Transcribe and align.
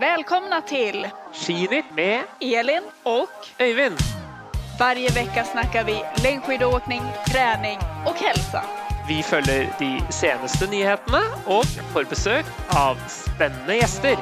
Välkomna 0.00 0.60
till 0.60 1.08
Skinitt 1.32 1.84
med 1.94 2.22
Elin 2.40 2.82
och 3.02 3.28
Øyvind. 3.60 3.98
varje 4.78 5.08
vecka 5.08 5.44
snackar 5.44 5.84
vi 5.84 6.04
längdskidåkning, 6.22 7.02
träning 7.32 7.78
och 8.06 8.16
hälsa. 8.16 8.62
Vi 9.08 9.22
følger 9.22 9.76
de 9.78 10.00
seneste 10.12 10.66
nyhetene 10.66 11.20
og 11.46 11.64
får 11.92 12.04
besøk 12.04 12.44
av 12.68 12.96
spennende 13.08 13.76
gjester. 13.76 14.16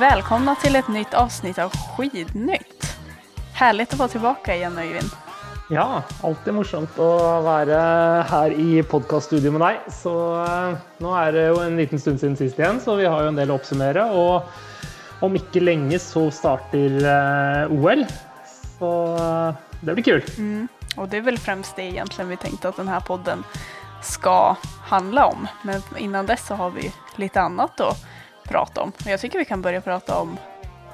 Välkomna 0.00 0.54
till 0.54 0.76
ett 0.76 0.88
nytt 0.88 1.14
avsnitt 1.14 1.58
av 1.58 1.72
Skidnytt. 1.96 2.96
Härligt 3.54 3.92
att 3.92 3.98
vara 3.98 4.08
tillbaka 4.08 4.56
igen 4.56 4.78
Öyvind. 4.78 5.10
Ja, 5.70 6.02
alltid 6.26 6.56
morsomt 6.56 6.96
å 6.98 7.12
være 7.44 7.78
her 8.26 8.54
i 8.58 8.82
podkaststudio 8.82 9.52
med 9.54 9.62
deg. 9.62 9.84
Så 9.94 10.12
eh, 10.42 10.80
nå 11.04 11.12
er 11.14 11.36
det 11.36 11.44
jo 11.52 11.60
en 11.62 11.78
liten 11.78 12.02
stund 12.02 12.18
siden 12.18 12.34
sist 12.38 12.58
igjen, 12.58 12.80
så 12.82 12.96
vi 12.98 13.06
har 13.06 13.22
jo 13.22 13.30
en 13.30 13.38
del 13.38 13.52
å 13.52 13.58
oppsummere. 13.60 14.08
Og 14.10 15.22
om 15.22 15.38
ikke 15.38 15.62
lenge 15.62 16.00
så 16.02 16.26
starter 16.34 16.98
eh, 16.98 17.76
OL. 17.78 18.02
Så 18.74 18.92
eh, 19.22 19.62
det 19.86 19.96
blir 19.96 20.08
kult. 20.08 20.34
Og 20.98 21.08
det 21.08 21.22
er 21.22 21.28
vel 21.30 21.38
fremst 21.40 21.78
det 21.78 21.92
egentlig 21.92 22.32
vi 22.34 22.42
tenkte 22.48 22.72
at 22.72 22.82
denne 22.82 22.98
podden 23.06 23.46
skal 24.02 24.58
handle 24.90 25.28
om. 25.30 25.46
Men 25.62 25.84
innan 25.94 26.26
dess 26.26 26.48
så 26.50 26.58
har 26.58 26.74
vi 26.74 26.90
litt 27.22 27.38
annet 27.38 27.86
å 27.86 27.94
prate 28.48 28.82
om. 28.82 28.90
Og 28.90 29.12
jeg 29.14 29.22
syns 29.22 29.38
vi 29.38 29.48
kan 29.48 29.62
begynne 29.62 29.84
å 29.84 29.86
prate 29.86 30.18
om 30.26 30.34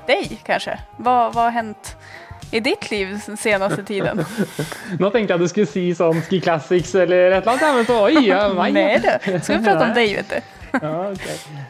deg, 0.08 0.38
kanskje. 0.46 0.76
Hva, 1.00 1.32
har 1.34 1.56
hänt 1.56 1.96
i 2.50 2.60
ditt 2.64 2.90
liv 2.90 3.10
den 3.26 3.36
seneste 3.36 3.82
tiden? 3.84 4.22
Nå 5.02 5.10
tenkte 5.12 5.34
jeg 5.34 5.42
du 5.42 5.48
skulle 5.50 5.70
si 5.70 5.88
sånn 5.96 6.22
Ski 6.26 6.40
Classics 6.44 6.94
eller 6.96 7.34
et 7.36 7.42
eller 7.42 7.66
annet. 7.70 7.88
Så, 7.88 7.98
oi, 8.08 8.28
ja, 8.28 8.46
nei 8.60 8.70
Nej 8.76 9.02
du, 9.04 9.10
Skal 9.42 9.58
vi 9.58 9.66
prate 9.66 9.90
om 9.90 9.96
deg, 9.96 10.14
vet 10.22 10.38
du? 10.38 10.54
Ja, 10.82 11.08
ok. 11.08 11.28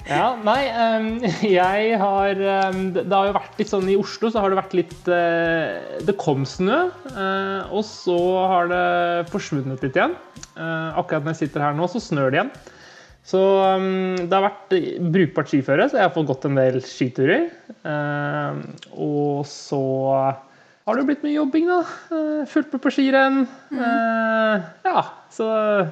ja, 0.09 0.25
nei, 0.43 0.63
um, 0.75 1.05
jeg 1.47 1.99
har 2.01 2.41
um, 2.75 2.81
Det 2.97 3.05
har 3.13 3.29
jo 3.29 3.35
vært 3.37 3.61
litt 3.61 3.71
sånn 3.71 3.91
i 3.93 3.95
Oslo, 3.99 4.31
så 4.35 4.43
har 4.43 4.51
det 4.51 4.59
vært 4.59 4.75
litt 4.75 4.97
uh, 5.07 6.01
Det 6.03 6.17
kom 6.19 6.43
snø, 6.49 6.81
uh, 7.13 7.71
og 7.71 7.85
så 7.87 8.19
har 8.51 8.73
det 8.73 8.89
forsvunnet 9.31 9.87
litt 9.87 9.95
igjen. 9.95 10.17
Uh, 10.59 10.99
akkurat 10.99 11.23
når 11.23 11.37
jeg 11.37 11.45
sitter 11.45 11.69
her 11.69 11.79
nå, 11.79 11.87
så 11.87 12.03
snør 12.03 12.35
det 12.35 12.41
igjen. 12.41 12.53
Så 13.29 13.45
um, 13.79 14.19
det 14.19 14.35
har 14.35 14.49
vært 14.49 14.77
brukbart 15.15 15.55
skiføre, 15.55 15.87
så 15.87 16.01
jeg 16.01 16.09
har 16.09 16.15
fått 16.17 16.31
gått 16.33 16.49
en 16.49 16.59
del 16.59 16.83
skiturer. 16.83 17.49
Og 18.99 19.47
så 19.47 19.85
har 20.89 20.97
det 20.97 21.03
jo 21.03 21.09
blitt 21.11 21.25
mye 21.27 21.35
jobbing, 21.37 21.67
da. 21.69 21.83
fullt 22.09 22.49
Fulgt 22.49 22.73
med 22.73 22.81
på 22.81 22.93
skirenn. 22.95 23.43
Eh, 23.77 24.69
ja, 24.89 25.03
så 25.29 25.49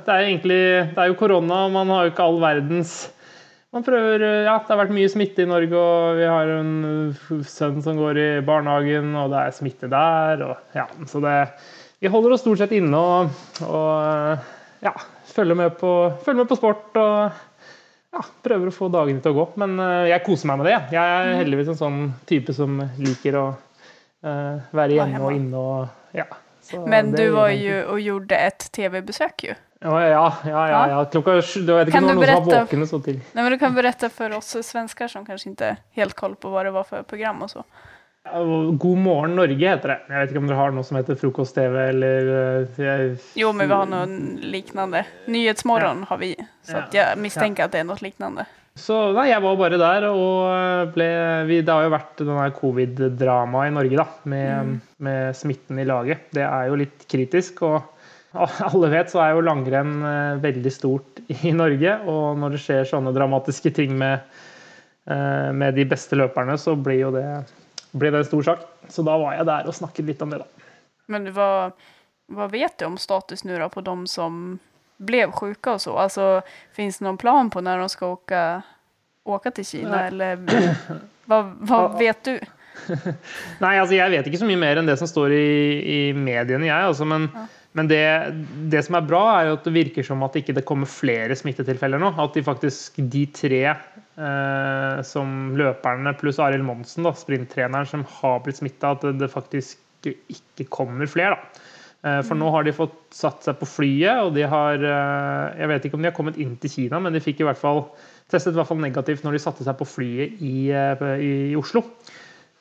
det 0.06 0.14
er 0.14 0.22
egentlig 0.22 0.60
Det 0.94 1.02
er 1.02 1.10
jo 1.10 1.18
korona, 1.20 1.66
og 1.66 1.74
man 1.74 1.92
har 1.92 2.06
jo 2.06 2.14
ikke 2.14 2.24
all 2.24 2.40
verdens 2.40 2.94
man 3.76 3.84
prøver, 3.84 4.22
ja, 4.46 4.54
Det 4.56 4.72
har 4.72 4.78
vært 4.78 4.94
mye 4.96 5.08
smitte 5.12 5.44
i 5.44 5.48
Norge, 5.50 5.76
og 5.76 6.16
vi 6.16 6.24
har 6.24 6.48
en 6.54 6.70
uh, 7.12 7.42
sønn 7.44 7.82
som 7.84 7.98
går 8.00 8.20
i 8.22 8.28
barnehagen, 8.46 9.10
og 9.20 9.34
det 9.34 9.42
er 9.42 9.52
smitte 9.52 9.90
der. 9.92 10.44
Og, 10.46 10.62
ja, 10.72 10.86
så 11.10 11.20
det, 11.20 11.34
vi 12.00 12.08
holder 12.08 12.32
oss 12.32 12.40
stort 12.46 12.62
sett 12.62 12.72
inne 12.78 12.96
og, 12.96 13.42
og 13.66 14.80
ja, 14.86 14.94
følger 15.28 15.60
med, 15.60 15.76
på, 15.76 15.92
følger 16.24 16.40
med 16.40 16.48
på 16.48 16.56
sport. 16.56 16.88
og 16.96 18.16
ja, 18.16 18.24
Prøver 18.48 18.72
å 18.72 18.78
få 18.78 18.88
dagene 18.94 19.20
til 19.20 19.36
å 19.36 19.42
gå. 19.42 19.46
Men 19.60 19.76
jeg 20.08 20.24
koser 20.24 20.48
meg 20.48 20.62
med 20.62 20.70
det. 20.70 20.78
Jeg 20.96 21.20
er 21.20 21.36
heldigvis 21.42 21.74
en 21.74 21.82
sånn 21.82 22.02
type 22.30 22.56
som 22.56 22.80
liker 22.96 23.36
å 23.42 23.46
være 24.22 24.88
hjemme 24.92 25.20
og 25.20 25.32
inne. 25.32 25.56
og 25.56 25.88
ja. 26.14 26.24
Så 26.62 26.86
Men 26.86 27.12
du 27.12 27.30
var 27.30 27.48
jo 27.48 27.56
ju 27.56 27.84
och 27.84 28.00
gjorde 28.00 28.36
ett 28.36 28.72
tv-besök 28.72 29.44
ju. 29.44 29.54
Ja, 29.80 30.02
ja, 30.08 30.32
ja. 30.44 30.68
ja, 30.70 30.88
ja. 30.88 31.04
Klokka 31.04 31.42
sju. 31.42 31.60
Du 31.60 31.74
vet 31.74 31.88
ikke 31.88 31.98
Kan 31.98 32.04
om 32.10 32.16
noen 32.16 32.26
som 32.26 32.34
var 32.34 32.42
berätta- 32.46 32.64
våkne 32.64 32.86
så 32.86 32.98
tidlig. 33.00 33.22
Nej, 33.32 33.42
men 33.44 33.52
du 33.52 33.58
kan 33.58 33.74
berätta 33.74 34.08
för 34.08 34.36
oss 34.36 34.56
svenskar 34.62 35.08
som 35.08 35.26
kanske 35.26 35.48
inte 35.48 35.76
helt 35.92 36.14
koll 36.14 36.34
på 36.36 36.50
vad 36.50 36.66
det 36.66 36.70
var 36.70 36.84
för 36.84 37.02
program 37.02 37.42
och 37.42 37.50
så. 37.50 37.64
God 38.78 38.98
morgen 38.98 39.36
Norge 39.36 39.68
heter 39.68 39.88
det. 39.88 40.00
Jeg 40.08 40.20
vet 40.20 40.30
ikke 40.30 40.38
om 40.38 40.46
dere 40.48 40.56
har 40.58 40.70
noe 40.74 40.82
som 40.84 40.96
heter 40.96 41.14
Frokost-TV 41.14 41.88
eller 41.88 42.26
eh, 42.62 42.84
jeg, 42.84 43.18
Jo, 43.38 43.52
men 43.52 43.68
vi 43.68 43.74
har 43.74 43.86
noe 43.86 44.06
lignende. 44.42 45.04
Nyhetsmorgen 45.26 45.32
Nyhetsmorgon 45.32 46.04
har 46.08 46.18
vi, 46.18 46.34
så 46.62 46.72
Ja. 46.72 46.78
att 46.78 46.94
at 47.12 47.18
misstänker 47.18 47.64
att 47.64 47.72
det 47.72 47.78
er 47.78 47.84
noe 47.84 47.96
liknande. 48.00 48.44
Så 48.76 48.96
nei, 49.16 49.30
jeg 49.30 49.40
var 49.40 49.56
bare 49.56 49.78
der 49.80 50.04
og 50.10 50.92
ble 50.92 51.08
vi, 51.48 51.62
Det 51.64 51.72
har 51.72 51.86
jo 51.86 51.92
vært 51.94 52.18
denne 52.20 52.48
covid-dramaet 52.58 53.70
i 53.70 53.74
Norge, 53.74 53.96
da, 54.02 54.06
med, 54.28 54.74
med 55.00 55.36
smitten 55.38 55.80
i 55.80 55.86
laget. 55.88 56.26
Det 56.36 56.44
er 56.44 56.68
jo 56.68 56.76
litt 56.82 57.06
kritisk. 57.08 57.62
og 57.64 57.78
alle 58.68 58.90
vet 58.92 59.12
så 59.12 59.22
er 59.24 59.34
jo 59.34 59.44
langrenn 59.46 59.96
eh, 60.04 60.42
veldig 60.42 60.72
stort 60.72 61.22
i 61.38 61.54
Norge, 61.56 61.96
og 62.04 62.36
når 62.40 62.56
det 62.56 62.62
skjer 62.64 62.90
sånne 62.90 63.14
dramatiske 63.16 63.72
ting 63.76 63.96
med, 63.98 64.24
eh, 65.08 65.50
med 65.56 65.76
de 65.78 65.86
beste 65.88 66.18
løperne, 66.18 66.58
så 66.60 66.76
blir 66.76 67.00
jo 67.06 67.12
det, 67.16 67.26
blir 67.96 68.12
det 68.12 68.24
en 68.24 68.30
stor 68.30 68.48
sak. 68.52 68.70
Så 68.92 69.04
da 69.06 69.16
var 69.20 69.38
jeg 69.38 69.48
der 69.48 69.70
og 69.70 69.76
snakket 69.76 70.12
litt 70.12 70.24
om 70.24 70.34
det, 70.34 70.44
da. 70.44 70.70
Men 71.12 71.30
hva, 71.32 71.50
vad 72.34 72.52
vet 72.52 72.76
du 72.78 72.88
om 72.90 73.00
status 73.00 73.46
nå, 73.46 73.56
da, 73.62 73.70
på 73.72 73.84
dem 73.86 74.04
som 74.10 74.58
blev 74.96 75.32
sjuka 75.32 75.72
och 75.72 75.80
så? 75.80 75.96
Alltså, 75.96 76.42
finns 76.72 76.98
det 76.98 77.04
någon 77.04 77.18
plan 77.18 77.50
på 77.50 77.60
när 77.60 77.78
de 77.78 77.88
ska 77.88 78.06
åka, 78.06 78.62
åka 79.24 79.50
till 79.50 79.66
Kina? 79.66 79.96
Nej. 79.96 80.08
Eller 80.08 80.38
vad, 81.24 81.52
vad 81.60 81.98
vet 81.98 82.24
du? 82.24 82.40
Nei, 83.58 83.78
altså 83.80 83.94
jeg 83.96 84.10
vet 84.12 84.26
ikke 84.28 84.40
så 84.42 84.48
mye 84.48 84.60
mer 84.60 84.76
enn 84.76 84.88
det 84.88 84.98
som 85.00 85.08
står 85.08 85.32
i, 85.32 85.46
i 85.96 86.00
mediene, 86.12 86.68
jeg. 86.68 86.88
Altså, 86.90 87.06
men 87.08 87.30
men 87.76 87.90
det, 87.90 88.04
det 88.72 88.80
som 88.86 88.96
er 88.96 89.04
bra, 89.04 89.22
er 89.36 89.50
jo 89.50 89.56
at 89.58 89.66
det 89.66 89.74
virker 89.74 90.06
som 90.06 90.22
at 90.24 90.36
ikke 90.40 90.54
det 90.56 90.64
kommer 90.64 90.88
flere 90.88 91.36
smittetilfeller 91.36 92.00
nå. 92.00 92.08
At 92.22 92.32
de 92.32 92.44
faktisk, 92.46 92.96
de 93.12 93.26
tre 93.36 93.60
eh, 93.68 95.02
som 95.04 95.34
løperne 95.60 96.14
pluss 96.16 96.40
Arild 96.40 96.64
Monsen, 96.64 97.04
da, 97.04 97.12
sprinttreneren, 97.12 97.88
som 97.90 98.06
har 98.22 98.40
blitt 98.46 98.62
smitta, 98.62 98.94
at 98.96 99.04
det, 99.04 99.18
det 99.20 99.28
faktisk 99.28 100.08
ikke 100.08 100.68
kommer 100.72 101.10
flere. 101.10 101.36
da. 101.36 101.66
Eh, 102.06 102.20
For 102.26 102.38
nå 102.38 102.50
har 102.54 102.66
de 102.66 102.74
fått 102.76 102.96
satt 103.14 103.46
seg 103.46 103.58
på 103.60 103.68
flyet, 103.68 104.20
og 104.26 104.34
de 104.36 104.44
har 104.46 104.78
eh, 104.78 105.58
Jeg 105.62 105.70
vet 105.72 105.88
ikke 105.88 105.98
om 105.98 106.04
de 106.04 106.10
har 106.10 106.16
kommet 106.16 106.38
inn 106.42 106.54
til 106.62 106.72
Kina, 106.72 107.00
men 107.02 107.16
de 107.16 107.22
fikk 107.24 107.42
i 107.42 107.48
hvert 107.48 107.60
fall 107.60 107.86
testet 108.30 108.54
i 108.54 108.58
hvert 108.58 108.70
fall 108.70 108.82
negativt 108.82 109.24
når 109.26 109.36
de 109.36 109.42
satte 109.42 109.66
seg 109.66 109.76
på 109.78 109.86
flyet 109.88 110.40
i, 110.42 110.56
i, 110.70 111.32
i 111.50 111.56
Oslo. 111.58 111.84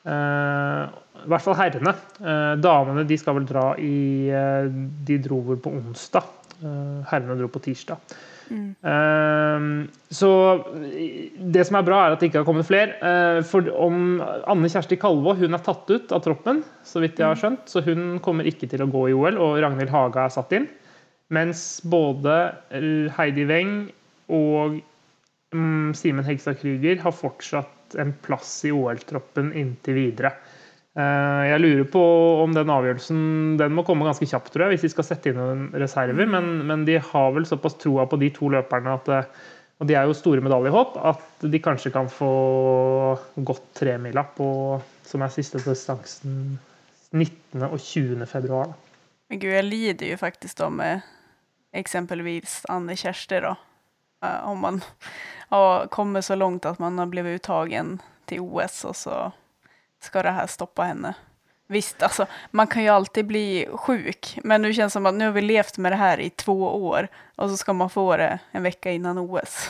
Eh, 0.06 0.84
I 1.26 1.30
hvert 1.32 1.46
fall 1.46 1.58
herrene. 1.58 1.96
Eh, 2.22 2.54
damene 2.62 3.06
de 3.10 3.18
skal 3.18 3.40
vel 3.40 3.50
dra 3.50 3.72
i 3.82 4.30
eh, 4.30 4.70
De 5.10 5.20
dro 5.26 5.42
vel 5.50 5.62
på 5.62 5.74
onsdag. 5.74 6.32
Eh, 6.62 7.00
herrene 7.12 7.38
dro 7.42 7.50
på 7.52 7.64
tirsdag. 7.66 8.18
Eh, 8.52 9.66
så 10.14 10.32
det 11.56 11.66
som 11.68 11.80
er 11.80 11.88
bra, 11.88 12.02
er 12.04 12.16
at 12.16 12.22
det 12.22 12.30
ikke 12.30 12.44
har 12.44 12.48
kommet 12.48 12.68
flere. 12.68 12.96
Eh, 13.00 13.42
for 13.48 13.68
om 13.74 14.18
Anne 14.22 14.72
Kjersti 14.72 15.00
Kalvå 15.02 15.36
hun 15.40 15.58
er 15.58 15.64
tatt 15.66 15.90
ut 15.92 16.16
av 16.16 16.24
troppen, 16.26 16.64
så 16.86 17.04
vidt 17.04 17.22
jeg 17.22 17.28
har 17.30 17.40
skjønt. 17.42 17.68
Så 17.72 17.84
hun 17.86 18.20
kommer 18.26 18.48
ikke 18.50 18.70
til 18.72 18.86
å 18.86 18.90
gå 18.92 19.08
i 19.12 19.16
OL, 19.18 19.40
og 19.42 19.62
Ragnhild 19.64 19.94
Haga 19.94 20.28
er 20.28 20.36
satt 20.36 20.56
inn. 20.58 20.68
Mens 21.34 21.82
både 21.90 22.36
Heidi 23.16 23.48
Weng 23.50 23.78
og 24.34 24.78
mm, 25.56 25.96
Simen 25.98 26.28
Hegstad 26.28 26.60
Krüger 26.62 27.02
har 27.02 27.16
fortsatt 27.16 27.98
en 28.02 28.14
plass 28.26 28.60
i 28.68 28.74
OL-troppen 28.74 29.52
inntil 29.58 29.98
videre. 29.98 30.36
Eh, 30.96 31.44
Jeg 31.52 31.60
lurer 31.60 31.88
på 31.92 32.04
om 32.44 32.54
den 32.56 32.72
avgjørelsen 32.72 33.58
den 33.60 33.76
må 33.76 33.84
komme 33.88 34.08
ganske 34.08 34.28
kjapt, 34.30 34.54
tror 34.54 34.68
jeg, 34.68 34.76
hvis 34.76 34.88
de 34.88 34.94
skal 34.94 35.10
sette 35.10 35.32
inn 35.32 35.40
noen 35.40 35.68
reserver. 35.76 36.30
Men, 36.30 36.64
men 36.68 36.86
de 36.88 37.00
har 37.04 37.36
vel 37.36 37.48
såpass 37.48 37.76
troa 37.82 38.08
på 38.08 38.20
de 38.22 38.32
to 38.36 38.52
løperne 38.54 38.96
at 38.96 39.12
eh, 39.12 39.44
og 39.76 39.90
de 39.90 39.96
er 39.98 40.08
jo 40.08 40.16
store 40.16 40.40
medaljehåp, 40.40 40.96
at 41.04 41.44
de 41.52 41.60
kanskje 41.60 41.92
kan 41.92 42.08
få 42.08 42.30
gått 43.36 43.66
tremila 43.76 44.24
på 44.38 44.48
som 45.04 45.24
er 45.26 45.34
siste 45.34 45.60
distansen 45.66 46.56
19. 47.12 47.66
og 47.68 47.76
20. 47.84 48.24
februar. 48.30 48.72
Men 49.30 49.42
gud, 49.42 49.52
jeg 49.52 49.68
lider 49.68 50.14
jo 50.14 50.20
faktisk 50.22 50.62
da 50.62 50.70
med 50.72 51.04
eksempelvis 51.76 52.62
Anne 52.72 52.96
Kjersti, 52.96 53.42
då. 53.44 53.56
Eh, 54.24 54.48
om 54.48 54.64
man 54.64 54.82
har 55.50 55.88
kommet 55.88 56.26
så 56.26 56.36
långt 56.36 56.66
at 56.66 56.80
man 56.80 56.98
har 56.98 57.12
blitt 57.12 57.28
uttagen 57.36 57.98
til 58.26 58.48
OS 58.48 58.86
og 58.88 58.96
så 58.96 59.18
ska 60.06 60.24
det 60.24 60.32
här 60.32 60.48
stoppa 60.48 60.84
henne. 60.84 61.14
Visst, 61.68 62.04
alltså, 62.04 62.26
man 62.52 62.68
kan 62.68 62.84
ju 62.84 62.90
alltid 62.90 63.26
bli 63.26 63.68
sjuk, 63.74 64.40
men 64.44 64.62
nu 64.62 64.74
känns 64.74 64.94
det 64.94 64.98
som 64.98 65.06
att 65.06 65.14
nu 65.14 65.26
har 65.26 65.32
vi 65.32 65.42
levt 65.42 65.78
med 65.78 65.92
det 65.92 65.96
här 65.96 66.20
i 66.20 66.30
två 66.30 66.86
år 66.88 67.08
och 67.36 67.50
så 67.50 67.58
ska 67.58 67.74
man 67.74 67.90
få 67.90 68.18
det 68.18 68.40
en 68.52 68.64
vecka 68.64 68.92
innan 68.92 69.18
OS. 69.18 69.70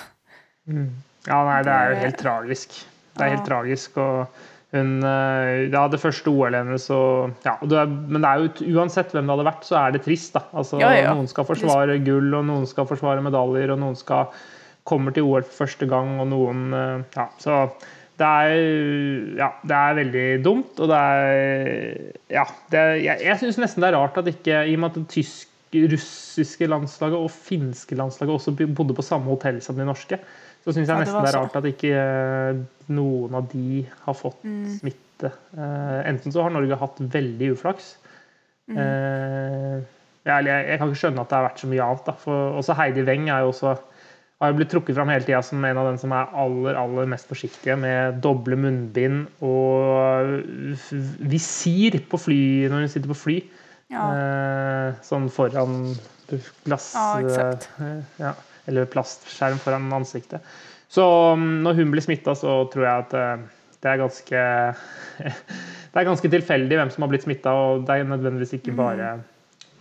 Ja, 1.26 1.40
nei, 1.46 1.62
det 1.66 1.72
er 1.74 1.94
jo 1.94 2.02
helt 2.04 2.20
tragisk. 2.22 2.76
Det 3.16 3.24
er 3.24 3.32
Ja. 3.32 3.36
helt 3.38 3.48
tragisk. 3.48 3.98
og 3.98 4.28
hun, 4.74 5.04
eh, 5.04 5.70
ja, 5.72 5.88
Det 5.88 6.00
første 6.02 6.28
OL 6.30 6.54
hennes 6.54 6.90
og 6.90 7.32
ja, 7.46 7.56
det 7.62 7.78
er, 7.80 7.86
Men 7.86 8.22
det 8.22 8.30
er 8.30 8.36
jo 8.66 8.80
uansett 8.80 9.12
hvem 9.12 9.26
det 9.26 9.38
hadde 9.38 9.48
vært, 9.48 9.64
så 9.64 9.76
er 9.88 9.92
det 9.92 10.04
trist. 10.04 10.34
da. 10.34 10.42
Altså, 10.54 10.80
Ja, 10.82 10.92
ja. 10.92 11.14
Noen 11.14 11.28
skal 11.28 11.46
forsvare 11.46 12.04
gull, 12.04 12.34
og 12.36 12.46
noen 12.46 12.68
skal 12.68 12.86
forsvare 12.86 13.22
medaljer, 13.24 13.72
og 13.72 13.80
noen 13.80 13.96
skal 13.96 14.28
kommer 14.86 15.12
til 15.14 15.24
OL 15.24 15.42
for 15.44 15.66
første 15.66 15.88
gang, 15.90 16.20
og 16.20 16.28
noen 16.28 16.74
eh, 16.74 17.04
Ja, 17.16 17.28
så 17.40 17.72
det 18.20 18.28
er, 18.28 18.54
ja, 19.40 19.50
det 19.68 19.76
er 19.76 19.98
veldig 19.98 20.28
dumt, 20.46 20.80
og 20.80 20.88
det 20.92 21.00
er 21.02 22.14
Ja. 22.32 22.46
Det, 22.72 22.84
jeg 23.04 23.20
jeg 23.26 23.42
syns 23.42 23.60
nesten 23.60 23.84
det 23.84 23.90
er 23.92 23.98
rart 24.00 24.18
at 24.22 24.30
ikke 24.32 24.62
I 24.70 24.76
og 24.78 24.80
med 24.80 24.90
at 24.94 25.00
det 25.02 25.08
tysk, 25.12 25.50
russiske 25.76 26.68
landslaget 26.72 27.18
og 27.20 27.32
finske 27.32 27.98
landslaget 28.00 28.32
også 28.38 28.54
bodde 28.56 28.96
på 28.96 29.04
samme 29.04 29.28
hotell 29.28 29.60
som 29.62 29.76
de 29.76 29.84
norske. 29.88 30.20
Så 30.64 30.72
syns 30.74 30.88
jeg 30.88 30.96
Ja, 30.96 31.00
det 31.02 31.08
nesten 31.08 31.26
det 31.26 31.34
er 31.34 31.40
rart 31.42 31.58
at 31.60 31.68
ikke 31.68 31.92
eh, 31.92 32.62
noen 32.96 33.36
av 33.36 33.50
de 33.52 33.84
har 34.06 34.16
fått 34.18 34.40
Mm. 34.44 34.64
smitte. 34.80 35.32
Uh, 35.56 36.02
enten 36.08 36.32
så 36.32 36.42
har 36.44 36.50
Norge 36.52 36.76
hatt 36.80 36.98
veldig 37.00 37.52
uflaks. 37.54 37.98
Mm. 38.68 38.78
Uh, 38.78 39.84
jeg, 40.26 40.46
jeg, 40.48 40.66
jeg 40.70 40.80
kan 40.80 40.90
ikke 40.90 41.00
skjønne 41.04 41.22
at 41.22 41.30
det 41.30 41.38
har 41.38 41.46
vært 41.50 41.62
så 41.62 41.68
mye 41.70 41.84
annet. 41.86 42.06
Da. 42.08 42.16
For 42.24 42.58
også 42.60 42.74
Heidi 42.80 43.04
Weng 43.06 43.30
er 43.30 43.44
jo 43.46 43.52
også 43.54 43.76
har 44.42 44.52
jo 44.52 44.58
blitt 44.60 44.72
trukket 44.74 44.98
fram 44.98 45.10
hele 45.14 45.24
tida 45.24 45.40
som 45.46 45.64
en 45.64 45.78
av 45.80 45.88
den 45.88 46.00
som 46.02 46.12
er 46.12 46.32
aller 46.36 46.76
aller 46.76 47.08
mest 47.08 47.30
forsiktige 47.30 47.78
med 47.80 48.18
doble 48.24 48.58
munnbind 48.60 49.30
og 49.48 50.44
visir 51.32 51.96
på 52.12 52.20
fly 52.20 52.42
når 52.72 52.84
hun 52.86 52.92
sitter 52.92 53.12
på 53.14 53.18
fly. 53.20 53.38
Ja. 53.94 54.06
Eh, 54.12 54.96
sånn 55.06 55.28
foran 55.30 55.94
glass 56.66 56.88
Ja, 56.98 57.52
eh, 57.86 58.00
ja, 58.18 58.32
Eller 58.66 58.88
plastskjerm 58.90 59.60
foran 59.62 59.92
ansiktet. 59.94 60.42
Så 60.90 61.06
mm, 61.38 61.62
når 61.62 61.78
hun 61.78 61.94
blir 61.94 62.02
smitta, 62.02 62.34
så 62.38 62.64
tror 62.74 62.88
jeg 62.88 63.06
at 63.06 63.14
eh, 63.20 63.46
det 63.86 63.92
er 63.92 64.02
ganske 64.02 64.42
Det 65.94 66.02
er 66.02 66.10
ganske 66.10 66.32
tilfeldig 66.34 66.76
hvem 66.82 66.90
som 66.92 67.06
har 67.06 67.12
blitt 67.14 67.24
smitta, 67.24 67.54
og 67.56 67.86
det 67.88 67.96
er 68.02 68.10
nødvendigvis 68.10 68.58
ikke 68.58 68.74
Mm. 68.74 68.82
bare 68.82 69.14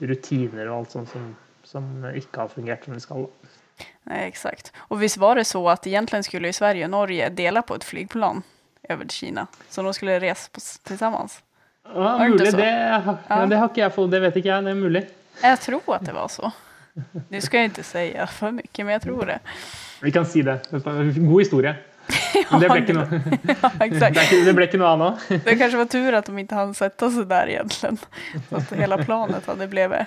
rutiner 0.05 0.69
og 0.69 0.77
alt 0.77 0.93
sånt 0.95 1.09
som, 1.11 1.25
som 1.67 1.89
ikke 2.15 2.45
har 2.45 2.53
fungert 2.53 2.85
som 2.85 2.95
det 2.95 3.03
skal. 3.03 3.25
Nej, 4.05 4.29
exakt. 4.29 4.73
Och 4.77 5.03
visst 5.03 5.17
var 5.17 5.37
det 5.37 5.45
så 5.45 5.69
att 5.69 5.87
egentligen 5.87 6.25
skulle 6.25 6.47
ju 6.47 6.53
Sverige 6.53 6.85
och 6.85 6.91
Norge 6.91 7.29
dela 7.29 7.63
på 7.63 7.75
ett 7.75 7.85
flygplan 7.85 8.43
över 8.89 9.07
Kina. 9.09 9.47
Så 9.69 9.83
de 9.83 9.95
skulle 9.95 10.21
resa 10.21 10.49
på, 10.53 10.61
tillsammans. 10.83 11.43
Ja, 11.95 12.19
det 12.19 12.29
mulig. 12.29 12.53
Det, 12.57 13.03
Ja. 13.29 13.47
det 13.47 13.57
har 13.57 13.69
ikke 13.69 13.81
jeg 13.81 13.93
fått, 13.95 14.11
det 14.11 14.21
vet 14.21 14.37
ikke 14.37 14.49
jeg. 14.49 14.65
Det 14.65 14.71
er 14.71 14.75
mulig. 14.75 15.03
Jag 15.43 15.61
tror 15.61 15.95
att 15.95 16.07
det 16.07 16.13
var 16.13 16.29
så. 16.29 16.53
Nu 17.29 17.41
ska 17.41 17.57
jag 17.57 17.65
inte 17.65 17.83
säga 17.83 18.27
för 18.27 18.51
mycket, 18.51 18.87
men 18.87 18.93
jag 18.93 19.03
tror 19.03 19.27
det. 19.27 19.39
Vi 20.03 20.13
kan 20.13 20.27
si 20.27 20.43
det. 20.43 20.61
God 21.17 21.41
historie. 21.43 21.75
ja, 22.51 22.59
det 22.61 22.69
ble 22.69 22.81
ikke 22.83 22.93
noe, 22.93 23.07
Ja, 23.09 23.71
det 23.81 23.87
ikke, 23.89 24.53
ble 24.53 24.67
ikke 24.69 24.79
noe. 24.81 25.15
Det 25.29 25.55
kanske 25.59 25.77
var 25.79 25.85
tur 25.89 26.13
att 26.13 26.27
de 26.27 26.39
inte 26.39 26.55
hann 26.55 26.75
sätta 26.75 27.11
sig 27.11 27.25
där 27.27 27.47
egentligen. 27.49 27.99
Så 28.49 28.57
att 28.57 28.73
hela 28.73 28.99
planet 28.99 29.47
hade 29.47 29.67
blivit 29.67 30.07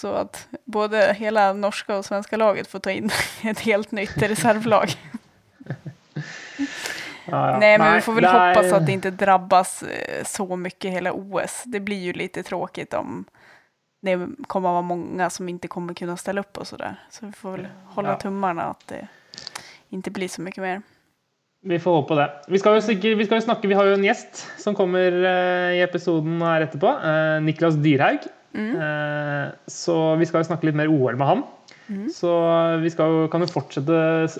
så 0.00 0.12
att 0.12 0.48
både 0.64 1.12
hela 1.18 1.52
norska 1.52 1.96
och 1.96 2.04
svenska 2.04 2.36
laget 2.36 2.66
får 2.68 2.78
ta 2.78 2.90
in 2.90 3.10
ett 3.42 3.60
helt 3.60 3.90
nytt 3.92 4.16
reservlag. 4.22 4.88
Ja, 7.26 7.50
ja. 7.50 7.58
Nej, 7.58 7.78
men 7.78 7.94
vi 7.94 8.00
får 8.00 8.12
väl 8.12 8.24
er- 8.24 8.28
hoppas 8.54 8.72
att 8.72 8.86
det 8.86 8.92
inte 8.92 9.10
drabbas 9.10 9.82
eh, 9.82 10.24
så 10.24 10.56
mycket 10.56 10.92
hela 10.92 11.12
OS. 11.12 11.62
Det 11.66 11.80
blir 11.80 11.98
ju 12.00 12.12
lite 12.12 12.42
tråkigt 12.42 12.94
om 12.94 13.24
det 14.02 14.16
kommer 14.46 14.68
att 14.68 14.72
vara 14.72 14.82
många 14.82 15.30
som 15.30 15.48
inte 15.48 15.68
kommer 15.68 15.94
kunna 15.94 16.16
ställa 16.16 16.40
upp 16.40 16.58
och 16.58 16.66
sådär. 16.66 16.96
Så 17.10 17.26
vi 17.26 17.32
får 17.32 17.50
väl 17.52 17.68
hålla 17.86 18.08
Ja. 18.08 18.16
tummarna 18.18 18.62
att 18.62 18.86
det 18.88 19.08
inte 19.88 20.10
blir 20.10 20.28
så 20.28 20.40
mycket 20.42 20.62
mer. 20.62 20.82
Vi 21.62 21.78
får 21.78 21.90
håpe 21.90 22.08
på 22.08 22.14
det. 22.14 22.30
Vi 22.48 22.58
skal 22.58 22.74
jo, 22.74 22.80
sikkert, 22.80 23.18
vi 23.18 23.26
skal 23.26 23.36
jo 23.36 23.40
snakke, 23.42 23.68
vi 23.68 23.74
har 23.74 23.84
jo 23.84 23.92
en 23.94 24.04
gjest 24.04 24.46
som 24.58 24.74
kommer 24.74 25.12
eh, 25.24 25.76
i 25.76 25.80
episoden 25.82 26.42
her 26.42 26.60
etterpå. 26.60 26.86
eh, 27.04 27.40
Niklas 27.42 27.74
Dyrhaug. 27.74 28.18
Eh, 28.56 29.46
så 29.70 29.96
vi 30.20 30.26
skal 30.28 30.42
jo 30.42 30.50
snakke 30.50 30.68
litt 30.68 30.78
mer 30.78 30.90
OL 30.90 31.18
med 31.20 31.28
han. 31.28 31.42
Så 32.14 32.30
vi 32.78 32.90
skal 32.92 33.24
kan 33.32 33.42
jo 33.42 33.48
fortsette 33.50 33.96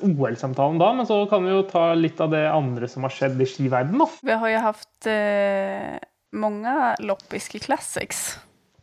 OL-samtalen 0.07 0.79
da, 0.79 0.93
men 0.95 1.09
så 1.09 1.25
kan 1.31 1.43
vi 1.43 1.51
jo 1.51 1.65
ta 1.67 1.89
litt 1.99 2.21
av 2.23 2.31
det 2.31 2.45
andre 2.47 2.87
som 2.91 3.03
har 3.07 3.15
skjedd 3.15 3.43
i 3.43 3.49
skiverdenen. 3.49 4.07
Vi 4.23 4.37
har 4.39 4.53
jo 4.53 4.61
haft 4.69 5.09
eh, 5.11 5.99
mange 6.31 6.77
loppiske 7.03 7.59
Classics 7.65 8.39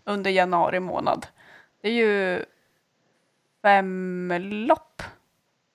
under 0.08 0.36
januari 0.36 0.82
måned. 0.84 1.30
Det 1.80 1.94
er 1.94 1.96
jo 1.96 2.12
fem 3.64 4.36
lopp 4.68 5.06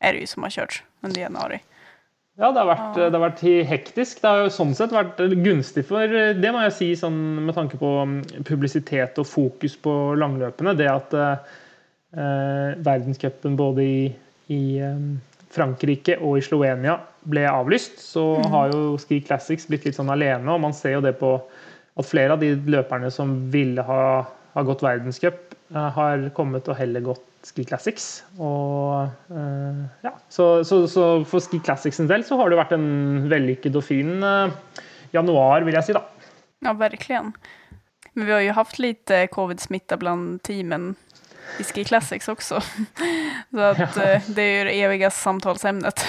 er 0.02 0.12
det 0.12 0.24
ju 0.24 0.32
som 0.34 0.44
har 0.44 0.52
kjørt 0.52 0.82
under 1.06 1.20
januari. 1.22 1.60
Ja, 2.40 2.48
det 2.48 2.62
har, 2.62 2.68
vært, 2.70 2.94
det 2.96 3.12
har 3.12 3.24
vært 3.26 3.42
hektisk. 3.68 4.22
Det 4.22 4.30
har 4.30 4.38
jo 4.40 4.52
sånn 4.54 4.72
sett 4.76 4.94
vært 4.94 5.18
gunstig 5.44 5.84
for 5.84 6.08
Det 6.08 6.52
må 6.54 6.62
jeg 6.64 6.74
si 6.78 6.88
sånn 6.96 7.18
med 7.44 7.52
tanke 7.58 7.76
på 7.80 7.90
mm, 8.08 8.20
publisitet 8.48 9.20
og 9.20 9.28
fokus 9.28 9.76
på 9.84 9.92
langløpene. 10.16 10.72
Det 10.78 10.88
at 10.88 11.16
eh, 11.18 12.78
verdenscupen 12.88 13.58
både 13.60 13.84
i, 13.84 13.98
i 14.48 14.62
eh, 14.80 15.04
Frankrike 15.52 16.16
og 16.24 16.38
i 16.40 16.44
Slovenia 16.46 16.96
ble 17.28 17.44
avlyst, 17.50 18.00
så 18.00 18.24
har 18.54 18.72
jo 18.72 18.96
Ski 19.00 19.20
Classics 19.26 19.68
blitt 19.68 19.84
litt 19.84 19.98
sånn 19.98 20.12
alene. 20.12 20.48
Og 20.54 20.64
man 20.64 20.72
ser 20.76 20.96
jo 20.96 21.04
det 21.04 21.18
på 21.20 21.34
at 21.36 22.08
flere 22.08 22.32
av 22.32 22.40
de 22.40 22.54
løperne 22.72 23.12
som 23.12 23.36
ville 23.52 23.84
ha, 23.84 24.04
ha 24.56 24.64
gått 24.64 24.84
verdenscup, 24.88 25.52
eh, 25.74 25.90
har 26.00 26.30
kommet 26.32 26.72
og 26.72 26.80
heller 26.80 27.04
gått 27.12 27.28
Ski 27.46 27.64
Classics. 27.68 28.08
Og, 28.38 29.10
uh, 29.32 29.82
ja. 30.04 30.14
så, 30.32 30.48
så, 30.66 30.84
så 30.90 31.06
for 31.28 31.44
Ski 31.44 31.62
Classics 31.64 32.00
sin 32.00 32.10
del 32.10 32.26
så 32.26 32.38
har 32.40 32.52
det 32.52 32.60
vært 32.60 32.76
en 32.76 33.26
vellykket 33.30 33.78
og 33.78 33.86
fin 33.86 34.18
uh, 34.22 34.52
januar, 35.14 35.66
vil 35.66 35.78
jeg 35.80 35.90
si. 35.90 35.96
da. 35.96 36.04
Ja, 36.62 36.76
verkligen. 36.78 37.32
Men 38.12 38.28
vi 38.28 38.32
har 38.32 38.44
jo 38.44 38.58
haft 38.58 38.78
lite 38.78 39.26
covid-smitta 39.32 39.96
blant 40.00 40.42
teamen 40.46 40.92
i 41.58 41.64
Ski 41.66 41.84
Classics 41.84 42.28
også. 42.28 42.60
Så 43.52 43.68
at, 43.72 43.96
eh, 43.98 44.28
det 44.34 44.44
er 44.44 44.58
jo 44.58 44.66
det 44.68 44.76
evige 44.78 45.10
samtalsemnet 45.12 46.04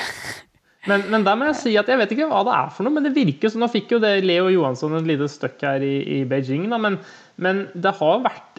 Men, 0.88 1.06
men 1.10 1.24
der 1.24 1.38
må 1.40 1.48
jeg 1.50 1.60
si 1.62 1.74
at 1.80 1.88
jeg 1.88 2.00
vet 2.00 2.12
ikke 2.12 2.28
hva 2.28 2.44
det 2.44 2.56
er 2.58 2.72
for 2.76 2.86
noe, 2.86 2.96
men 2.96 3.08
det 3.08 3.16
virker 3.16 3.52
som 3.52 3.64
Nå 3.64 3.70
fikk 3.72 3.96
jo 3.96 4.02
det 4.04 4.18
Leo 4.26 4.50
Johansson 4.52 4.98
et 5.00 5.08
lite 5.08 5.30
støkk 5.32 5.64
her 5.64 5.86
i, 5.86 5.96
i 6.18 6.24
Beijing, 6.28 6.68
da, 6.72 6.80
men, 6.82 7.00
men 7.40 7.66
det 7.74 7.96
har 8.02 8.24
vært 8.26 8.53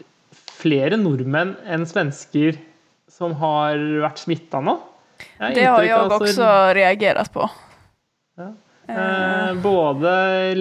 flere 0.65 0.97
nordmenn 0.97 1.55
enn 1.69 1.85
svensker 1.85 2.57
som 3.11 3.37
har 3.39 3.77
vært 4.03 4.17
smitta 4.25 4.61
nå. 4.65 4.79
Det 5.39 5.63
har 5.63 5.83
jeg 5.85 5.95
altså- 5.95 6.25
også 6.25 6.51
reagert 6.75 7.31
på. 7.31 7.47
Eh, 8.87 9.53
både 9.63 10.09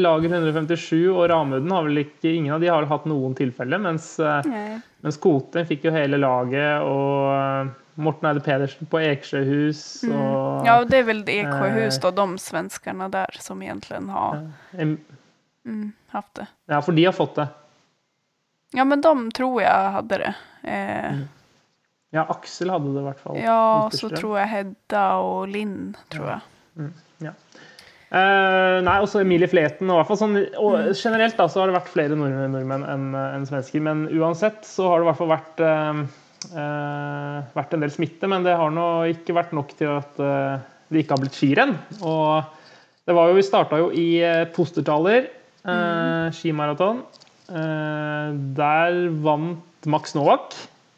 Lager 0.01 0.31
157 0.31 1.11
og 1.13 1.27
Ramuden 1.29 1.71
har 1.75 1.83
vel 1.85 1.99
ikke 2.07 2.31
Ingen 2.33 2.55
av 2.55 2.61
de 2.63 2.71
har 2.73 2.87
hatt 2.89 3.05
noen 3.05 3.35
tilfeller, 3.37 3.79
mens, 3.79 4.15
eh, 4.19 4.79
mens 5.05 5.19
Kote 5.21 5.67
fikk 5.69 5.85
jo 5.85 5.93
hele 5.93 6.17
laget, 6.17 6.81
og 6.89 7.35
eh, 7.35 7.75
Morten 8.01 8.31
Eide 8.31 8.41
Pedersen 8.43 8.89
på 8.91 9.03
Eksjøhus 9.05 9.83
og 10.09 10.65
Ja, 10.67 10.79
og 10.81 10.89
det 10.89 11.03
er 11.03 11.05
vel 11.11 11.21
Eksjöhus 11.35 12.01
da, 12.01 12.11
de 12.17 12.27
svenskene 12.43 13.11
der 13.13 13.37
som 13.45 13.61
egentlig 13.61 14.01
har 14.09 14.41
Em- 14.73 14.97
mm, 15.67 15.93
haft 16.17 16.35
det. 16.41 16.49
Ja, 16.71 16.81
for 16.81 16.93
de 16.97 17.05
har 17.05 17.13
fått 17.13 17.37
det. 17.37 17.49
Ja, 18.75 18.85
men 18.89 19.03
de 19.05 19.15
tror 19.37 19.61
jeg 19.63 19.95
hadde 19.99 20.21
det. 20.25 20.35
Eh, 20.67 21.25
Ja, 22.15 22.23
Aksel 22.31 22.71
hadde 22.71 22.93
det 22.95 23.01
i 23.03 23.07
hvert 23.09 23.23
fall. 23.23 23.39
ja, 23.43 23.61
og 23.85 23.95
så 23.95 24.07
tror 24.13 24.37
jeg 24.39 24.51
Hedda 24.53 25.05
og 25.23 25.49
Linn, 25.51 25.97
tror 26.15 26.37
jag. 26.37 26.51
Eh, 28.15 28.77
nei, 28.87 28.99
også 29.03 29.25
Emilie 29.25 29.49
Fleten. 29.51 29.91
Og, 29.91 30.11
sånn, 30.19 30.37
og 30.61 30.93
generelt 30.95 31.35
da, 31.39 31.49
så 31.51 31.63
har 31.63 31.71
det 31.71 31.79
vært 31.81 31.91
flere 31.91 32.19
nordmenn, 32.19 32.53
nordmenn 32.55 32.85
enn 32.87 33.09
en 33.19 33.47
svensker. 33.49 33.83
Men 33.83 34.05
uansett 34.15 34.63
så 34.69 34.87
har 34.91 35.01
det 35.01 35.07
i 35.07 35.09
hvert 35.09 35.19
fall 35.19 35.33
vært, 35.33 35.63
uh, 35.65 36.05
uh, 36.55 37.41
vært 37.57 37.75
en 37.75 37.83
del 37.83 37.95
smitte. 37.95 38.31
Men 38.31 38.47
det 38.47 38.55
har 38.61 38.71
nå 38.75 38.87
ikke 39.17 39.35
vært 39.35 39.57
nok 39.57 39.75
til 39.81 39.97
at 39.97 40.23
eh, 40.23 40.63
det 40.93 41.03
ikke 41.03 41.17
har 41.17 41.25
blitt 41.25 41.41
skirenn. 41.41 41.75
Og 42.07 42.45
det 43.09 43.19
var 43.19 43.33
jo, 43.33 43.39
vi 43.41 43.47
starta 43.49 43.83
jo 43.83 43.91
i 43.91 44.07
uh, 44.23 44.45
Postertaler 44.55 45.27
eh, 45.27 46.31
skimaraton. 46.39 47.03
Eh, 47.49 48.35
der 48.35 49.09
vant 49.23 49.85
Max 49.85 50.15
Novak. 50.15 50.55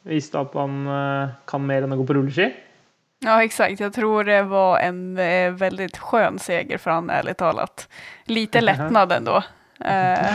Viste 0.06 0.38
at 0.38 0.54
han 0.54 0.86
eh, 0.86 1.28
kan 1.50 1.66
mer 1.66 1.82
enn 1.82 1.92
å 1.92 1.96
gå 1.98 2.06
på 2.06 2.14
rulleski. 2.14 2.52
Ja, 3.24 3.42
exakt. 3.44 3.80
Jag 3.80 3.92
tror 3.94 4.24
det 4.24 4.42
var 4.42 4.78
en 4.78 5.18
eh, 5.18 5.50
väldigt 5.52 5.98
skön 5.98 6.38
seger 6.38 6.78
för 6.78 6.90
han, 6.90 7.10
ärligt 7.10 7.38
talat. 7.38 7.88
Lite 8.24 8.60
lättnad 8.70 9.12
ändå. 9.12 9.42
Eh, 9.80 10.34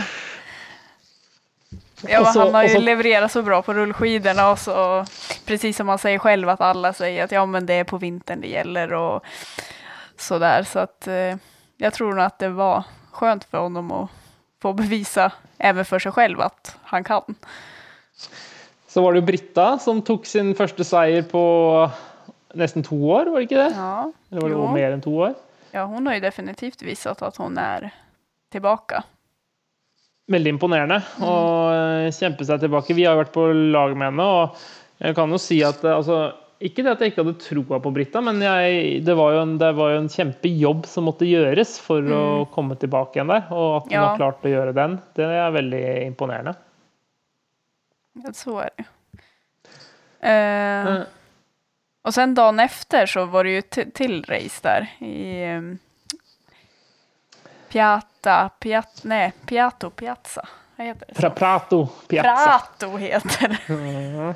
ja, 2.08 2.22
han 2.34 2.54
har 2.54 2.62
jo 2.62 2.68
ju 2.68 2.74
så- 2.74 2.80
levererat 2.80 3.32
så 3.32 3.42
bra 3.42 3.62
på 3.62 3.74
rullskidorna 3.74 4.50
och 4.50 4.58
så, 4.58 5.04
precis 5.46 5.76
som 5.76 5.88
han 5.88 5.98
säger 5.98 6.18
själv, 6.18 6.48
att 6.48 6.60
alla 6.60 6.92
säger 6.92 7.24
att 7.24 7.32
ja, 7.32 7.46
men 7.46 7.66
det 7.66 7.74
är 7.74 7.84
på 7.84 7.98
vintern 7.98 8.40
det 8.40 8.48
gäller 8.48 8.92
och 8.92 9.24
sådär. 10.16 10.62
Så 10.62 10.78
att 10.78 11.06
eh, 11.08 11.36
jag 11.76 11.92
tror 11.92 12.12
nog 12.14 12.24
att 12.24 12.38
det 12.38 12.48
var 12.48 12.84
skönt 13.10 13.44
för 13.44 13.58
honom 13.58 13.92
att 13.92 14.10
få 14.62 14.72
bevisa, 14.72 15.32
även 15.62 15.84
för 15.84 15.98
sig 15.98 16.12
själv, 16.12 16.40
att 16.40 16.76
han 16.82 17.04
kan. 17.04 17.34
Så 18.88 19.02
var 19.02 19.12
det 19.12 19.22
jo 19.22 19.26
Britta 19.26 19.78
som 19.78 20.02
tok 20.04 20.26
sin 20.28 20.52
første 20.58 20.84
seier 20.84 21.22
på 21.24 21.42
nesten 22.58 22.84
to 22.84 22.98
år, 23.08 23.30
var 23.32 23.40
det 23.40 23.46
ikke 23.48 23.62
det? 23.62 23.70
Ja, 23.78 24.12
Eller 24.30 24.42
var 24.44 24.48
det 24.52 24.58
jo. 24.58 24.66
mer 24.74 24.92
enn 24.92 25.00
to 25.04 25.14
år? 25.28 25.34
ja, 25.72 25.86
hun 25.88 26.04
har 26.06 26.18
jo 26.18 26.20
definitivt 26.26 26.82
vist 26.84 27.06
at 27.08 27.36
hun 27.40 27.56
er 27.58 27.86
tilbake. 28.52 29.00
Veldig 30.28 30.52
imponerende 30.52 30.98
å 31.24 31.32
eh, 31.72 32.10
kjempe 32.12 32.44
seg 32.44 32.60
tilbake. 32.60 32.92
Vi 32.94 33.06
har 33.08 33.16
vært 33.16 33.32
på 33.32 33.46
lag 33.72 33.94
med 33.96 34.10
henne, 34.10 34.26
og 34.28 34.60
jeg 35.00 35.16
kan 35.16 35.32
jo 35.32 35.40
si 35.40 35.62
at 35.64 35.80
altså, 35.88 36.18
Ikke 36.62 36.84
det 36.84 36.92
at 36.92 37.00
jeg 37.02 37.10
ikke 37.12 37.24
hadde 37.24 37.38
troa 37.42 37.78
på 37.82 37.90
Britta, 37.94 38.20
men 38.22 38.38
jeg, 38.44 39.00
det, 39.06 39.14
var 39.18 39.32
jo 39.34 39.40
en, 39.42 39.56
det 39.58 39.72
var 39.74 39.94
jo 39.94 40.02
en 40.04 40.10
kjempejobb 40.12 40.84
som 40.86 41.08
måtte 41.08 41.26
gjøres 41.26 41.72
for 41.82 42.06
å 42.14 42.20
komme 42.54 42.76
tilbake 42.78 43.18
igjen 43.18 43.32
der. 43.32 43.48
Og 43.50 43.80
at 43.80 43.88
hun 43.88 43.96
Ja. 43.96 44.04
har 44.08 44.20
klart 44.20 44.46
å 44.46 44.52
gjøre 44.52 44.74
den, 44.76 44.94
det 45.18 45.26
er 45.26 45.50
veldig 45.56 45.82
imponerende. 46.06 46.54
Ja, 48.22 48.32
så 48.36 48.58
er 48.62 48.70
det. 48.76 48.86
Eh, 50.20 50.86
Eh, 50.92 51.02
och 52.04 52.14
sen 52.14 52.34
dagen 52.34 52.60
efter 52.60 53.06
så 53.06 53.24
var 53.24 53.44
det 53.44 53.50
ju 53.50 53.58
ett 53.58 53.94
till 53.94 54.24
race 54.28 54.60
där 54.62 54.86
i 55.06 55.46
um, 55.56 55.78
Piata, 57.68 58.50
Piat, 58.60 59.00
nej, 59.04 59.32
Piato 59.46 59.90
Piazza. 59.90 60.48
Vad 60.82 60.88
heter 60.90 61.06
det? 61.06 61.14
Pra? 61.14 61.30
Prato 61.30 61.78
Piazza. 62.10 62.32
Prato 62.78 62.96
heter 62.98 63.52
det. 63.52 63.60
Mhm. 63.70 64.32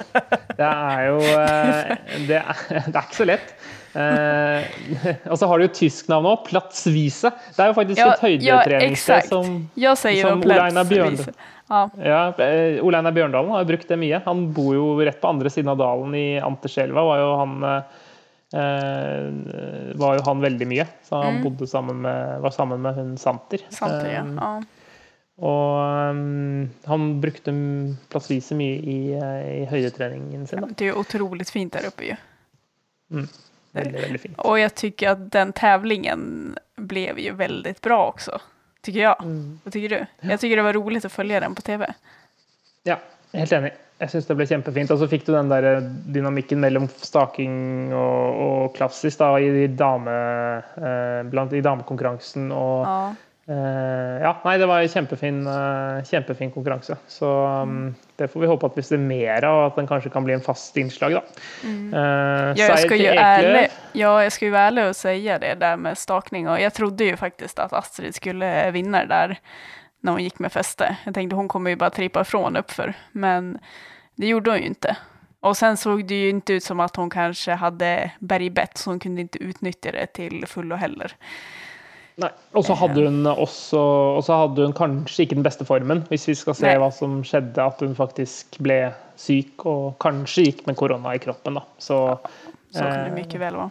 Det 0.57 0.69
er 0.69 1.01
jo 1.09 1.17
eh, 1.19 1.97
det 2.29 2.39
er, 2.39 2.61
det 2.87 2.95
er 2.95 3.03
ikke 3.03 3.19
så 3.19 3.27
lett. 3.27 3.51
Eh, 3.97 5.17
og 5.33 5.39
så 5.41 5.49
har 5.51 5.59
du 5.59 5.67
jo 5.67 5.73
tysk 5.75 6.07
navn 6.13 6.29
òg. 6.31 6.45
Platzwiese. 6.47 7.33
Det 7.57 7.65
er 7.65 7.73
jo 7.73 7.77
faktisk 7.81 7.99
Ja, 7.99 8.09
et 8.15 8.23
høydetreningssted 8.29 9.27
ja, 9.75 9.95
som 9.97 10.05
säger 10.05 10.29
Som 10.29 10.45
Ole 10.47 10.59
Einar 10.69 10.87
Bjørndalen 10.87 11.35
Ja, 11.67 11.81
Ja, 12.05 12.21
eh, 12.45 12.79
Ole 12.85 13.01
Einar 13.01 13.17
Bjørndalen 13.17 13.51
har 13.57 13.65
jo 13.65 13.71
brukt 13.73 13.89
det 13.91 13.99
mye. 13.99 14.23
Han 14.29 14.47
bor 14.55 14.75
jo 14.79 14.87
rett 15.03 15.19
på 15.25 15.33
andre 15.35 15.51
siden 15.51 15.73
av 15.75 15.81
dalen 15.83 16.15
i 16.15 16.27
Anterselva. 16.39 17.03
Var 17.11 17.25
jo 17.25 17.33
han 17.41 17.57
eh, 17.73 17.83
eh, 18.61 19.97
var 19.99 20.21
jo 20.21 20.27
han 20.29 20.45
veldig 20.47 20.69
mye. 20.71 20.87
Så 21.09 21.23
han 21.25 21.41
Mm. 21.41 21.43
bodde 21.49 21.67
sammen 21.67 22.01
med, 22.07 22.41
var 22.47 22.55
sammen 22.55 22.83
med 22.87 22.95
hun 22.95 23.17
Santer. 23.19 23.59
Santer 23.75 24.13
ja. 24.13 24.23
Ja. 24.37 24.55
Og 25.37 26.13
um, 26.17 26.69
han 26.89 27.09
brukte 27.21 27.53
plassvis 28.09 28.49
mye 28.57 28.79
i, 28.81 28.99
eh, 29.13 29.49
i 29.61 29.65
høydetreningen 29.69 30.47
sin. 30.49 30.65
Da. 30.65 30.71
Det 30.73 30.87
er 30.87 30.95
jo 30.95 31.03
utrolig 31.03 31.45
fint 31.51 31.75
der 31.77 31.91
oppe, 31.91 32.09
jo. 32.09 32.17
Mm. 33.13 33.27
Veldig, 33.77 34.03
veldig 34.07 34.21
fint. 34.23 34.39
Og 34.49 34.57
jeg 34.63 34.73
syns 34.81 35.09
at 35.13 35.27
den 35.35 35.53
tävlingen 35.57 36.23
ble 36.89 37.11
jo 37.21 37.35
veldig 37.37 37.75
bra 37.85 37.99
også, 38.07 38.41
syns 38.87 39.01
jeg. 39.03 39.27
Mm. 39.29 39.59
Vad 39.65 39.77
tycker 39.77 39.93
du? 39.93 39.99
Jeg 40.31 40.41
syns 40.41 40.57
det 40.57 40.69
var 40.71 40.79
rolig 40.79 41.05
å 41.05 41.13
følge 41.13 41.43
den 41.45 41.59
på 41.59 41.67
tv. 41.67 41.91
Ja, 42.89 42.97
helt 43.37 43.53
enig. 43.53 43.75
Jeg 44.01 44.13
syns 44.13 44.27
det 44.29 44.37
ble 44.37 44.49
kjempefint. 44.49 44.91
Og 44.93 45.01
så 45.01 45.09
fikk 45.09 45.29
du 45.29 45.35
den 45.35 45.53
der 45.53 45.85
dynamikken 46.17 46.61
mellom 46.65 46.89
staking 47.01 47.93
og, 47.97 48.41
og 48.47 48.75
klassisk 48.77 49.21
da, 49.21 49.35
i, 49.41 49.69
dame, 49.73 50.17
eh, 50.81 51.21
blant, 51.29 51.53
i 51.57 51.65
damekonkurransen. 51.65 52.49
Og 52.57 52.89
Ja. 52.89 52.99
Eh, 53.49 54.17
Ja, 54.23 54.33
nei, 54.45 54.57
det 54.59 54.67
var 54.69 54.83
en 54.83 54.91
kjempefin, 54.91 55.41
eh, 55.47 56.05
kjempefin 56.09 56.51
konkurranse. 56.55 56.97
Så 57.07 57.31
um, 57.63 57.95
det 58.17 58.29
får 58.33 58.41
vi 58.41 58.51
håpe 58.51 58.67
at 58.67 58.79
vi 58.79 58.85
ser 58.87 59.03
mer 59.03 59.45
av, 59.45 59.59
og 59.61 59.67
at 59.71 59.81
den 59.81 59.89
kanskje 59.91 60.13
kan 60.15 60.27
bli 60.27 60.37
en 60.37 60.45
fast 60.45 60.77
innslag, 60.81 61.19
da. 61.19 61.25
Uh, 61.65 62.53
Ja, 62.59 62.71
jeg 62.73 62.85
skal 62.85 63.01
jo 63.01 63.11
til 63.11 63.23
ärlig, 63.23 63.65
ja, 63.95 64.13
jeg 64.25 64.37
skal 64.37 64.49
jo 64.49 64.55
ærlig 64.55 64.83
ärlig 64.83 64.95
si 64.97 65.03
säga 65.03 65.39
det 65.39 65.55
der 65.61 65.77
med 65.77 65.99
stakning. 65.99 66.49
og 66.49 66.61
jeg 66.61 66.73
trodde 66.73 67.11
jo 67.11 67.17
faktisk 67.17 67.59
at 67.59 67.73
Astrid 67.73 68.15
skulle 68.15 68.71
vinne 68.73 69.07
der 69.09 69.37
når 70.03 70.13
hun 70.13 70.23
gikk 70.23 70.41
med 70.41 70.53
feste. 70.53 70.97
Jeg 71.07 71.15
tenkte 71.15 71.37
hun 71.37 71.49
kommer 71.49 71.71
jo 71.71 71.77
bare 71.77 71.91
trippa 71.91 72.21
ifrån 72.21 72.57
oppfor, 72.57 72.95
Men 73.13 73.59
det 74.17 74.27
gjorde 74.27 74.51
hun 74.51 74.63
jo 74.63 74.71
ikke. 74.71 74.97
Och 75.41 75.57
sen 75.57 75.77
såg 75.77 76.07
det 76.07 76.15
ju 76.15 76.29
inte 76.29 76.53
ut 76.53 76.65
som 76.65 76.81
att 76.81 76.97
hon 76.97 77.11
kanske 77.11 77.53
hade 77.53 78.11
bergbett 78.19 78.79
så 78.79 78.91
hon 78.91 79.01
kunde 79.01 79.21
inte 79.21 79.39
utnyttja 79.39 79.93
det 79.93 80.07
till 80.07 80.45
fullo 80.47 80.77
heller. 80.77 81.13
Nei. 82.17 82.31
Og 82.57 82.65
så 82.65 82.73
hadde 82.81 83.03
hun 83.05 83.27
også 83.29 83.81
og 84.17 84.23
så 84.25 84.39
hadde 84.41 84.65
hun 84.65 84.77
kanskje 84.77 85.27
ikke 85.27 85.37
den 85.37 85.45
beste 85.45 85.67
formen, 85.69 86.01
hvis 86.09 86.25
vi 86.31 86.37
skal 86.39 86.57
se 86.57 86.71
Nei. 86.71 86.79
hva 86.81 86.89
som 86.95 87.19
skjedde. 87.27 87.61
At 87.61 87.83
hun 87.85 87.93
faktisk 87.99 88.57
ble 88.65 88.79
syk 89.21 89.67
og 89.69 89.99
kanskje 90.03 90.47
gikk 90.49 90.63
med 90.69 90.79
korona 90.81 91.13
i 91.17 91.21
kroppen. 91.23 91.61
Da. 91.61 91.67
Så 91.77 92.01
Så 92.73 92.81
kan 92.83 93.13
det 93.15 93.27
Eh. 93.27 93.39
vel 93.39 93.53
väl 93.57 93.71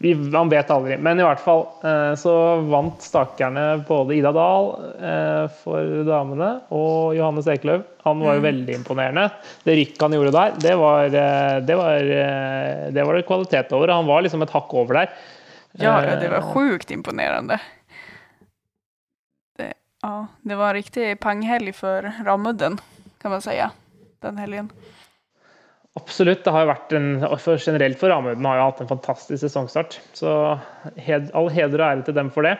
vi, 0.00 0.14
man 0.14 0.48
vet 0.48 0.68
aldri. 0.70 0.96
Men 0.96 1.18
i 1.18 1.24
hvert 1.26 1.40
fall 1.42 1.64
eh, 1.82 2.12
så 2.14 2.32
vant 2.70 3.02
stakerne 3.02 3.84
både 3.88 4.14
Ida 4.14 4.30
Dahl 4.32 4.68
eh, 5.02 5.48
for 5.64 6.04
damene 6.06 6.60
og 6.70 7.16
Johannes 7.16 7.48
Ekeløv. 7.50 7.82
Han 8.04 8.22
var 8.22 8.38
jo 8.38 8.44
veldig 8.44 8.76
imponerende. 8.78 9.26
Det 9.64 9.74
rykket 9.80 10.04
han 10.06 10.14
gjorde 10.14 10.36
der, 10.36 10.54
det 10.62 10.76
var 10.78 11.08
det, 11.10 11.80
var, 11.80 11.98
det 12.94 13.08
var 13.08 13.18
det 13.18 13.26
kvalitet 13.26 13.74
over. 13.74 13.90
Han 13.96 14.06
var 14.06 14.22
liksom 14.22 14.46
et 14.46 14.54
hakk 14.54 14.76
over 14.78 15.00
der. 15.00 15.18
Ja, 15.78 16.00
det 16.20 16.30
var 16.32 16.42
Eh, 16.42 16.52
sjukt 16.54 16.90
imponerende. 16.90 17.60
Det, 19.58 19.72
ja, 20.02 20.26
det 20.42 20.58
var 20.58 20.74
en 20.74 20.80
riktig 20.82 21.20
panghelg 21.20 21.74
for 21.74 22.12
Ramudden 22.26 22.78
kan 23.22 23.30
man 23.30 23.42
si, 23.42 23.56
Den 24.22 24.38
helgen. 24.38 24.70
Absolutt. 25.98 26.44
Det 26.44 26.52
har 26.54 26.64
jo 26.64 26.70
vært 26.70 26.92
en, 26.94 27.08
for 27.42 27.58
generelt 27.58 27.98
for 27.98 28.10
Ramudden 28.12 28.46
har 28.46 28.60
jo 28.60 28.68
hatt 28.68 28.80
en 28.84 28.90
fantastisk 28.90 29.42
sesongstart. 29.42 29.98
Så 30.14 30.30
hed, 30.96 31.30
all 31.34 31.50
heder 31.50 31.80
og 31.82 31.86
ære 31.88 32.06
til 32.06 32.14
dem 32.14 32.30
for 32.30 32.46
det. 32.46 32.56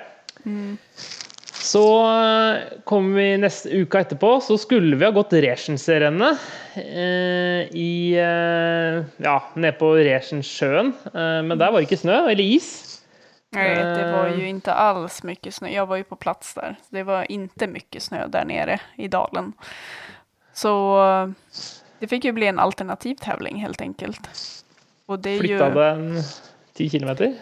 Så 1.58 1.82
eh, 2.06 2.78
kom 2.88 3.12
vi 3.14 3.36
neste 3.42 3.70
uka 3.82 4.00
etterpå, 4.00 4.38
så 4.40 4.56
skulle 4.58 4.96
vi 4.96 5.04
ha 5.04 5.10
gått 5.14 5.34
Resjensrennet 5.34 6.38
eh, 6.80 7.66
i 7.76 8.14
eh, 8.16 9.02
Ja, 9.22 9.36
nede 9.54 9.74
på 9.78 9.92
Regensjøen. 9.98 10.94
Eh, 11.12 11.40
men 11.44 11.58
der 11.58 11.70
var 11.70 11.78
det 11.78 11.90
ikke 11.90 12.00
snø, 12.06 12.22
eller 12.30 12.44
is. 12.44 12.87
Nej, 13.50 13.74
det 13.76 14.12
var 14.12 14.26
Eh. 14.26 14.38
ju 14.38 14.48
inte 14.48 14.72
alls 14.74 15.22
mycket 15.22 15.54
snö. 15.54 15.68
Jag 15.68 15.86
var 15.86 15.96
ju 15.96 16.04
på 16.04 16.16
plats 16.16 16.54
där. 16.54 16.76
Det 16.88 17.02
var 17.02 17.30
inte 17.32 17.66
mycket 17.66 18.02
snö 18.02 18.26
där 18.26 18.44
nere 18.44 18.80
i 18.96 19.08
dalen. 19.08 19.52
Så 20.52 21.02
eh, 21.06 21.28
det 21.98 22.08
fick 22.08 22.24
ju 22.24 22.32
bli 22.32 22.46
en 22.46 22.58
alternativ 22.58 23.14
tävling 23.14 23.56
helt 23.56 23.80
enkelt. 23.80 24.30
Och 25.06 25.18
det 25.18 25.30
är 25.30 25.38
Flyttade 25.40 25.70
ju... 25.70 25.96
den 26.14 26.22
10 26.72 26.90
kilometer, 26.90 27.34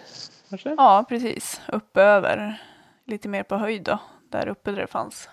kanske? 0.49 0.75
Ja, 0.79 1.05
precis. 1.09 1.61
Uppöver. 1.69 2.63
Lite 3.07 3.29
mer 3.29 3.43
på 3.43 3.57
höjd 3.57 3.83
då. 3.83 3.99
Där 4.31 4.49
uppe 4.49 4.71
där 4.71 4.81
det 4.81 4.87
fanns 4.87 5.29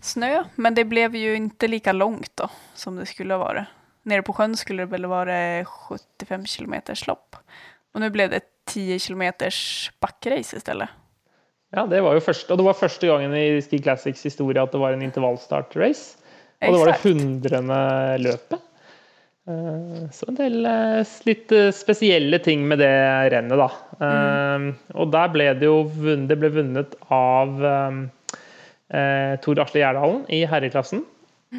snö. 0.00 0.44
Men 0.54 0.74
det 0.74 0.84
blev 0.84 1.16
ju 1.16 1.34
inte 1.36 1.68
lika 1.68 1.92
långt 1.92 2.30
då 2.36 2.48
som 2.74 2.96
det 2.96 3.06
skulle 3.06 3.34
ha 3.34 3.38
varit. 3.38 3.64
Nere 4.02 4.22
på 4.22 4.32
sjön 4.32 4.56
skulle 4.56 4.82
det 4.82 4.86
väl 4.86 5.06
vara 5.06 5.64
75 5.64 6.46
kilometers 6.46 7.06
lopp. 7.06 7.36
Och 7.94 8.00
nu 8.00 8.10
blev 8.10 8.30
det 8.30 8.59
10 8.72 8.98
kilometers 8.98 9.90
backrace 10.00 10.56
istället. 10.56 10.88
Ja, 11.70 11.84
det 11.86 12.00
var 12.02 12.16
jo 12.16 12.22
første, 12.24 12.50
og 12.50 12.58
det 12.58 12.66
var 12.66 12.78
første 12.78 13.06
gangen 13.06 13.34
i 13.38 13.60
Ski 13.62 13.78
Classics 13.78 14.24
historie 14.26 14.62
at 14.62 14.72
det 14.74 14.80
var 14.82 14.96
en 14.96 15.04
intervallstart-race. 15.06 16.16
Og 16.60 16.74
det 16.74 16.80
var 16.80 16.90
det 16.90 17.02
hundrende 17.04 17.78
løpet. 18.20 18.64
Eh, 19.48 20.00
Så 20.12 20.26
en 20.28 20.38
del 20.38 20.66
eh, 20.66 21.12
litt 21.28 21.52
eh, 21.54 21.70
spesielle 21.74 22.40
ting 22.42 22.66
med 22.68 22.82
det 22.82 22.90
rennet, 23.32 23.56
da. 23.60 23.68
Mm. 24.00 24.66
Og 24.98 25.12
der 25.14 25.30
ble 25.32 25.46
det 25.60 25.68
jo 25.68 25.84
vunnet, 25.86 26.28
det 26.30 26.38
ble 26.42 26.50
vunnet 26.58 26.98
av 27.14 27.64
eh, 27.70 28.00
eh, 28.90 29.34
Tor 29.44 29.62
Asle 29.64 29.84
Gjerdalen 29.84 30.24
i 30.28 30.42
herreklassen. 30.50 31.06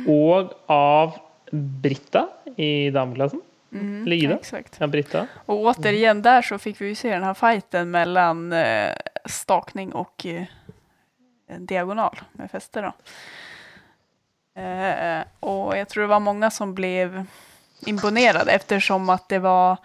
Og 0.08 0.54
av 0.72 1.18
Britta 1.52 2.28
i 2.56 2.92
dameklassen. 2.96 3.42
Mm, 3.72 4.06
Lida. 4.06 4.24
Ida. 4.24 4.36
Exakt. 4.36 4.76
Ja, 4.80 4.88
Britta. 4.88 5.28
Och 5.46 5.60
återigen 5.60 6.22
där 6.22 6.42
så 6.42 6.58
fick 6.58 6.82
vi 6.82 6.88
ju 6.88 6.96
se 6.96 7.14
den 7.14 7.24
här 7.24 7.34
fighten 7.34 7.92
mellan 7.92 8.54
eh, 8.54 8.96
stakning 9.26 9.94
och 9.94 10.26
eh, 10.26 10.46
diagonal 11.58 12.22
med 12.32 12.52
fäste 12.52 12.82
då. 12.82 12.94
Eh, 14.62 15.24
och 15.40 15.78
jag 15.78 15.90
tror 15.90 16.02
det 16.02 16.08
var 16.08 16.20
många 16.20 16.52
som 16.52 16.74
blev 16.74 17.26
imponerade 17.86 18.52
eftersom 18.52 19.10
att 19.10 19.30
det 19.30 19.40
var 19.40 19.78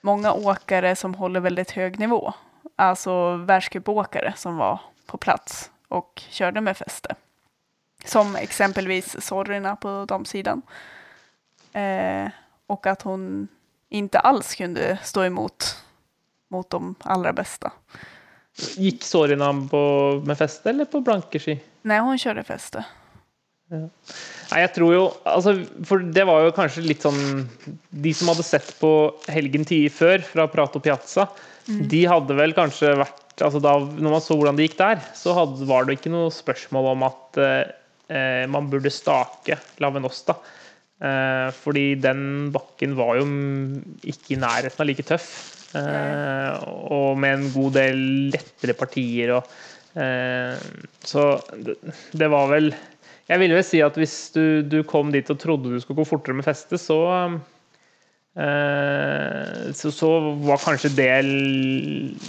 många 0.00 0.32
åkare 0.32 0.96
som 0.96 1.14
håller 1.14 1.40
väldigt 1.40 1.70
hög 1.70 1.98
nivå. 1.98 2.32
Alltså 2.76 3.36
världscupåkare 3.36 4.32
som 4.36 4.56
var 4.56 4.80
på 5.06 5.18
plats 5.18 5.70
och 5.88 6.22
körde 6.28 6.60
med 6.60 6.76
fäste. 6.76 7.14
Som 8.04 8.36
exempelvis 8.36 9.24
Sorrina 9.26 9.76
på 9.76 10.04
damsidan. 10.04 10.62
Eh, 11.72 12.28
och 12.66 12.86
att 12.86 13.02
hon 13.02 13.48
inte 13.88 14.18
alls 14.18 14.54
kunde 14.54 14.98
stå 15.02 15.24
emot 15.24 15.84
mot 16.50 16.70
de 16.70 16.94
allra 17.00 17.32
bästa. 17.32 17.72
Gikk 18.76 19.02
Sorina 19.02 19.50
på, 19.70 19.82
med 20.26 20.38
feste 20.38 20.70
eller 20.70 20.84
på 20.84 21.00
blanke 21.00 21.38
ski? 21.38 21.58
Nej, 21.82 22.00
hon 22.00 22.18
körde 22.18 22.44
fäste. 22.44 22.84
Nei, 23.72 24.60
jeg 24.60 24.70
tror 24.74 24.92
jo 24.92 25.04
altså, 25.24 25.54
For 25.88 26.02
det 26.14 26.26
var 26.28 26.42
jo 26.44 26.50
kanskje 26.54 26.82
litt 26.84 27.02
sånn 27.02 27.46
De 27.88 28.12
som 28.14 28.28
hadde 28.28 28.44
sett 28.44 28.68
på 28.76 28.90
helgen 29.32 29.64
10 29.64 29.88
før 29.94 30.20
fra 30.28 30.44
Prato 30.52 30.82
Piazza, 30.84 31.24
de 31.64 32.02
hadde 32.04 32.36
vel 32.36 32.52
kanskje 32.54 32.92
vært 33.00 33.40
altså 33.40 33.62
da, 33.64 33.72
Når 33.80 34.12
man 34.12 34.22
så 34.22 34.36
hvordan 34.36 34.60
det 34.60 34.68
gikk 34.68 34.76
der, 34.82 35.00
så 35.16 35.32
hadde, 35.38 35.64
var 35.66 35.88
det 35.88 35.96
ikke 35.96 36.12
noe 36.12 36.28
spørsmål 36.34 36.90
om 36.92 37.06
at 37.08 37.40
eh, 37.40 38.44
man 38.52 38.68
burde 38.70 38.92
stake 38.92 39.56
Lavenosta. 39.82 40.36
Eh, 41.02 41.48
fordi 41.58 41.86
den 41.98 42.50
bakken 42.54 42.94
var 42.96 43.18
jo 43.18 43.26
ikke 44.06 44.36
i 44.36 44.40
nærheten 44.40 44.80
av 44.80 44.88
like 44.88 45.06
tøff. 45.06 45.28
Eh, 45.74 46.66
og 46.94 47.18
med 47.18 47.38
en 47.38 47.48
god 47.54 47.72
del 47.80 48.02
lettere 48.30 48.76
partier 48.78 49.32
og 49.34 49.48
eh, 49.98 50.54
Så 51.02 51.24
det, 51.58 52.28
var 52.30 52.46
vel 52.52 52.68
Jeg 53.26 53.40
ville 53.42 53.56
vel 53.58 53.66
si 53.66 53.80
at 53.82 53.98
hvis 53.98 54.14
du, 54.36 54.62
du 54.62 54.84
kom 54.86 55.10
dit 55.10 55.32
og 55.34 55.40
trodde 55.42 55.72
du 55.72 55.80
skulle 55.82 55.98
gå 55.98 56.06
fortere 56.06 56.38
med 56.38 56.46
festet, 56.46 56.78
så 56.78 57.00
Eh, 58.36 59.72
så, 59.72 59.92
så 59.92 60.08
var 60.42 60.58
kanskje 60.58 60.88
det 60.96 61.10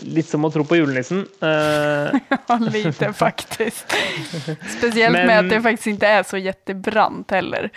litt 0.05 0.27
som 0.29 0.45
å 0.45 0.51
tro 0.53 0.65
på 0.67 0.77
julenissen. 0.77 1.23
Eh, 1.41 2.19
Ja, 2.45 2.57
lite 2.61 3.09
faktisk. 3.17 3.95
Spesielt 4.77 5.17
Men, 5.17 5.25
med 5.25 5.39
at 5.39 5.49
det 5.49 5.63
faktisk 5.65 5.95
ikke 5.95 6.11
er 6.19 6.27
så 6.29 6.37
jättebrant 6.37 7.33
heller. 7.33 7.71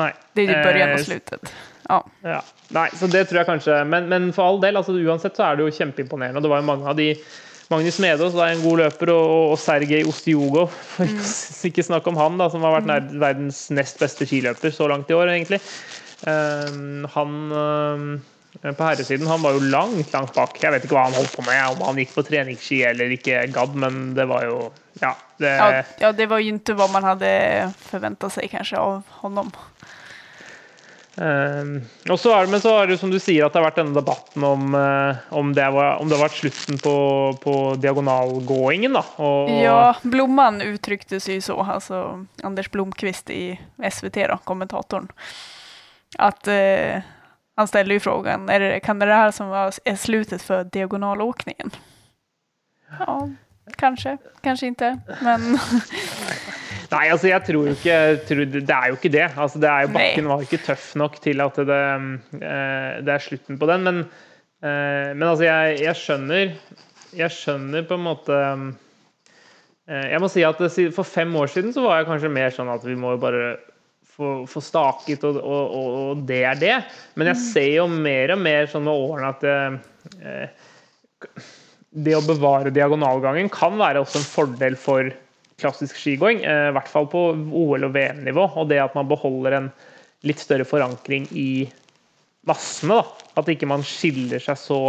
Nei. 0.00 0.12
Det 0.32 0.46
är 0.46 0.60
i 0.60 0.64
början 0.64 0.88
Eh, 0.88 0.94
och 0.94 1.06
slutet. 1.06 1.52
Ja. 1.88 2.00
Ja. 2.22 2.40
Nei, 2.68 2.88
så 2.94 3.06
det 3.10 3.24
tror 3.26 3.40
jeg 3.40 3.48
kanskje 3.48 3.84
Men, 3.84 4.08
men 4.08 4.32
for 4.32 4.46
all 4.46 4.60
del, 4.62 4.78
altså, 4.78 4.94
uansett 4.94 5.38
så 5.38 5.48
er 5.48 5.58
det 5.58 5.66
jo 5.66 5.76
kjempeimponerende. 5.78 6.38
Og 6.38 6.46
det 6.46 6.52
var 6.52 6.62
jo 6.62 6.68
mange 6.70 6.90
av 6.90 6.98
de 6.98 7.14
Magnus 7.70 8.00
Medås 8.02 8.34
er 8.34 8.50
en 8.50 8.64
god 8.64 8.80
løper, 8.80 9.12
og, 9.14 9.52
og 9.52 9.58
Sergej 9.62 10.02
Ostjogov, 10.10 10.72
for 10.96 11.06
ikke, 11.10 11.28
ikke 11.68 11.84
snakke 11.86 12.10
om 12.10 12.18
han, 12.18 12.38
da, 12.40 12.48
som 12.50 12.64
har 12.66 12.74
vært 12.80 12.88
nær, 12.90 13.04
verdens 13.22 13.68
nest 13.70 14.02
beste 14.02 14.26
skiløper 14.26 14.74
så 14.74 14.88
langt 14.90 15.10
i 15.10 15.14
år, 15.14 15.30
egentlig. 15.30 15.60
Um, 16.26 17.06
han 17.14 17.36
um, 17.54 18.08
på 18.58 18.84
herresiden 18.84 19.30
han 19.30 19.42
var 19.42 19.54
jo 19.54 19.62
langt, 19.70 20.10
langt 20.12 20.34
bak. 20.34 20.58
Jeg 20.58 20.74
vet 20.74 20.84
ikke 20.84 20.96
hva 20.98 21.06
han 21.06 21.14
holdt 21.16 21.36
på 21.36 21.46
med, 21.46 21.60
om 21.70 21.84
han 21.86 22.00
gikk 22.02 22.16
på 22.16 22.24
treningsski 22.26 22.82
eller 22.90 23.14
ikke 23.14 23.46
gadd, 23.54 23.78
men 23.78 24.02
det 24.18 24.26
var 24.30 24.48
jo 24.48 24.60
Ja. 25.00 25.14
Det, 25.38 25.48
Ja, 25.48 25.84
ja, 26.02 26.10
det 26.12 26.26
var 26.28 26.42
jo 26.42 26.52
ikke 26.52 26.74
hva 26.76 26.90
man 26.92 27.06
hadde 27.06 27.30
forventa 27.86 28.28
seg, 28.28 28.50
kanskje, 28.52 28.82
av 28.82 29.20
honom. 29.22 29.54
Um, 31.20 31.82
og 32.08 32.16
så 32.16 32.30
er 32.32 32.46
det, 32.46 32.50
men 32.54 32.60
så 32.62 32.70
er 32.80 32.86
det 32.88 32.96
som 32.96 33.10
du 33.12 33.18
sier 33.20 33.44
at 33.44 33.52
det 33.52 33.60
har 33.60 33.66
vært 33.66 33.80
denne 33.82 33.92
debatten 33.92 34.44
om, 34.46 34.70
eh, 34.72 35.18
om, 35.36 35.50
det, 35.52 35.66
var, 35.74 35.98
om 36.00 36.08
det 36.08 36.16
har 36.16 36.22
vært 36.24 36.38
slutten 36.38 36.78
på, 36.80 36.94
på 37.42 37.56
diagonalgåingen. 37.82 38.96
da. 38.96 39.02
Og, 39.20 39.50
Ja, 39.60 39.82
Blomman 40.00 40.62
uttrykte 40.64 41.20
seg 41.20 41.42
så, 41.44 41.58
altså 41.60 42.24
Anders 42.40 42.70
Blomqvist 42.72 43.28
i 43.34 43.58
SVT 43.76 44.16
da, 44.32 44.38
kommentatoren, 44.48 45.10
at 46.16 46.48
eh, 46.48 47.04
han 47.56 47.68
ställde 47.68 47.94
ju 47.94 48.00
frågan, 48.00 48.48
är 48.48 48.60
det, 48.60 48.80
kan 48.80 48.98
det 48.98 49.06
här 49.06 49.30
som 49.30 49.48
var, 49.48 49.74
är 49.84 49.96
slutet 49.96 50.42
för 50.42 50.64
diagonalåkningen? 50.64 51.70
Ja, 52.98 53.28
kanskje, 53.76 54.16
kanskje 54.40 54.72
ikke, 54.72 54.94
men 55.20 55.58
Nei, 56.90 57.04
altså 57.12 57.28
jeg 57.30 57.44
tror 57.46 57.68
jo 57.68 57.72
ikke 57.76 57.96
tror, 58.26 58.44
det- 58.50 58.74
er 58.74 58.88
jo 58.90 58.96
ikke 58.98 59.12
det. 59.14 59.26
Altså, 59.38 59.60
det 59.62 59.68
er 59.70 59.84
jo, 59.86 59.92
bakken 59.94 60.28
var 60.28 60.42
ikke 60.42 60.58
tøff 60.64 60.96
nok 60.98 61.20
til 61.22 61.40
at 61.40 61.54
det, 61.68 61.80
eh, 62.42 63.00
det 63.06 63.14
er 63.14 63.22
slutten 63.22 63.58
på 63.60 63.68
den. 63.70 63.84
Men, 63.86 64.00
eh, 64.62 65.14
men 65.14 65.22
altså, 65.28 65.44
jeg, 65.46 65.80
jeg 65.86 65.94
skjønner 65.94 66.54
Jeg 67.16 67.30
skjønner 67.34 67.86
på 67.88 67.94
en 67.98 68.04
måte 68.06 68.34
eh, 69.88 70.06
Jeg 70.12 70.20
må 70.22 70.28
si 70.30 70.44
at 70.46 70.60
for 70.94 71.02
fem 71.06 71.34
år 71.34 71.50
siden 71.50 71.72
så 71.74 71.82
var 71.82 71.98
jeg 71.98 72.06
kanskje 72.10 72.30
mer 72.30 72.50
sånn 72.54 72.70
at 72.70 72.84
vi 72.86 72.94
må 72.94 73.16
jo 73.16 73.22
bare 73.22 73.56
få, 74.06 74.46
få 74.46 74.60
staket, 74.62 75.24
og, 75.24 75.38
og, 75.40 75.72
og, 75.74 75.88
og 76.10 76.26
det 76.28 76.42
er 76.44 76.58
det. 76.60 76.76
Men 77.16 77.30
jeg 77.32 77.40
ser 77.40 77.70
jo 77.78 77.86
mer 77.88 78.34
og 78.34 78.42
mer 78.42 78.66
sånn 78.70 78.84
med 78.84 78.92
årene 78.92 79.30
at 79.30 79.40
det, 79.46 80.50
det 81.90 82.14
å 82.18 82.22
bevare 82.26 82.70
diagonalgangen 82.74 83.50
kan 83.52 83.78
være 83.80 84.02
også 84.04 84.20
en 84.20 84.28
fordel 84.28 84.76
for 84.78 85.10
klassisk 85.60 85.98
skigåing. 86.00 86.42
eh, 86.44 86.68
I 86.70 86.74
hvert 86.76 86.90
fall 86.90 87.08
på 87.10 87.30
OL- 87.36 87.86
og 87.86 87.94
VM-nivå. 87.94 88.50
Og 88.56 88.68
det 88.68 88.80
at 88.82 88.96
man 88.98 89.08
beholder 89.10 89.58
en 89.58 89.70
litt 90.26 90.40
større 90.42 90.66
forankring 90.68 91.28
i 91.32 91.68
massene. 92.48 93.00
da. 93.00 93.28
At 93.40 93.48
ikke 93.52 93.68
man 93.68 93.84
skiller 93.86 94.42
seg 94.42 94.58
så 94.58 94.80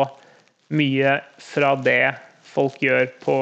mye 0.72 1.20
fra 1.42 1.76
det 1.76 2.16
folk 2.48 2.80
gjør 2.84 3.08
på 3.24 3.38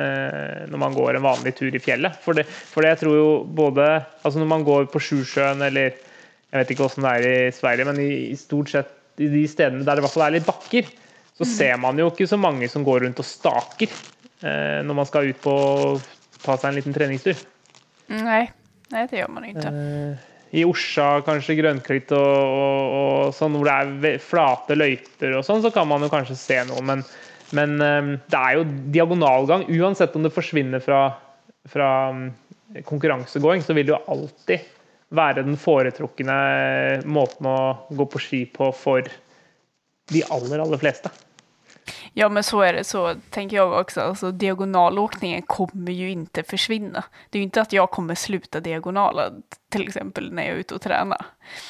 eh, 0.00 0.62
når 0.68 0.78
man 0.80 0.96
går 0.96 1.16
en 1.16 1.26
vanlig 1.26 1.54
tur 1.58 1.74
i 1.74 1.82
fjellet. 1.82 2.16
For 2.24 2.36
det, 2.36 2.46
for 2.46 2.84
det 2.84 2.94
jeg 2.94 3.02
tror 3.04 3.16
jo 3.16 3.30
både 3.44 3.88
altså 4.22 4.38
Når 4.40 4.50
man 4.54 4.64
går 4.64 4.88
på 4.92 5.00
Sjusjøen 5.00 5.62
eller 5.64 5.92
Jeg 5.92 6.58
vet 6.60 6.70
ikke 6.70 6.84
hvordan 6.84 7.06
det 7.06 7.12
er 7.12 7.46
i 7.48 7.54
Sverige, 7.56 7.84
men 7.88 8.00
i, 8.00 8.10
i 8.32 8.36
stort 8.36 8.68
sett 8.68 8.98
i 9.20 9.28
de 9.28 9.44
stedene 9.48 9.84
der 9.84 9.96
det 9.96 10.02
i 10.02 10.04
hvert 10.06 10.14
fall 10.14 10.26
er 10.26 10.34
litt 10.36 10.48
bakker, 10.48 10.88
så 11.36 11.46
ser 11.48 11.78
man 11.80 11.98
jo 12.00 12.10
ikke 12.10 12.28
så 12.28 12.38
mange 12.40 12.68
som 12.68 12.84
går 12.84 13.04
rundt 13.04 13.20
og 13.20 13.28
staker 13.28 13.88
eh, 13.88 14.80
når 14.84 14.98
man 14.98 15.08
skal 15.08 15.30
ut 15.32 15.40
på 15.44 15.54
ta 16.42 16.58
seg 16.58 16.70
en 16.70 16.78
liten 16.80 16.96
treningstur. 16.96 17.38
Nei, 18.12 18.44
Nei 18.92 19.06
det 19.08 19.22
gjør 19.22 19.32
man 19.32 19.48
ikke. 19.48 19.72
Eh, 19.72 20.28
I 20.60 20.66
Orsa, 20.68 21.08
kanskje 21.26 21.56
Grønklitt 21.60 22.12
og, 22.16 22.20
og, 22.20 22.96
og 22.98 23.36
sånn 23.36 23.56
hvor 23.56 23.70
det 23.70 24.14
er 24.14 24.22
flate 24.22 24.76
løyper 24.76 25.38
og 25.38 25.46
sånn, 25.46 25.62
så 25.64 25.72
kan 25.74 25.88
man 25.88 26.04
jo 26.04 26.10
kanskje 26.12 26.38
se 26.38 26.60
noe. 26.68 26.84
Men, 26.88 27.04
men 27.56 27.78
eh, 27.80 28.12
det 28.32 28.42
er 28.42 28.58
jo 28.58 28.68
diagonalgang. 28.94 29.66
Uansett 29.72 30.16
om 30.18 30.26
det 30.26 30.34
forsvinner 30.34 30.84
fra, 30.84 31.06
fra 31.72 31.90
mm, 32.12 32.28
konkurransegåing, 32.88 33.64
så 33.64 33.76
vil 33.78 33.88
det 33.88 33.96
jo 33.96 34.04
alltid 34.12 34.70
være 35.12 35.44
den 35.44 35.58
foretrukne 35.60 36.36
måten 37.04 37.48
å 37.48 37.58
gå 37.92 38.06
på 38.08 38.20
ski 38.22 38.46
på 38.48 38.70
for 38.76 39.08
de 40.12 40.22
aller, 40.32 40.60
aller 40.60 40.80
fleste. 40.80 41.12
Ja, 42.14 42.28
men 42.28 42.42
så 42.42 42.60
är 42.60 42.72
det 42.72 42.84
så, 42.84 43.14
tänker 43.30 43.56
jag 43.56 43.72
också. 43.80 44.00
Alltså, 44.00 44.30
diagonalåkningen 44.30 45.42
kommer 45.42 45.92
ju 45.92 46.10
inte 46.10 46.42
försvinna. 46.42 47.04
Det 47.30 47.38
är 47.38 47.40
ju 47.40 47.44
inte 47.44 47.60
att 47.60 47.72
jag 47.72 47.90
kommer 47.90 48.14
sluta 48.14 48.60
diagonala, 48.60 49.30
till 49.70 49.88
exempel 49.88 50.32
när 50.32 50.42
jag 50.42 50.52
är 50.52 50.56
ute 50.56 50.74
och 50.74 50.82
tränar. 50.82 51.20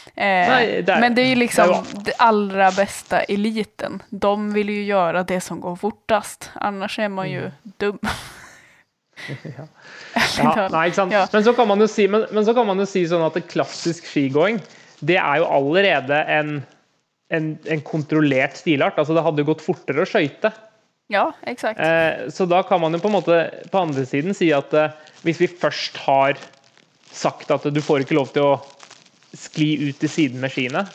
Eh, 0.07 0.25
Nej, 0.25 0.83
där- 0.83 1.01
men 1.01 1.15
det 1.15 1.23
är 1.23 1.27
ju 1.27 1.35
liksom 1.35 1.85
det 2.05 2.13
allra 2.19 2.71
bästa 2.71 3.21
eliten. 3.21 4.03
De 4.11 4.53
vill 4.53 4.69
ju 4.69 4.85
göra 4.85 5.23
det 5.23 5.41
som 5.41 5.61
går 5.61 5.77
fortast, 5.77 6.51
annars 6.55 6.99
är 6.99 7.09
man 7.09 7.31
ju 7.31 7.39
Mm. 7.41 7.53
dum. 7.77 7.99
Ja, 10.39 10.69
nei, 10.73 10.87
ikke 10.89 10.97
sant? 10.97 11.13
Ja. 11.13 11.27
Men, 11.33 11.45
så 11.45 11.53
kan 11.57 11.69
man 11.69 11.81
jo 11.81 11.87
si, 11.89 12.09
men, 12.09 12.27
men 12.33 12.45
så 12.45 12.55
kan 12.55 12.67
man 12.67 12.81
jo 12.83 12.87
si 12.89 13.05
sånn 13.09 13.23
at 13.27 13.37
klassisk 13.49 14.07
skigåing, 14.09 14.59
det 15.01 15.17
er 15.21 15.41
jo 15.43 15.47
allerede 15.49 16.19
en, 16.33 16.53
en, 17.33 17.55
en 17.65 17.83
kontrollert 17.87 18.59
stilart. 18.61 18.99
Altså 19.01 19.17
det 19.17 19.25
hadde 19.25 19.47
gått 19.49 19.65
fortere 19.65 20.05
å 20.05 20.09
skøyte. 20.09 20.53
Ja, 21.13 21.27
exakt. 21.49 21.81
Eh, 21.81 22.29
så 22.33 22.47
da 22.49 22.63
kan 22.67 22.81
man 22.81 22.95
jo 22.97 23.03
på 23.03 23.11
en 23.11 23.19
måte 23.19 23.39
på 23.73 23.83
andre 23.83 24.05
siden 24.09 24.37
si 24.37 24.53
at 24.55 24.73
eh, 24.77 24.95
hvis 25.27 25.43
vi 25.43 25.51
først 25.51 25.99
har 26.07 26.41
sagt 27.13 27.53
at 27.53 27.67
du 27.69 27.81
får 27.85 28.05
ikke 28.05 28.17
lov 28.17 28.33
til 28.33 28.55
å 28.55 28.55
skli 29.37 29.75
ut 29.89 29.99
til 30.01 30.13
siden 30.13 30.41
med 30.41 30.53
skiene, 30.53 30.87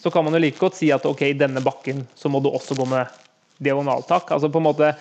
så 0.00 0.12
kan 0.14 0.24
man 0.24 0.36
jo 0.36 0.40
like 0.44 0.60
godt 0.60 0.76
si 0.78 0.92
at 0.94 1.06
ok, 1.08 1.24
i 1.26 1.38
denne 1.38 1.62
bakken 1.64 2.04
så 2.14 2.30
må 2.30 2.38
du 2.40 2.50
også 2.52 2.76
gå 2.78 2.86
med 2.88 3.10
diagonaltak. 3.58 4.30
Altså 4.30 4.50
på 4.52 4.60
en 4.60 4.68
måte, 4.68 4.92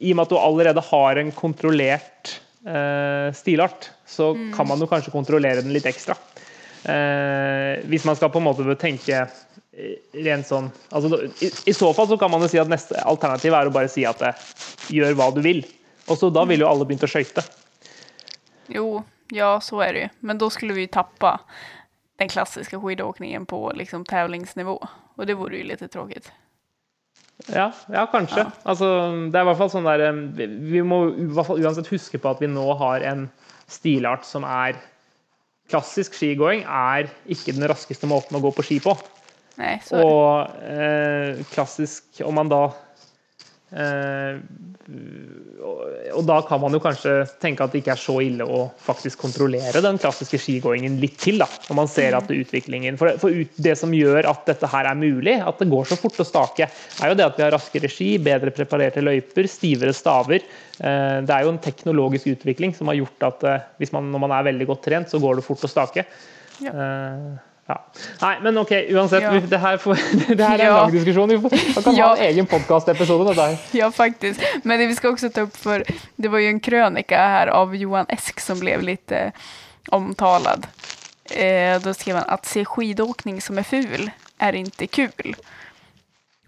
I 0.00 0.12
og 0.12 0.18
med 0.18 0.24
at 0.26 0.32
du 0.32 0.38
allerede 0.40 0.82
har 0.88 1.20
en 1.20 1.30
kontrollert 1.36 2.32
eh, 2.66 3.30
stilart, 3.36 3.90
så 4.08 4.32
kan 4.56 4.68
man 4.68 4.82
jo 4.82 4.88
kanskje 4.90 5.14
kontrollere 5.14 5.62
den 5.62 5.74
litt 5.76 5.86
ekstra. 5.86 6.16
Eh, 6.82 7.84
hvis 7.92 8.06
man 8.08 8.18
skal 8.18 8.32
på 8.32 8.40
en 8.40 8.48
måte 8.48 8.78
tenke 8.80 9.26
rent 10.24 10.46
sånn 10.48 10.70
altså, 10.90 11.20
i, 11.44 11.50
I 11.70 11.74
så 11.76 11.90
fall 11.96 12.08
så 12.10 12.18
kan 12.20 12.30
man 12.32 12.42
jo 12.44 12.48
si 12.52 12.58
at 12.60 12.70
neste 12.70 12.98
alternativ 13.06 13.54
er 13.56 13.70
å 13.70 13.74
bare 13.74 13.90
si 13.92 14.04
at 14.08 14.20
eh, 14.26 14.44
gjør 14.94 15.16
hva 15.18 15.30
du 15.34 15.40
vil. 15.44 15.62
Og 16.10 16.18
så 16.18 16.30
Da 16.34 16.44
vil 16.48 16.60
jo 16.64 16.68
alle 16.70 16.86
begynt 16.88 17.04
å 17.06 17.10
skøyte. 17.10 17.44
Jo, 18.72 19.02
ja 19.34 19.52
så 19.62 19.80
er 19.86 19.92
det 19.94 20.02
jo. 20.04 20.10
Men 20.30 20.38
da 20.42 20.48
skulle 20.50 20.74
vi 20.76 20.86
ju 20.86 20.92
tappa 20.94 21.36
den 22.20 22.28
klassiske 22.28 22.78
skidåkningen 22.80 23.46
på 23.48 23.62
liksom 23.78 24.04
tävlingsnivå. 24.08 24.76
Og 25.16 25.26
det 25.28 25.36
vore 25.38 25.60
jo 25.60 25.68
litt 25.70 25.84
tråkigt. 25.92 26.30
Ja, 27.48 27.70
ja 27.88 28.02
kanskje. 28.12 28.42
Ja. 28.44 28.50
Altså, 28.68 28.88
det 29.32 29.38
er 29.38 29.46
i 29.46 29.48
hvert 29.48 29.60
fall 29.62 29.72
sånn 29.72 29.86
der 29.88 30.02
eh, 30.10 30.18
vi- 30.36 30.50
Vi 30.74 30.82
må 30.82 31.02
i 31.14 31.28
hvert 31.30 31.46
fall 31.46 31.62
uansett 31.62 31.88
huske 31.92 32.18
på 32.20 32.30
at 32.34 32.40
vi 32.42 32.50
nå 32.50 32.66
har 32.78 33.00
en 33.00 33.28
stilart 33.70 34.24
som 34.26 34.44
er 34.44 34.76
Klassisk 35.70 36.16
skigåing 36.18 36.64
er 36.66 37.06
ikke 37.30 37.52
den 37.54 37.68
raskeste 37.70 38.08
måten 38.10 38.34
å 38.34 38.40
gå 38.42 38.50
på 38.56 38.64
ski 38.66 38.80
på. 38.82 38.90
Det. 39.56 39.74
Og 39.98 40.62
eh, 40.64 41.40
klassisk 41.52 42.22
Om 42.24 42.38
man 42.38 42.50
da 42.52 42.62
eh, 43.76 44.38
og, 45.60 46.22
da 46.26 46.40
kan 46.46 46.60
man 46.62 46.74
jo 46.74 46.80
kanskje 46.82 47.12
tenke 47.42 47.64
at 47.64 47.72
det 47.72 47.82
ikke 47.82 47.92
er 47.94 48.00
så 48.00 48.16
ille 48.24 48.46
å 48.46 48.62
faktisk 48.82 49.20
kontrollere 49.22 49.82
den 49.84 49.98
klassiske 50.00 50.40
skigåingen 50.40 50.96
litt 51.02 51.18
til, 51.22 51.40
da, 51.42 51.46
når 51.68 51.78
man 51.78 51.90
ser 51.90 52.16
at 52.18 52.30
utviklingen 52.32 52.98
For, 53.00 53.10
det, 53.10 53.20
for 53.22 53.34
ut, 53.34 53.60
det 53.62 53.76
som 53.78 53.94
gjør 53.94 54.28
at 54.30 54.42
dette 54.48 54.70
her 54.70 54.88
er 54.90 54.98
mulig, 54.98 55.36
at 55.38 55.60
det 55.62 55.68
går 55.70 55.90
så 55.90 55.98
fort 56.00 56.20
å 56.22 56.26
stake, 56.26 56.70
er 56.70 57.12
jo 57.12 57.18
det 57.18 57.28
at 57.28 57.38
vi 57.38 57.46
har 57.46 57.54
raskere 57.54 57.90
ski, 57.92 58.10
bedre 58.22 58.54
preparerte 58.54 59.04
løyper, 59.04 59.48
stivere 59.50 59.94
staver. 59.96 60.46
Eh, 60.80 61.18
det 61.26 61.36
er 61.36 61.46
jo 61.46 61.54
en 61.54 61.62
teknologisk 61.62 62.32
utvikling 62.34 62.74
som 62.76 62.90
har 62.90 62.98
gjort 63.02 63.28
at 63.30 63.46
eh, 63.52 63.92
man, 63.94 64.10
når 64.14 64.26
man 64.26 64.36
er 64.38 64.50
veldig 64.50 64.70
godt 64.72 64.84
trent, 64.88 65.12
så 65.12 65.22
går 65.22 65.38
det 65.38 65.46
fort 65.46 65.68
å 65.68 65.70
stake. 65.70 66.08
Ja. 66.64 66.74
Eh, 67.70 67.76
ja. 67.76 68.02
Nei, 68.20 68.32
men 68.44 68.58
OK, 68.58 68.72
uansett. 68.90 69.22
Ja. 69.22 69.32
Det, 69.40 69.58
her 69.62 69.78
får, 69.78 70.02
det 70.36 70.44
her 70.44 70.58
er 70.58 70.64
en 70.64 70.66
Ja. 70.66 70.76
lang 70.82 70.92
diskusjon. 70.94 71.28
Vi 71.28 71.82
kan 71.84 71.96
ha 71.96 72.10
en 72.16 72.24
egen 72.24 72.46
podkastepisode. 72.46 73.58
Ja, 73.72 73.90
faktisk. 73.90 74.40
Men 74.62 74.78
vi 74.88 74.94
skal 74.94 75.14
også 75.14 75.30
ta 75.32 75.46
opp 75.48 75.56
for 75.56 75.84
det 76.16 76.28
var 76.32 76.42
jo 76.42 76.48
en 76.50 76.60
krønika 76.60 77.16
her 77.36 77.52
av 77.54 77.74
Johan 77.76 78.06
Esk 78.08 78.40
som 78.40 78.60
ble 78.60 78.76
litt 78.82 79.12
omtalad. 79.90 80.66
Eh, 81.30 81.78
da 81.82 81.94
skrev 81.94 82.16
han 82.16 82.28
at 82.28 82.46
se 82.46 82.64
skidåkning 82.66 83.40
som 83.40 83.58
er 83.58 83.66
ful 83.66 84.10
er 84.40 84.56
ikke 84.58 84.88
kul. 84.88 85.34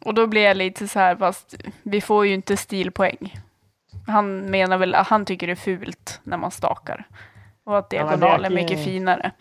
Og 0.02 0.16
da 0.18 0.26
ble 0.26 0.42
jeg 0.42 0.58
litt 0.58 0.80
så 0.82 0.98
här, 0.98 1.16
fast 1.20 1.54
vi 1.82 2.00
får 2.02 2.26
jo 2.26 2.38
ikke 2.40 2.56
stilpoeng. 2.58 3.30
Han 4.08 4.32
mener 4.50 4.80
vel 4.82 4.96
at 4.98 5.12
han 5.12 5.26
tycker 5.28 5.46
det 5.52 5.58
er 5.58 5.62
fult 5.62 6.18
når 6.24 6.42
man 6.42 6.50
stakar. 6.50 7.04
og 7.66 7.76
at 7.78 7.90
det 7.90 7.96
är 7.98 8.04
diagonal 8.04 8.44
er 8.44 8.50
mye 8.50 8.66
finere. 8.66 8.85
finare. 8.85 9.32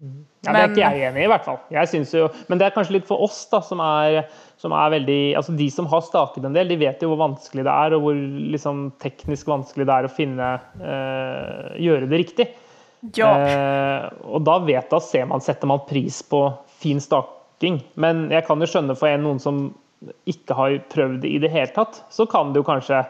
Ja, 0.00 0.54
Det 0.54 0.60
er 0.60 0.70
ikke 0.70 0.80
jeg 0.80 1.08
enig 1.10 1.20
i, 1.20 1.24
i 1.26 1.28
hvert 1.28 1.44
fall. 1.44 1.58
Jeg 1.74 1.88
synes 1.90 2.12
jo, 2.16 2.28
men 2.48 2.60
det 2.60 2.66
er 2.66 2.72
kanskje 2.72 2.94
litt 2.96 3.08
for 3.08 3.20
oss, 3.20 3.42
da, 3.50 3.60
som 3.64 3.82
er, 3.84 4.22
som 4.60 4.72
er 4.72 4.94
veldig 4.94 5.18
altså 5.36 5.52
De 5.58 5.66
som 5.72 5.88
har 5.90 6.00
staket 6.06 6.46
en 6.48 6.56
del, 6.56 6.70
de 6.72 6.78
vet 6.80 7.04
jo 7.04 7.10
hvor 7.12 7.20
vanskelig 7.20 7.66
det 7.66 7.74
er, 7.74 7.96
og 7.96 8.06
hvor 8.06 8.22
liksom, 8.54 8.86
teknisk 9.04 9.50
vanskelig 9.52 9.84
det 9.90 9.98
er 9.98 10.08
å 10.08 10.12
finne 10.14 10.48
øh, 10.80 11.76
Gjøre 11.84 12.08
det 12.08 12.22
riktig. 12.24 12.48
Ja. 13.16 13.28
Eh, 13.36 14.08
og 14.28 14.44
da 14.48 14.56
vet 14.64 14.88
da 14.92 15.00
ser 15.04 15.28
man, 15.28 15.44
setter 15.44 15.68
man 15.68 15.84
pris 15.88 16.22
på 16.24 16.46
fin 16.80 17.00
staking. 17.00 17.82
Men 18.00 18.28
jeg 18.32 18.48
kan 18.48 18.60
jo 18.60 18.68
skjønne 18.72 18.96
for 18.96 19.12
en, 19.12 19.24
noen 19.28 19.40
som 19.42 19.66
ikke 20.30 20.56
har 20.56 20.78
prøvd 20.92 21.20
det 21.26 21.34
i 21.34 21.40
det 21.42 21.52
hele 21.52 21.72
tatt, 21.76 22.00
så 22.08 22.24
kan 22.28 22.54
det 22.54 22.62
jo 22.62 22.68
kanskje 22.68 23.02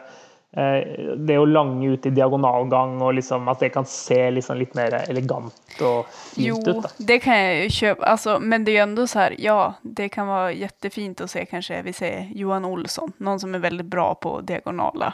det 0.51 1.37
å 1.39 1.45
lange 1.47 1.93
ut 1.93 2.05
i 2.05 2.11
diagonalgang 2.11 2.97
og 3.01 3.13
liksom 3.15 3.47
at 3.47 3.61
det 3.63 3.69
kan 3.71 3.85
se 3.87 4.19
liksom 4.35 4.57
litt 4.59 4.73
mer 4.75 4.97
elegant 4.99 5.77
og 5.79 6.09
fint 6.11 6.47
jo, 6.47 6.57
ut. 6.59 6.81
Da. 6.83 6.89
det 6.97 7.19
kan 7.23 7.37
jeg 7.39 7.61
jo 7.61 7.69
kjøpe. 7.77 8.07
Altså, 8.11 8.33
men 8.39 8.65
det 8.65 8.73
er 8.73 8.81
jo 8.81 8.83
ändå 8.83 9.05
så 9.07 9.19
her, 9.19 9.35
ja, 9.39 9.59
det 9.81 10.09
kan 10.11 10.27
være 10.27 10.57
jättefint 10.59 11.23
å 11.23 11.29
se 11.31 11.45
kanskje, 11.47 11.79
vi 11.87 11.93
ser 11.95 12.33
Johan 12.35 12.67
Olsson, 12.67 13.13
noen 13.23 13.39
som 13.39 13.55
er 13.55 13.63
veldig 13.63 13.85
bra 13.87 14.09
på 14.15 14.41
diagonala. 14.47 15.13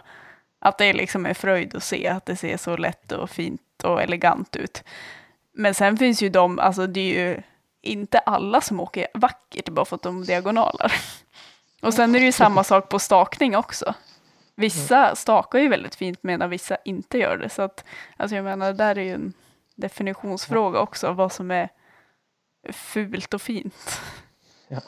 At 0.65 0.82
det 0.82 0.95
liksom 0.97 1.30
er 1.30 1.38
frøyd 1.38 1.78
å 1.78 1.84
se, 1.86 2.02
at 2.10 2.26
det 2.26 2.39
ser 2.41 2.58
så 2.58 2.73
lett 2.82 3.13
og 3.13 3.30
fint 3.30 3.86
og 3.86 4.02
elegant 4.02 4.58
ut. 4.58 4.82
Men 5.54 5.78
sen 5.78 6.02
finns 6.02 6.21
jo 6.21 6.32
de, 6.34 6.47
alltså 6.58 6.89
det 6.89 7.06
er 7.06 7.21
jo 7.21 7.38
ikke 7.93 8.26
alle 8.26 8.62
som 8.65 8.82
åker 8.82 9.13
vackert 9.21 9.69
bare 9.69 9.86
for 9.86 10.02
at 10.02 10.10
de 10.10 10.26
diagonaler. 10.28 10.97
Og 11.86 11.93
sen 11.93 12.10
er 12.10 12.23
det 12.23 12.32
jo 12.32 12.39
samme 12.39 12.63
sak 12.65 12.88
på 12.89 12.97
stakning 12.97 13.54
også. 13.56 13.93
Vissa 14.58 15.15
stakar 15.15 15.60
ju 15.60 15.67
väldigt 15.67 15.96
fint 15.96 16.24
medan 16.24 16.50
vissa 16.50 16.78
inte 16.86 17.17
gör 17.17 17.38
det. 17.38 17.50
Så 17.50 17.62
att, 17.62 17.84
alltså 18.17 18.36
jag 18.36 18.43
menar, 18.43 18.67
det 18.67 18.74
där 18.74 18.98
är 18.98 19.04
ju 19.04 19.13
en 19.13 19.34
definitionsfråga 19.76 20.80
också, 20.80 21.12
vad 21.12 21.32
som 21.32 21.52
är 21.52 21.70
fult 22.74 23.34
och 23.34 23.41
fint. 23.41 24.02
Ja. 24.67 24.82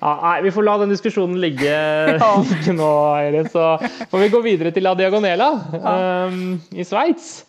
Ja, 0.00 0.10
nei, 0.22 0.42
vi 0.42 0.50
får 0.52 0.62
la 0.62 0.76
den 0.78 0.92
diskusjonen 0.92 1.40
ligge, 1.40 1.72
ja. 2.20 2.44
ligge 2.50 2.74
nå, 2.76 2.90
Eirin. 3.16 3.48
Så 3.48 3.78
får 4.10 4.18
vi 4.18 4.28
gå 4.28 4.40
videre 4.44 4.72
til 4.74 4.84
La 4.84 4.94
Diagonela 4.98 5.50
um, 6.28 6.60
i 6.74 6.84
Sveits. 6.84 7.44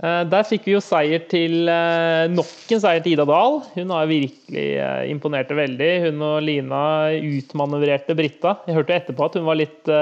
Uh, 0.00 0.24
der 0.32 0.46
fikk 0.48 0.64
vi 0.66 0.74
jo 0.74 0.80
seier 0.82 1.22
til 1.28 1.68
uh, 1.68 2.24
nok 2.32 2.72
en 2.72 2.82
seier 2.82 3.04
til 3.04 3.14
Ida 3.14 3.28
Dahl. 3.28 3.60
Hun 3.76 3.92
har 3.94 4.10
virkelig 4.10 4.68
uh, 4.80 5.04
imponerte 5.12 5.54
veldig. 5.58 5.90
Hun 6.08 6.28
og 6.32 6.38
Lina 6.48 6.84
utmanøvrerte 7.20 8.16
Britta. 8.18 8.56
Jeg 8.66 8.80
hørte 8.80 8.96
etterpå 8.96 9.28
at 9.28 9.36
hun 9.38 9.46
var 9.46 9.60
litt 9.60 9.92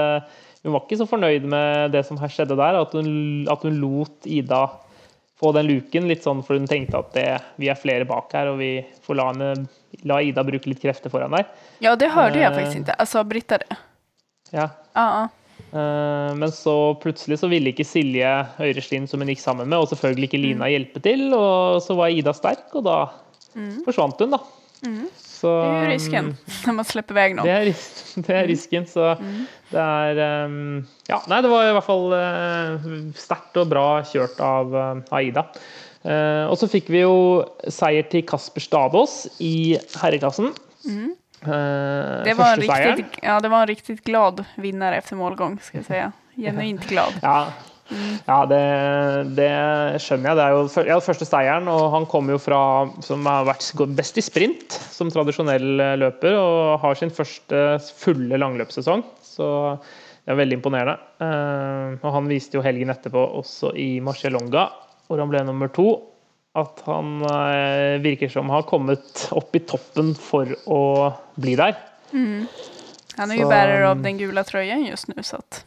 hun 0.65 0.75
var 0.75 0.85
ikke 0.85 0.99
så 1.01 1.07
fornøyd 1.09 1.47
med 1.49 1.95
det 1.95 2.05
som 2.09 2.19
her 2.21 2.33
skjedde 2.33 2.59
der, 2.59 2.81
at 2.81 2.95
hun, 2.97 3.11
at 3.51 3.65
hun 3.67 3.81
lot 3.83 4.27
Ida 4.27 4.67
få 5.39 5.53
den 5.55 5.69
luken, 5.71 6.09
litt 6.11 6.25
sånn 6.27 6.43
for 6.43 6.59
hun 6.59 6.67
tenkte 6.67 6.99
at 6.99 7.13
det, 7.15 7.29
vi 7.63 7.71
er 7.71 7.79
flere 7.79 8.07
bak 8.09 8.33
her, 8.35 8.51
og 8.51 8.59
vi 8.59 8.73
får 9.07 9.19
la, 9.21 9.29
henne, 9.31 9.69
la 10.09 10.21
Ida 10.27 10.43
bruke 10.47 10.71
litt 10.71 10.83
krefter 10.83 11.13
foran 11.13 11.37
der. 11.37 11.47
Ja, 11.85 11.95
det 11.99 12.11
hørte 12.11 12.41
jeg 12.43 12.55
faktisk 12.57 12.83
ikke. 12.83 12.97
Altså, 13.05 13.23
Britta 13.29 13.61
det. 13.63 13.79
Ja. 14.51 14.71
Uh 14.97 15.03
-uh. 15.03 15.29
Men 16.39 16.53
så 16.53 16.95
plutselig 17.03 17.39
så 17.39 17.49
ville 17.49 17.73
ikke 17.73 17.85
Silje 17.85 18.47
Øyreslien, 18.61 19.07
som 19.07 19.21
hun 19.21 19.29
gikk 19.29 19.43
sammen 19.43 19.69
med, 19.69 19.79
og 19.79 19.89
selvfølgelig 19.89 20.25
ikke 20.31 20.41
Lina, 20.41 20.65
mm. 20.65 20.71
hjelpe 20.71 21.01
til. 21.05 21.35
Og 21.35 21.83
så 21.83 21.95
var 21.95 22.09
Ida 22.09 22.33
sterk, 22.33 22.75
og 22.75 22.85
da 22.85 22.99
mm. 23.55 23.85
forsvant 23.85 24.21
hun, 24.21 24.31
da. 24.31 24.39
Mm. 24.87 25.09
Så, 25.39 25.51
det 25.63 25.69
er 25.71 25.85
jo 25.85 25.91
risken 25.93 26.31
um, 26.33 26.55
når 26.67 26.77
man 26.81 26.89
slipper 26.89 27.19
vei 27.19 27.27
nå. 27.37 27.45
Det 27.47 27.55
er, 27.55 27.69
det 28.27 28.37
er 28.41 28.49
risken, 28.51 28.89
så 28.91 29.13
mm. 29.21 29.37
det 29.73 29.85
er 29.85 30.23
um, 30.49 30.57
Ja, 31.11 31.21
nei, 31.31 31.43
det 31.45 31.53
var 31.53 31.69
i 31.69 31.77
hvert 31.77 31.87
fall 31.87 32.09
uh, 32.15 32.89
sterkt 33.19 33.61
og 33.63 33.71
bra 33.71 33.87
kjørt 34.09 34.43
av 34.45 34.75
uh, 34.75 35.15
Aida. 35.19 35.47
Uh, 36.03 36.47
og 36.49 36.59
så 36.61 36.69
fikk 36.71 36.91
vi 36.95 37.03
jo 37.03 37.15
seier 37.71 38.07
til 38.11 38.25
Kasper 38.27 38.65
Stavås 38.65 39.21
i 39.45 39.79
herreklassen. 40.01 40.53
Mm. 40.89 41.17
Det, 41.39 42.33
var 42.35 42.59
riktig, 42.59 43.21
ja, 43.23 43.37
det 43.39 43.51
var 43.53 43.63
en 43.63 43.71
riktig 43.71 44.01
glad 44.03 44.41
vinner 44.59 44.97
etter 44.97 45.15
målgang, 45.19 45.55
skal 45.63 45.85
jeg 45.85 45.87
si. 45.87 46.01
Genuint 46.43 46.87
glad. 46.91 47.15
ja, 47.23 47.51
ja, 47.91 48.39
det, 48.51 48.63
det, 49.39 49.53
skjønner 50.05 50.31
jeg. 50.31 50.39
Det 50.39 50.45
er 50.45 50.57
jo 50.57 50.89
ja, 50.91 50.99
første 51.05 51.29
seieren, 51.29 51.71
og 51.73 51.89
han 51.95 52.09
kommer 52.11 52.37
jo 52.37 52.43
fra 52.43 52.61
som 53.05 53.25
har 53.29 53.49
vært 53.49 53.71
best 53.97 54.21
i 54.21 54.25
sprint 54.25 54.77
som 54.93 55.13
tradisjonell 55.13 55.99
løper, 56.01 56.37
og 56.37 56.83
har 56.85 56.99
sin 57.01 57.15
første 57.15 57.65
fulle 58.01 58.41
langløpssesong. 58.41 59.07
Så 59.25 59.49
det 60.29 60.35
er 60.35 60.43
veldig 60.43 60.59
imponerende. 60.59 60.99
Uh, 61.25 61.97
og 62.05 62.11
han 62.19 62.27
viste 62.29 62.59
jo 62.59 62.65
helgen 62.65 62.93
etterpå, 62.93 63.23
også 63.41 63.71
i 63.81 63.95
Marcialonga, 64.05 64.67
hvor 65.09 65.23
han 65.23 65.31
ble 65.33 65.41
nummer 65.49 65.71
to, 65.73 65.87
at 66.59 66.83
han 66.85 67.23
uh, 67.25 67.97
virker 68.05 68.29
som 68.33 68.53
har 68.53 68.67
kommet 68.69 69.23
opp 69.33 69.57
i 69.57 69.63
toppen 69.65 70.13
for 70.21 70.53
å 70.69 70.83
bli 71.41 71.57
der. 71.57 71.79
Mm. 72.13 72.45
Han 73.17 73.33
er 73.33 73.41
jo 73.41 73.49
bærer 73.49 73.87
av 73.89 74.05
den 74.05 74.21
gule 74.21 74.45
trøyen 74.45 74.85
just 74.91 75.09
nå, 75.09 75.17
så 75.25 75.41
at 75.41 75.63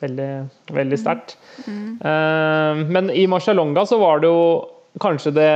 Veldig, 0.00 0.30
veldig 0.72 0.98
sterkt. 1.00 1.36
Mm. 1.66 1.98
Men 2.92 3.10
i 3.10 3.26
Marcialonga 3.30 3.86
så 3.88 3.98
var 4.00 4.22
det 4.22 4.30
jo 4.30 4.44
kanskje 5.02 5.32
det 5.34 5.52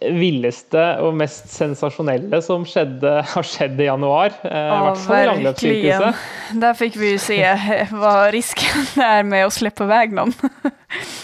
villeste 0.00 0.82
og 1.04 1.14
mest 1.18 1.48
sensasjonelle 1.52 2.40
som 2.44 2.66
skjedde, 2.68 3.12
har 3.32 3.46
skjedd 3.46 3.80
i 3.80 3.88
januar. 3.88 4.34
Uh, 4.44 4.50
I 4.50 4.82
hvert 4.86 5.02
fall 5.04 5.22
i 5.22 5.30
langløpssirkuset. 5.30 6.26
Der 6.64 6.76
fikk 6.78 6.98
vi 7.00 7.14
jo 7.14 7.22
se 7.22 7.38
hva 7.94 8.14
risken 8.34 8.92
er 9.04 9.24
med 9.28 9.46
å 9.46 9.54
slippe 9.54 9.88
vei 9.90 10.06
noen. 10.12 10.34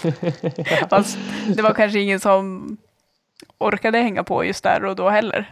ja. 0.03 0.87
Det 0.87 1.63
var 1.63 1.77
kanskje 1.77 2.03
ingen 2.03 2.23
som 2.23 2.51
orket 3.59 3.95
henge 3.97 4.23
på 4.27 4.43
just 4.45 4.63
der 4.65 4.85
og 4.85 4.97
da 4.99 5.09
heller. 5.11 5.47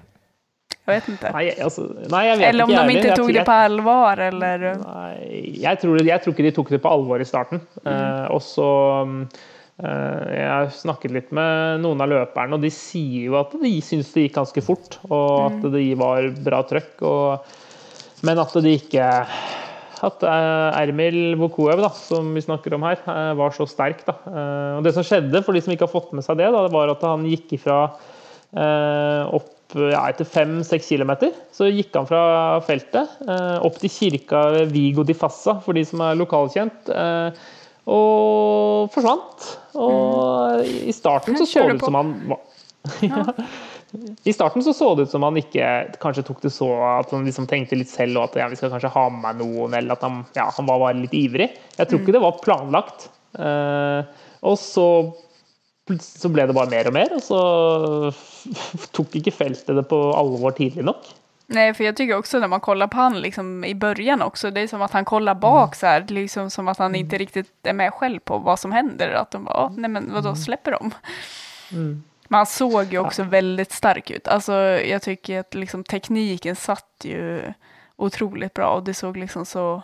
Jeg 0.86 1.00
vet 1.00 1.08
ikke. 1.16 1.30
Nei, 1.34 1.46
altså, 1.66 1.84
nei, 2.14 2.22
jeg 2.28 2.38
vet 2.38 2.48
eller 2.52 2.68
om 2.68 2.72
ikke, 2.72 2.86
de 2.86 2.98
ikke 3.00 3.18
tok 3.18 3.32
det 3.34 3.44
på 3.48 3.58
alvor, 3.66 4.20
eller 4.22 4.66
Nei, 4.84 5.14
jeg 5.64 5.80
tror, 5.82 6.02
jeg 6.06 6.22
tror, 6.22 6.36
ikke 6.36 6.46
de 6.46 6.52
tok 6.54 6.72
det 6.76 6.80
på 6.84 6.92
alvor 6.94 7.24
i 7.24 7.26
starten. 7.26 7.64
Mm. 7.82 7.90
Uh, 7.90 8.26
og 8.36 8.42
så 8.46 8.70
uh, 9.02 10.26
Jeg 10.30 10.46
har 10.52 10.70
snakket 10.78 11.16
litt 11.16 11.34
med 11.34 11.82
noen 11.82 12.06
av 12.06 12.12
løperne, 12.12 12.60
og 12.60 12.62
de 12.62 12.70
sier 12.74 13.32
jo 13.32 13.40
at 13.40 13.56
de 13.64 13.72
syns 13.82 14.14
det 14.14 14.28
gikk 14.28 14.38
ganske 14.38 14.66
fort, 14.68 15.00
og 15.10 15.26
at 15.48 15.66
de 15.66 15.72
det 15.74 15.98
var 15.98 16.30
bra 16.46 16.62
trøkk. 16.70 17.02
Og, 17.10 17.58
men 18.30 18.44
at 18.46 18.54
det 18.62 18.78
ikke 18.84 19.10
at 20.06 20.22
uh, 20.22 20.70
Ermil 20.84 21.34
Vokoev, 21.42 21.82
da, 21.82 21.90
som 21.98 22.30
vi 22.38 22.46
snakker 22.46 22.78
om 22.78 22.86
her, 22.86 23.02
var 23.42 23.58
så 23.58 23.66
sterk. 23.66 24.06
Da. 24.06 24.20
og 24.78 24.86
Det 24.86 24.94
som 24.94 25.08
skjedde, 25.08 25.42
for 25.42 25.58
de 25.58 25.66
som 25.66 25.74
ikke 25.74 25.90
har 25.90 25.96
fått 25.98 26.14
med 26.14 26.28
seg 26.28 26.38
det, 26.38 26.54
da, 26.54 26.68
det 26.68 26.76
var 26.78 26.94
at 26.94 27.10
han 27.10 27.26
gikk 27.26 27.58
ifra 27.58 27.88
opp 29.34 29.55
ja, 29.76 30.02
etter 30.08 30.28
fem-seks 30.28 30.88
kilometer 30.94 31.34
så 31.56 31.68
gikk 31.68 31.96
han 31.98 32.08
fra 32.10 32.24
feltet 32.66 33.20
eh, 33.28 33.58
opp 33.66 33.78
til 33.82 33.92
kirka 33.92 34.48
ved 34.54 34.74
Vigo 34.76 35.04
di 35.08 35.16
Fassa, 35.18 35.58
for 35.64 35.78
de 35.78 35.84
som 35.88 36.04
er 36.06 36.18
lokalkjent, 36.20 36.92
eh, 36.96 37.46
og 37.92 38.90
forsvant. 38.94 39.48
Og 39.78 40.66
i 40.66 40.94
starten 40.96 41.38
så 41.38 41.48
så 41.50 41.66
det 41.68 41.80
ut 41.80 41.88
som 41.88 42.00
han 42.00 42.14
ja. 43.06 43.24
I 44.28 44.34
starten 44.34 44.64
så, 44.66 44.74
så 44.76 44.92
det 44.96 45.06
ut 45.08 45.14
som 45.14 45.24
han 45.26 45.38
ikke 45.40 45.68
kanskje 46.02 46.26
tok 46.28 46.42
det 46.44 46.52
så 46.54 46.68
at 47.00 47.12
han 47.14 47.28
liksom 47.28 47.48
tenkte 47.50 47.78
litt 47.80 47.92
selv 47.92 48.20
og 48.20 48.30
at 48.30 48.40
ja, 48.42 48.48
vi 48.52 48.58
skal 48.60 48.74
kanskje 48.74 48.92
ha 48.92 49.06
med 49.14 49.40
noen, 49.40 49.76
eller 49.78 49.96
at 49.96 50.04
han, 50.06 50.24
ja, 50.38 50.50
han 50.56 50.68
var 50.70 50.82
bare 50.82 51.00
litt 51.00 51.16
ivrig. 51.16 51.52
Jeg 51.78 51.90
tror 51.90 52.02
ikke 52.02 52.16
det 52.16 52.24
var 52.24 52.42
planlagt. 52.44 53.08
Eh, 53.40 54.26
og 54.46 54.58
så 54.62 54.88
så 56.02 56.32
ble 56.34 56.48
det 56.48 56.56
bare 56.58 56.72
mer 56.72 56.88
og 56.90 56.96
mer, 56.96 57.14
og 57.14 57.22
så 57.22 57.42
tok 58.96 59.20
ikke 59.20 59.34
feltet 59.36 59.76
det 59.78 59.86
på 59.90 60.00
alvor 60.18 60.56
tidlig 60.58 60.86
nok. 60.88 61.12
Nej, 61.48 61.74
for 61.78 61.86
jeg 61.86 61.94
tycker 61.98 62.18
også 62.18 62.40
når 62.42 62.50
man 62.56 62.62
kollar 62.66 62.90
på 62.90 62.98
han 62.98 63.20
liksom, 63.22 63.64
i 63.64 63.76
början 63.76 64.22
också, 64.22 64.50
det 64.52 64.64
er 64.64 64.68
som 64.68 64.82
at 64.82 64.92
han 64.98 65.06
kollar 65.06 65.36
bak 65.36 65.76
så 65.76 65.86
här, 65.86 66.06
liksom 66.10 66.50
som 66.50 66.68
at 66.68 66.78
han 66.78 66.96
ikke 66.96 67.18
riktig 67.18 67.46
er 67.64 67.74
med 67.74 67.94
selv 68.00 68.20
på 68.26 68.40
hva 68.42 68.58
som 68.58 68.72
hender. 68.74 69.14
At 69.14 69.32
de 69.32 69.44
bara, 69.46 69.70
nej 69.78 69.90
men 69.90 70.10
vadå, 70.14 70.30
da 70.30 70.36
släpper 70.36 70.72
de? 70.72 70.92
Mm. 71.72 72.04
Men 72.30 72.38
han 72.38 72.46
såg 72.46 72.94
jo 72.94 73.04
også 73.06 73.22
ja. 73.22 73.30
väldigt 73.30 73.72
stark 73.72 74.12
ut. 74.12 74.28
Alltså, 74.28 74.54
jag 74.82 75.02
tycker 75.02 75.40
att 75.40 75.54
liksom, 75.54 75.84
tekniken 75.84 76.56
satt 76.56 77.02
ju 77.04 77.54
otroligt 77.96 78.54
bra 78.54 78.70
og 78.70 78.84
det 78.84 78.94
såg 78.94 79.18
liksom 79.18 79.46
så 79.46 79.82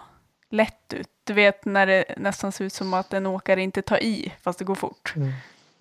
lett 0.49 0.93
ut. 0.93 1.09
Du 1.23 1.33
vet 1.33 1.65
når 1.65 1.85
det 1.85 2.05
nesten 2.17 2.51
ser 2.51 2.65
ut 2.65 2.73
som 2.73 2.93
at 2.93 3.13
en 3.13 3.27
åkare 3.27 3.61
ikke 3.63 3.81
tar 3.81 4.03
i, 4.03 4.33
fast 4.41 4.59
det 4.59 4.65
går 4.65 4.75
fort. 4.75 5.13
Mm. 5.15 5.31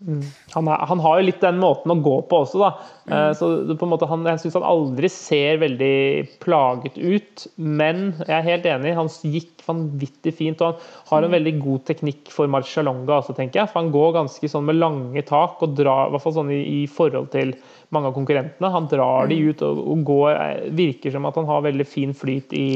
Mm. 0.01 0.23
Han, 0.55 0.69
er, 0.69 0.81
han, 0.89 1.01
har 1.05 1.19
jo 1.19 1.25
litt 1.27 1.43
den 1.45 1.59
måten 1.61 1.93
å 1.93 1.99
gå 2.01 2.15
på 2.29 2.39
også, 2.47 2.61
da. 2.63 2.69
Mm. 3.05 3.13
Uh, 3.13 3.33
så 3.37 3.49
på 3.69 3.85
en 3.85 3.91
måte 3.93 4.09
han, 4.09 4.25
Jeg 4.31 4.41
syns 4.41 4.57
han 4.57 4.65
aldri 4.65 5.11
ser 5.13 5.61
veldig 5.61 5.97
plaget 6.41 6.97
ut, 6.97 7.45
men 7.61 8.15
jeg 8.23 8.35
er 8.39 8.47
helt 8.47 8.69
enig, 8.71 8.95
han 8.97 9.11
gikk 9.29 9.65
vanvittig 9.67 10.33
fint. 10.39 10.65
Og 10.65 10.81
han 10.81 11.13
har 11.13 11.27
en 11.27 11.33
mm. 11.33 11.37
veldig 11.37 11.55
god 11.67 11.85
teknikk 11.91 12.33
for 12.33 12.51
marcialonga 12.53 13.19
også, 13.21 13.37
tenker 13.37 13.63
jeg. 13.63 13.73
For 13.73 13.83
han 13.83 13.93
går 13.95 14.17
ganske 14.17 14.53
sånn 14.53 14.69
med 14.71 14.81
lange 14.81 15.25
tak, 15.29 15.61
og 15.67 15.77
drar, 15.79 16.09
i 16.09 16.15
hvert 16.15 16.25
fall 16.25 16.39
sånn 16.41 16.55
i, 16.55 16.63
i 16.81 16.83
forhold 16.91 17.33
til 17.35 17.53
mange 17.93 18.09
av 18.09 18.17
konkurrentene. 18.17 18.73
Han 18.73 18.89
drar 18.89 19.29
mm. 19.29 19.33
de 19.35 19.41
ut 19.51 19.65
og, 19.69 19.83
og, 19.85 20.05
går 20.11 20.31
eh, 20.33 20.69
Virker 20.81 21.13
som 21.13 21.29
at 21.29 21.37
han 21.37 21.51
har 21.51 21.67
veldig 21.69 21.89
fin 21.89 22.17
flyt 22.17 22.57
i, 22.57 22.69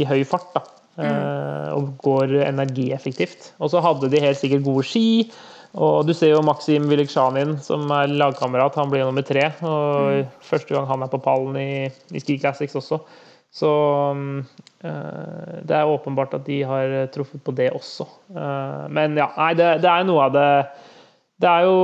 i 0.00 0.08
høy 0.08 0.22
fart. 0.28 0.54
da. 0.56 0.68
Mm. 0.94 1.72
og 1.74 1.86
går 2.04 2.32
energieffektivt. 2.46 3.48
Og 3.58 3.72
så 3.72 3.80
hadde 3.82 4.06
de 4.12 4.20
helt 4.22 4.38
sikkert 4.38 4.62
gode 4.62 4.84
ski. 4.86 5.24
Og 5.74 6.06
du 6.06 6.12
ser 6.14 6.30
jo 6.30 6.42
Maxim 6.46 6.86
Vyliksjanin, 6.86 7.56
som 7.62 7.90
er 7.96 8.12
lagkamerat, 8.14 8.76
han 8.78 8.90
blir 8.92 9.02
nummer 9.06 9.24
tre. 9.26 9.48
Og 9.66 10.20
mm. 10.22 10.34
første 10.46 10.74
gang 10.74 10.86
han 10.86 11.02
er 11.02 11.10
på 11.10 11.22
pallen 11.22 11.58
i, 11.58 11.86
i 12.14 12.22
Ski 12.22 12.38
Classics 12.38 12.76
også. 12.78 13.00
Så 13.54 13.70
øh, 14.14 15.50
det 15.66 15.76
er 15.76 15.90
åpenbart 15.90 16.34
at 16.34 16.46
de 16.46 16.62
har 16.66 16.94
truffet 17.14 17.42
på 17.42 17.54
det 17.54 17.70
også. 17.74 18.06
Uh, 18.34 18.90
men 18.90 19.14
ja, 19.18 19.28
nei, 19.38 19.52
det, 19.58 19.68
det, 19.84 19.90
er 19.90 20.06
noe 20.08 20.24
av 20.26 20.34
det 20.34 20.48
Det 21.38 21.50
er 21.50 21.68
jo 21.68 21.76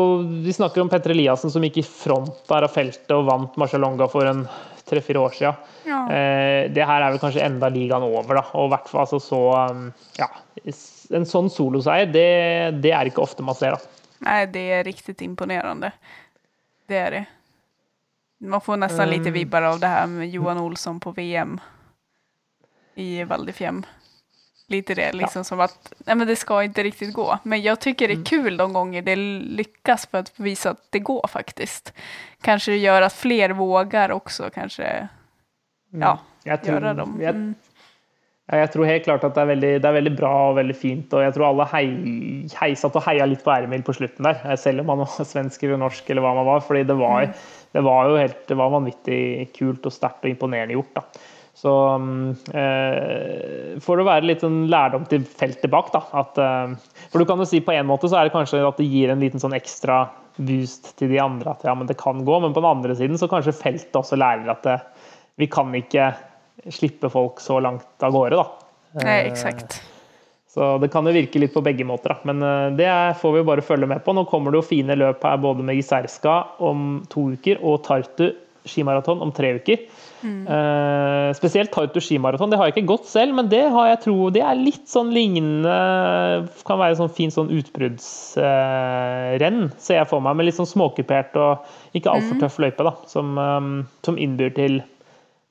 Vi 0.42 0.54
snakker 0.56 0.82
om 0.82 0.90
Petter 0.90 1.14
Eliassen 1.14 1.52
som 1.52 1.62
gikk 1.62 1.78
i 1.78 1.86
front 1.86 2.42
der 2.50 2.66
av 2.66 2.74
feltet 2.74 3.14
og 3.14 3.28
vant 3.30 3.58
Marcialonga 3.60 4.10
for 4.10 4.26
en 4.26 4.42
tre-fire 4.90 5.22
år 5.22 5.36
siden. 5.38 5.66
Ja. 5.86 6.00
Uh, 6.10 6.62
det 6.74 6.86
her 6.90 7.02
er 7.02 7.14
vel 7.14 7.22
kanskje 7.22 7.46
enda 7.46 7.70
ligaen 7.70 8.06
over, 8.06 8.40
da. 8.40 8.46
Og 8.58 8.66
i 8.66 8.74
hvert 8.74 8.90
fall 8.90 9.06
altså, 9.06 9.22
så 9.22 9.44
um, 9.70 9.90
Ja 10.18 10.30
en 11.10 11.26
sånn 11.26 11.50
soloseier, 11.50 12.06
det, 12.06 12.28
det, 12.82 12.92
er 12.94 13.10
ikke 13.10 13.24
ofte 13.24 13.44
man 13.46 13.58
ser. 13.58 13.76
da. 13.76 14.06
Nei, 14.26 14.40
det 14.52 14.64
er 14.76 14.84
riktig 14.86 15.16
imponerende. 15.24 15.92
Det 16.90 16.98
er 16.98 17.14
det. 17.16 17.22
Man 18.40 18.62
får 18.64 18.80
nesten 18.80 19.08
um, 19.08 19.12
litt 19.12 19.26
vibber 19.34 19.66
av 19.68 19.80
det 19.80 19.88
her 19.92 20.06
med 20.08 20.32
Johan 20.32 20.60
Olsson 20.62 21.00
på 21.00 21.12
VM 21.16 21.58
i 23.00 23.24
Valdifjem. 23.28 23.82
Lite 24.70 24.94
det, 24.94 25.12
liksom 25.18 25.40
ja. 25.40 25.44
som 25.44 25.60
at 25.60 25.92
nej, 26.06 26.14
men 26.14 26.26
det 26.28 26.36
skal 26.38 26.68
ikke 26.68 26.84
riktig 26.86 27.10
gå. 27.12 27.26
Men 27.42 27.58
jeg 27.58 27.80
syns 27.82 27.98
det 27.98 28.06
er 28.06 28.16
mm. 28.20 28.26
kul 28.28 28.56
de 28.60 28.66
ganger 28.76 29.06
det 29.08 29.16
lykkes 29.60 30.06
for 30.12 30.22
å 30.22 30.44
vise 30.46 30.72
at 30.72 30.82
det 30.94 31.02
går, 31.08 31.24
faktisk. 31.28 31.90
Kanskje 32.46 32.76
det 32.76 32.84
gjør 32.84 33.08
at 33.08 33.16
flere 33.16 33.56
våger 33.58 34.14
også, 34.14 34.52
kanskje 34.54 34.86
mm. 35.90 36.04
ja, 36.04 36.14
gjøre 36.46 36.94
dem. 37.00 37.16
Mm. 37.16 37.24
Jeg 37.24 37.69
tror 38.72 38.88
helt 38.88 39.04
klart 39.06 39.24
at 39.26 39.36
det 39.36 39.42
er, 39.42 39.50
veldig, 39.52 39.72
det 39.78 39.86
er 39.86 39.94
veldig 39.94 40.12
bra 40.18 40.30
og 40.48 40.56
veldig 40.58 40.74
fint. 40.74 41.12
og 41.14 41.22
Jeg 41.22 41.34
tror 41.36 41.48
alle 41.50 41.66
hei, 41.70 41.84
heisatt 42.58 42.96
og 42.98 43.04
heia 43.06 43.28
litt 43.30 43.44
på 43.46 43.52
Ermil 43.54 43.84
på 43.86 43.94
slutten 43.94 44.26
der. 44.26 44.40
Selv 44.58 44.82
om 44.82 44.90
man 44.90 45.04
var 45.04 45.26
svensk 45.32 45.62
eller 45.66 45.78
norsk 45.82 46.08
eller 46.10 46.24
hva 46.24 46.32
man 46.40 46.48
var. 46.48 46.64
fordi 46.66 46.82
det 46.88 46.96
var, 46.98 47.28
det 47.76 47.84
var 47.86 48.08
jo 48.10 48.16
helt, 48.18 48.40
det 48.48 48.58
var 48.58 48.72
vanvittig 48.74 49.20
kult 49.54 49.86
og 49.86 49.94
sterkt 49.94 50.26
og 50.26 50.32
imponerende 50.32 50.74
gjort. 50.78 50.96
da. 50.98 51.28
Så 51.60 51.72
eh, 52.56 53.76
får 53.84 54.00
det 54.00 54.06
være 54.08 54.28
litt 54.28 54.42
en 54.46 54.62
lærdom 54.72 55.04
til 55.10 55.26
feltet 55.26 55.70
bak. 55.70 55.92
da, 55.92 56.02
at, 56.22 56.40
eh, 56.40 57.04
For 57.12 57.20
du 57.20 57.28
kan 57.28 57.42
jo 57.42 57.48
si 57.48 57.60
på 57.62 57.74
en 57.76 57.88
måte 57.90 58.08
så 58.08 58.18
er 58.18 58.28
det 58.28 58.34
kanskje 58.34 58.62
at 58.64 58.80
det 58.80 58.88
gir 58.88 59.12
en 59.12 59.20
liten 59.20 59.42
sånn 59.42 59.56
ekstra 59.58 60.06
boost 60.40 60.94
til 60.98 61.12
de 61.12 61.20
andre. 61.20 61.52
At 61.52 61.66
ja, 61.68 61.74
men 61.76 61.90
det 61.90 61.98
kan 62.00 62.24
gå. 62.24 62.40
Men 62.40 62.56
på 62.56 62.62
den 62.64 62.70
andre 62.70 62.96
siden 62.96 63.20
så 63.20 63.28
kanskje 63.30 63.56
feltet 63.60 63.98
også 63.98 64.18
lærer 64.18 64.48
at 64.54 64.64
det, 64.66 64.78
vi 65.40 65.48
kan 65.50 65.74
ikke 65.76 66.10
slippe 66.68 67.08
folk 67.12 67.40
så 67.40 67.60
langt 67.62 68.04
av 68.04 68.12
gårde, 68.12 68.36
da. 68.40 68.46
Nei, 69.00 69.20
exakt. 69.30 69.80
Så 70.50 70.78
det 70.82 70.88
kan 70.90 71.06
jo 71.06 71.12
virke 71.14 71.38
litt 71.38 71.54
på 71.54 71.62
begge 71.62 71.84
måter, 71.86 72.10
da. 72.12 72.16
Men 72.26 72.42
eh, 72.42 72.76
det 72.80 72.90
får 73.20 73.32
vi 73.32 73.38
jo 73.42 73.50
bare 73.52 73.62
følge 73.64 73.86
med 73.90 74.00
på. 74.04 74.10
Nå 74.16 74.22
kommer 74.30 74.50
det 74.50 74.58
jo 74.58 74.66
fine 74.66 74.94
løp 74.98 75.20
her 75.22 75.36
både 75.40 75.62
med 75.66 75.76
Giserska 75.78 76.34
om 76.66 76.78
to 77.12 77.20
uker 77.36 77.56
og 77.62 77.74
Tartu 77.86 78.28
skimaraton 78.68 79.22
om 79.24 79.30
tre 79.32 79.54
uker. 79.56 79.78
Mm. 80.20 80.44
Uh, 80.44 81.32
spesielt 81.38 81.72
Tartu 81.72 82.00
skimaraton. 82.02 82.50
Det 82.52 82.58
har 82.60 82.66
jeg 82.68 82.74
ikke 82.76 82.90
gått 82.90 83.06
selv, 83.08 83.32
men 83.38 83.48
det 83.48 83.62
har 83.72 83.86
jeg 83.88 84.02
tro 84.02 84.16
Det 84.34 84.42
er 84.44 84.58
litt 84.58 84.88
sånn 84.90 85.14
lignende 85.16 85.76
Kan 86.68 86.80
være 86.82 86.98
sånn 86.98 87.16
fin 87.16 87.32
sånn 87.32 87.48
utbruddsrenn, 87.56 89.60
uh, 89.64 89.72
ser 89.80 89.96
jeg 90.02 90.10
for 90.10 90.20
meg. 90.24 90.36
Med 90.36 90.44
litt 90.50 90.58
sånn 90.58 90.68
småkupert 90.68 91.32
og 91.40 91.52
ikke 91.96 92.12
altfor 92.12 92.36
mm. 92.36 92.42
tøff 92.44 92.56
løype, 92.60 92.82
da. 92.84 92.92
Som, 93.08 93.26
um, 93.38 93.70
som 94.06 94.20
innbyr 94.20 94.50
til 94.58 94.72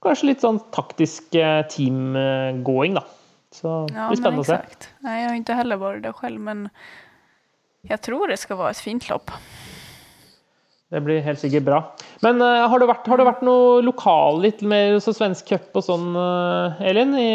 kanskje 0.03 0.31
litt 0.31 0.43
sånn 0.45 0.61
taktisk 0.75 1.35
eh, 1.37 1.61
teamgåing, 1.71 2.97
da. 2.99 3.05
Så 3.53 3.83
det 3.89 4.09
blir 4.11 4.19
spennende 4.19 4.45
å 4.45 4.49
se. 4.49 4.59
Nei, 5.05 5.15
jeg 5.17 5.29
har 5.29 5.39
ikke 5.39 5.57
heller 5.57 5.81
vært 5.81 6.03
det 6.05 6.13
selv, 6.19 6.43
men 6.45 6.67
jeg 7.89 8.01
tror 8.05 8.29
det 8.29 8.37
skal 8.41 8.59
være 8.59 8.75
et 8.75 8.83
fint 8.83 9.09
løp. 9.09 9.33
Det 10.89 11.01
blir 11.05 11.21
helt 11.21 11.41
sikkert 11.41 11.65
bra. 11.67 11.79
Men 12.25 12.41
uh, 12.41 12.65
har, 12.69 12.81
det 12.81 12.89
vært, 12.89 13.07
har, 13.09 13.21
det 13.21 13.25
vært, 13.27 13.43
noe 13.45 13.81
lokal, 13.85 14.39
litt 14.41 14.63
mer 14.65 14.97
så 15.03 15.13
svensk 15.13 15.51
cup 15.51 15.77
og 15.77 15.85
sånn, 15.85 16.07
uh, 16.17 16.79
Elin? 16.81 17.13
I, 17.13 17.31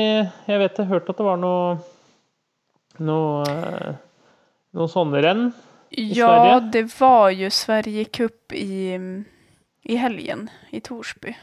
jeg 0.50 0.62
vet 0.62 0.80
jeg 0.80 0.90
hørte 0.90 1.14
at 1.14 1.20
det 1.22 1.26
var 1.26 1.38
noe 1.42 1.76
noe, 3.02 3.46
uh, 3.46 3.94
noe 4.74 4.90
sånne 4.90 5.22
renn 5.22 5.46
i 5.94 6.08
ja, 6.10 6.26
Sverige? 6.26 6.50
Ja, 6.50 6.60
det 6.76 6.84
var 6.98 7.28
jo 7.34 7.50
Sverigecup 7.54 8.54
i, 8.58 8.98
i 9.86 9.98
helgen 10.02 10.48
i 10.74 10.82
Torsby. 10.82 11.34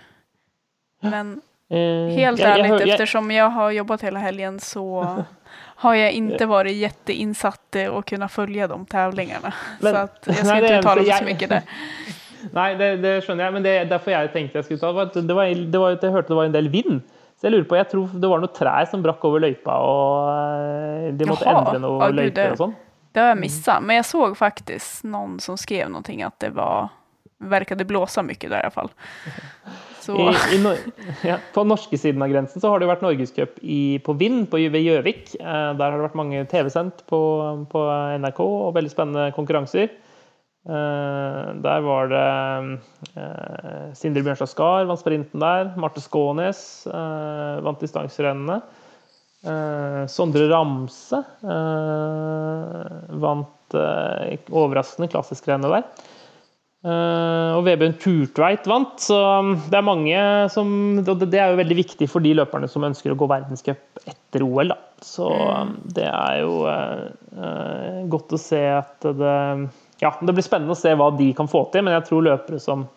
Men 1.02 1.42
eh, 1.70 2.16
helt 2.16 2.40
jag, 2.40 2.50
ärligt, 2.50 2.70
jag, 2.70 2.82
jag, 2.82 2.90
eftersom 2.90 3.32
jag 3.32 3.50
har 3.50 3.72
jobbat 3.72 4.02
hela 4.02 4.20
helgen 4.20 4.60
så 4.60 5.08
har 5.76 5.96
jag 5.96 6.12
inte 6.12 6.46
varit 6.46 6.76
jätteinsatt 6.76 7.76
och 7.92 8.06
kunnat 8.06 8.32
följa 8.32 8.68
de 8.68 8.86
tävlingarna. 8.86 9.54
Men, 9.80 9.94
så 9.94 10.00
att 10.00 10.24
jag 10.26 10.36
ska 10.46 10.56
inte 10.56 10.78
uttala 10.78 11.02
mig 11.02 11.12
så 11.12 11.24
mycket 11.24 11.50
där. 11.50 11.62
Nei, 12.52 12.74
det, 12.74 12.96
det, 13.04 13.12
skjønner 13.22 13.46
jeg, 13.46 13.54
men 13.54 13.66
det, 13.66 13.74
derfor 13.92 14.16
jeg 14.16 14.32
tenkte 14.34 14.58
jeg 14.58 14.66
skulle 14.66 14.82
ta 14.82 15.06
det 15.14 15.36
var, 15.38 15.50
det 15.52 15.82
var, 15.82 15.92
Jeg 15.94 16.14
hørte 16.14 16.34
det 16.34 16.38
var 16.40 16.48
en 16.50 16.56
del 16.56 16.70
vind. 16.74 17.02
Så 17.38 17.48
jeg 17.48 17.56
lurer 17.56 17.68
på, 17.70 17.78
jeg 17.78 17.90
tror 17.90 18.16
det 18.22 18.30
var 18.30 18.42
noen 18.42 18.54
trær 18.54 18.88
som 18.90 19.02
brakk 19.02 19.24
over 19.26 19.42
løypa, 19.42 19.76
og 19.82 20.30
eh, 20.30 21.06
de 21.18 21.26
måtte 21.30 21.46
Jaha, 21.48 21.62
endre 21.64 21.82
noen 21.82 22.18
løyper 22.18 22.54
og 22.54 22.60
sånn. 22.60 22.76
Det 23.12 23.24
har 23.24 23.32
jeg 23.34 23.40
missa, 23.42 23.78
men 23.82 23.98
jeg 23.98 24.08
så 24.08 24.28
faktisk 24.38 25.08
noen 25.10 25.40
som 25.44 25.58
skrev 25.60 25.90
noe 25.92 26.18
at 26.28 26.38
det 26.44 26.52
var 26.58 26.92
Verkade 27.42 27.88
blåsa 27.90 28.22
mye 28.22 28.38
der, 28.38 28.68
i 28.70 28.74
hvert 30.08 30.52
I, 30.52 30.58
I, 30.58 30.60
no 30.62 30.74
ja, 31.28 31.38
på 31.54 31.64
norske 31.68 31.98
siden 32.00 32.24
av 32.24 32.32
grensen 32.32 32.62
så 32.64 32.72
har 32.72 32.82
det 32.82 32.90
vært 32.90 33.04
norgescup 33.06 33.60
på 34.06 34.16
Vind 34.20 34.48
på, 34.52 34.60
ved 34.74 34.86
Gjøvik. 34.86 35.36
Eh, 35.40 35.72
der 35.78 35.84
har 35.86 35.98
det 35.98 36.08
vært 36.08 36.20
mange 36.20 36.44
TV-sendt 36.52 37.04
på, 37.10 37.22
på, 37.72 37.84
NRK 38.24 38.42
og 38.46 38.76
veldig 38.78 38.94
spennende 38.94 39.32
konkurranser. 39.36 39.90
Eh, 40.62 41.42
der 41.66 41.86
var 41.88 42.12
det 42.12 42.28
eh, 43.18 43.90
Sindre 43.98 44.26
Bjørnstad 44.26 44.52
Skar 44.52 44.88
vant 44.90 45.02
sprinten 45.02 45.44
der. 45.44 45.74
Marte 45.82 46.04
Skånes 46.04 46.64
vant 46.88 47.84
distanserennene. 47.84 48.62
Sondre 50.12 50.44
Ramse 50.52 51.18
vant 53.24 53.76
overraskende 54.54 55.10
klassisk 55.10 55.50
rennet 55.50 55.74
der. 55.74 56.12
Uh, 56.82 57.60
og 57.60 57.68
Vebjørn 57.68 57.94
Turtveit 58.02 58.66
vant, 58.66 58.96
så 59.06 59.14
um, 59.38 59.52
det 59.70 59.78
er 59.78 59.84
mange 59.86 60.22
som 60.50 60.72
Det 61.06 61.38
er 61.38 61.52
jo 61.52 61.60
veldig 61.60 61.76
viktig 61.78 62.08
for 62.10 62.26
de 62.26 62.32
løperne 62.40 62.66
som 62.72 62.88
ønsker 62.88 63.14
å 63.14 63.18
gå 63.20 63.28
verdenscup 63.30 64.00
etter 64.10 64.42
OL, 64.42 64.72
da. 64.74 64.78
Så 65.06 65.28
um, 65.30 65.76
det 65.94 66.08
er 66.10 66.40
jo 66.40 66.56
uh, 66.66 67.04
uh, 67.38 68.00
godt 68.10 68.34
å 68.34 68.40
se 68.42 68.64
at 68.80 69.06
det 69.06 69.36
Ja, 70.02 70.10
det 70.26 70.34
blir 70.34 70.46
spennende 70.48 70.74
å 70.74 70.80
se 70.80 70.96
hva 70.98 71.12
de 71.14 71.28
kan 71.38 71.50
få 71.52 71.68
til, 71.70 71.86
men 71.86 71.94
jeg 71.94 72.08
tror 72.08 72.26
løpere 72.26 72.58
som, 72.64 72.88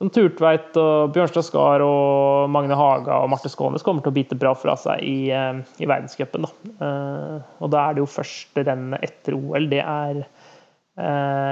som 0.00 0.08
Turtveit 0.14 0.78
og 0.80 1.12
Bjørnstad 1.12 1.44
Skar 1.50 1.84
og 1.84 2.48
Magne 2.54 2.78
Haga 2.80 3.18
og 3.26 3.28
Marte 3.34 3.52
Skånes 3.52 3.84
kommer 3.84 4.06
til 4.06 4.14
å 4.14 4.16
bite 4.16 4.38
bra 4.40 4.54
fra 4.56 4.72
seg 4.80 5.04
i, 5.04 5.28
i 5.28 5.90
verdenscupen. 5.90 6.48
og 6.48 7.68
da 7.74 7.84
er 7.84 7.98
det 7.98 8.00
jo 8.06 8.08
første 8.08 8.64
rennet 8.64 9.04
etter 9.04 9.36
OL. 9.36 9.68
Det 9.68 9.84
er 9.84 10.24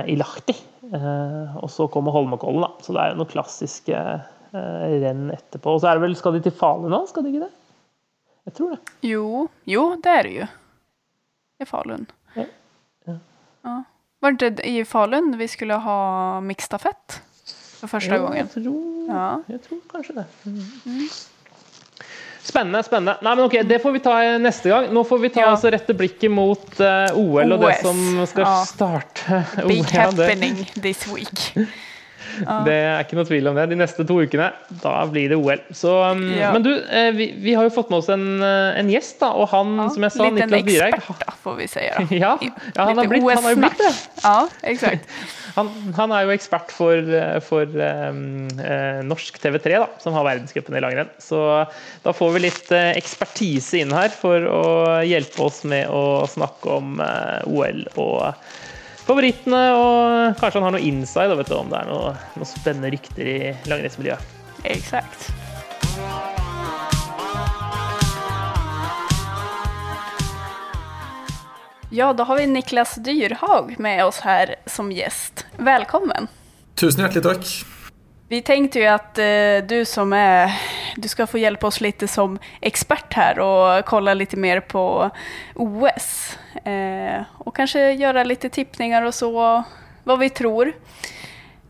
i 0.08 0.16
Lahti. 0.16 0.56
Eh, 0.94 1.56
og 1.58 1.70
så 1.72 1.86
kommer 1.92 2.14
Holmenkollen, 2.14 2.62
da. 2.62 2.70
Så 2.84 2.94
det 2.94 3.02
er 3.02 3.12
jo 3.12 3.20
noen 3.20 3.30
klassiske 3.32 3.96
eh, 3.96 4.96
renn 5.02 5.28
etterpå. 5.34 5.74
Og 5.74 5.82
så 5.82 5.90
er 5.90 5.98
det 5.98 6.06
vel, 6.06 6.16
skal 6.18 6.36
de 6.36 6.44
til 6.46 6.54
Falun 6.54 6.92
nå? 6.94 7.02
Skal 7.10 7.26
de 7.26 7.34
ikke 7.34 7.46
det? 7.46 7.52
Jeg 8.46 8.56
tror 8.58 8.74
det. 8.76 8.96
Jo, 9.06 9.26
jo 9.66 9.84
det 10.02 10.12
er 10.12 10.28
det 10.28 10.34
jo. 10.36 10.48
I 11.62 11.68
Falun. 11.68 12.04
Ja. 12.36 12.48
Ja. 13.08 13.16
ja. 13.66 13.76
Var 14.22 14.36
det 14.42 14.52
i 14.68 14.76
Falun 14.86 15.32
vi 15.40 15.48
skulle 15.50 15.78
ha 15.82 16.00
miksstafett 16.44 17.20
for 17.80 17.90
første 17.90 18.14
ja, 18.14 18.22
gangen? 18.22 18.44
Jeg 18.44 18.52
tror, 18.54 18.84
ja. 19.08 19.30
jeg 19.50 19.64
tror 19.66 19.80
kanskje 19.90 20.20
det. 20.20 20.28
Mm. 20.44 21.08
Spennende. 22.46 22.82
spennende. 22.86 23.16
Nei, 23.26 23.32
men 23.34 23.44
ok, 23.44 23.56
Det 23.66 23.80
får 23.82 23.96
vi 23.96 24.00
ta 24.04 24.14
neste 24.38 24.70
gang. 24.70 24.86
Nå 24.94 25.02
får 25.04 25.18
vi 25.24 25.32
ta 25.34 25.42
ja. 25.42 25.50
altså 25.54 25.72
rette 25.74 25.96
blikket 25.98 26.30
mot 26.30 26.78
uh, 26.78 27.10
OL 27.18 27.42
OL 27.42 27.56
og 27.56 27.66
det 27.66 27.74
som 27.82 28.04
skal 28.30 28.46
ja. 28.46 28.54
starte. 28.68 29.42
Big 29.70 29.90
happening 29.90 30.62
this 30.78 31.06
week. 31.10 31.50
Det 32.66 32.74
er 32.74 33.04
ikke 33.04 33.16
noe 33.18 33.28
tvil 33.28 33.48
om 33.50 33.56
det. 33.58 33.66
De 33.70 33.78
neste 33.78 34.04
to 34.06 34.18
ukene, 34.22 34.50
da 34.82 34.92
blir 35.10 35.32
det 35.32 35.38
OL. 35.38 35.62
Så, 35.76 35.92
um, 36.12 36.24
ja. 36.34 36.50
Men 36.54 36.64
du, 36.66 36.72
eh, 36.74 37.08
vi, 37.16 37.30
vi, 37.42 37.54
har 37.56 37.66
jo 37.68 37.72
fått 37.74 37.92
med 37.92 38.02
oss 38.02 38.10
en, 38.12 38.26
eh, 38.44 38.80
en 38.80 38.90
gjest, 38.92 39.18
da, 39.22 39.32
og 39.38 39.48
han, 39.52 39.74
som 39.94 40.06
jeg 40.06 40.14
sa, 40.14 40.28
Niklas 40.28 40.66
Dyrhaug 40.66 40.68
Litt 40.68 40.82
en 40.82 40.92
ekspert, 40.98 41.24
da, 41.24 41.36
får 41.46 41.56
vi 41.60 41.68
si. 41.72 41.86
Ja, 41.86 42.04
ja 42.22 42.34
han, 42.76 43.00
har 43.00 43.10
blitt, 43.10 43.26
han 43.30 43.48
har 43.48 43.56
jo 43.56 43.62
blitt 43.64 43.82
det. 43.82 43.92
Ja, 44.22 44.38
exakt. 44.74 45.10
Han, 45.56 45.70
han, 45.96 46.12
er 46.12 46.26
jo 46.26 46.34
ekspert 46.34 46.68
for, 46.68 47.06
for 47.40 47.78
um, 47.80 48.18
norsk 49.08 49.38
TV3, 49.40 49.78
da, 49.80 49.86
som 50.02 50.12
har 50.12 50.26
verdenscupen 50.26 50.76
i 50.76 50.82
langrenn. 50.84 51.08
Så 51.16 51.38
da 52.04 52.12
får 52.12 52.34
vi 52.34 52.42
litt 52.44 52.68
ekspertise 52.76 53.80
inn 53.80 53.94
her 53.96 54.12
for 54.12 54.44
å 54.52 54.66
hjelpe 55.08 55.46
oss 55.46 55.62
med 55.64 55.88
å 55.88 56.26
snakke 56.28 56.76
om 56.76 57.00
uh, 57.00 57.40
OL 57.48 57.86
og 57.94 58.36
favorittene. 59.06 59.62
Og 59.78 60.36
kanskje 60.40 60.60
han 60.60 60.68
har 60.68 60.76
noe 60.76 60.86
inside 60.86 61.38
vet 61.38 61.50
du, 61.50 61.56
om 61.58 61.72
det 61.72 61.80
er 61.80 61.90
noe, 61.90 62.14
noe 62.36 62.48
spennende 62.50 62.92
rykter 62.94 63.30
i 63.30 63.38
langrennsmiljøet. 63.70 64.32
Exakt. 64.66 65.30
Ja, 71.90 72.12
da 72.12 72.24
har 72.24 72.36
vi 72.36 72.46
Niklas 72.46 72.94
Dyrhag 72.94 73.78
med 73.78 74.04
oss 74.04 74.18
her 74.26 74.56
som 74.66 74.90
gjest. 74.92 75.46
Velkommen! 75.56 76.26
Tusen 76.76 77.00
hjertelig 77.04 77.22
takk. 77.24 77.52
Vi 78.28 78.40
tenkte 78.42 78.82
jo 78.82 78.88
at 78.90 79.20
eh, 79.22 79.62
du 79.62 79.84
som 79.86 80.10
er 80.12 80.50
Du 80.98 81.06
skal 81.08 81.28
få 81.30 81.38
hjelpe 81.38 81.68
oss 81.68 81.78
litt 81.84 82.02
som 82.10 82.40
ekspert 82.64 83.14
her 83.14 83.38
og 83.44 83.86
kolla 83.86 84.16
litt 84.16 84.34
mer 84.34 84.64
på 84.66 84.82
OS. 85.62 86.08
Eh, 86.66 87.22
og 87.46 87.54
kanskje 87.54 87.92
gjøre 87.94 88.26
litt 88.26 88.46
tippninger 88.52 89.04
og 89.06 89.14
så, 89.14 89.30
hva 90.06 90.16
vi 90.18 90.30
tror. 90.34 90.72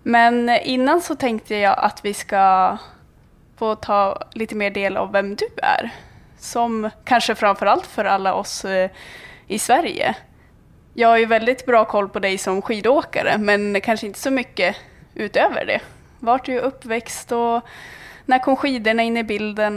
Men 0.06 0.48
innan 0.62 1.02
så 1.02 1.16
tenkte 1.18 1.58
jeg 1.58 1.72
at 1.72 2.00
vi 2.04 2.14
skal 2.16 2.78
få 3.58 3.74
ta 3.82 4.00
litt 4.38 4.54
mer 4.56 4.72
del 4.72 4.96
av 5.00 5.10
hvem 5.12 5.34
du 5.36 5.46
er. 5.64 5.90
Som 6.40 6.86
kanskje 7.08 7.36
framfor 7.36 7.72
alt 7.72 7.88
for 7.90 8.08
alle 8.08 8.32
oss 8.36 8.60
eh, 8.64 8.94
i 9.48 9.58
Sverige. 9.58 10.14
Jeg 10.96 11.08
har 11.08 11.20
jo 11.20 11.28
veldig 11.28 11.56
bra 11.68 11.82
koll 11.90 12.08
på 12.08 12.22
deg 12.24 12.38
som 12.40 12.62
skidåkere, 12.64 13.36
men 13.36 13.76
kanskje 13.84 14.10
ikke 14.10 14.22
så 14.22 14.32
mye 14.32 14.72
utover 15.16 15.68
det. 15.68 15.80
Vart 16.24 16.48
du 16.48 16.56
oppvekst, 16.56 17.34
og 17.36 17.66
når 18.30 18.40
kom 18.44 18.56
skidene 18.62 19.04
inn 19.04 19.20
i 19.20 19.26
bilden? 19.28 19.76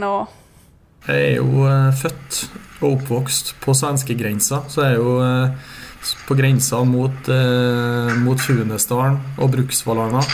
Jeg 1.04 1.26
er 1.26 1.36
jo 1.36 1.68
født 2.00 2.40
og 2.80 2.96
oppvokst 2.96 3.54
på 3.62 3.74
svenskegrensa, 3.76 4.64
så 4.72 4.86
jeg 4.86 4.96
er 4.96 5.00
jo 5.00 5.16
uh, 5.20 5.76
på 6.28 6.36
grensa 6.38 6.80
mot, 6.88 7.28
uh, 7.28 8.12
mot 8.24 8.40
Funesdalen 8.40 9.20
og 9.38 9.52
Bruksvallarna. 9.54 10.24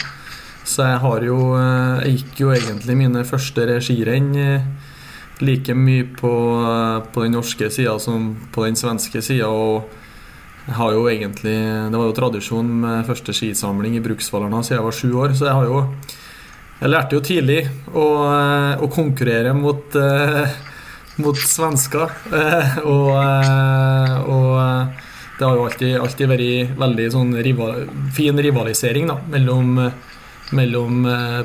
Så 0.66 0.82
jeg 0.82 0.98
har 0.98 1.22
jo 1.22 1.36
Jeg 1.54 2.16
gikk 2.16 2.40
jo 2.40 2.48
egentlig 2.50 2.96
mine 2.98 3.20
første 3.22 3.68
regirenn 3.68 4.32
like 5.40 5.74
mye 5.74 6.08
på, 6.16 6.32
på 7.12 7.22
den 7.22 7.36
norske 7.36 7.68
sida 7.70 7.98
som 8.02 8.32
på 8.52 8.64
den 8.64 8.74
svenske 8.74 9.22
sida. 9.22 9.46
Og 9.46 9.86
jeg 10.66 10.74
har 10.74 10.92
jo 10.92 11.08
egentlig 11.10 11.56
Det 11.90 11.98
var 11.98 12.06
jo 12.08 12.16
tradisjon 12.16 12.70
med 12.82 13.06
første 13.06 13.34
skisamling 13.36 13.96
i 13.96 14.04
Bruksvallarna 14.04 14.62
siden 14.62 14.80
jeg 14.80 14.86
var 14.86 14.96
sju 15.00 15.10
år, 15.14 15.34
så 15.34 15.46
jeg 15.46 15.58
har 15.58 15.66
jo 15.70 15.82
Jeg 16.80 16.92
lærte 16.92 17.16
jo 17.16 17.24
tidlig 17.24 17.60
å, 17.94 18.06
å 18.84 18.86
konkurrere 18.92 19.54
mot, 19.56 19.94
eh, 19.96 20.56
mot 21.22 21.38
svensker. 21.38 22.12
Eh, 22.32 22.78
og, 22.84 23.10
eh, 23.20 24.16
og, 24.30 25.02
det 25.36 25.44
har 25.44 25.58
jo 25.58 25.64
alltid, 25.68 25.94
alltid 26.00 26.30
vært 26.30 26.76
veldig 26.80 27.06
sånn 27.12 27.34
rival, 27.44 27.82
fin 28.16 28.38
rivalisering 28.40 29.10
da, 29.10 29.18
mellom, 29.34 29.74
mellom 30.56 31.02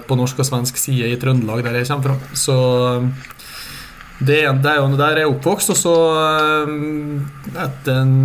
på 0.08 0.16
norsk 0.16 0.40
og 0.40 0.48
svensk 0.48 0.80
side 0.80 1.10
i 1.12 1.18
Trøndelag, 1.20 1.66
der 1.66 1.82
jeg 1.82 1.90
kommer 1.90 2.14
fra. 2.14 2.38
Så 2.40 2.56
det, 4.22 4.46
det 4.64 4.72
er 4.72 4.80
jo 4.80 4.88
der 4.96 5.20
jeg 5.20 5.26
er 5.26 5.34
oppvokst. 5.34 5.74
Og 5.76 5.82
så 5.82 5.98
etter 7.52 8.16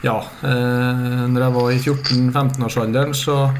ja, 0.00 0.16
eh, 0.42 1.26
når 1.28 1.42
jeg 1.44 1.54
var 1.56 1.72
i 1.72 1.80
14-15-årsalderen, 1.80 3.12
så 3.16 3.50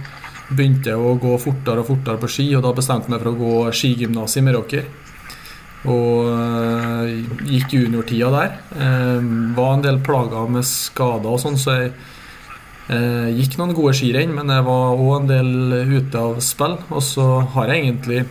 begynte 0.51 0.95
jeg 0.95 0.99
å 0.99 1.19
gå 1.21 1.35
fortere 1.41 1.83
og 1.83 1.91
fortere 1.91 2.21
på 2.21 2.31
ski, 2.33 2.47
og 2.57 2.65
da 2.65 2.73
bestemte 2.77 3.11
jeg 3.11 3.15
meg 3.15 3.23
for 3.23 3.33
å 3.33 3.41
gå 3.41 3.75
skigymnas 3.77 4.39
i 4.41 4.45
Meråker. 4.47 4.87
Og 5.89 6.29
eh, 6.29 7.13
gikk 7.49 7.73
juniortida 7.79 8.29
der. 8.35 8.57
Eh, 8.77 9.29
var 9.57 9.77
en 9.77 9.85
del 9.85 10.01
plaga 10.05 10.45
med 10.51 10.67
skader 10.69 11.33
og 11.33 11.41
sånn, 11.41 11.57
så 11.61 11.77
jeg 11.79 11.93
eh, 12.93 13.31
gikk 13.39 13.57
noen 13.57 13.73
gode 13.77 13.95
skirenn, 13.97 14.35
men 14.37 14.53
jeg 14.53 14.67
var 14.67 15.01
òg 15.01 15.15
en 15.23 15.31
del 15.31 15.53
ute 15.97 16.21
av 16.21 16.41
spill. 16.45 16.77
Og 16.91 17.05
så 17.05 17.29
har 17.55 17.73
jeg 17.73 17.87
egentlig 17.87 18.25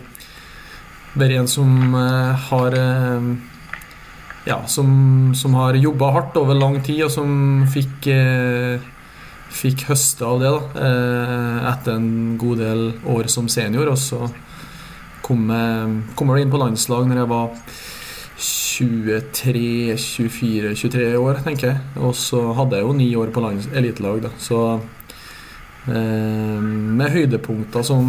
vært 1.18 1.40
en 1.40 1.50
som 1.50 1.94
har 2.46 2.74
ja, 4.46 4.60
som, 4.70 5.32
som 5.34 5.56
har 5.58 5.74
jobba 5.74 6.12
hardt 6.14 6.38
over 6.38 6.54
lang 6.54 6.78
tid, 6.86 7.02
og 7.08 7.10
som 7.10 7.32
fikk, 7.70 8.06
fikk 9.58 9.82
høste 9.88 10.22
av 10.28 10.38
det 10.38 10.52
da, 10.54 10.86
etter 11.72 11.98
en 11.98 12.38
god 12.38 12.62
del 12.62 12.84
år 13.10 13.26
som 13.32 13.50
senior. 13.50 13.90
Og 13.90 13.98
så 13.98 14.30
kom 15.30 15.46
jeg, 15.54 16.02
kom 16.18 16.34
inn 16.34 16.50
på 16.50 16.60
landslag 16.60 17.06
når 17.06 17.22
jeg 17.22 17.30
var 17.30 17.54
23-24-23 18.40 21.04
år, 21.20 21.34
tenker 21.46 21.68
jeg. 21.70 21.78
Og 22.00 22.14
så 22.18 22.40
hadde 22.56 22.76
jeg 22.78 22.84
jo 22.86 22.92
ni 22.96 23.16
år 23.18 23.28
på 23.34 23.40
elitelag, 23.78 24.18
da. 24.26 24.30
Så 24.40 24.58
eh, 25.86 26.60
med 26.60 27.10
høydepunkter 27.14 27.82
som 27.86 28.04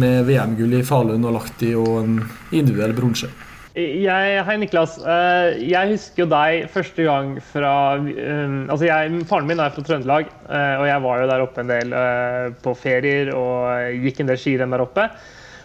med 0.00 0.24
VM-gull 0.28 0.74
i 0.78 0.86
Falun 0.86 1.26
og 1.26 1.32
Lahti 1.34 1.70
og 1.78 2.04
en 2.04 2.14
individuell 2.54 2.94
bronse. 2.96 3.28
Hei, 3.70 4.56
Niklas. 4.58 4.92
Eh, 4.98 5.48
jeg 5.70 5.90
husker 5.92 6.22
jo 6.24 6.32
deg 6.32 6.68
første 6.72 7.02
gang 7.06 7.26
fra 7.52 7.74
um, 8.02 8.66
Altså, 8.66 8.84
jeg, 8.88 9.20
Faren 9.30 9.46
min 9.46 9.62
er 9.62 9.70
fra 9.74 9.82
Trøndelag, 9.86 10.24
eh, 10.48 10.76
og 10.80 10.86
jeg 10.88 11.00
var 11.04 11.14
jo 11.20 11.28
der 11.30 11.44
oppe 11.44 11.58
en 11.62 11.70
del 11.70 11.88
eh, 11.94 12.46
på 12.64 12.70
ferier 12.78 13.26
og 13.36 13.58
gikk 14.02 14.16
en 14.24 14.30
del 14.32 14.40
skirenn 14.42 14.74
der 14.74 14.82
oppe. 14.82 15.04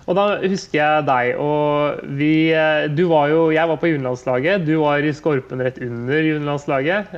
Og 0.06 0.18
da 0.18 0.26
husker 0.44 0.78
jeg 0.78 1.06
deg, 1.08 1.40
og 1.42 2.02
vi 2.20 2.54
Du 2.94 3.08
var 3.10 3.32
jo 3.32 3.48
Jeg 3.56 3.70
var 3.72 3.80
på 3.82 3.90
juniorlandslaget. 3.90 4.66
Du 4.68 4.76
var 4.84 5.02
i 5.02 5.14
skorpen 5.18 5.64
rett 5.66 5.80
under 5.82 6.22
juniorlandslaget. 6.22 7.16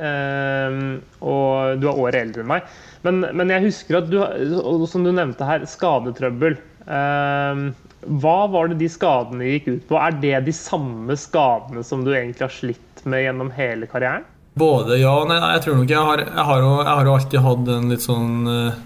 Og 1.20 1.82
du 1.82 1.88
er 1.90 2.00
året 2.06 2.22
eldre 2.22 2.44
enn 2.44 2.52
meg. 2.54 2.70
Men, 3.04 3.20
men 3.36 3.52
jeg 3.52 3.68
husker 3.68 4.00
at 4.00 4.08
du, 4.10 4.16
som 4.88 5.04
du 5.04 5.12
nevnte 5.12 5.46
her, 5.46 5.68
skadetrøbbel. 5.68 6.56
Hva 6.88 8.38
var 8.48 8.70
det 8.70 8.80
de 8.80 8.88
skadene 8.90 9.52
gikk 9.52 9.68
ut 9.68 9.86
på? 9.90 10.00
Er 10.00 10.16
det 10.22 10.40
de 10.46 10.54
samme 10.56 11.16
skadene 11.18 11.84
som 11.84 12.04
du 12.06 12.12
egentlig 12.14 12.46
har 12.46 12.54
slitt 12.54 13.04
med 13.04 13.26
gjennom 13.26 13.52
hele 13.54 13.88
karrieren? 13.90 14.26
Både 14.58 14.98
ja 14.98 15.12
og 15.20 15.28
nei. 15.30 15.38
Jeg 15.54 15.64
tror 15.64 15.76
nok 15.78 15.92
jeg 15.92 16.04
har, 16.10 16.22
jeg 16.24 16.46
har, 16.50 16.62
jo, 16.64 16.70
jeg 16.80 16.92
har 16.92 17.08
jo 17.08 17.16
alltid 17.18 17.44
hatt 17.44 17.72
en 17.74 17.92
litt 17.92 18.04
sånn 18.04 18.50
eh, 18.50 18.78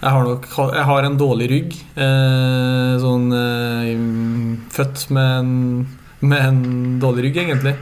jeg 0.00 0.12
har, 0.12 0.26
nok, 0.26 0.48
jeg 0.76 0.86
har 0.90 1.08
en 1.08 1.18
dårlig 1.20 1.48
rygg. 1.50 1.76
Eh, 1.96 2.92
sånn 3.02 3.30
eh, 3.32 3.92
Født 4.76 5.06
med 5.16 5.32
en, 5.40 5.52
med 6.20 6.46
en, 6.50 6.62
dårlig 7.02 7.28
rygg, 7.28 7.42
egentlig. 7.46 7.74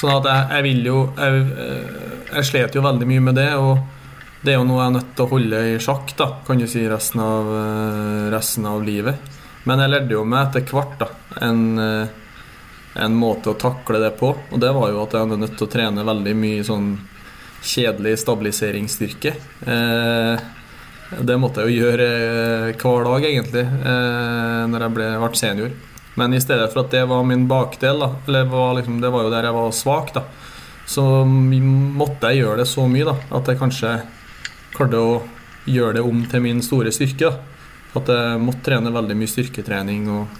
Sånn 0.00 0.16
at 0.16 0.28
jeg, 0.30 0.46
jeg 0.56 0.66
vil 0.66 0.90
jo 0.90 1.00
jeg, 1.14 1.42
eh, 1.66 2.06
jeg 2.34 2.48
slet 2.50 2.78
jo 2.78 2.84
veldig 2.86 3.10
mye 3.10 3.26
med 3.30 3.38
det. 3.38 3.50
Og 3.60 4.42
det 4.42 4.54
er 4.54 4.58
jo 4.58 4.66
noe 4.66 4.80
jeg 4.82 4.88
er 4.90 4.96
nødt 4.98 5.12
til 5.14 5.26
å 5.26 5.32
holde 5.34 5.66
i 5.70 5.76
sjakk, 5.82 6.16
da, 6.18 6.30
kan 6.46 6.62
du 6.62 6.66
si, 6.70 6.86
resten 6.88 7.22
av, 7.22 7.52
resten 8.32 8.66
av 8.70 8.82
livet. 8.86 9.36
Men 9.68 9.82
jeg 9.82 9.92
lærte 9.92 10.16
jo 10.16 10.24
meg 10.24 10.48
etter 10.48 10.72
hvert 10.72 10.96
da, 11.00 11.08
en, 11.44 11.64
eh, 11.78 12.08
en, 13.04 13.16
måte 13.16 13.52
å 13.52 13.58
takle 13.60 14.00
det 14.02 14.14
på. 14.20 14.32
Og 14.32 14.62
det 14.62 14.72
var 14.76 14.92
jo 14.92 15.02
at 15.02 15.14
jeg 15.14 15.26
hadde 15.26 15.40
nødt 15.42 15.58
til 15.58 15.68
å 15.68 15.74
trene 15.74 16.06
veldig 16.06 16.36
mye 16.38 16.64
sånn 16.66 16.88
kjedelig 17.60 18.16
stabiliseringsstyrke. 18.22 19.34
Eh, 19.68 20.48
det 21.18 21.36
måtte 21.42 21.64
jeg 21.64 21.74
jo 21.74 21.86
gjøre 21.86 22.06
eh, 22.06 22.76
hver 22.78 23.06
dag, 23.08 23.24
egentlig, 23.26 23.64
eh, 23.66 24.60
når 24.70 24.84
jeg 24.84 24.94
ble, 24.94 25.08
ble 25.18 25.40
senior. 25.40 25.72
Men 26.20 26.34
i 26.34 26.42
stedet 26.42 26.68
for 26.70 26.84
at 26.84 26.94
det 26.94 27.02
var 27.10 27.26
min 27.26 27.48
bakdel, 27.50 28.02
da, 28.04 28.10
eller 28.28 28.50
var 28.50 28.76
liksom, 28.78 29.00
det 29.02 29.10
var 29.10 29.26
jo 29.26 29.32
der 29.32 29.48
jeg 29.48 29.56
var 29.56 29.74
svak, 29.74 30.12
da, 30.14 30.24
så 30.90 31.04
måtte 31.26 32.30
jeg 32.30 32.44
gjøre 32.44 32.62
det 32.62 32.68
så 32.70 32.86
mye 32.90 33.06
da, 33.06 33.16
at 33.38 33.50
jeg 33.50 33.58
kanskje 33.58 33.94
klarte 34.74 35.02
å 35.02 35.16
gjøre 35.70 35.98
det 35.98 36.06
om 36.06 36.22
til 36.30 36.44
min 36.46 36.62
store 36.64 36.92
styrke. 36.94 37.30
da. 37.30 37.46
At 37.98 38.10
jeg 38.10 38.38
måtte 38.42 38.62
trene 38.68 38.94
veldig 38.94 39.16
mye 39.18 39.30
styrketrening 39.30 40.06
og, 40.14 40.38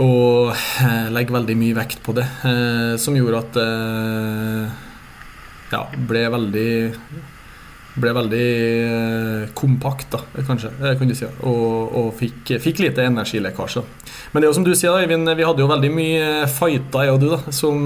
og 0.00 0.52
eh, 0.56 1.08
legge 1.12 1.36
veldig 1.36 1.56
mye 1.60 1.76
vekt 1.76 2.00
på 2.04 2.16
det. 2.16 2.24
Som 3.00 3.16
gjorde 3.16 3.42
at 3.44 3.58
ja, 5.72 5.82
ble 6.08 6.24
veldig 6.32 6.70
ble 7.94 8.12
veldig 8.16 8.46
kompakt, 9.54 10.08
da, 10.14 10.42
kanskje, 10.46 10.72
kan 10.98 11.10
du 11.10 11.14
si, 11.14 11.28
og, 11.46 11.94
og 11.94 12.08
fikk, 12.18 12.56
fikk, 12.62 12.82
lite 12.82 13.04
energilekkasje. 13.06 13.84
Men 14.32 14.42
det 14.42 14.48
er 14.48 14.50
jo 14.50 14.56
som 14.58 14.66
du 14.66 14.72
sier, 14.74 14.90
da, 14.90 15.02
Eivind, 15.04 15.30
vi 15.30 15.46
hadde 15.46 15.62
jo 15.62 15.70
veldig 15.70 15.92
mye 15.94 16.30
fighter, 16.50 17.06
jeg 17.06 17.14
og 17.14 17.20
du, 17.22 17.28
da, 17.36 17.54
som, 17.54 17.84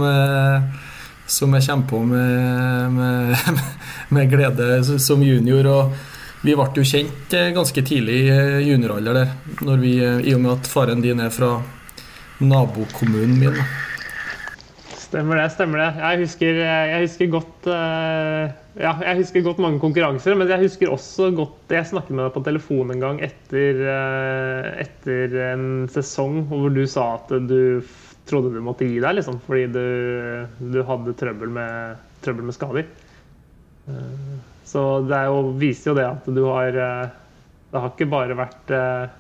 som 1.29 1.59
jeg 1.59 1.69
kommer 1.69 1.91
på 1.93 2.05
med, 2.09 2.95
med, 2.97 3.67
med 4.17 4.33
glede 4.33 4.71
som 5.03 5.25
junior. 5.25 5.69
og 5.75 5.99
vi 6.41 6.55
ble 6.55 6.69
jo 6.79 6.87
kjent 6.87 7.35
eh, 7.35 7.51
ganske 7.55 7.83
tidlig 7.83 8.21
i 8.23 8.31
eh, 8.31 8.61
junioralder 8.69 9.17
der, 9.17 9.35
når 9.67 9.83
vi, 9.83 9.97
eh, 10.05 10.21
i 10.23 10.37
og 10.37 10.45
med 10.45 10.53
at 10.55 10.71
faren 10.71 11.03
din 11.03 11.19
er 11.25 11.35
fra 11.35 11.57
nabokommunen 12.39 13.35
min. 13.41 13.59
Stemmer 15.09 15.41
det. 15.41 15.47
stemmer 15.55 15.81
det. 15.81 15.89
Jeg 16.03 16.21
husker, 16.23 16.59
jeg 16.63 17.05
husker 17.07 17.31
godt 17.33 17.69
ja, 17.69 18.93
jeg 19.03 19.17
husker 19.23 19.47
godt 19.47 19.63
mange 19.65 19.81
konkurranser, 19.83 20.37
men 20.37 20.51
jeg 20.53 20.61
husker 20.67 20.93
også 20.93 21.31
godt 21.35 21.73
Jeg 21.73 21.89
snakket 21.89 22.13
med 22.13 22.27
deg 22.27 22.35
på 22.37 22.43
telefon 22.47 22.93
en 22.93 23.03
gang 23.03 23.23
etter, 23.25 23.81
etter 24.85 25.39
en 25.49 25.65
sesong 25.91 26.43
hvor 26.51 26.69
du 26.75 26.85
sa 26.87 27.15
at 27.17 27.33
du 27.49 27.81
trodde 28.29 28.53
du 28.53 28.61
måtte 28.61 28.85
gi 28.85 29.01
deg, 29.01 29.17
liksom, 29.17 29.41
fordi 29.47 29.65
du, 29.73 29.85
du 30.77 30.83
hadde 30.85 31.17
trøbbel 31.17 31.57
med, 31.57 32.05
trøbbel 32.25 32.51
med 32.51 32.57
skader. 32.59 32.91
Så 34.69 34.83
det 35.09 35.23
jo, 35.29 35.39
viser 35.61 35.93
jo 35.93 35.97
det 35.97 36.07
at 36.09 36.29
du 36.29 36.43
har 36.45 36.77
eh, 36.77 37.15
Det 37.71 37.81
har 37.83 37.93
ikke 37.93 38.11
bare 38.13 38.37
vært 38.37 38.73
eh, 38.77 39.15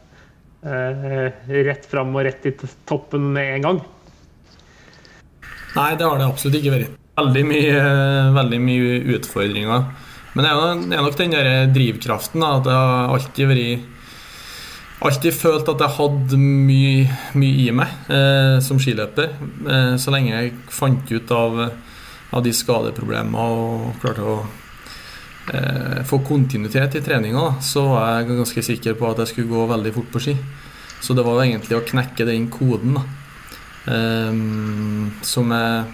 eh, 0.68 1.55
rett 1.68 1.89
fram 1.89 2.14
og 2.16 2.26
rett 2.26 2.43
til 2.45 2.74
toppen 2.89 3.30
med 3.36 3.55
en 3.57 3.66
gang. 3.68 3.80
Nei, 5.76 5.92
det 5.98 6.06
har 6.06 6.18
det 6.18 6.28
absolutt 6.28 6.58
ikke 6.60 6.74
vært. 6.76 6.96
veldig 7.18 7.44
mye, 7.48 7.78
veldig 8.36 8.60
mye 8.62 8.98
utfordringer. 9.18 9.86
Men 10.34 10.46
det 10.46 10.50
er 10.96 11.02
nok 11.02 11.16
den 11.18 11.34
der 11.34 11.70
drivkraften. 11.74 12.44
At 12.46 12.68
jeg 12.68 12.78
har 12.78 13.14
alltid 13.16 13.50
vært 13.50 13.94
Alltid 14.98 15.30
følt 15.30 15.68
at 15.70 15.82
jeg 15.84 15.94
hadde 15.94 16.38
mye, 16.42 17.04
mye 17.38 17.58
i 17.62 17.68
meg 17.70 18.10
eh, 18.10 18.56
som 18.64 18.80
skiløper. 18.82 19.28
Eh, 19.70 19.92
så 19.94 20.10
lenge 20.10 20.32
jeg 20.32 20.56
fant 20.74 21.12
ut 21.12 21.34
av, 21.34 21.60
av 22.34 22.42
de 22.42 22.50
skadeproblemene 22.50 23.44
og 23.44 24.00
klarte 24.02 24.24
å 24.26 24.34
eh, 25.54 26.00
få 26.08 26.18
kontinuitet 26.26 26.98
i 26.98 27.04
treninga, 27.06 27.44
så 27.62 27.84
var 27.92 28.08
jeg 28.16 28.40
ganske 28.40 28.64
sikker 28.72 28.98
på 28.98 29.06
at 29.12 29.22
jeg 29.22 29.32
skulle 29.32 29.52
gå 29.52 29.68
veldig 29.70 29.94
fort 30.00 30.10
på 30.16 30.24
ski. 30.24 30.34
Så 30.98 31.14
det 31.14 31.22
var 31.22 31.44
egentlig 31.44 31.78
å 31.78 31.86
knekke 31.86 32.26
den 32.26 32.50
koden 32.50 32.98
da, 32.98 33.06
som, 33.89 35.53
jeg, 35.55 35.84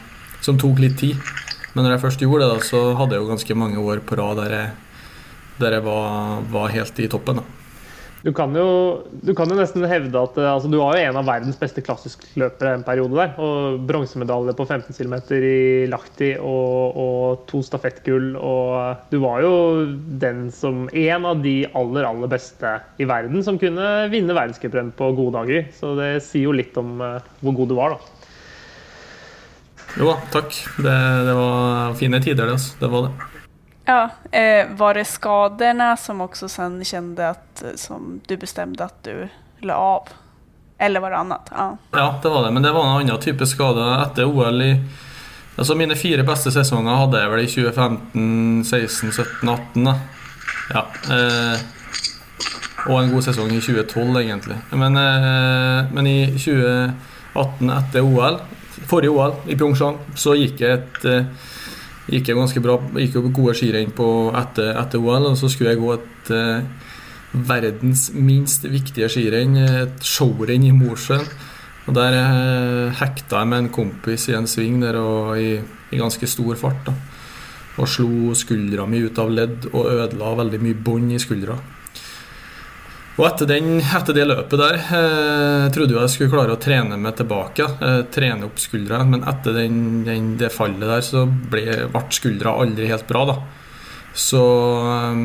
som 0.42 0.58
tok 0.60 0.80
litt 0.82 0.96
tid. 0.98 1.20
Men 1.74 1.86
når 1.86 1.96
jeg 1.96 2.02
først 2.04 2.22
gjorde 2.22 2.46
det, 2.46 2.54
da, 2.54 2.66
så 2.66 2.80
hadde 2.98 3.16
jeg 3.16 3.24
jo 3.24 3.30
ganske 3.32 3.58
mange 3.58 3.82
år 3.82 4.02
på 4.06 4.18
rad 4.18 4.38
der 4.42 4.54
jeg, 4.54 4.72
der 5.62 5.76
jeg 5.78 5.84
var, 5.86 6.42
var, 6.54 6.72
helt 6.74 7.00
i 7.02 7.08
toppen. 7.10 7.40
Da. 7.40 7.63
Du 8.24 8.30
kan, 8.32 8.54
jo, 8.56 9.04
du 9.20 9.34
kan 9.36 9.50
jo 9.52 9.56
nesten 9.58 9.82
hevde 9.84 10.16
at 10.16 10.38
altså, 10.40 10.68
du 10.72 10.78
var 10.80 10.96
jo 10.96 11.04
en 11.04 11.18
av 11.20 11.26
verdens 11.28 11.58
beste 11.60 11.82
klassiskløpere 11.84 12.78
en 12.78 12.84
periode 12.86 13.18
der. 13.18 13.34
Og 13.36 13.82
bronsemedalje 13.84 14.54
på 14.56 14.64
15 14.64 14.96
km 14.96 15.16
i 15.36 15.84
Lahti 15.92 16.30
og, 16.38 16.96
og, 16.96 17.42
to 17.50 17.60
stafettgull. 17.66 18.30
Og 18.40 19.10
du 19.12 19.18
var 19.20 19.44
jo 19.44 19.52
den 20.24 20.48
som 20.56 20.86
en 20.88 21.28
av 21.28 21.44
de 21.44 21.58
aller, 21.76 22.08
aller 22.08 22.32
beste 22.32 22.72
i 22.96 23.10
verden 23.10 23.44
som 23.44 23.60
kunne 23.60 24.08
vinne 24.08 24.32
verdenscuprenn 24.32 24.94
på 24.96 25.12
gode 25.20 25.36
dager. 25.42 25.68
Så 25.76 25.92
det 26.00 26.10
sier 26.24 26.48
jo 26.48 26.56
litt 26.56 26.80
om 26.80 26.96
uh, 27.04 27.20
hvor 27.44 27.60
god 27.60 27.74
du 27.74 27.76
var, 27.76 27.98
da. 27.98 28.24
Jo 30.00 30.14
da, 30.14 30.16
takk. 30.32 30.56
Det, 30.80 30.96
det, 31.28 31.38
var 31.44 32.00
fine 32.00 32.24
tider, 32.24 32.46
det. 32.48 32.56
Altså. 32.56 32.80
Det 32.80 32.94
var 32.96 33.10
det. 33.10 33.43
Ja, 33.84 34.10
eh, 34.30 34.66
Var 34.70 34.94
det 34.94 35.04
skadorna 35.04 35.96
som 35.96 36.20
också 36.20 36.48
sen 36.48 36.84
kände 36.84 37.28
att 37.28 37.62
eh, 37.62 37.68
som 37.76 38.20
du 38.26 38.36
bestemte 38.36 38.84
at 38.84 39.04
du 39.04 39.28
la 39.58 39.74
av? 39.74 40.08
Eller 40.78 41.00
var 41.00 41.10
det 41.10 41.16
annet? 41.16 41.40
Ja. 41.50 41.76
ja, 41.90 42.20
det 42.22 42.28
var 42.28 42.44
det. 42.44 42.50
Men 42.50 42.62
det 42.62 42.72
var 42.72 42.84
en 42.84 42.90
annen 42.90 43.20
type 43.20 43.46
skade 43.46 44.02
etter 44.02 44.24
OL 44.24 44.62
i 44.62 44.80
Altså 45.56 45.74
Mine 45.78 45.94
fire 45.94 46.24
beste 46.26 46.50
sesonger 46.50 46.96
hadde 46.98 47.20
jeg 47.22 47.30
vel 47.30 47.40
i 47.44 47.46
2015, 47.46 48.64
16, 48.66 49.12
17, 49.12 49.48
18. 49.48 49.84
Da. 49.86 49.92
Ja. 50.74 50.82
Eh, 51.14 51.60
og 52.88 52.98
en 52.98 53.12
god 53.12 53.22
sesong 53.22 53.52
i 53.54 53.60
2012, 53.62 54.18
egentlig. 54.18 54.56
Men, 54.72 54.98
eh, 54.98 55.92
men 55.94 56.08
i 56.10 56.18
2018, 56.34 57.70
etter 57.70 58.02
OL, 58.02 58.40
forrige 58.90 59.14
OL 59.14 59.36
i 59.46 59.54
Pyeongchang 59.54 60.00
så 60.18 60.34
gikk 60.34 60.64
jeg 60.64 60.80
et 60.80 61.06
eh, 61.06 61.30
gikk 62.10 62.28
jeg 62.30 62.36
ganske 62.38 62.62
bra 62.64 62.76
gikk 63.00 63.16
jo 63.16 63.28
gode 63.30 63.54
skirenn 63.56 63.92
etter, 63.92 64.74
etter, 64.76 65.00
OL. 65.00 65.30
Og 65.30 65.38
så 65.40 65.50
skulle 65.52 65.72
jeg 65.72 65.80
gå 65.80 65.92
et 65.94 66.32
eh, 66.34 66.90
verdens 67.34 68.10
minst 68.14 68.66
viktige 68.68 69.08
skirenn, 69.10 69.56
et 69.56 70.04
showrenn 70.04 70.66
i 70.68 70.74
Mosjøen. 70.74 71.26
Og 71.86 71.94
Der 71.96 72.16
eh, 72.16 72.94
hekta 73.00 73.42
jeg 73.42 73.50
med 73.50 73.58
en 73.64 73.72
kompis 73.72 74.28
i 74.28 74.36
en 74.36 74.48
sving 74.48 74.80
der 74.82 74.96
og 75.00 75.36
i, 75.40 75.58
i 75.92 76.00
ganske 76.00 76.26
stor 76.26 76.56
fart. 76.56 76.86
da 76.86 76.94
Og 77.76 77.88
slo 77.88 78.34
skuldra 78.34 78.86
mi 78.86 79.02
ut 79.04 79.18
av 79.18 79.30
ledd 79.32 79.70
og 79.72 79.90
ødela 79.92 80.36
veldig 80.44 80.60
mye 80.62 80.82
bånd 80.84 81.12
i 81.12 81.18
skuldra. 81.20 81.58
Og 83.14 83.26
etter, 83.28 83.46
den, 83.46 83.76
etter, 83.78 84.16
det 84.16 84.24
løpet 84.26 84.58
der 84.58 84.80
eh, 84.80 85.66
trodde 85.74 85.94
jeg 85.94 86.10
skulle 86.10 86.32
klare 86.32 86.56
å 86.56 86.60
trene 86.60 86.96
meg 86.98 87.14
tilbake. 87.20 87.68
Eh, 87.78 88.00
trene 88.10 88.48
opp 88.48 88.58
skuldra. 88.58 89.04
Men 89.06 89.22
etter 89.30 89.54
den, 89.54 89.76
den, 90.06 90.32
det 90.40 90.50
fallet 90.54 90.82
der 90.82 91.04
så 91.06 91.22
ble, 91.28 91.84
ble 91.92 92.02
skuldra 92.16 92.56
aldri 92.58 92.90
helt 92.90 93.06
bra. 93.06 93.22
da. 93.30 93.36
Så 94.18 94.42
eh, 94.90 95.22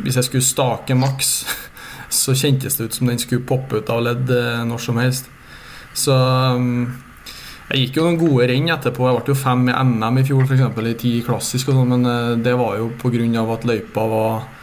hvis 0.00 0.16
jeg 0.16 0.30
skulle 0.30 0.48
stake 0.48 0.96
maks, 0.96 1.34
så 2.22 2.36
kjentes 2.36 2.80
det 2.80 2.88
ut 2.88 2.96
som 2.96 3.12
den 3.12 3.20
skulle 3.20 3.44
poppe 3.44 3.82
ut 3.82 3.92
av 3.92 4.06
ledd 4.08 4.32
eh, 4.32 4.64
når 4.64 4.88
som 4.88 5.02
helst. 5.02 5.28
Så 5.92 6.16
eh, 6.16 6.64
jeg 7.68 7.82
gikk 7.82 7.98
jo 7.98 8.06
noen 8.06 8.22
gode 8.22 8.48
renn 8.48 8.72
etterpå. 8.72 9.10
Jeg 9.10 9.20
ble 9.26 9.34
jo 9.34 9.42
fem 9.44 9.68
i 9.68 9.76
NM 9.76 10.22
i 10.22 10.24
fjor, 10.24 10.46
f.eks. 10.48 10.86
i 10.88 11.00
ti 11.04 11.18
klassisk, 11.26 11.68
og 11.68 11.82
sånn, 11.82 11.98
men 11.98 12.08
eh, 12.08 12.36
det 12.48 12.56
var 12.56 12.80
jo 12.80 12.94
pga. 12.96 13.44
at 13.44 13.68
løypa 13.68 14.08
var 14.08 14.54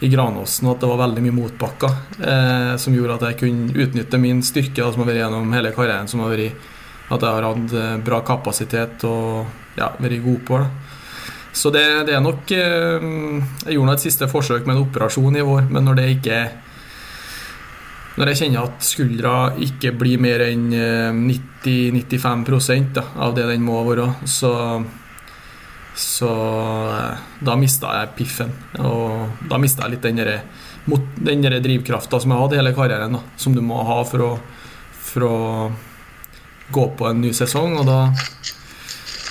i 0.00 0.08
Granåsen, 0.12 0.68
og 0.68 0.76
at 0.76 0.82
det 0.84 0.90
var 0.92 1.00
veldig 1.00 1.22
mye 1.24 1.36
motbakker 1.36 1.94
eh, 2.22 2.74
som 2.78 2.94
gjorde 2.94 3.16
at 3.18 3.24
jeg 3.28 3.38
kunne 3.40 3.72
utnytte 3.74 4.20
min 4.22 4.44
styrke 4.46 4.78
da, 4.78 4.92
som 4.94 5.02
har 5.02 5.10
vært 5.10 5.24
gjennom 5.24 5.56
hele 5.56 5.72
karrieren, 5.74 6.10
som 6.10 6.22
har 6.22 6.34
vært 6.34 6.68
at 7.08 7.24
jeg 7.24 7.32
har 7.34 7.46
hatt 7.48 7.74
eh, 7.74 7.96
bra 8.04 8.20
kapasitet 8.26 9.04
og 9.08 9.78
ja, 9.78 9.90
vært 9.98 10.22
god 10.22 10.44
på 10.46 10.62
det. 10.62 10.68
Så 11.58 11.72
det, 11.74 11.82
det 12.06 12.14
er 12.14 12.22
nok 12.22 12.52
eh, 12.54 13.08
Jeg 13.66 13.74
gjorde 13.74 13.96
et 13.96 14.04
siste 14.04 14.28
forsøk 14.30 14.68
med 14.68 14.76
en 14.76 14.84
operasjon 14.84 15.38
i 15.40 15.44
vår, 15.46 15.66
men 15.72 15.88
når 15.88 15.98
det 15.98 16.08
ikke 16.18 16.40
når 18.18 18.32
jeg 18.32 18.38
kjenner 18.40 18.66
at 18.66 18.82
skuldra 18.82 19.34
ikke 19.62 19.92
blir 19.94 20.18
mer 20.18 20.42
enn 20.48 20.72
90-95 20.74 22.48
eh, 22.98 23.12
av 23.14 23.36
det 23.36 23.46
den 23.46 23.66
må 23.66 23.78
være, 23.86 24.10
så 24.26 24.52
så 25.98 26.30
eh, 26.90 27.18
da 27.40 27.56
mista 27.58 27.90
jeg 27.98 28.14
piffen. 28.18 28.52
Og 28.78 29.46
da 29.50 29.58
mista 29.58 29.86
jeg 29.86 29.96
litt 29.96 30.04
den 30.06 31.42
derre 31.42 31.58
drivkrafta 31.64 32.20
som 32.22 32.32
jeg 32.32 32.42
hadde 32.44 32.60
hele 32.60 32.74
karrieren, 32.76 33.18
da, 33.18 33.22
som 33.36 33.56
du 33.56 33.60
må 33.64 33.80
ha 33.82 33.98
for 34.06 34.22
å, 34.22 34.28
for 34.94 35.26
å 35.26 35.38
gå 36.70 36.84
på 37.00 37.08
en 37.08 37.18
ny 37.24 37.32
sesong. 37.34 37.74
Og 37.80 37.88
da, 37.88 37.98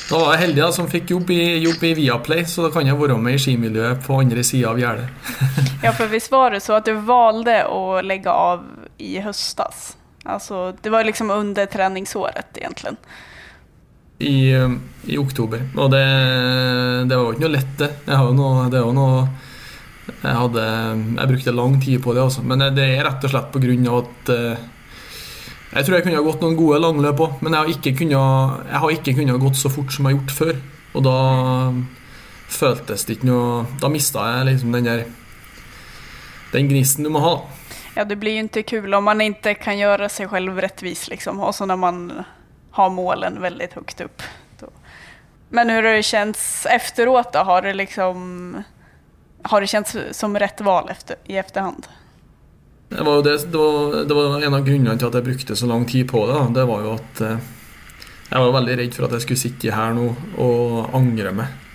da 0.10 0.20
var 0.20 0.36
jeg 0.36 0.44
heldig 0.44 0.64
da, 0.66 0.68
som 0.76 0.90
fikk 0.92 1.16
jobb 1.16 1.32
i, 1.38 1.40
jobb 1.64 1.88
i, 1.88 1.94
Viaplay, 2.02 2.44
så 2.52 2.68
da 2.68 2.74
kan 2.76 2.90
jeg 2.90 3.00
være 3.00 3.16
med 3.22 3.40
i 3.40 3.42
skimiljøet 3.46 4.04
på 4.04 4.20
andre 4.20 4.44
sida 4.44 4.74
av 4.74 4.84
gjerdet. 4.84 5.32
ja, 5.86 5.96
for 5.96 6.12
hvis 6.12 6.28
var 6.34 6.52
det 6.58 6.66
så 6.68 6.82
at 6.82 6.92
du 6.92 7.00
valgte 7.08 7.62
å 7.72 8.02
legge 8.04 8.34
av 8.34 8.68
i 9.00 9.16
høstas? 9.24 9.94
Altså, 10.28 10.74
det 10.84 10.92
var 10.92 11.08
liksom 11.08 11.32
under 11.32 11.72
treningsåret, 11.72 12.60
egentlig 12.60 12.98
i, 14.20 14.38
i 15.06 15.18
oktober. 15.18 15.62
Og 15.76 15.92
det, 15.94 16.06
det, 17.10 17.18
var 17.18 17.26
jo 17.26 17.36
ikke 17.36 17.46
noe 17.46 17.54
lett, 17.54 17.76
det. 17.80 17.92
Jeg 18.08 18.38
noe, 18.38 18.70
det 18.74 18.82
var 18.86 18.96
noe 18.98 19.20
jeg, 20.08 20.34
hadde, 20.40 20.64
jeg 21.18 21.30
brukte 21.34 21.54
lang 21.54 21.78
tid 21.84 22.02
på 22.04 22.16
det, 22.16 22.24
altså. 22.24 22.46
Men 22.48 22.64
det 22.76 22.88
er 22.88 23.06
rett 23.08 23.28
og 23.28 23.34
slett 23.34 23.52
på 23.54 23.62
grunn 23.64 23.92
av 23.92 24.00
at 24.06 24.32
eh, 24.34 24.66
Jeg 25.74 25.86
tror 25.86 25.98
jeg 25.98 26.06
kunne 26.06 26.22
ha 26.22 26.26
gått 26.26 26.46
noen 26.46 26.58
gode 26.58 26.80
langløp 26.80 27.22
òg, 27.26 27.38
men 27.44 27.54
jeg 27.54 27.60
har, 27.60 27.76
ikke 27.76 27.96
kunnet, 28.00 28.66
jeg 28.72 28.82
har 28.84 28.96
ikke 28.96 29.16
kunnet 29.20 29.44
gått 29.44 29.60
så 29.60 29.72
fort 29.72 29.94
som 29.94 30.08
jeg 30.08 30.16
har 30.16 30.22
gjort 30.22 30.36
før. 30.38 30.60
Og 30.98 31.06
da 31.06 31.18
føltes 32.48 33.04
det 33.06 33.18
ikke 33.18 33.28
noe 33.28 33.66
Da 33.82 33.90
mista 33.92 34.24
jeg 34.24 34.46
liksom 34.48 34.72
den 34.72 34.86
der 34.88 35.02
Den 36.54 36.70
gnisten 36.72 37.04
du 37.04 37.12
må 37.12 37.20
ha. 37.20 37.34
Ja, 37.98 38.06
det 38.08 38.16
blir 38.22 38.38
jo 38.38 38.46
ikke 38.48 38.64
kul 38.78 38.96
om 38.96 39.04
man 39.10 39.22
ikke 39.26 39.58
kan 39.60 39.78
gjøre 39.78 40.08
seg 40.10 40.32
selv 40.32 40.62
rettvis, 40.64 41.08
liksom. 41.12 41.42
Også 41.44 41.68
når 41.68 41.80
man 41.82 42.02
har 42.78 42.90
målen 42.90 43.42
väldigt 43.42 43.74
högt 43.74 44.02
upp. 44.02 44.22
Men 45.50 45.70
hur 45.70 45.84
har 45.84 45.94
det 45.94 46.04
känts 46.04 46.66
efteråt 46.66 47.34
då? 47.34 47.40
Har 47.40 47.62
det 47.62 47.74
liksom 47.74 48.64
har 49.42 49.62
det 49.62 49.68
känts 49.68 49.96
som 50.12 50.40
rätt 50.40 50.62
val 50.62 50.90
efter, 50.90 51.16
i 51.26 51.38
efterhand? 51.38 51.88
Det 52.90 53.04
var, 53.04 53.24
det, 53.24 53.52
det, 53.52 53.58
var, 53.58 54.04
det 54.04 54.14
var, 54.14 54.42
en 54.42 54.54
av 54.54 54.66
grunnene 54.66 54.98
til 54.98 55.08
at 55.10 55.18
jeg 55.18 55.24
brukte 55.24 55.56
så 55.56 55.68
lang 55.68 55.86
tid 55.86 56.08
på 56.12 56.28
det. 56.28 56.38
Det 56.60 56.68
var 56.68 56.86
jo 56.86 56.94
at 56.96 57.22
eh, 57.22 57.50
jeg 58.30 58.44
var 58.44 58.54
veldig 58.60 58.78
redd 58.80 58.96
for 58.96 59.08
at 59.08 59.18
jeg 59.18 59.26
skulle 59.26 59.42
sitte 59.42 59.74
her 59.76 59.98
nå 59.98 60.08
og 60.44 60.96
angre 60.96 61.34
meg 61.36 61.66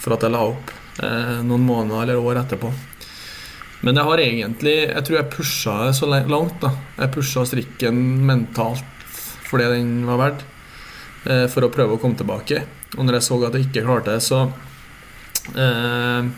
for 0.00 0.16
at 0.16 0.24
jeg 0.24 0.32
la 0.36 0.46
opp 0.46 0.72
eh, 1.02 1.40
noen 1.44 1.66
måneder 1.66 2.06
eller 2.06 2.30
år 2.30 2.44
etterpå. 2.44 2.72
Men 3.84 4.00
jeg 4.00 4.08
har 4.08 4.20
egentlig 4.22 4.76
Jeg 4.86 5.04
tror 5.04 5.16
jeg 5.18 5.32
pusha 5.34 5.92
så 5.92 6.06
langt. 6.08 6.60
da 6.60 6.70
Jeg 7.02 7.12
pusha 7.18 7.44
strikken 7.44 7.98
mentalt 8.24 8.93
for 9.48 9.60
det 9.60 9.72
den 9.74 10.04
var 10.08 10.20
verdt, 10.20 10.44
eh, 11.28 11.46
for 11.52 11.66
å 11.66 11.72
prøve 11.72 11.96
å 11.96 12.00
komme 12.00 12.18
tilbake. 12.18 12.64
Og 12.96 13.04
når 13.04 13.18
jeg 13.18 13.26
så 13.28 13.38
at 13.46 13.56
jeg 13.56 13.68
ikke 13.68 13.84
klarte 13.86 14.14
det, 14.14 14.22
så 14.24 14.46
eh, 15.58 16.32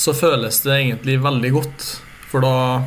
Så 0.00 0.14
føles 0.14 0.62
det 0.64 0.72
egentlig 0.72 1.18
veldig 1.20 1.48
godt, 1.52 1.86
for 2.30 2.40
da 2.40 2.82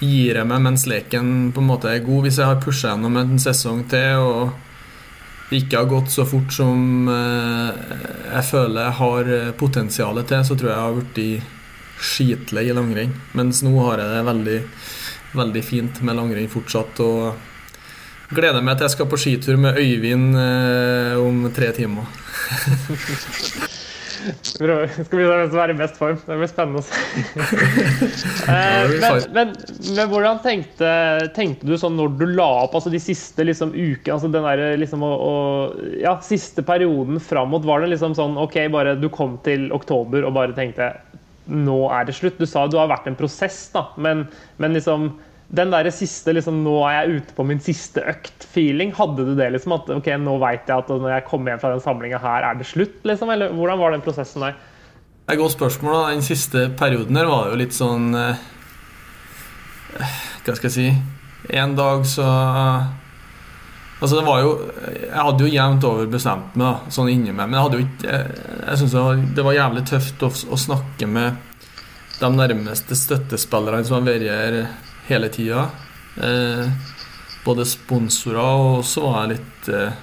gir 0.00 0.38
jeg 0.38 0.48
meg 0.48 0.62
mens 0.62 0.86
leken 0.88 1.50
på 1.52 1.60
en 1.60 1.68
måte 1.68 1.90
er 1.90 2.04
god. 2.06 2.22
Hvis 2.24 2.38
jeg 2.38 2.48
har 2.48 2.60
pusha 2.62 2.94
gjennom 2.94 3.18
en 3.18 3.34
sesong 3.42 3.82
til 3.90 4.22
og 4.22 5.52
ikke 5.52 5.82
har 5.82 5.90
gått 5.90 6.14
så 6.14 6.24
fort 6.24 6.54
som 6.54 7.10
eh, 7.12 7.82
jeg 8.30 8.46
føler 8.48 8.86
jeg 8.86 8.98
har 9.02 9.32
potensialet 9.60 10.30
til, 10.30 10.46
så 10.48 10.56
tror 10.56 10.70
jeg 10.70 10.78
jeg 10.78 10.86
har 10.86 10.96
blitt 10.96 11.50
skitlei 12.02 12.68
i 12.70 12.76
langrenn. 12.78 13.12
Mens 13.36 13.60
nå 13.66 13.74
har 13.82 14.00
jeg 14.00 14.14
det 14.14 14.26
veldig, 14.30 14.58
veldig 15.42 15.64
fint 15.66 16.00
med 16.06 16.16
langrenn 16.16 16.50
fortsatt. 16.50 17.02
og 17.04 17.51
Gleder 18.32 18.64
meg 18.64 18.78
til 18.78 18.88
jeg 18.88 18.94
skal 18.94 19.08
på 19.12 19.20
skitur 19.20 19.60
med 19.60 19.78
Øyvind 19.80 20.36
eh, 20.40 21.20
om 21.20 21.44
tre 21.54 21.72
timer. 21.76 22.08
Skal 24.22 25.18
vi 25.18 25.24
se 25.24 25.26
hvem 25.26 25.48
som 25.50 25.60
er 25.62 25.72
i 25.72 25.76
best 25.76 25.96
form. 25.98 26.18
Det 26.22 26.36
blir 26.38 26.50
spennende 26.50 26.82
å 26.82 26.86
se. 26.86 26.94
Eh, 28.52 28.90
men, 29.00 29.20
men, 29.34 29.50
men, 29.94 30.08
hvordan 30.10 30.40
tenkte, 30.42 30.88
tenkte, 31.36 31.66
du 31.66 31.76
sånn 31.78 31.94
når 31.96 32.14
du 32.18 32.24
la 32.34 32.48
opp 32.64 32.74
altså 32.74 32.90
de 32.90 32.98
siste 33.00 33.44
liksom, 33.46 33.70
ukene 33.70 34.16
altså 34.16 34.30
den 34.32 34.44
der, 34.44 34.62
liksom, 34.80 35.04
å, 35.06 35.10
å, 35.14 35.34
ja, 36.02 36.16
Siste 36.26 36.64
perioden 36.66 37.20
fram 37.22 37.52
mot 37.54 37.64
Var 37.66 37.84
det 37.84 37.92
liksom 37.94 38.16
sånn 38.18 38.34
OK, 38.42 38.58
bare 38.74 38.96
du 38.98 39.06
kom 39.14 39.36
til 39.46 39.68
oktober 39.74 40.26
og 40.26 40.34
bare 40.36 40.56
tenkte 40.58 40.90
nå 41.46 41.78
er 41.94 42.06
det 42.08 42.16
slutt? 42.18 42.38
Du 42.38 42.46
sa 42.50 42.66
du 42.70 42.76
har 42.80 42.90
vært 42.90 43.06
en 43.10 43.18
prosess, 43.18 43.64
da, 43.74 43.86
men, 44.02 44.26
men 44.62 44.76
liksom 44.76 45.12
den 45.52 45.72
der 45.72 45.90
siste 45.92 46.32
liksom, 46.32 46.62
'nå 46.64 46.74
er 46.88 46.94
jeg 46.96 47.20
ute 47.20 47.34
på 47.36 47.44
min 47.44 47.60
siste 47.60 48.00
økt'-feeling, 48.00 48.94
hadde 48.96 49.26
du 49.26 49.34
det? 49.36 49.50
liksom, 49.52 49.74
At 49.76 49.90
ok, 49.92 50.08
nå 50.18 50.38
veit 50.40 50.64
jeg 50.66 50.78
at 50.78 50.88
når 50.88 51.10
jeg 51.12 51.26
kommer 51.28 51.52
hjem 51.52 51.60
fra 51.60 51.72
den 51.74 51.84
samlinga 51.84 52.18
her, 52.18 52.46
er 52.48 52.54
det 52.56 52.66
slutt? 52.66 53.02
liksom, 53.04 53.30
Eller 53.30 53.52
hvordan 53.52 53.78
var 53.78 53.90
den 53.92 54.00
prosessen 54.00 54.40
der? 54.40 54.52
Det 54.52 55.28
er 55.28 55.34
et 55.34 55.38
godt 55.38 55.52
spørsmål. 55.52 55.92
da. 55.92 56.10
Den 56.10 56.22
siste 56.22 56.70
perioden 56.78 57.14
der 57.14 57.28
var 57.28 57.50
jo 57.50 57.60
litt 57.60 57.76
sånn 57.76 58.14
eh, 58.14 58.36
Hva 60.44 60.56
skal 60.56 60.70
jeg 60.70 60.72
si 60.72 60.88
En 61.52 61.76
dag 61.76 62.06
så 62.06 62.26
Altså 64.02 64.18
det 64.18 64.26
var 64.26 64.40
jo 64.40 64.72
Jeg 64.88 65.20
hadde 65.20 65.44
jo 65.44 65.52
jevnt 65.52 65.84
over 65.84 66.06
bestemt 66.06 66.56
meg, 66.56 66.66
da, 66.66 66.90
sånn 66.90 67.08
inni 67.12 67.30
meg. 67.30 67.46
Men 67.46 67.58
jeg 67.58 67.66
hadde 67.66 67.76
jo 67.78 67.86
ikke 67.86 68.08
Jeg, 68.08 68.46
jeg 68.66 68.78
syns 68.80 68.96
det, 68.96 69.34
det, 69.36 69.44
var 69.44 69.58
jævlig 69.58 69.84
tøft 69.92 70.22
å, 70.22 70.32
å, 70.32 70.56
snakke 70.56 71.06
med 71.06 71.36
de 72.22 72.30
nærmeste 72.30 72.96
støttespillerne 72.96 73.84
som 73.84 73.98
har 73.98 74.08
vært 74.08 74.26
her 74.30 74.58
hele 75.12 75.30
tida. 75.32 75.66
Eh, 76.16 76.72
både 77.44 77.66
sponsorer, 77.66 78.40
og 78.40 78.82
så 78.86 79.04
var 79.06 79.22
jeg 79.22 79.36
litt 79.36 79.70
eh, 79.72 80.02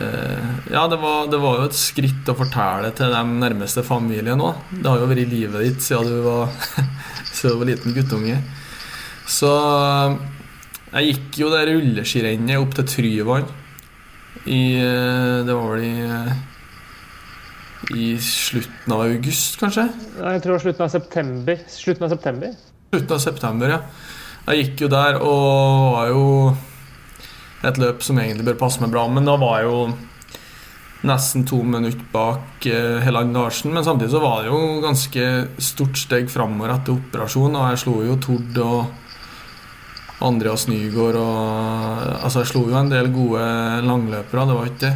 eh, 0.00 0.52
Ja, 0.72 0.84
det 0.90 0.98
var, 1.02 1.26
det 1.32 1.40
var, 1.42 1.58
jo 1.60 1.70
et 1.70 1.78
skritt 1.78 2.30
å 2.30 2.36
fortelle 2.38 2.92
til 2.96 3.14
de 3.14 3.22
nærmeste 3.40 3.84
familien 3.86 4.42
òg. 4.44 4.60
Det 4.74 4.88
har 4.90 5.02
jo 5.02 5.10
vært 5.10 5.24
i 5.24 5.32
livet 5.32 5.66
ditt 5.66 5.84
siden 5.88 6.12
du 6.12 6.22
var, 6.28 6.54
siden 7.34 7.56
du 7.56 7.64
var 7.64 7.72
liten 7.72 7.96
guttunge. 7.96 8.38
Så 9.24 9.50
jeg 10.94 11.10
gikk 11.10 11.38
jo 11.42 11.52
det 11.54 11.66
rulleskirennet 11.70 12.60
opp 12.60 12.74
til 12.76 12.90
Tryvann 12.90 13.46
i 14.44 14.76
eh, 14.76 15.38
Det 15.46 15.54
var 15.54 15.70
vel 15.72 15.86
i 15.86 15.94
eh, 16.04 16.34
i 17.92 18.14
slutten 18.22 18.94
av 18.94 19.02
august, 19.04 19.58
kanskje? 19.60 19.82
Jeg 20.16 20.42
tror 20.44 20.62
slutten 20.62 20.86
av 20.86 20.92
september. 20.92 21.58
Slutten 21.68 22.06
av 22.06 22.14
september? 22.14 22.54
Slutten 22.94 23.16
av 23.16 23.18
september, 23.18 23.72
ja. 23.74 23.80
Jeg 24.44 24.60
gikk 24.60 24.84
jo 24.84 24.88
der 24.92 25.16
og 25.18 25.94
var 25.96 26.10
jo 26.12 26.26
et 27.66 27.78
løp 27.80 28.04
som 28.06 28.20
egentlig 28.22 28.44
bør 28.46 28.60
passe 28.60 28.78
meg 28.82 28.92
bra, 28.92 29.08
men 29.10 29.26
da 29.26 29.34
var 29.40 29.56
jeg 29.58 29.66
jo 29.66 29.78
nesten 31.08 31.42
to 31.48 31.58
minutter 31.66 32.04
bak 32.12 32.68
eh, 32.70 33.00
Helland 33.02 33.34
Larsen. 33.34 33.72
Men 33.74 33.82
samtidig 33.82 34.12
så 34.12 34.20
var 34.22 34.44
det 34.44 34.52
jo 34.52 34.60
ganske 34.84 35.24
stort 35.58 35.98
steg 35.98 36.30
framover 36.30 36.76
etter 36.76 36.94
operasjon, 36.94 37.58
og 37.58 37.72
jeg 37.72 37.82
slo 37.82 37.96
jo 38.04 38.14
Tord 38.22 38.62
og 38.62 40.22
Andreas 40.24 40.68
Nygaard 40.70 41.18
og 41.18 42.22
Altså, 42.24 42.44
jeg 42.44 42.52
slo 42.52 42.62
jo 42.70 42.78
en 42.78 42.94
del 42.94 43.10
gode 43.12 43.42
langløpere, 43.84 44.46
det 44.46 44.60
var 44.60 44.70
ikke 44.70 44.86
det. 44.86 44.94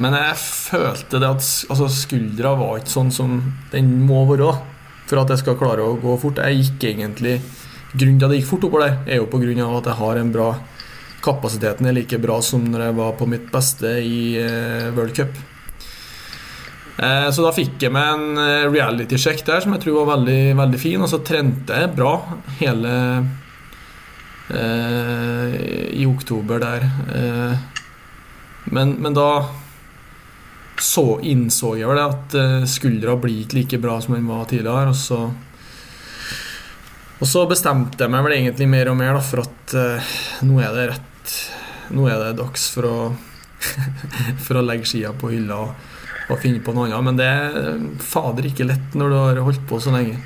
Men 0.00 0.16
jeg 0.16 0.40
følte 0.40 1.20
det 1.20 1.28
at 1.36 1.44
altså, 1.68 1.92
skuldra 1.92 2.56
var 2.56 2.80
ikke 2.80 2.96
sånn 2.96 3.12
som 3.12 3.38
den 3.74 3.92
må 4.08 4.24
være 4.32 4.48
for 5.08 5.22
at 5.22 5.32
jeg 5.32 5.42
skal 5.42 5.56
klare 5.60 5.84
å 5.84 5.96
gå 6.00 6.14
fort. 6.20 6.42
Jeg 6.44 6.62
gikk 6.62 6.90
egentlig 6.92 7.38
Grunnen 7.88 8.18
til 8.20 8.26
at 8.26 8.32
det 8.34 8.42
gikk 8.42 8.50
fort 8.50 8.64
oppover 8.66 8.84
der, 8.84 8.96
er 9.08 9.22
jo 9.22 9.28
pga. 9.32 9.68
at 9.78 9.86
jeg 9.88 9.96
har 9.96 10.18
en 10.20 10.32
bra 10.32 10.48
Kapasiteten 11.24 11.86
er 11.88 11.96
like 11.96 12.18
bra 12.22 12.40
som 12.44 12.62
når 12.62 12.82
jeg 12.84 12.94
var 12.94 13.14
på 13.18 13.26
mitt 13.26 13.48
beste 13.50 13.90
i 14.06 14.38
uh, 14.38 14.94
World 14.94 15.16
Cup. 15.16 15.32
Uh, 16.98 17.26
så 17.34 17.42
da 17.42 17.50
fikk 17.54 17.82
jeg 17.82 17.90
meg 17.90 18.06
en 18.12 18.38
uh, 18.38 18.68
reality-sjekk 18.70 19.42
der 19.46 19.64
som 19.64 19.74
jeg 19.74 19.82
tror 19.82 20.04
var 20.04 20.12
veldig, 20.12 20.54
veldig 20.60 20.78
fin. 20.78 21.02
Og 21.02 21.10
så 21.10 21.18
trente 21.26 21.74
jeg 21.74 21.94
bra 21.96 22.14
hele 22.60 22.94
i 24.48 26.06
oktober 26.08 26.62
der. 26.62 26.86
Men, 28.72 28.94
men 28.96 29.12
da 29.12 29.26
så 30.82 31.18
innså 31.26 31.74
jeg 31.78 31.88
vel 31.90 32.00
at 32.02 32.34
eh, 32.38 32.64
skuldra 32.68 33.16
blir 33.20 33.42
ikke 33.42 33.58
like 33.58 33.80
bra 33.82 33.98
som 34.02 34.14
den 34.16 34.28
var 34.30 34.48
tidligere. 34.50 34.92
Og 34.92 34.96
så, 34.96 35.20
og 37.18 37.26
så 37.28 37.44
bestemte 37.50 38.04
jeg 38.04 38.14
meg 38.14 38.24
vel 38.26 38.36
egentlig 38.38 38.68
mer 38.70 38.92
og 38.92 38.98
mer 39.00 39.18
da, 39.18 39.22
for 39.24 39.44
at 39.44 39.76
uh, 39.76 40.16
nå 40.46 40.60
er 40.62 40.74
det 40.76 40.90
rett 40.94 41.04
Nå 41.88 42.02
er 42.04 42.18
det 42.20 42.34
dags 42.36 42.66
for 42.68 42.84
å, 42.84 42.96
for 44.44 44.58
å 44.60 44.62
legge 44.64 44.84
skia 44.90 45.14
på 45.16 45.30
hylla 45.32 45.56
og, 45.64 45.86
og, 46.26 46.34
finne 46.42 46.60
på 46.60 46.74
noe 46.76 46.90
annet. 46.90 47.06
Men 47.06 47.16
det 47.16 47.28
er 47.32 47.78
fader 48.04 48.44
ikke 48.44 48.66
lett 48.68 48.92
når 48.92 49.08
du 49.08 49.16
har 49.16 49.40
holdt 49.46 49.64
på 49.70 49.78
så 49.80 49.94
lenge. 49.94 50.18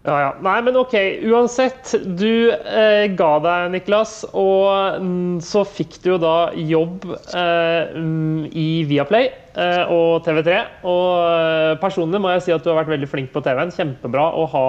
Ja, 0.00 0.14
ja. 0.16 0.28
Nei, 0.40 0.56
men 0.64 0.78
OK. 0.80 0.94
Uansett, 1.28 1.92
du 2.16 2.48
eh, 2.48 3.04
ga 3.18 3.30
deg, 3.44 3.66
Niklas. 3.74 4.22
Og 4.32 5.02
mm, 5.02 5.40
så 5.44 5.66
fikk 5.68 5.98
du 6.00 6.14
jo 6.14 6.20
da 6.22 6.36
jobb 6.56 7.04
eh, 7.12 7.92
mm, 7.92 8.48
i 8.56 8.68
Viaplay 8.88 9.28
Eh, 9.50 9.90
og 9.90 10.22
TV3. 10.22 10.58
Og 10.86 11.06
eh, 11.26 11.72
personlig 11.82 12.20
må 12.22 12.30
jeg 12.36 12.44
si 12.44 12.52
at 12.54 12.62
du 12.62 12.70
har 12.70 12.78
vært 12.78 12.92
veldig 12.92 13.08
flink 13.10 13.32
på 13.34 13.42
TV-en. 13.42 13.72
Kjempebra 13.74 14.28
å 14.38 14.44
ha 14.52 14.66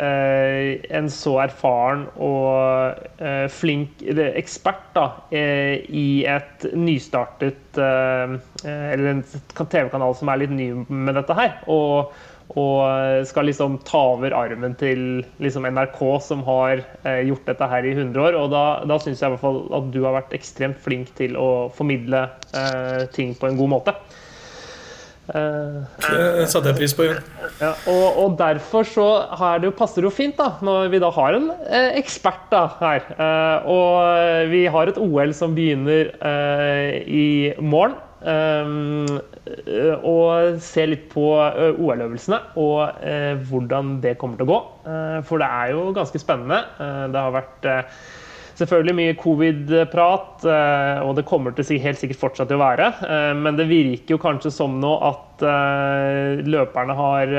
eh, 0.00 0.80
en 0.96 1.10
så 1.12 1.36
erfaren 1.44 2.06
og 2.16 3.02
flink 3.52 4.02
ekspert 4.04 4.82
da, 4.94 5.04
i 5.34 6.24
et 6.28 6.64
nystartet 6.76 7.78
Eller 7.78 9.06
en 9.10 9.22
TV-kanal 9.24 10.14
som 10.18 10.30
er 10.30 10.42
litt 10.42 10.54
ny 10.54 10.68
med 10.88 11.14
dette 11.18 11.36
her. 11.36 11.56
Og 11.70 12.12
og 12.52 13.24
skal 13.26 13.48
liksom 13.48 13.78
ta 13.88 14.00
over 14.14 14.34
armen 14.36 14.76
til 14.78 15.22
liksom 15.42 15.64
NRK, 15.64 16.00
som 16.22 16.44
har 16.46 16.82
eh, 17.02 17.22
gjort 17.30 17.48
dette 17.48 17.68
her 17.70 17.88
i 17.88 17.94
100 17.96 18.20
år. 18.20 18.36
Og 18.38 18.50
da, 18.52 18.64
da 18.86 18.98
syns 19.00 19.22
jeg 19.22 19.30
i 19.30 19.34
hvert 19.34 19.42
fall 19.42 19.62
at 19.80 19.88
du 19.94 20.02
har 20.04 20.18
vært 20.20 20.36
ekstremt 20.36 20.78
flink 20.84 21.14
til 21.18 21.38
å 21.40 21.70
formidle 21.74 22.26
eh, 22.52 23.08
ting 23.16 23.32
på 23.38 23.48
en 23.48 23.58
god 23.58 23.74
måte. 23.78 23.96
Eh, 25.24 26.04
det 26.04 26.48
satte 26.52 26.68
jeg 26.68 26.76
pris 26.82 26.94
på, 26.96 27.06
ja. 27.08 27.16
Ja, 27.62 27.70
og, 27.88 28.18
og, 28.20 28.34
derfor 28.36 28.84
så 28.84 29.06
det 29.62 29.70
jo, 29.70 29.74
passer 29.76 30.04
det 30.04 30.10
jo 30.10 30.14
fint 30.14 30.36
da, 30.36 30.50
når 30.64 30.90
vi 30.92 31.00
da 31.00 31.08
har 31.16 31.38
en 31.38 31.48
eh, 31.64 31.94
ekspert 32.00 32.50
da, 32.52 32.66
her. 32.82 33.06
Eh, 33.16 33.68
og 33.72 34.50
vi 34.52 34.66
har 34.68 34.90
et 34.90 35.00
OL 35.00 35.32
som 35.36 35.56
begynner 35.56 36.12
eh, 36.20 36.98
i 37.08 37.28
morgen. 37.62 37.96
Um, 38.24 39.04
og 40.00 40.60
se 40.64 40.86
litt 40.88 41.10
på 41.12 41.26
OL-øvelsene 41.36 42.38
og 42.56 43.02
hvordan 43.50 43.98
det 44.00 44.14
kommer 44.20 44.40
til 44.40 44.46
å 44.46 44.52
gå. 44.52 44.60
Uh, 44.88 45.18
for 45.28 45.42
det 45.42 45.48
er 45.48 45.74
jo 45.74 45.90
ganske 45.96 46.20
spennende. 46.22 46.62
det 47.12 47.20
har 47.20 47.34
vært 47.34 47.68
selvfølgelig 48.54 48.94
mye 48.96 49.14
covid-prat, 49.18 50.44
og 51.02 51.12
det 51.18 51.24
kommer 51.26 51.52
til 51.52 51.64
å 51.64 51.78
helt 51.82 51.98
sikkert 51.98 52.20
fortsatt 52.20 52.48
til 52.48 52.60
å 52.60 52.62
være. 52.62 52.86
men 53.34 53.58
det 53.58 53.66
virker 53.66 54.14
jo 54.14 54.20
kanskje 54.22 54.52
som 54.54 54.76
nå 54.78 54.92
at 55.02 55.42
løperne 56.46 56.94
har 56.94 57.34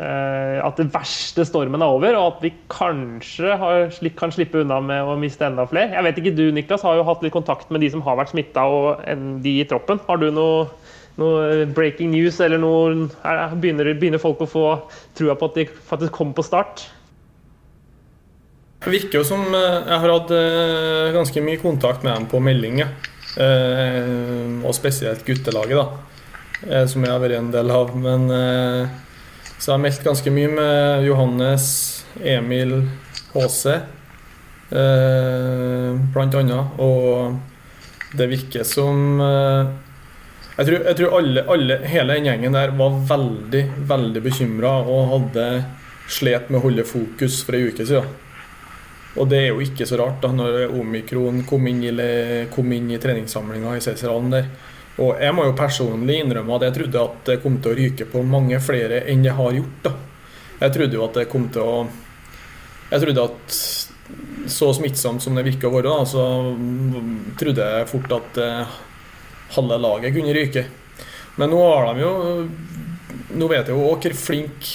at 0.00 0.78
det 0.80 0.88
verste 0.94 1.44
stormen 1.44 1.82
er 1.84 1.92
over, 1.92 2.16
og 2.16 2.26
at 2.30 2.44
vi 2.46 2.52
kanskje 2.72 3.56
har, 3.60 3.90
kan 4.16 4.32
slippe 4.32 4.62
unna 4.62 4.78
med 4.80 5.04
å 5.04 5.18
miste 5.20 5.44
enda 5.46 5.66
flere. 5.68 5.92
Jeg 5.92 6.06
vet 6.06 6.20
ikke, 6.22 6.32
Du 6.36 6.46
Niklas, 6.54 6.84
har 6.86 6.96
jo 6.96 7.04
hatt 7.06 7.22
litt 7.22 7.34
kontakt 7.34 7.70
med 7.70 7.84
de 7.84 7.90
som 7.92 8.02
har 8.06 8.16
vært 8.16 8.32
smitta, 8.32 8.64
og 8.64 9.04
de 9.44 9.58
i 9.60 9.66
troppen. 9.68 10.00
Har 10.08 10.22
du 10.22 10.30
noe, 10.32 10.64
noe 11.20 11.66
breaking 11.76 12.10
news, 12.14 12.40
eller 12.40 12.62
noe, 12.62 13.10
begynner, 13.60 13.92
begynner, 13.92 14.22
folk 14.22 14.40
å 14.40 14.48
få 14.48 14.64
trua 15.18 15.36
på 15.36 15.50
at 15.50 15.60
de 15.60 15.68
faktisk 15.92 16.16
kommer 16.16 16.40
på 16.40 16.46
start? 16.48 16.86
Det 18.82 18.90
virker 18.90 19.20
jo 19.20 19.28
som 19.28 19.44
eh, 19.54 19.76
jeg 19.76 20.00
har 20.02 20.16
hatt 20.16 20.32
eh, 20.34 21.12
ganske 21.14 21.44
mye 21.44 21.60
kontakt 21.60 22.02
med 22.02 22.16
dem 22.16 22.30
på 22.32 22.40
melding. 22.42 22.82
Og 23.32 24.74
spesielt 24.76 25.22
guttelaget, 25.24 25.78
da. 25.78 26.84
Som 26.90 27.04
jeg 27.04 27.12
har 27.12 27.22
vært 27.22 27.38
en 27.38 27.54
del 27.54 27.70
av. 27.72 27.94
Men 27.96 28.26
så 29.62 29.70
jeg 29.70 29.76
har 29.76 29.82
meldt 29.84 30.02
ganske 30.02 30.30
mye 30.34 30.48
med 30.50 31.04
Johannes, 31.06 31.64
Emil, 32.18 32.72
HC, 33.30 33.76
eh, 34.74 36.00
blant 36.10 36.34
annet. 36.34 36.80
Og 36.82 37.36
det 38.18 38.26
virker 38.32 38.66
som 38.66 39.20
eh, 39.22 39.70
Jeg 40.56 40.66
tror, 40.66 40.82
jeg 40.88 40.96
tror 40.98 41.14
alle, 41.20 41.44
alle, 41.54 41.76
hele 41.88 42.16
den 42.18 42.26
gjengen 42.26 42.58
der 42.58 42.74
var 42.76 42.98
veldig, 43.14 43.62
veldig 43.86 44.24
bekymra 44.26 44.74
og 44.82 45.12
hadde 45.14 45.46
slet 46.10 46.50
med 46.50 46.58
å 46.58 46.64
holde 46.66 46.84
fokus 46.84 47.38
for 47.46 47.54
ei 47.54 47.70
uke 47.70 47.86
siden. 47.86 48.10
Og 49.14 49.30
det 49.30 49.44
er 49.44 49.48
jo 49.52 49.62
ikke 49.62 49.86
så 49.86 50.00
rart, 50.02 50.18
da, 50.24 50.32
når 50.34 50.74
omikron 50.74 51.44
kom 51.46 51.70
inn 51.70 51.86
i, 51.86 51.92
i 51.94 53.00
treningssamlinga 53.06 53.78
i 53.78 53.86
Cæsarhallen 53.86 54.34
der. 54.34 54.50
Og 55.00 55.16
jeg 55.22 55.32
må 55.32 55.46
jo 55.46 55.56
personlig 55.56 56.18
innrømme 56.20 56.58
at 56.58 56.66
jeg 56.66 56.76
trodde 56.76 57.04
at 57.06 57.22
det 57.30 57.38
kom 57.42 57.56
til 57.62 57.72
å 57.72 57.78
ryke 57.78 58.06
på 58.12 58.24
mange 58.28 58.58
flere 58.60 59.04
enn 59.08 59.24
det 59.24 59.36
har 59.38 59.56
gjort. 59.56 59.78
da. 59.86 59.94
Jeg 60.60 60.74
trodde 60.76 60.98
jo 60.98 61.06
at 61.06 61.16
det 61.18 61.30
kom 61.32 61.48
til 61.52 61.62
å 61.62 61.76
Jeg 62.92 63.00
trodde 63.00 63.24
at 63.24 63.54
så 64.52 64.68
smittsomt 64.76 65.22
som 65.24 65.36
det 65.38 65.46
virker 65.46 65.70
å 65.70 65.72
være, 65.72 65.88
da, 65.88 66.04
så 66.04 66.24
trodde 67.40 67.64
jeg 67.64 67.88
fort 67.88 68.10
at 68.12 68.40
eh, 68.42 68.74
halve 69.56 69.78
laget 69.80 70.12
kunne 70.12 70.34
ryke. 70.36 70.66
Men 71.40 71.54
nå 71.54 71.60
har 71.62 71.94
de 71.94 72.04
jo 72.04 72.12
Nå 73.32 73.46
vet 73.48 73.68
jeg 73.70 73.72
jo 73.72 73.86
òg 73.88 74.04
hvor 74.04 74.14
flink 74.18 74.66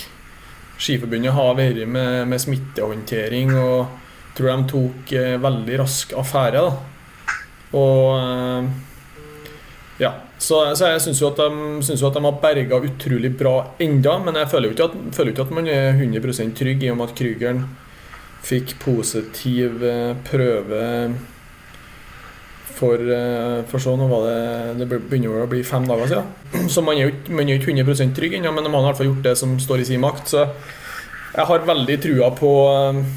Skiforbundet 0.81 1.33
har 1.33 1.55
vært 1.57 1.83
med, 1.89 2.23
med 2.29 2.41
smittehåndtering. 2.41 3.53
Og 3.53 4.33
tror 4.37 4.49
de 4.49 4.69
tok 4.71 5.13
eh, 5.17 5.37
veldig 5.41 5.79
rask 5.81 6.13
affære. 6.17 6.63
da. 6.65 7.35
Og 7.77 8.01
eh, 8.17 8.69
ja, 9.97 10.11
så, 10.37 10.61
så 10.77 10.91
jeg 10.91 11.01
syns 11.07 11.21
jo, 11.23 11.31
jo 11.33 12.09
at 12.09 12.17
de 12.17 12.21
har 12.27 12.41
berga 12.41 12.77
utrolig 12.85 13.31
bra 13.37 13.55
enda, 13.81 14.19
men 14.21 14.37
jeg 14.37 14.51
føler 14.51 14.69
jo 14.69 14.75
ikke 14.75 14.89
at, 14.91 15.17
jo 15.17 15.31
ikke 15.31 15.47
at 15.47 15.55
man 15.57 15.69
er 15.73 15.97
100% 15.97 16.53
trygg 16.59 16.85
i 16.85 16.91
og 16.93 16.99
med 16.99 17.09
at 17.09 17.17
Krügeren 17.17 17.63
fikk 18.47 18.77
positiv 18.83 19.81
eh, 19.83 20.13
prøve 20.27 20.83
for, 22.77 23.01
eh, 23.01 23.63
for 23.67 23.81
så, 23.81 23.95
nå 23.97 24.07
var 24.11 24.27
det, 24.27 24.41
det 24.83 24.87
begynner 25.09 25.43
å 25.43 25.49
bli 25.49 25.63
fem 25.65 25.87
dager 25.89 26.11
siden. 26.11 26.67
Så 26.69 26.83
man 26.85 26.97
er 26.97 27.07
jo 27.07 27.13
ikke, 27.15 27.33
man 27.33 27.47
er 27.47 27.55
jo 27.55 27.61
ikke 27.63 27.73
100% 27.73 28.13
trygg 28.17 28.37
ennå, 28.37 28.51
men 28.53 28.67
de 28.67 28.73
har 28.73 28.83
i 28.83 28.89
hvert 28.91 28.99
fall 28.99 29.09
gjort 29.09 29.25
det 29.25 29.33
som 29.39 29.55
står 29.61 29.81
i 29.81 29.87
sin 29.89 30.03
makt. 30.03 30.35
Så 30.35 30.43
jeg 31.33 31.49
har 31.49 31.65
veldig 31.71 31.97
trua 32.03 32.35
på 32.37 32.51
eh, 32.73 33.07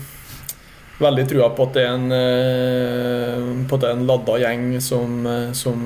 Veldig 1.00 1.22
trua 1.30 1.46
på 1.56 1.64
at 1.64 1.76
det 1.78 1.82
er 1.88 1.94
en, 1.96 3.64
på 3.64 3.76
at 3.78 3.80
det 3.80 3.88
er 3.88 3.94
en 3.94 4.02
ladda 4.04 4.34
gjeng 4.42 4.64
som, 4.84 5.14
som, 5.56 5.78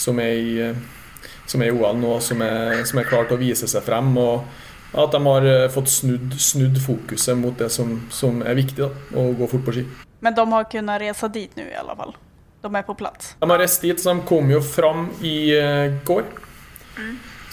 som, 0.00 0.18
er 0.22 0.40
i, 0.40 0.56
eh, 0.64 1.30
som 1.46 1.62
er 1.62 1.70
i 1.70 1.76
OL 1.76 2.00
nå, 2.00 2.16
som 2.24 2.42
er, 2.46 2.80
som 2.88 3.00
er 3.00 3.08
klar 3.08 3.28
til 3.28 3.36
å 3.36 3.42
vise 3.44 3.68
seg 3.70 3.84
frem. 3.86 4.12
Og 4.20 4.48
at 4.92 5.12
de 5.12 5.20
har 5.26 5.46
eh, 5.46 5.68
fått 5.70 5.88
snudd, 5.88 6.34
snudd 6.40 6.78
fokuset 6.82 7.38
mot 7.38 7.54
det 7.58 7.70
som, 7.70 7.94
som 8.10 8.42
er 8.42 8.58
viktig, 8.58 8.82
da, 8.82 8.90
å 9.20 9.30
gå 9.38 9.48
fort 9.50 9.64
på 9.68 9.76
ski. 9.76 9.86
Men 10.20 10.36
de 10.36 10.44
har 10.50 10.66
kunnet 10.72 11.02
resa 11.02 11.30
dit 11.32 11.52
nå, 11.56 11.66
i 11.70 11.78
alle 11.78 11.96
fall. 11.96 12.16
De 12.60 12.70
er 12.74 12.84
på 12.84 12.96
plass? 12.98 13.34
De 13.40 13.48
har 13.48 13.62
reist 13.62 13.84
dit, 13.86 14.00
så 14.00 14.12
de 14.12 14.26
kom 14.28 14.50
jo 14.50 14.60
fram 14.64 15.08
i 15.24 15.36
eh, 15.56 15.94
går. 16.06 16.26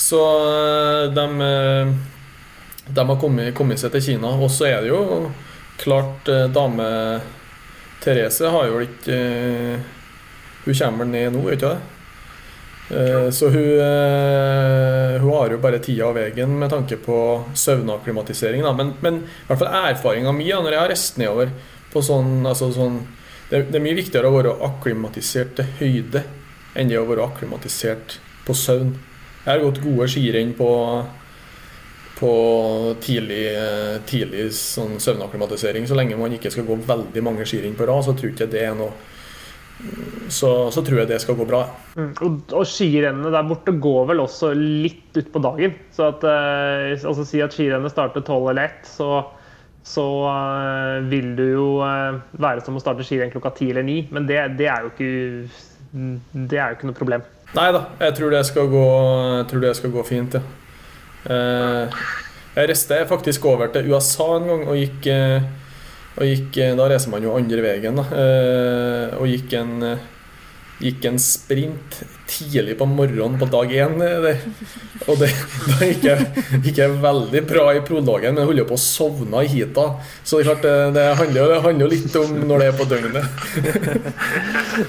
Så 0.01 0.21
eh, 0.49 1.03
de, 1.13 1.27
de 2.87 3.05
har 3.11 3.21
kommet, 3.21 3.53
kommet 3.57 3.81
seg 3.81 3.93
til 3.95 4.05
Kina. 4.09 4.33
Og 4.41 4.49
så 4.53 4.71
er 4.71 4.81
det 4.81 4.91
jo 4.91 5.29
klart 5.77 6.25
dame 6.49 6.87
Therese 8.01 8.49
har 8.49 8.65
jo 8.65 8.79
ikke 8.81 9.17
Hun 10.65 10.73
kommer 10.73 11.03
vel 11.03 11.11
ned 11.11 11.35
nå, 11.35 11.43
gjør 11.45 11.57
ikke 11.57 11.69
det? 11.75 11.96
Eh, 12.89 13.29
Så 13.31 13.49
hun, 13.49 13.79
eh, 13.79 15.21
hun 15.21 15.33
har 15.33 15.49
jo 15.51 15.57
bare 15.59 15.79
tida 15.83 16.07
og 16.07 16.15
veien 16.15 16.53
med 16.59 16.69
tanke 16.71 16.97
på 16.97 17.43
søvnakklimatisering. 17.53 18.63
Men, 18.77 18.93
men 19.01 19.21
i 19.25 19.47
hvert 19.49 19.59
fall 19.59 19.91
erfaringa 19.91 20.31
mi 20.31 20.47
når 20.51 20.71
jeg 20.71 20.79
har 20.79 20.89
reist 20.93 21.19
nedover 21.19 21.51
på 21.91 22.03
sånn, 22.03 22.45
altså 22.47 22.71
sånn 22.75 23.01
det, 23.49 23.67
det 23.71 23.79
er 23.79 23.83
mye 23.83 23.95
viktigere 23.97 24.27
å 24.27 24.35
være 24.35 24.55
akklimatisert 24.67 25.55
til 25.55 25.69
høyde 25.79 26.23
enn 26.77 26.89
det 26.91 26.99
å 26.99 27.07
være 27.07 27.23
akklimatisert 27.27 28.17
på 28.47 28.55
søvn. 28.55 28.91
Jeg 29.43 29.51
har 29.53 29.63
gått 29.63 29.79
gode 29.83 30.07
skirenn 30.11 30.51
på, 30.57 30.71
på 32.19 32.31
tidlig, 33.03 33.43
eh, 33.55 33.99
tidlig 34.07 34.49
sånn 34.55 34.97
søvnakklimatisering. 35.03 35.87
Så 35.87 35.95
lenge 35.95 36.19
man 36.19 36.35
ikke 36.35 36.51
skal 36.51 36.67
gå 36.67 36.75
veldig 36.87 37.23
mange 37.23 37.47
skirenn 37.47 37.75
på 37.79 37.87
rad, 37.87 38.03
så 38.03 38.15
tror 38.15 38.29
jeg 38.31 38.35
ikke 38.35 38.51
det 38.51 38.65
er 38.67 38.75
noe 38.75 38.91
så, 40.33 40.51
så 40.73 40.81
tror 40.83 41.01
jeg 41.03 41.09
det 41.11 41.21
skal 41.23 41.37
gå 41.37 41.45
bra. 41.47 41.63
Mm. 41.95 42.11
Og, 42.25 42.37
og 42.57 42.67
skirennene 42.67 43.31
der 43.33 43.47
borte 43.47 43.73
går 43.77 44.09
vel 44.11 44.23
også 44.23 44.51
litt 44.57 45.17
utpå 45.21 45.41
dagen. 45.43 45.77
Så 45.95 46.09
at, 46.11 46.25
eh, 46.27 46.93
altså 46.97 47.25
si 47.27 47.41
at 47.43 47.55
skirennet 47.55 47.93
starter 47.93 48.25
12 48.25 48.51
eller 48.51 48.67
1, 48.67 48.91
så, 48.97 49.11
så 49.87 50.07
eh, 50.33 51.07
vil 51.13 51.31
det 51.37 51.51
jo 51.53 51.69
eh, 51.85 52.19
være 52.41 52.65
som 52.65 52.79
å 52.79 52.83
starte 52.83 53.05
skirenn 53.07 53.33
klokka 53.33 53.53
10 53.55 53.73
eller 53.75 53.87
9. 53.87 53.97
Men 54.17 54.29
det, 54.29 54.43
det 54.59 54.69
er 54.73 54.85
jo 54.85 54.93
ikke 54.93 55.11
det 55.91 56.59
er 56.59 56.71
jo 56.71 56.77
ikke 56.77 56.89
noe 56.89 56.97
problem. 56.97 57.27
Nei 57.55 57.67
da, 57.71 57.83
jeg 58.01 58.15
tror 58.17 58.33
det 58.33 58.43
skal 58.49 58.71
gå, 58.71 58.87
jeg 59.37 59.45
tror 59.51 59.63
det 59.63 59.75
skal 59.77 59.93
gå 59.93 60.07
fint, 60.07 60.35
ja. 60.35 60.63
Eh, 61.27 62.01
jeg 62.57 62.69
reiste 62.71 62.97
faktisk 63.09 63.45
over 63.45 63.69
til 63.71 63.89
USA 63.91 64.27
en 64.37 64.47
gang 64.49 64.61
og 64.67 64.77
gikk, 64.79 65.07
eh, 65.11 65.47
og 66.17 66.25
gikk 66.25 66.59
eh, 66.63 66.75
Da 66.77 66.87
reiser 66.89 67.13
man 67.13 67.25
jo 67.25 67.35
andre 67.37 67.63
veien, 67.65 67.97
da. 67.99 68.05
Eh, 68.23 69.17
og 69.19 69.29
gikk 69.29 69.53
en, 69.59 69.73
eh, 69.85 70.05
gikk 70.81 71.09
en 71.11 71.19
sprint 71.21 72.01
tidlig 72.27 72.77
på 72.79 72.85
morgenen 72.89 73.39
på 73.39 73.47
dag 73.51 73.71
én. 73.71 74.01
eh, 74.01 74.21
det. 74.21 74.35
Og 75.07 75.19
det, 75.21 75.29
da 75.69 75.87
gikk 75.87 76.05
jeg, 76.07 76.43
gikk 76.65 76.79
jeg 76.81 76.95
veldig 77.03 77.41
bra 77.47 77.65
i 77.77 77.81
prologen, 77.85 78.33
men 78.33 78.41
jeg 78.41 78.49
holdt 78.49 78.61
jo 78.63 78.67
på 78.71 78.77
å 78.77 78.81
sovne 78.81 79.43
i 79.45 79.51
heata. 79.51 79.85
Så 80.23 80.39
det, 80.39 80.43
er 80.43 80.49
klart, 80.49 80.65
det, 80.65 80.75
det, 80.97 81.05
handler, 81.21 81.53
det 81.53 81.59
handler 81.63 81.93
litt 81.93 82.17
om 82.19 82.33
når 82.49 82.63
det 82.63 82.69
er 82.71 82.79
på 82.81 82.89
døgnet. 82.91 83.23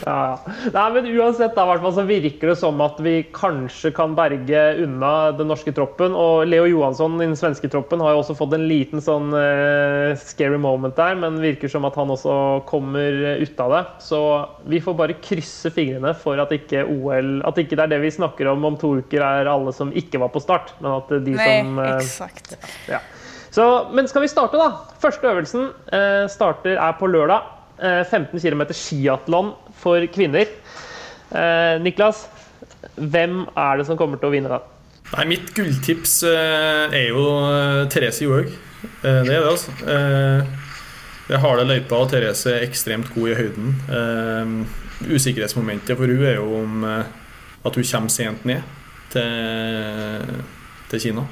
Ja. 0.05 0.37
Nei, 0.75 0.85
men 0.93 1.07
uansett 1.17 1.55
da, 1.57 1.65
hvert 1.65 1.81
fall 1.81 1.95
så 1.97 2.03
virker 2.05 2.51
det 2.51 2.57
som 2.61 2.81
at 2.85 2.99
vi 3.01 3.23
kanskje 3.33 3.89
kan 3.97 4.13
berge 4.19 4.65
unna 4.85 5.13
den 5.39 5.49
norske 5.49 5.73
troppen. 5.73 6.13
Og 6.13 6.45
Leo 6.49 6.67
Johansson 6.69 7.17
i 7.17 7.25
den 7.25 7.39
svenske 7.39 7.71
troppen 7.73 8.03
har 8.05 8.13
jo 8.13 8.21
også 8.21 8.37
fått 8.37 8.53
en 8.57 8.67
liten 8.69 9.01
sånn 9.05 9.33
uh, 9.33 10.13
scary 10.21 10.61
moment 10.61 10.97
der, 10.99 11.17
men 11.21 11.41
virker 11.41 11.73
som 11.73 11.89
at 11.89 11.97
han 11.97 12.13
også 12.13 12.37
kommer 12.69 13.41
ut 13.41 13.65
av 13.65 13.75
det. 13.75 13.83
Så 14.05 14.21
vi 14.69 14.83
får 14.85 14.99
bare 14.99 15.19
krysse 15.25 15.73
fingrene 15.73 16.13
for 16.21 16.41
at 16.43 16.53
ikke 16.55 16.85
OL 16.85 17.28
At 17.49 17.59
ikke 17.61 17.77
det 17.79 17.85
er 17.87 17.93
det 17.95 18.01
vi 18.05 18.11
snakker 18.15 18.51
om 18.53 18.65
om 18.69 18.77
to 18.81 18.95
uker, 19.03 19.23
er 19.25 19.51
alle 19.51 19.73
som 19.77 19.93
ikke 19.97 20.21
var 20.23 20.33
på 20.35 20.43
start, 20.45 20.75
men 20.83 20.91
at 20.97 21.13
de 21.27 21.35
Nei, 21.37 21.47
som 21.47 21.79
eh, 21.85 21.95
exakt. 22.01 22.57
ja. 22.91 23.01
Så, 23.55 23.65
men 23.97 24.07
skal 24.11 24.23
vi 24.23 24.29
starte, 24.31 24.59
da? 24.61 24.69
Første 25.03 25.31
øvelsen 25.31 25.71
eh, 25.97 26.25
starter 26.31 26.77
er 26.77 26.97
på 27.01 27.09
lørdag. 27.11 27.47
Eh, 27.79 28.03
15 28.05 28.41
km 28.43 28.67
skiatlon 28.77 29.55
for 29.81 30.05
kvinner. 30.15 30.51
Eh, 31.33 31.77
Niklas, 31.83 32.27
hvem 32.95 33.45
er 33.57 33.81
det 33.81 33.87
som 33.89 33.99
kommer 34.01 34.21
til 34.21 34.29
å 34.31 34.35
vinne 34.35 34.53
den? 34.53 34.67
Nei, 35.15 35.25
mitt 35.31 35.53
gulltips 35.57 36.19
eh, 36.29 36.93
er 36.93 37.07
jo 37.15 37.25
eh, 37.49 37.85
Therese 37.93 38.27
Johaug. 38.27 38.51
Eh, 38.53 39.23
det 39.25 39.33
er 39.33 39.41
det, 39.41 39.53
altså. 39.55 39.73
Jeg 41.29 41.43
har 41.45 41.59
det 41.59 41.67
løypa, 41.69 41.97
og 42.01 42.13
Therese 42.13 42.55
er 42.55 42.65
ekstremt 42.65 43.11
god 43.15 43.33
i 43.33 43.35
høyden. 43.37 43.75
Uh, 43.89 44.85
usikkerhetsmomentet 45.07 45.97
for 45.97 46.11
hun 46.11 46.25
er 46.27 46.39
jo 46.39 46.47
om 46.63 46.85
eh, 46.87 47.11
at 47.67 47.77
hun 47.79 47.87
kommer 47.87 48.13
sent 48.13 48.45
ned 48.49 48.63
til, 49.13 50.39
til 50.91 51.03
Kina. 51.03 51.25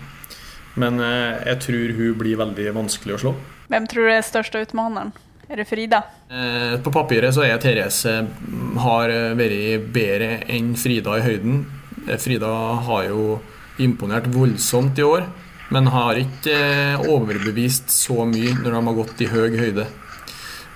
Men 0.76 1.00
eh, 1.02 1.46
jeg 1.50 1.62
tror 1.66 1.94
hun 1.98 2.18
blir 2.20 2.40
veldig 2.40 2.66
vanskelig 2.76 3.16
å 3.16 3.22
slå. 3.24 3.34
Hvem 3.72 3.88
tror 3.90 4.06
du 4.06 4.12
er 4.14 4.26
største 4.26 4.62
utfordreren? 4.62 5.14
Er 5.46 5.60
det 5.62 5.68
Frida? 5.70 6.02
Eh, 6.30 6.76
På 6.82 6.92
papiret 6.94 7.34
så 7.34 7.44
er 7.46 7.58
Therese 7.62 8.20
mm, 8.26 8.78
har 8.82 9.12
vært 9.38 9.90
bedre 9.94 10.30
enn 10.50 10.74
Frida 10.78 11.18
i 11.18 11.26
høyden. 11.26 11.64
Frida 12.22 12.52
har 12.86 13.08
jo 13.08 13.40
imponert 13.82 14.28
voldsomt 14.32 14.98
i 14.98 15.04
år, 15.04 15.26
men 15.74 15.90
har 15.90 16.18
ikke 16.20 16.54
eh, 16.54 17.06
overbevist 17.10 17.90
så 17.90 18.26
mye 18.28 18.54
når 18.60 18.70
de 18.70 18.82
har 18.88 18.98
gått 19.00 19.22
i 19.24 19.30
høy 19.30 19.56
høyde. 19.58 19.86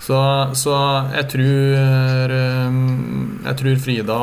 Så, 0.01 0.19
så 0.57 0.75
jeg 1.13 1.27
tror 1.35 2.33
eh, 2.33 2.77
Jeg 3.45 3.57
tror 3.61 3.75
Frida 3.85 4.17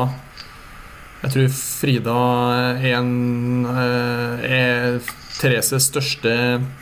Jeg 1.22 1.30
tror 1.36 1.52
Frida 1.54 2.16
er, 2.82 2.96
en, 2.98 3.12
eh, 3.70 4.48
er 4.48 4.98
Thereses 5.38 5.86
største 5.86 6.32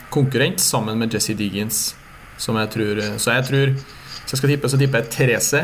konkurrent, 0.09 0.59
sammen 0.59 0.97
med 0.97 1.13
Jesse 1.13 1.37
Diggins. 1.37 1.91
Som 2.41 2.57
jeg 2.57 2.73
tror, 2.73 3.03
så 3.21 3.37
jeg 3.37 3.45
tror 3.51 3.75
Hvis 3.77 4.33
jeg 4.33 4.41
skal 4.41 4.55
tippe, 4.55 4.71
så 4.73 4.81
tipper 4.81 5.05
jeg 5.05 5.13
Therese, 5.13 5.61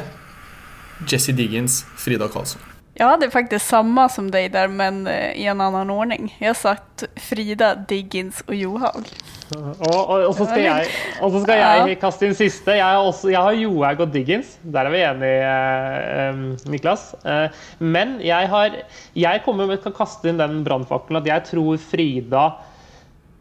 Jesse 1.09 1.35
Diggins, 1.35 1.81
Frida 1.99 2.29
Karlsson. 2.31 2.72
Jag 2.95 3.05
hade 3.05 3.29
faktiskt 3.31 3.67
samma 3.67 4.09
som 4.09 4.31
dig 4.31 4.49
där, 4.49 4.67
men 4.67 5.07
eh, 5.07 5.31
i 5.31 5.45
en 5.45 5.61
annan 5.61 5.89
ordning. 5.89 6.37
Jag 6.39 6.55
satt 6.55 7.03
Frida, 7.15 7.75
Diggins 7.75 8.41
och 8.41 8.55
Johaug. 8.55 9.07
Og, 9.53 10.09
og, 10.09 10.11
og 10.27 10.35
så 10.35 10.45
skal 10.45 10.63
jeg, 10.63 10.91
og 11.21 11.33
så 11.33 11.41
skal 11.43 11.59
jeg 11.59 11.97
kaste 12.01 12.27
inn 12.27 12.37
siste. 12.37 12.75
Jeg 12.77 12.85
har, 12.85 13.01
også, 13.01 13.31
jeg 13.33 13.41
har 13.41 13.57
Johaug 13.57 14.03
og 14.05 14.13
Diggins. 14.13 14.53
Der 14.61 14.85
er 14.85 14.93
vi 14.93 15.01
enige, 15.05 15.49
eh, 15.49 16.69
Niklas. 16.69 17.09
Eh, 17.25 17.65
men 17.81 18.19
jeg, 18.21 18.49
har, 18.49 18.77
jeg 19.17 19.43
kommer 19.45 19.69
med, 19.69 19.81
kan 19.83 19.97
kaste 19.97 20.29
inn 20.29 20.41
den 20.41 20.61
brannfakkelen 20.65 21.21
at 21.21 21.29
jeg 21.29 21.47
tror 21.49 21.81
Frida 21.81 22.45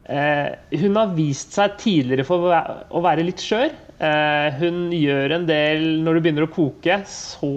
eh, 0.08 0.48
Hun 0.80 0.96
har 0.96 1.12
vist 1.16 1.56
seg 1.56 1.76
tidligere 1.80 2.24
for 2.28 2.48
å 2.48 3.04
være 3.04 3.28
litt 3.28 3.44
skjør. 3.44 3.72
Eh, 4.02 4.54
hun 4.58 4.88
gjør 4.90 5.36
en 5.36 5.44
del 5.46 5.84
Når 6.02 6.16
det 6.16 6.22
begynner 6.24 6.46
å 6.48 6.50
koke, 6.50 6.96
så 7.06 7.52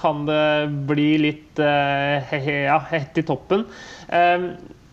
kan 0.00 0.24
det 0.26 0.70
bli 0.88 1.12
litt 1.22 1.60
eh, 1.62 2.48
ja, 2.66 2.80
hett 2.90 3.20
i 3.20 3.24
toppen. 3.26 3.62
Eh, 4.10 4.48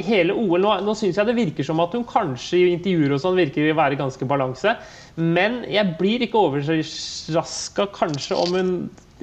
hele 0.05 0.35
OL 0.35 0.61
Nå, 0.61 0.73
nå 0.85 0.93
syns 0.97 1.17
jeg 1.17 1.29
det 1.29 1.37
virker 1.37 1.65
som 1.65 1.81
at 1.81 1.95
hun 1.95 2.05
kanskje 2.05 2.59
i 2.59 2.67
intervjuer 2.75 3.15
og 3.15 3.23
sånn 3.23 3.39
virker 3.39 3.71
å 3.71 3.79
være 3.79 3.97
ganske 3.97 4.27
balanse. 4.29 4.75
Men 5.17 5.63
jeg 5.71 5.95
blir 5.97 6.25
ikke 6.25 6.43
overraska 6.51 7.87
kanskje 7.95 8.37
om 8.37 8.53
hun 8.59 8.75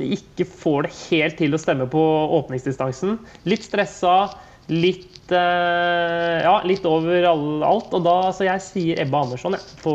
ikke 0.03 0.49
får 0.49 0.89
det 0.89 0.95
helt 1.13 1.39
til 1.39 1.55
å 1.55 1.61
stemme 1.61 1.87
på 1.93 2.03
åpningsdistansen. 2.41 3.21
Litt 3.47 3.69
stressa, 3.69 4.33
litt 4.73 5.09
Ja, 5.33 6.57
litt 6.67 6.85
over 6.89 7.29
alt. 7.29 7.95
Og 7.95 8.03
da, 8.05 8.17
så 8.35 8.49
jeg 8.49 8.65
sier 8.65 9.05
Ebba 9.05 9.23
Andersson 9.29 9.57
ja, 9.57 9.63
på 9.85 9.95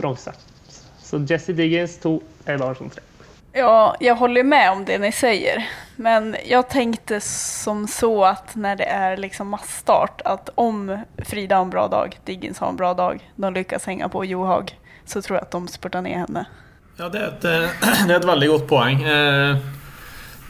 bronse. 0.00 0.34
Så 1.14 1.20
Jesse 1.20 1.52
Diggins 1.52 1.98
2, 1.98 2.20
Ed 2.46 2.60
Larsson 2.60 2.90
3. 2.90 3.02
Ja, 3.52 3.96
jag 4.00 4.14
håller 4.14 4.42
med 4.42 4.72
om 4.72 4.84
det 4.84 4.98
ni 4.98 5.12
säger. 5.12 5.68
Men 5.96 6.36
jag 6.46 6.68
tänkte 6.68 7.20
som 7.20 7.86
så 7.86 8.24
att 8.24 8.54
när 8.54 8.76
det 8.76 8.84
är 8.84 9.16
liksom 9.16 9.48
massstart 9.48 10.20
att 10.24 10.48
om 10.54 10.98
Frida 11.18 11.56
har 11.56 11.62
en 11.62 11.70
bra 11.70 11.88
dag, 11.88 12.18
Diggins 12.24 12.58
har 12.58 12.68
en 12.68 12.76
bra 12.76 12.94
dag, 12.94 13.30
de 13.36 13.54
lyckas 13.54 13.86
hänga 13.86 14.08
på 14.08 14.24
Johag 14.24 14.78
så 15.06 15.22
tror 15.22 15.36
jag 15.36 15.42
att 15.42 15.50
de 15.50 15.68
spurtar 15.68 16.02
ner 16.02 16.18
henne. 16.18 16.46
Ja, 16.96 17.08
det 17.08 17.18
er 17.18 17.28
et, 17.28 17.44
eh, 17.44 18.06
det 18.08 18.14
är 18.14 18.18
ett 18.18 18.24
veldig 18.24 18.48
godt 18.48 18.68
poeng. 18.68 19.02
Eh, 19.02 19.56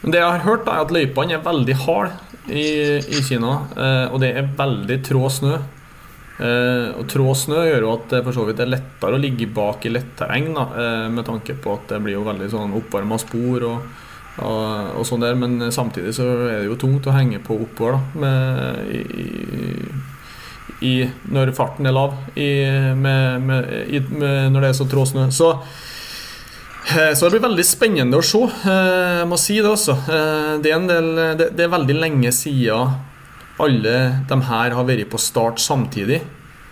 det 0.01 0.17
jeg 0.17 0.31
har 0.31 0.39
hørt, 0.39 0.67
er 0.67 0.81
at 0.81 0.91
löpan 0.91 1.31
er 1.31 1.45
veldig 1.45 1.75
hard 1.75 2.09
i, 2.49 2.97
i 2.97 3.23
Kina. 3.29 3.57
och 4.09 4.13
Og 4.13 4.21
det 4.21 4.37
er 4.37 4.49
veldig 4.57 5.03
trå 5.05 5.29
snø. 5.29 5.57
Eh, 6.39 6.89
Og 6.99 7.05
trå 7.07 7.29
snø 7.35 7.61
gjør 7.63 7.85
jo 7.85 7.93
at 7.93 8.09
det 8.11 8.23
for 8.25 8.35
så 8.35 8.43
vidt 8.47 8.59
er 8.59 8.67
lettere 8.73 9.15
å 9.15 9.21
ligge 9.21 9.47
bak 9.47 9.85
i 9.87 9.93
letterreng, 9.93 10.49
da, 10.57 10.65
eh, 10.75 11.05
med 11.09 11.25
tanke 11.25 11.55
på 11.55 11.73
at 11.77 11.87
det 11.93 12.01
blir 12.03 12.17
jo 12.17 12.25
veldig 12.27 12.49
sånn 12.51 12.73
oppvarma 12.75 13.19
spor 13.21 13.63
og, 13.69 13.85
og, 14.43 15.05
sånn 15.07 15.23
der. 15.23 15.35
Men 15.39 15.71
samtidig 15.71 16.11
så 16.17 16.27
er 16.49 16.59
det 16.59 16.67
jo 16.67 16.75
tungt 16.75 17.07
å 17.07 17.15
henge 17.15 17.39
på 17.39 17.55
oppover 17.63 17.95
da, 17.95 18.01
med, 18.19 18.91
i, 18.91 20.85
i, 20.85 20.93
når 21.31 21.53
farten 21.55 21.87
er 21.87 21.95
lav, 21.95 22.17
i, 22.35 22.49
med, 22.99 23.41
med, 23.47 23.69
når 24.51 24.61
det 24.61 24.69
er 24.73 24.79
så 24.83 24.89
trå 24.91 25.05
snø. 25.07 25.29
Så 25.31 25.53
Eh, 26.85 27.15
Så 27.17 27.25
det 27.25 27.39
blir 27.39 27.49
veldig 27.49 27.63
spennende 27.65 28.19
å 28.19 28.21
se. 28.21 28.37
eh, 28.69 29.19
Jeg 29.23 29.27
må 29.27 29.37
si 29.41 29.55
det. 29.57 29.71
Eh, 29.89 30.57
del, 30.61 31.15
det, 31.33 31.47
det 31.57 31.63
er 31.65 31.71
veldig 31.73 31.95
lenge 31.97 32.31
siden 32.31 32.91
alle 33.59 33.97
de 34.29 34.41
her 34.49 34.71
har 34.75 34.83
vært 34.87 35.09
på 35.11 35.19
start 35.21 35.59
samtidig. 35.63 36.21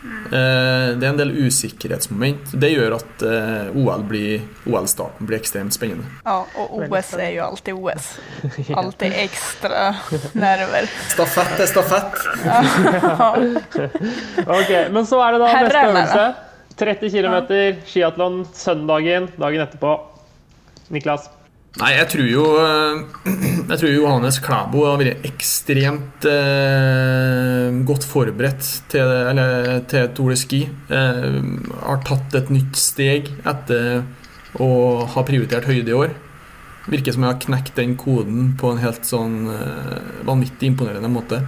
Eh, 0.03 0.89
Det 0.99 1.03
er 1.05 1.09
en 1.13 1.17
del 1.17 1.31
usikkerhetsmoment. 1.45 2.51
Det 2.59 2.69
gjør 2.73 2.95
at 2.97 3.21
eh, 3.23 3.69
OL 3.79 4.03
blir- 4.03 4.41
OL-starten 4.67 5.25
blir 5.29 5.38
ekstremt 5.39 5.71
spennende. 5.75 6.03
Ja, 6.25 6.41
og 6.59 6.73
OS 6.89 7.13
er 7.15 7.29
jo 7.38 7.43
alltid 7.45 7.73
OS. 7.79 8.09
Alltid 8.81 9.13
ekstra 9.23 9.93
nerver. 10.36 10.89
Stafett 11.13 11.59
er 11.63 11.71
stafett. 11.71 12.13
Ok, 14.47 14.71
Men 14.91 15.05
så 15.07 15.21
er 15.23 15.31
det 15.38 15.39
da 15.43 15.53
neste 15.61 15.86
øvelse. 15.88 16.25
30 16.73 17.09
km 17.13 17.36
skiatlon 17.86 18.39
søndagen, 18.57 19.27
dagen 19.39 19.61
etterpå. 19.61 19.91
Niklas. 20.93 21.27
Nei, 21.79 21.91
jeg 21.95 22.07
tror 22.11 22.27
jo 22.29 22.43
eh, 22.61 22.95
Jeg 23.64 23.80
tror 23.80 23.93
Johannes 23.93 24.39
Klæbo 24.43 24.82
har 24.86 24.99
vært 24.99 25.24
ekstremt 25.28 26.26
eh, 26.28 27.70
godt 27.88 28.05
forberedt 28.07 28.68
til, 28.91 29.14
eller, 29.32 29.80
til 29.89 30.09
Tour 30.18 30.34
de 30.34 30.38
Ski. 30.39 30.59
Eh, 30.68 31.39
har 31.80 32.03
tatt 32.07 32.36
et 32.39 32.51
nytt 32.51 32.76
steg 32.80 33.32
etter 33.47 34.03
å 34.59 34.70
ha 35.14 35.26
prioritert 35.26 35.70
høyde 35.70 35.93
i 35.93 35.97
år. 35.97 36.14
Virker 36.91 37.16
som 37.16 37.24
jeg 37.24 37.32
har 37.32 37.43
knekt 37.45 37.78
den 37.80 37.95
koden 37.99 38.51
på 38.59 38.74
en 38.74 38.84
helt 38.84 39.07
sånn 39.07 39.45
eh, 39.53 39.99
vanvittig 40.28 40.74
imponerende 40.74 41.11
måte. 41.14 41.39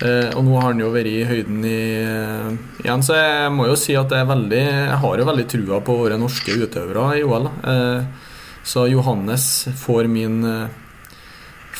Eh, 0.00 0.30
og 0.32 0.44
nå 0.46 0.56
har 0.56 0.70
han 0.70 0.80
jo 0.80 0.92
vært 0.92 1.08
i 1.08 1.24
høyden 1.28 1.64
i, 1.68 1.80
eh, 2.00 2.52
igjen, 2.84 3.02
så 3.04 3.16
jeg 3.18 3.48
må 3.52 3.66
jo 3.68 3.76
si 3.76 3.96
at 4.00 4.12
jeg, 4.12 4.28
veldig, 4.28 4.60
jeg 4.60 5.00
har 5.02 5.20
jo 5.20 5.26
veldig 5.28 5.48
trua 5.52 5.80
på 5.84 5.96
våre 5.98 6.16
norske 6.20 6.56
utøvere 6.56 7.18
i 7.20 7.24
OL. 7.24 7.50
Eh, 7.68 8.28
så 8.64 8.86
Johannes 8.88 9.68
får 9.80 10.08
min, 10.08 10.40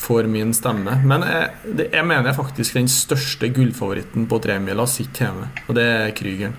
får 0.01 0.29
min 0.33 0.55
stemme. 0.57 0.97
Men 1.05 1.25
jeg, 1.29 1.75
det, 1.77 1.91
jeg 1.93 2.07
mener 2.09 2.37
faktisk 2.37 2.79
den 2.79 2.89
største 2.91 3.51
gullfavoritten 3.55 4.29
på 4.31 4.39
tremila 4.43 4.87
sitter 4.89 5.29
hjemme, 5.29 5.51
og 5.67 5.77
det 5.77 5.87
er 5.87 6.15
Krügeren. 6.17 6.57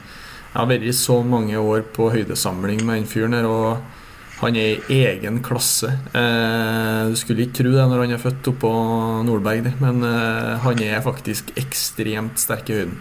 Jeg 0.51 0.59
har 0.59 0.67
vært 0.67 0.85
i 0.85 0.93
så 0.95 1.21
mange 1.23 1.57
år 1.57 1.85
på 1.95 2.09
høydesamling 2.11 2.83
med 2.83 2.99
den 2.99 3.09
fyren 3.09 3.37
her, 3.37 3.47
og 3.47 4.41
han 4.41 4.57
er 4.57 4.81
i 4.91 4.97
egen 5.07 5.37
klasse. 5.45 5.93
Eh, 6.17 7.11
du 7.11 7.15
skulle 7.19 7.45
ikke 7.45 7.61
tro 7.61 7.71
det 7.71 7.85
når 7.87 8.03
han 8.03 8.15
er 8.17 8.21
født 8.21 8.49
oppå 8.51 8.71
Nordberg, 9.27 9.69
men 9.79 10.03
eh, 10.07 10.57
han 10.65 10.81
er 10.83 11.05
faktisk 11.05 11.53
ekstremt 11.61 12.41
sterk 12.41 12.69
i 12.69 12.81
høyden. 12.81 12.97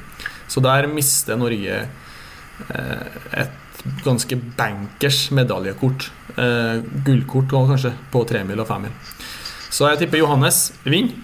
Så 0.51 0.62
der 0.62 0.88
mister 0.91 1.41
Norge 1.41 1.80
eh, 1.80 3.18
et 3.43 3.84
ganske 4.05 4.36
bankers 4.59 5.24
medaljekort. 5.34 6.11
Eh, 6.36 6.84
gullkort 7.07 7.51
kanskje, 7.51 7.95
på 8.12 8.24
tremil 8.28 8.62
og 8.62 8.68
femmil. 8.68 8.95
Så 9.71 9.91
jeg 9.91 10.03
tipper 10.03 10.23
Johannes 10.23 10.71
vinner. 10.85 11.14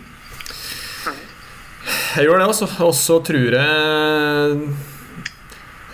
Jeg 2.17 2.25
gjør 2.25 2.41
det, 2.41 2.49
også. 2.49 2.69
Og 2.87 2.95
så 2.97 3.19
tror 3.27 3.57
jeg 3.59 4.61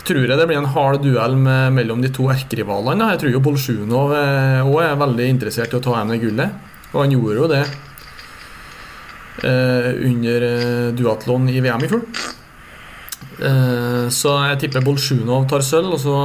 tror 0.03 0.27
jeg 0.27 0.35
det 0.39 0.49
blir 0.51 0.59
en 0.59 0.73
hard 0.75 1.01
duell 1.05 1.37
med, 1.39 1.73
mellom 1.77 2.03
de 2.03 2.11
to 2.13 2.27
erkerivalene. 2.33 3.13
Jeg 3.15 3.23
tror 3.23 3.35
jo 3.37 3.43
Bolsjunov 3.45 4.13
òg 4.13 4.79
er 4.83 5.01
veldig 5.01 5.29
interessert 5.31 5.73
i 5.73 5.79
å 5.79 5.83
ta 5.83 5.97
hjem 5.99 6.13
det 6.15 6.23
gullet. 6.25 6.71
Og 6.93 7.05
han 7.05 7.15
gjorde 7.15 7.39
jo 7.39 7.51
det 7.51 7.63
eh, 9.49 9.91
under 10.11 10.47
eh, 10.49 10.89
duatlon 10.99 11.49
i 11.49 11.61
VM 11.65 11.87
i 11.87 11.91
fjor. 11.93 12.03
Eh, 13.43 14.09
så 14.13 14.35
jeg 14.51 14.61
tipper 14.65 14.85
Bolsjunov 14.85 15.47
tar 15.51 15.65
sølv, 15.67 15.95
og 15.97 16.03
så, 16.03 16.19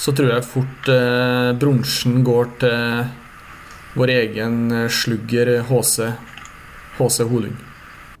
så 0.00 0.14
tror 0.16 0.32
jeg 0.32 0.48
fort 0.48 0.90
eh, 0.94 1.50
bronsen 1.60 2.22
går 2.26 2.54
til 2.62 3.04
vår 3.94 4.10
egen 4.10 4.72
eh, 4.72 4.88
slugger 4.88 5.56
HC, 5.68 6.10
HC 6.98 7.22
Holund. 7.30 7.62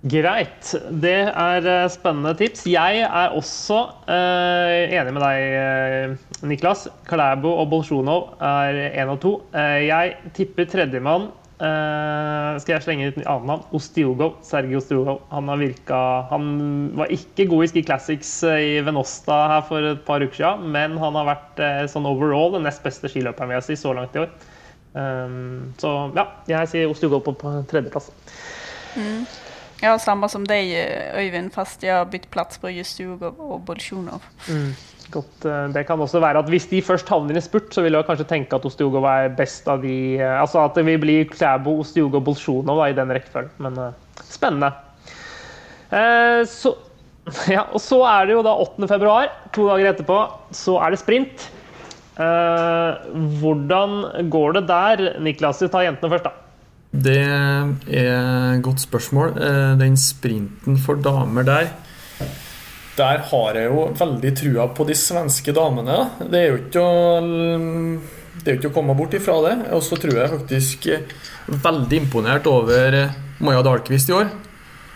Greit. 0.04 0.74
Det 1.00 1.16
er 1.32 1.64
eh, 1.64 1.86
spennende 1.92 2.34
tips. 2.36 2.66
Jeg 2.68 3.04
er 3.06 3.36
også 3.38 3.78
eh, 4.04 4.92
enig 4.92 5.14
med 5.16 5.24
deg, 5.24 5.44
eh, 5.60 6.42
Niklas. 6.44 6.84
Klæbo 7.08 7.54
og 7.62 7.70
Bolsjunov 7.72 8.34
er 8.44 8.82
én 8.92 9.12
og 9.14 9.22
to. 9.24 9.38
Eh, 9.56 9.86
jeg 9.88 10.18
tipper 10.36 10.68
tredjemann. 10.68 11.30
Eh, 11.54 12.56
skal 12.60 12.74
jeg 12.74 12.84
slenge 12.84 13.08
ut 13.08 13.18
en 13.22 13.28
annen 13.30 13.50
navn? 13.54 13.66
Ostiogov. 13.78 14.36
Sergij 14.44 14.76
Ostiogov. 14.82 15.22
Han 15.32 15.48
virka 15.58 16.26
Han 16.28 16.48
var 16.98 17.12
ikke 17.14 17.46
god 17.48 17.64
i 17.64 17.70
Ski 17.72 17.84
Classics 17.86 18.42
eh, 18.44 18.60
i 18.74 18.80
Venosta 18.84 19.38
her 19.54 19.64
for 19.68 19.94
et 19.94 20.04
par 20.04 20.20
uker 20.20 20.36
siden, 20.36 20.68
men 20.74 20.98
han 21.00 21.16
har 21.16 21.30
vært 21.32 21.62
eh, 21.64 21.84
sånn 21.88 22.10
overall 22.10 22.58
den 22.58 22.68
nest 22.68 22.84
beste 22.84 23.08
skiløperen 23.08 23.54
vi 23.54 23.56
har 23.56 23.64
sett 23.64 23.80
så 23.80 23.94
langt 23.96 24.18
i 24.18 24.26
år. 24.26 24.34
Um, 24.94 25.74
så 25.78 25.90
ja, 26.14 26.28
jeg 26.48 26.70
sier 26.70 26.90
Ostiogov 26.90 27.24
på, 27.26 27.34
på 27.38 27.52
tredjeplass. 27.70 28.12
Ja, 29.82 29.96
samme 29.98 30.30
som 30.30 30.46
deg, 30.46 30.70
Øyvind, 31.18 31.50
fast 31.52 31.82
jeg 31.84 31.96
har 31.96 32.06
bytt 32.08 32.30
plass 32.32 32.60
på 32.62 32.70
Justugov 32.70 33.34
og 33.34 33.56
och 33.56 33.60
Bolsjunov. 33.60 34.22
Godt, 35.12 35.44
eh, 35.44 35.66
det 35.74 35.84
kan 35.86 36.00
også 36.00 36.20
være 36.22 36.40
at 36.40 36.48
Hvis 36.48 36.66
de 36.70 36.80
først 36.82 37.08
havner 37.08 37.36
i 37.36 37.42
spurt, 37.44 37.74
så 37.74 37.82
vil 37.84 37.92
jeg 37.92 38.06
kanskje 38.08 38.28
tenke 38.28 38.56
at 38.56 38.64
Ostiogov 38.64 39.04
er 39.08 39.34
best 39.36 39.68
av 39.68 39.82
de 39.82 40.16
eh, 40.16 40.40
Altså 40.40 40.62
at 40.64 40.78
det 40.78 40.86
vil 40.86 41.00
bli 41.02 41.16
Klæbo, 41.28 41.78
Ostiogov, 41.82 42.24
Bolsjunov 42.24 42.80
i 42.86 42.96
den 42.96 43.12
rekkefølgen. 43.12 43.52
Men 43.58 43.78
eh, 43.78 44.22
spennende. 44.24 44.72
Eh, 45.92 46.44
så, 46.48 46.74
ja, 47.54 47.66
og 47.70 47.80
så 47.80 48.00
er 48.08 48.26
det 48.26 48.38
jo 48.38 48.46
da 48.46 48.56
8. 48.64 48.88
februar, 48.88 49.28
to 49.52 49.68
dager 49.68 49.92
etterpå, 49.92 50.18
så 50.52 50.78
er 50.80 50.94
det 50.94 51.02
sprint. 51.02 51.50
Eh, 52.14 53.12
hvordan 53.40 54.30
går 54.30 54.58
det 54.58 54.64
der? 54.70 55.04
Niklas, 55.24 55.62
vi 55.64 55.68
tar 55.72 55.86
jentene 55.88 56.12
først, 56.12 56.28
da. 56.28 56.32
Det 56.94 57.16
er 57.26 57.72
et 58.54 58.62
godt 58.62 58.84
spørsmål. 58.84 59.34
Eh, 59.42 59.72
Den 59.80 59.96
sprinten 59.98 60.76
for 60.78 60.94
damer 60.94 61.42
der 61.42 61.72
Der 62.96 63.18
har 63.18 63.54
jeg 63.58 63.66
jo 63.66 63.88
veldig 63.98 64.30
trua 64.38 64.68
på 64.70 64.86
de 64.86 64.94
svenske 64.94 65.52
damene. 65.52 66.10
Det 66.30 66.38
er 66.38 66.46
jo 66.52 66.58
ikke 66.60 66.78
å, 66.78 67.20
det 68.38 68.46
er 68.46 68.54
jo 68.54 68.60
ikke 68.60 68.70
å 68.70 68.76
komme 68.76 68.94
bort 68.94 69.16
ifra 69.18 69.34
det. 69.48 69.72
Og 69.74 69.82
så 69.82 69.98
tror 69.98 70.14
jeg 70.14 70.30
faktisk 70.30 70.86
veldig 71.64 71.98
imponert 72.04 72.46
over 72.46 73.10
Maja 73.40 73.64
Dahlqvist 73.66 74.12
i 74.12 74.14
år. 74.14 74.30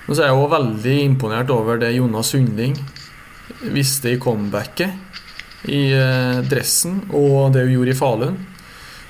Og 0.06 0.14
så 0.14 0.22
er 0.22 0.30
jeg 0.30 0.38
òg 0.38 0.52
veldig 0.54 0.94
imponert 1.08 1.50
over 1.50 1.82
det 1.82 1.90
Jonas 1.96 2.30
Sundling 2.30 2.78
viste 3.74 4.12
i 4.14 4.20
comebacket 4.22 5.07
i 5.68 5.82
eh, 5.94 6.40
dressen, 6.48 7.02
og 7.14 7.52
det 7.54 7.66
hun 7.66 7.76
gjorde 7.76 7.92
i 7.92 7.98
Falun. 7.98 8.38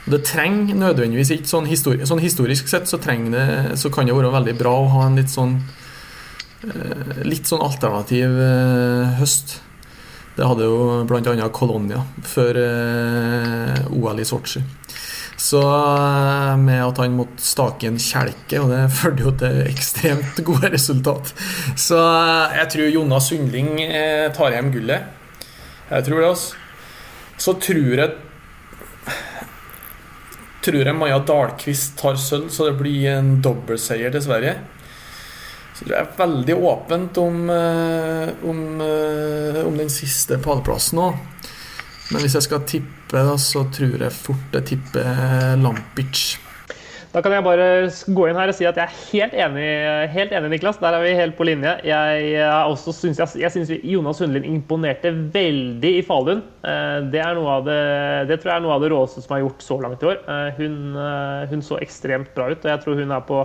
Det 0.09 0.23
trenger 0.25 0.79
nødvendigvis 0.79 1.35
ikke 1.35 1.51
sånn, 1.51 1.69
histori 1.69 2.07
sånn 2.09 2.23
historisk 2.23 2.71
sett 2.71 2.89
så, 2.89 2.97
det, 2.97 3.47
så 3.77 3.91
kan 3.93 4.09
det 4.09 4.17
være 4.17 4.33
veldig 4.33 4.55
bra 4.57 4.73
å 4.81 4.91
ha 4.95 5.07
en 5.07 5.19
litt 5.21 5.33
sånn 5.33 5.59
eh, 6.65 7.25
litt 7.29 7.49
sånn 7.49 7.65
alternativ 7.65 8.39
eh, 8.41 9.19
høst. 9.21 9.59
Det 10.39 10.47
hadde 10.47 10.69
jo 10.71 11.03
bl.a. 11.11 11.49
Colonia 11.51 12.05
før 12.23 12.61
OL 13.91 14.21
i 14.23 14.27
Sotsji. 14.29 14.63
Så 15.39 15.61
med 16.63 16.79
at 16.83 16.99
han 17.03 17.17
måtte 17.19 17.43
stake 17.43 17.91
en 17.91 17.99
kjelke, 17.99 18.63
og 18.63 18.71
det 18.71 18.85
førte 19.01 19.27
jo 19.27 19.35
til 19.43 19.61
ekstremt 19.67 20.41
gode 20.47 20.71
resultat. 20.73 21.35
Så 21.75 21.99
jeg 22.55 22.71
tror 22.73 22.95
Jonas 22.95 23.29
Sundling 23.33 23.75
tar 24.39 24.55
hjem 24.55 24.73
gullet. 24.79 25.18
Jeg 25.89 26.05
tror 26.05 26.21
det, 26.21 26.29
altså. 26.29 26.57
Så 27.39 27.55
tror 27.63 28.01
jeg 28.03 28.17
tror 30.69 30.85
jeg 30.85 30.97
Maja 30.99 31.21
Dahlqvist 31.25 31.95
tar 32.01 32.19
sølv, 32.21 32.51
så 32.53 32.69
det 32.69 32.79
blir 32.81 33.07
en 33.15 33.39
dobbeltseier 33.45 34.13
til 34.13 34.25
Sverige. 34.25 34.57
Så 35.79 35.87
det 35.87 35.95
er 35.95 36.11
veldig 36.19 36.57
åpent 36.59 37.19
om, 37.23 37.51
eh, 37.51 38.29
om, 38.43 38.81
eh, 38.83 39.61
om 39.65 39.77
den 39.79 39.89
siste 39.89 40.39
pallplassen 40.43 40.99
òg. 40.99 41.15
Men 42.11 42.23
hvis 42.23 42.35
jeg 42.35 42.43
skal 42.49 42.67
tippe, 42.67 43.13
da, 43.13 43.37
så 43.37 43.65
tror 43.71 44.03
jeg 44.03 44.13
fort 44.13 44.53
jeg 44.53 44.65
tipper 44.65 45.57
Lampic. 45.63 46.39
Da 47.09 47.23
kan 47.25 47.33
jeg 47.33 47.45
bare 47.45 47.67
gå 47.89 48.25
inn 48.29 48.37
her 48.37 48.51
og 48.51 48.57
si 48.57 48.67
at 48.69 48.77
jeg 48.77 48.85
er 48.85 48.97
helt 49.09 49.37
enig, 49.41 49.69
helt 50.13 50.33
enig 50.37 50.51
Niklas. 50.53 50.77
Der 50.83 50.93
er 50.93 51.01
vi 51.07 51.15
helt 51.17 51.39
på 51.39 51.47
linje. 51.49 51.71
Jeg, 51.89 52.43
synes, 52.85 53.33
jeg, 53.41 53.53
syns 53.55 53.73
Jonas 53.81 54.21
Hundelin 54.21 54.59
imponerte 54.59 55.15
veldig 55.33 55.93
i 56.03 56.03
Falun. 56.05 56.43
Eh, 56.61 56.99
det, 57.09 57.25
det, 57.65 57.79
det 58.29 58.39
tror 58.43 58.53
jeg 58.53 58.57
er 58.59 58.67
noe 58.67 58.77
av 58.77 58.85
det 58.85 58.93
råeste 58.93 59.25
som 59.25 59.39
er 59.39 59.43
gjort 59.47 59.65
så 59.65 59.81
langt 59.87 60.05
i 60.05 60.11
år. 60.13 60.21
Eh, 60.21 60.61
hun, 60.61 60.77
eh, 61.01 61.49
hun 61.55 61.65
så 61.65 61.81
ekstremt 61.81 62.35
bra 62.37 62.51
ut, 62.53 62.61
og 62.61 62.73
jeg 62.75 62.85
tror 62.85 63.01
hun 63.01 63.17
er 63.17 63.27
på 63.33 63.43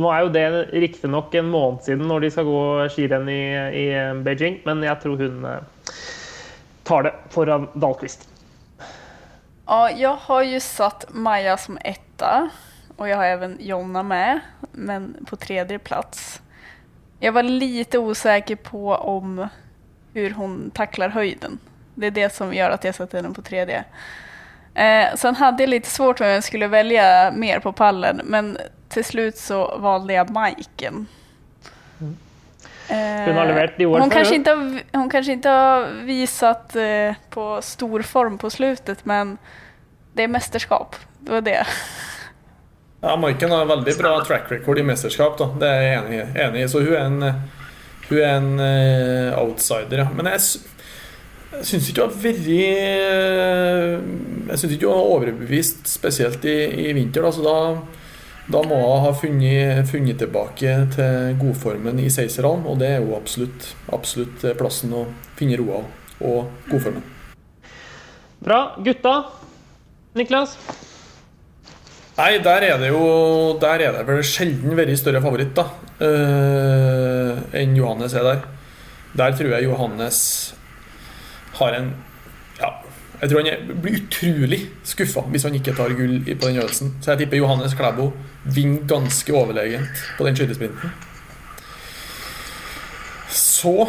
nå 0.00 0.08
er 0.14 0.22
jo 0.22 0.30
det 0.32 0.46
riktignok 0.70 1.34
en 1.34 1.48
måned 1.50 1.82
siden 1.84 2.06
når 2.08 2.22
de 2.22 2.28
skal 2.32 2.46
gå 2.46 2.62
skirenn 2.94 3.26
i, 3.28 3.42
i 3.74 3.84
Beijing, 4.22 4.60
men 4.64 4.86
jeg 4.86 5.02
tror 5.02 5.18
hun 5.18 5.42
tar 6.86 7.08
det 7.08 7.12
foran 7.34 7.66
Dahlqvist. 7.74 8.22
Ja, 9.66 9.90
jeg 9.90 10.14
har 10.28 10.46
jo 10.46 10.62
satt 10.62 11.10
Maja 11.10 11.58
som 11.60 11.76
etta 11.82 12.46
och 13.00 13.08
jag 13.08 13.16
har 13.16 13.24
även 13.24 13.56
Jonna 13.60 14.02
med, 14.02 14.40
men 14.72 15.26
på 15.26 15.36
tredje 15.36 15.78
plats. 15.78 16.42
Jag 17.20 17.32
var 17.32 17.42
lite 17.42 17.98
osäker 17.98 18.56
på 18.56 18.94
om 18.94 19.48
hur 20.14 20.30
hon 20.30 20.70
tacklar 20.70 21.08
höjden. 21.08 21.58
Det 21.94 22.06
är 22.06 22.10
det 22.10 22.34
som 22.34 22.54
gör 22.54 22.70
att 22.70 22.84
jag 22.84 22.94
sätter 22.94 23.22
henne 23.22 23.34
på 23.34 23.42
tredje. 23.42 23.84
Eh, 24.74 25.14
sen 25.16 25.34
hade 25.34 25.62
jag 25.62 25.70
lite 25.70 25.90
svårt 25.90 26.20
om 26.20 26.26
jag 26.26 26.44
skulle 26.44 26.66
välja 26.66 27.32
mer 27.36 27.58
på 27.58 27.72
pallen, 27.72 28.20
men 28.24 28.58
till 28.88 29.04
slut 29.04 29.36
så 29.36 29.78
valde 29.78 30.12
jag 30.12 30.30
Majken. 30.30 31.06
Mm. 32.00 32.16
Hon 33.26 33.36
har 33.36 33.46
levert 33.46 33.80
i 33.80 33.86
år 33.86 33.98
hon 34.00 34.10
kanske, 34.10 34.34
inte 34.34 34.50
har, 34.50 34.80
hon 34.92 35.10
kanske 35.10 35.32
inte 35.32 35.48
har 35.48 35.86
visat 35.86 36.76
eh, 36.76 37.14
på 37.30 37.62
stor 37.62 38.02
form 38.02 38.38
på 38.38 38.50
slutet, 38.50 39.04
men 39.04 39.38
det 40.12 40.22
är 40.22 40.28
mästerskap. 40.28 40.96
Det 41.18 41.32
var 41.32 41.40
det. 41.40 41.66
Ja, 43.00 43.16
Maiken 43.16 43.50
har 43.50 43.64
veldig 43.64 43.94
bra 43.96 44.24
track 44.24 44.50
record 44.52 44.78
i 44.78 44.82
mesterskap, 44.84 45.38
da. 45.38 45.46
det 45.60 45.68
er 45.68 45.82
jeg 45.86 46.00
enig, 46.44 46.64
i. 46.64 46.68
Så 46.68 46.82
hun 46.84 46.92
er 46.92 47.06
en, 47.06 47.22
hun 48.10 48.18
er 48.18 48.34
en 48.34 48.50
uh, 48.60 49.38
outsider. 49.40 50.02
Ja. 50.02 50.10
Men 50.12 50.28
jeg, 50.28 50.42
jeg 51.54 51.68
syns 51.70 51.88
ikke 51.88 52.04
hun 52.04 52.12
har 52.12 52.18
vært 52.26 52.50
Jeg 54.50 54.60
syns 54.60 54.74
ikke 54.76 54.90
hun 54.90 54.98
har 54.98 55.14
overbevist 55.14 55.88
spesielt 55.88 56.44
i, 56.44 56.58
i 56.90 56.92
vinter. 56.98 57.24
Da. 57.24 57.32
Så 57.32 57.46
da, 57.46 57.56
da 58.52 58.62
må 58.68 58.82
hun 58.82 59.06
ha 59.06 59.14
funnet, 59.16 59.88
funnet, 59.88 60.20
tilbake 60.20 60.76
til 60.92 61.40
godformen 61.40 62.04
i 62.04 62.10
Seiserhallen, 62.12 62.68
og 62.68 62.84
det 62.84 62.92
er 62.98 63.00
jo 63.00 63.16
absolutt, 63.16 63.72
absolutt 63.96 64.44
plassen 64.60 64.92
å 64.92 65.06
finne 65.40 65.56
roa 65.62 65.80
og 66.20 66.68
godformen. 66.68 67.08
Bra. 68.44 68.60
Gutta, 68.84 69.16
Niklas? 70.20 70.58
Nei, 72.20 72.36
der 72.44 72.66
er 72.66 72.76
det 72.80 72.90
jo 72.90 73.56
Der 73.62 73.80
er 73.80 73.94
det 73.96 74.04
vel 74.08 74.20
sjelden 74.26 74.76
vært 74.76 74.92
større 75.00 75.22
favoritt 75.24 75.54
da 75.56 75.64
uh, 76.04 77.38
enn 77.56 77.76
Johannes 77.78 78.14
er 78.16 78.26
der. 78.26 78.42
Der 79.16 79.36
tror 79.36 79.54
jeg 79.54 79.68
Johannes 79.68 80.18
har 81.56 81.76
en 81.78 81.90
Ja, 82.58 82.70
jeg 83.22 83.30
tror 83.30 83.46
han 83.46 83.70
blir 83.84 84.00
utrolig 84.02 84.60
skuffa 84.84 85.24
hvis 85.32 85.46
han 85.48 85.56
ikke 85.56 85.74
tar 85.76 85.94
gull 85.96 86.20
på 86.26 86.48
den 86.50 86.60
øvelsen. 86.60 86.92
Så 87.00 87.14
jeg 87.14 87.22
tipper 87.22 87.40
Johannes 87.40 87.76
Klæbo 87.78 88.10
vinner 88.44 88.84
ganske 88.88 89.34
overlegent 89.36 90.04
på 90.18 90.26
den 90.26 90.36
skytesprinten. 90.36 90.92
Så 93.32 93.88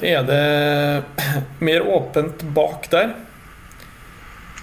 er 0.00 0.24
det 0.28 0.44
mer 1.68 1.88
åpent 1.88 2.44
bak 2.52 2.90
der. 2.92 3.14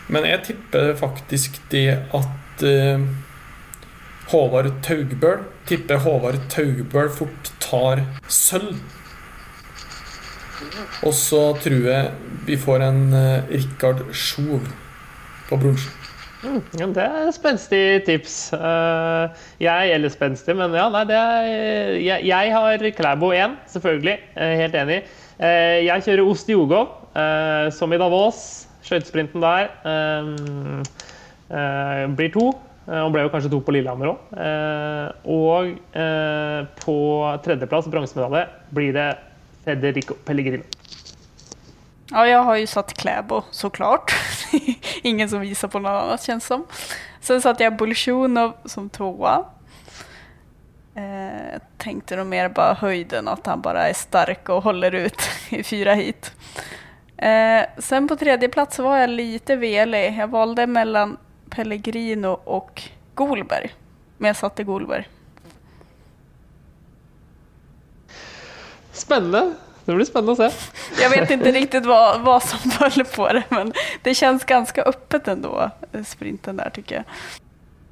Men 0.10 0.26
jeg 0.30 0.46
tipper 0.52 0.94
faktisk 0.98 1.62
det 1.74 1.88
at 2.14 2.39
uh, 2.66 3.02
Håvard 4.30 4.72
Taugbøl 4.86 5.44
Tipper 5.70 6.02
Håvard 6.04 6.40
Taugbøl 6.52 7.10
fort 7.14 7.52
tar 7.64 8.04
sølv. 8.30 8.78
Og 11.08 11.14
så 11.16 11.42
tror 11.64 11.88
jeg 11.88 12.12
vi 12.48 12.58
får 12.60 12.84
en 12.90 13.02
uh, 13.14 13.50
Rikard 13.50 14.04
Sjov 14.14 14.68
på 15.50 15.58
bronsen. 15.60 15.96
Mm, 16.40 16.94
det 16.96 17.04
er 17.04 17.32
spenstig 17.36 17.82
tips. 18.08 18.38
Uh, 18.54 19.28
jeg 19.60 19.92
gjelder 19.92 20.14
spenstig, 20.14 20.56
men 20.56 20.76
ja, 20.78 20.88
nei, 20.94 21.04
det 21.10 21.18
er, 21.20 21.50
jeg, 22.00 22.30
jeg 22.30 22.54
har 22.56 22.86
Klæbo 22.96 23.34
1, 23.36 23.58
selvfølgelig. 23.74 24.16
Helt 24.62 24.80
enig. 24.80 25.02
Jeg 25.40 26.04
kjører 26.04 26.28
Ost 26.28 26.50
Jogov, 26.52 26.90
som 27.72 27.94
i 27.96 28.00
Davos. 28.00 28.42
Skøytesprinten 28.84 29.44
der 29.44 29.70
blir 31.50 32.34
to. 32.34 32.50
Uh, 32.90 33.04
og 33.04 33.12
ble 33.14 33.22
jo 33.22 33.30
kanskje 33.30 33.52
to 33.54 33.60
på 33.62 33.74
Lillehammer 33.76 34.12
òg. 34.12 34.22
Uh, 34.34 35.08
og 35.30 35.76
på 36.80 36.98
tredjeplass, 37.46 37.90
bronsemedalje, 37.92 38.48
blir 38.74 38.96
det 38.96 39.10
Federico 39.66 40.18
Pellegrino. 40.26 40.66
Ja, 42.10 42.24
jeg 42.26 42.42
har 42.42 42.58
jo 42.58 42.70
satt 42.72 42.96
Klæbo, 42.98 43.44
så 43.52 43.70
klart. 43.70 44.16
Ingen 45.10 45.30
som 45.30 45.44
viser 45.46 45.70
på 45.70 45.82
noe 45.84 45.94
annet, 45.94 46.26
kjennes 46.26 46.48
som. 46.50 46.66
Sen 47.22 47.42
satte 47.44 47.62
jeg 47.62 47.76
Bolsjunov 47.78 48.56
som 48.66 48.88
toa. 48.90 49.36
Eh, 50.98 51.60
tenkte 51.78 52.18
noe 52.18 52.26
mer 52.26 52.50
bare 52.56 52.80
høyden, 52.82 53.30
at 53.30 53.46
han 53.48 53.62
bare 53.62 53.86
er 53.92 53.98
stark 53.98 54.50
og 54.50 54.66
holder 54.66 55.04
ut 55.06 55.30
i 55.60 55.62
fyra 55.62 55.94
hit. 56.00 56.32
Eh, 57.20 57.62
sen 57.78 58.10
på 58.10 58.18
tredjeplass 58.18 58.82
var 58.82 59.04
jeg 59.04 59.14
lite 59.14 59.60
velig. 59.62 60.08
Jeg 60.18 60.34
valgte 60.34 60.66
mellan 60.66 61.20
Pellegrino 61.50 62.28
och 62.28 62.82
Golberg. 63.16 63.74
Men 64.18 64.28
jag 64.28 64.36
satte 64.36 64.64
Golberg. 64.64 65.08
Spännande. 68.92 69.54
Det 69.86 69.96
blir 69.96 70.06
spännande 70.06 70.46
att 70.46 70.54
se. 70.54 70.60
Jag 71.02 71.10
vet 71.10 71.32
inte 71.32 71.52
riktigt 71.52 71.86
vad, 71.86 72.22
vad 72.22 72.44
som 72.44 72.60
föll 72.60 73.06
på 73.16 73.34
det, 73.34 73.44
men 73.50 73.74
det 74.04 74.16
känns 74.16 74.44
ganska 74.44 74.84
öppet 74.84 75.28
ändå, 75.28 75.72
sprinten 76.06 76.58
där 76.58 76.70
tycker 76.70 76.96
jag. 76.96 77.04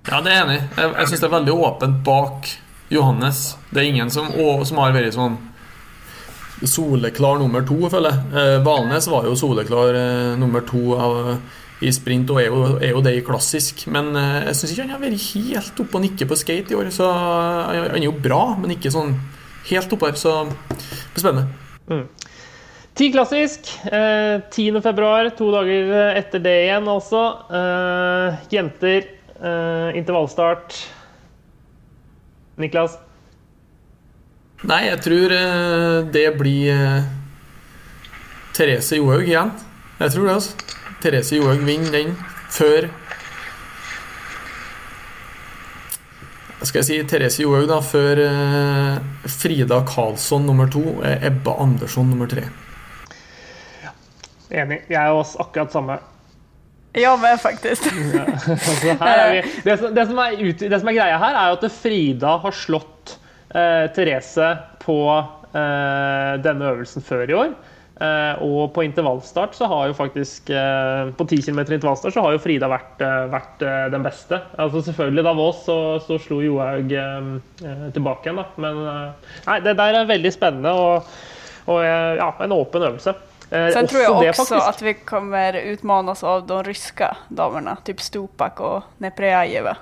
Ja, 0.09 0.21
det 0.21 0.31
är 0.31 0.43
enig. 0.45 0.61
Jag, 0.77 0.91
jag 0.91 1.09
syns 1.09 1.21
det 1.21 1.27
är 1.27 1.31
väldigt 1.31 1.55
öppet 1.55 1.89
bak 1.89 2.59
Johannes. 2.89 3.57
Det 3.69 3.79
är 3.79 3.83
ingen 3.83 4.11
som, 4.11 4.27
som 4.65 4.77
har 4.77 4.91
varit 4.91 5.13
sån 5.13 5.37
soleklar 6.65 7.39
nummer 7.39 7.61
to, 7.61 7.89
føler 7.89 8.11
jeg. 8.11 8.53
Eh, 8.55 8.63
Valnes 8.65 9.07
var 9.07 9.25
jo 9.25 9.35
soleklar 9.35 9.93
eh, 9.93 10.37
nummer 10.37 10.61
to 10.61 10.95
av, 10.95 11.37
i 11.83 11.91
sprint, 11.93 12.29
og 12.33 12.41
er 12.41 12.47
jo, 12.49 12.61
er 12.81 12.93
jo, 12.95 13.01
det 13.05 13.13
i 13.17 13.23
klassisk. 13.25 13.85
Men 13.93 14.11
eh, 14.17 14.47
jeg 14.49 14.59
syns 14.59 14.73
ikke 14.73 14.85
han 14.87 14.95
har 14.95 15.03
vært 15.03 15.25
helt 15.29 15.81
oppe 15.83 15.99
og 15.99 16.05
nikke 16.05 16.29
på 16.29 16.39
skate 16.39 16.73
i 16.73 16.77
år. 16.77 16.89
Så 16.93 17.07
Han 17.07 17.99
er 17.99 18.07
jo 18.07 18.15
bra, 18.15 18.57
men 18.57 18.73
ikke 18.73 18.93
sånn 18.93 19.13
helt 19.69 19.93
oppe 19.93 20.09
her. 20.09 20.19
Så 20.19 20.35
det 20.47 21.13
blir 21.13 21.25
spennende. 21.25 21.47
Mm. 21.87 22.05
Ti 22.97 23.11
klassisk. 23.13 23.69
Eh, 23.85 24.41
10. 24.49 24.81
februar, 24.81 25.29
to 25.37 25.51
dager 25.53 25.93
etter 26.17 26.41
det 26.41 26.55
igjen 26.65 26.87
altså. 26.89 27.23
Eh, 27.53 28.47
jenter, 28.55 29.11
eh, 29.37 29.99
intervallstart. 29.99 30.79
Niklas? 32.57 32.97
Nei, 34.65 34.87
jeg 34.87 34.97
tror 35.05 35.33
eh, 35.35 35.99
det 36.09 36.25
blir 36.39 36.71
eh, 36.73 37.09
Therese 38.57 38.97
Johaug 38.97 39.27
igjen. 39.27 39.53
Jeg 39.99 40.13
tror 40.15 40.25
det, 40.25 40.33
altså. 40.39 40.86
Therese 41.01 41.37
Johaug 41.37 41.61
vinner 41.67 41.93
den 41.93 42.15
før 42.49 42.89
Skal 46.65 46.81
jeg 46.81 46.87
si 46.87 46.95
Therese 47.07 47.43
Johaug, 47.43 47.67
da, 47.69 47.77
før 47.85 48.19
eh, 48.23 48.95
Frida 49.29 49.77
Karlsson 49.87 50.47
nummer 50.47 50.67
to 50.73 50.81
og 50.97 51.05
Ebba 51.05 51.53
Andersson 51.63 52.09
nummer 52.09 52.27
tre. 52.27 52.47
Ja, 53.83 53.93
enig. 54.63 54.81
Jeg 54.89 54.97
er 54.97 55.13
også 55.13 55.45
akkurat 55.45 55.71
samme. 55.71 55.99
Ja, 56.97 57.13
men 57.21 57.37
faktisk. 57.37 57.85
ja, 57.93 58.25
altså, 58.49 59.29
vi, 59.31 59.41
det, 59.63 59.77
som, 59.77 59.93
det, 59.95 60.07
som 60.09 60.19
ut, 60.19 60.59
det, 60.59 60.79
som 60.81 60.89
er, 60.89 60.97
greia 60.97 61.21
her, 61.21 61.37
er 61.37 61.53
jo 61.53 61.59
at 61.59 61.77
Frida 61.77 62.35
har 62.41 62.57
slått 62.57 63.15
eh, 63.53 63.85
Therese 63.93 64.49
på 64.81 64.99
eh, 65.13 66.33
denne 66.41 66.73
øvelsen 66.73 67.05
før 67.05 67.29
i 67.29 67.37
år. 67.37 67.53
Eh, 67.97 68.41
og 68.45 68.73
på 68.75 68.83
intervallstart 68.85 69.55
så 69.57 69.65
har 69.71 69.87
jo 69.89 69.95
faktisk 69.97 70.51
eh, 70.53 71.07
På 71.17 71.25
10 71.25 71.47
km 71.47 71.63
intervallstart 71.63 72.13
så 72.13 72.21
har 72.21 72.35
jo 72.35 72.41
Frida 72.43 72.69
vært, 72.69 73.01
eh, 73.01 73.23
vært 73.31 73.63
den 73.93 74.05
beste. 74.05 74.37
Altså 74.53 74.83
Selvfølgelig 74.85 75.23
da 75.25 75.33
Vås 75.37 75.63
så, 75.65 75.77
så 76.05 76.19
slo 76.21 76.37
Johaug 76.45 76.93
tilbake 77.95 78.29
igjen, 78.29 78.37
da. 78.37 78.45
Men 78.61 78.83
nei, 79.47 79.57
det 79.65 79.73
der 79.79 80.01
er 80.01 80.11
veldig 80.11 80.33
spennende 80.35 80.75
og, 80.77 81.09
og 81.73 81.81
ja, 81.81 82.29
en 82.45 82.53
åpen 82.53 82.85
øvelse. 82.85 83.15
Sen 83.47 83.87
tror 83.87 84.01
jeg 84.03 84.11
også 84.11 84.43
faktisk... 84.43 84.67
at 84.67 84.81
vi 84.83 84.93
kommer 85.07 85.57
utmanas 85.71 86.23
av 86.27 86.45
de 86.49 86.61
ryske 86.67 87.09
damene, 87.33 87.77
typ 87.87 88.03
Stupak 88.03 88.59
og 88.61 88.99
Neprejajeva. 89.03 89.77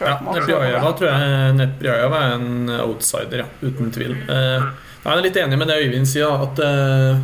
Ja, 0.00 0.16
Neprejajeva 0.24 0.94
tror 0.96 1.10
jeg 1.10 1.58
Neprejajeva 1.58 2.22
er 2.26 2.38
en 2.38 2.72
outsider, 2.80 3.44
ja, 3.44 3.50
uten 3.62 3.92
tvil. 3.94 4.16
Eh, 4.24 4.72
jeg 5.02 5.18
er 5.18 5.24
litt 5.26 5.38
enig 5.42 5.58
med 5.58 5.70
det 5.70 5.80
Øyvind 5.82 6.08
sier, 6.08 6.44
at 6.46 6.60
uh, 6.62 7.22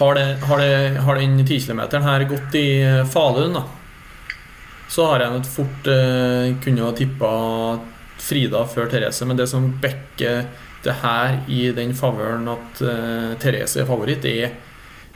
har, 0.00 0.16
det, 0.16 0.24
har, 0.46 0.62
det, 0.62 1.02
har, 1.04 1.20
den 1.20 1.44
10 1.44 1.60
km 1.68 1.82
her 2.06 2.26
gått 2.30 2.56
i 2.58 2.68
Falun, 3.10 3.54
da, 3.58 3.64
så 4.90 5.06
har 5.12 5.22
jeg 5.22 5.44
fort 5.52 5.90
uh, 5.90 6.50
kunne 6.64 6.88
ha 6.88 6.96
tippa 6.98 7.30
Frida 8.20 8.64
før 8.68 8.90
Therese, 8.90 9.26
men 9.28 9.38
det 9.38 9.46
som 9.50 9.70
backer 9.80 10.44
det 10.84 10.96
her 11.02 11.40
i 11.52 11.68
den 11.76 11.92
favøren 11.96 12.48
at 12.50 12.82
uh, 12.82 13.32
Therese 13.40 13.82
er 13.82 13.88
favoritt, 13.88 14.24
er, 14.24 14.54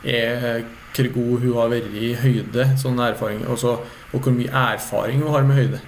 er 0.04 0.64
hvor 0.94 1.10
god 1.16 1.42
hun 1.42 1.56
har 1.58 1.72
vært 1.72 1.94
i 1.98 2.12
høyde, 2.20 2.68
sånn 2.80 3.00
erfaring, 3.02 3.42
også, 3.50 3.76
og 4.12 4.20
hvor 4.22 4.34
mye 4.34 4.64
erfaring 4.74 5.24
hun 5.24 5.34
har 5.34 5.46
med 5.48 5.58
høyde. 5.58 5.80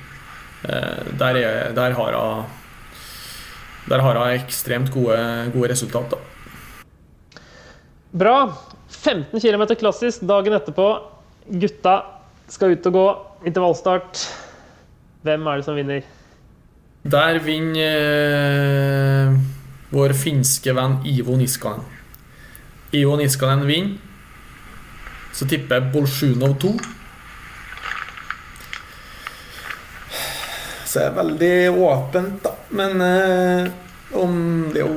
Uh, 0.67 1.13
der, 1.21 1.41
er, 1.43 1.75
der, 1.77 1.95
har 1.95 2.17
hun 2.17 2.55
der 3.87 4.03
har 4.03 4.19
hun 4.19 4.35
ekstremt 4.35 4.91
gode, 4.95 5.19
gode 5.55 5.71
resultater. 5.71 6.19
Bra. 8.17 8.39
15 8.89 9.41
km 9.41 9.67
klassisk 9.79 10.25
dagen 10.27 10.57
etterpå. 10.57 10.87
Gutta 11.47 11.97
skal 12.51 12.75
ut 12.75 12.87
og 12.91 12.93
gå. 12.93 13.07
Intervallstart. 13.47 14.25
Hvem 15.27 15.47
er 15.47 15.61
det 15.61 15.67
som 15.67 15.79
vinner? 15.79 16.03
Der 17.07 17.39
vinner 17.43 18.03
eh, 19.31 19.37
vår 19.95 20.15
finske 20.19 20.75
venn 20.75 20.99
Ivo 21.07 21.37
Niskanen. 21.39 21.85
Ivo 22.95 23.15
Niskanen 23.21 23.67
vinner. 23.69 24.03
Så 25.37 25.47
tipper 25.47 25.77
jeg 25.77 25.93
Bolsjunov 25.93 26.57
2. 26.63 26.71
Så 30.86 30.86
det 30.86 30.86
er 31.03 31.17
veldig 31.17 31.55
åpent, 31.73 32.39
da. 32.45 32.53
Men 32.77 33.03
eh, 33.05 33.69
om 34.17 34.37
det 34.73 34.85
jo 34.85 34.93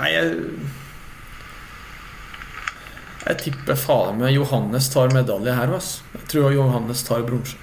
Nei, 0.00 0.10
jeg 0.14 0.36
Jeg 3.26 3.40
tipper 3.44 3.76
faen 3.76 4.20
meg 4.20 4.32
Johannes 4.32 4.88
tar 4.92 5.12
medalje 5.12 5.52
her, 5.54 5.74
altså. 5.76 6.06
Jeg 6.16 6.30
tror 6.32 6.54
Johannes 6.54 7.02
tar 7.04 7.26
bronse. 7.26 7.58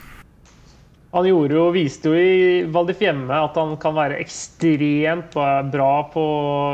Han 1.16 1.26
gjorde 1.26 1.56
jo, 1.56 1.64
viste 1.74 2.12
jo 2.12 2.20
i 2.20 2.64
Val 2.70 2.90
Fiemme 2.94 3.32
at 3.32 3.56
han 3.58 3.74
kan 3.82 3.96
være 3.96 4.20
ekstremt 4.22 5.34
bra 5.72 5.92
på 6.14 6.24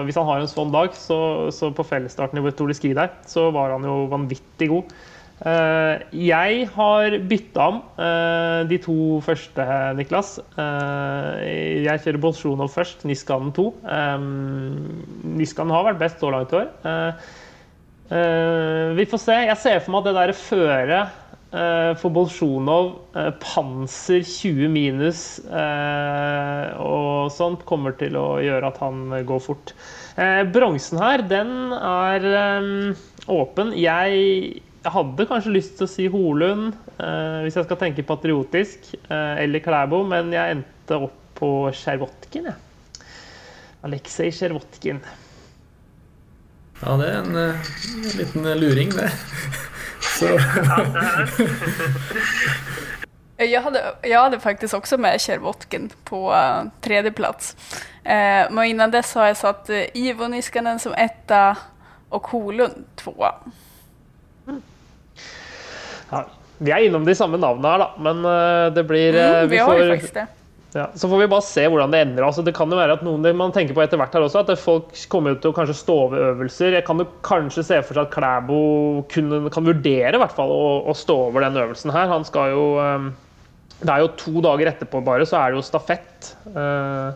Hvis 0.07 0.17
han 0.19 0.27
har 0.27 0.41
en 0.41 0.51
sånn 0.51 0.73
dag, 0.73 0.91
så, 0.97 1.51
så 1.53 1.69
på 1.75 1.86
fellesstarten 1.88 2.41
i 2.41 2.51
Tour 2.57 2.73
de 2.73 2.77
Ski 2.77 2.95
der, 2.97 3.13
så 3.29 3.47
var 3.55 3.75
han 3.75 3.86
jo 3.88 4.03
vanvittig 4.11 4.71
god. 4.73 4.91
Uh, 5.44 6.00
jeg 6.16 6.68
har 6.72 7.18
bytta 7.28 7.64
om 7.68 7.82
uh, 7.98 8.64
de 8.70 8.78
to 8.80 8.96
første, 9.26 9.64
Niklas. 9.98 10.38
Uh, 10.56 11.36
jeg 11.84 12.00
kjører 12.06 12.22
Bolsjunov 12.24 12.72
først, 12.72 13.04
Niskanen 13.10 13.52
2. 13.56 13.66
Um, 13.84 15.02
Niskanen 15.36 15.76
har 15.76 15.89
vært 15.89 16.00
best 16.06 16.24
så 16.24 16.32
langt 16.32 16.56
i 16.56 16.62
år. 16.62 16.72
vi 18.96 19.06
får 19.10 19.20
se. 19.20 19.36
Jeg 19.50 19.60
ser 19.60 19.84
for 19.84 19.91
meg 19.96 20.04
at 20.04 20.08
det 20.08 20.16
der 20.22 20.34
føret 20.38 21.20
for 22.02 22.10
Bolsjunov, 22.10 22.88
panser 23.41 24.24
20 24.26 24.72
minus 24.74 25.22
og 26.82 27.30
sånt, 27.34 27.62
kommer 27.70 27.94
til 28.00 28.18
å 28.18 28.39
gjøre 28.41 28.72
at 28.72 28.80
han 28.82 29.14
går 29.30 29.41
fort. 29.44 29.76
Bronsen 30.54 31.02
her, 31.02 31.22
den 31.30 31.74
er 31.78 32.26
åpen. 33.30 33.74
Jeg 33.78 34.64
jeg 34.84 34.91
hadde 34.91 35.25
kanskje 35.29 35.55
lyst 35.55 35.77
til 35.79 35.88
å 35.88 35.91
si 35.91 36.05
Holund, 36.11 36.73
eh, 36.99 37.39
hvis 37.45 37.55
jeg 37.55 37.67
skal 37.67 37.79
tenke 37.79 38.03
patriotisk, 38.07 38.93
eh, 39.07 39.43
eller 39.43 39.63
Klæbo, 39.63 40.03
men 40.07 40.34
jeg 40.36 40.57
endte 40.57 40.99
opp 41.07 41.19
på 41.39 41.51
Sjervotkin, 41.75 42.51
jeg. 42.51 42.53
Ja. 42.53 43.07
Aleksej 43.84 44.31
Sjervotkin. 44.31 45.01
Ja, 46.84 46.97
det 46.99 47.07
er 47.09 47.17
en, 47.19 47.36
eh, 47.36 47.71
en 47.95 48.17
liten 48.19 48.59
luring, 48.59 48.91
det. 48.91 49.11
Så 50.13 50.27
Jeg 53.39 53.61
hadde, 53.63 53.79
jeg 54.03 54.19
hadde, 54.19 54.39
faktisk 54.39 54.73
også 54.73 54.97
med 54.97 55.19
Kjervotkin 55.19 55.91
på 56.05 56.31
uh, 56.31 56.69
tredjeplass. 56.81 57.55
Eh, 58.05 58.51
men 58.51 58.69
innan 58.69 58.91
dess 58.93 59.13
har 59.17 59.31
jeg 59.31 59.39
satt 59.41 59.71
uh, 59.73 59.84
Ivo 59.95 60.27
Niskanen 60.31 60.79
som 60.79 60.93
etta 60.95 61.55
og 62.13 62.29
Holund 62.31 62.86
tvåa. 63.01 63.34
Ja, 66.14 66.24
vi 66.64 66.72
er 66.72 66.86
innom 66.86 67.05
de 67.07 67.18
samme 67.18 67.39
navnene 67.41 67.74
her, 67.74 67.84
da, 67.84 68.05
men 68.05 68.24
uh, 68.28 68.70
det 68.76 68.86
blir 68.88 69.18
uh, 69.18 69.43
mm, 69.43 69.49
vi, 69.49 69.57
vi 69.57 69.66
får, 69.66 69.84
faktisk 69.95 70.18
det. 70.22 70.30
Ja, 70.74 70.88
så 70.97 71.09
får 71.09 71.20
vi 71.22 71.28
bare 71.30 71.45
se 71.45 71.64
hvordan 71.70 71.91
det 71.93 71.99
ender. 72.01 72.26
Altså, 72.26 72.41
det 72.45 72.55
kan 72.57 72.72
jo 72.72 72.78
være 72.80 72.95
at 72.97 73.03
noen 73.05 73.26
man 73.38 73.51
tenker 73.53 73.76
på 73.78 73.84
etter 73.84 73.99
hvert 74.01 74.16
her 74.18 74.26
også, 74.26 74.41
at 74.41 74.61
folk 74.61 74.95
kommer 75.11 75.36
til 75.38 75.51
å 75.51 75.57
kanskje 75.57 75.76
stå 75.78 75.97
over 76.07 76.24
øvelser. 76.32 76.74
Jeg 76.80 76.86
kan 76.88 77.01
jo 77.01 77.05
kanskje 77.26 77.66
se 77.68 77.78
for 77.86 77.93
seg 77.93 78.07
at 78.07 78.16
Klæbo 78.16 78.64
kunne, 79.14 79.43
kan 79.53 79.68
vurdere 79.68 80.22
hvert 80.22 80.34
fall, 80.34 80.49
å, 80.49 80.74
å, 80.89 80.97
stå 80.97 81.20
over 81.28 81.45
den 81.45 81.61
øvelsen 81.61 81.93
her. 81.93 82.09
Han 82.09 82.26
skal 82.26 82.55
jo 82.55 82.66
um, 82.82 83.11
Det 83.84 83.91
er 83.93 84.01
jo 84.01 84.11
to 84.18 84.41
dager 84.41 84.74
etterpå 84.74 85.03
bare, 85.05 85.30
så 85.30 85.43
er 85.43 85.53
det 85.53 85.61
jo 85.61 85.68
stafett. 85.68 86.34
Uh, 86.49 87.14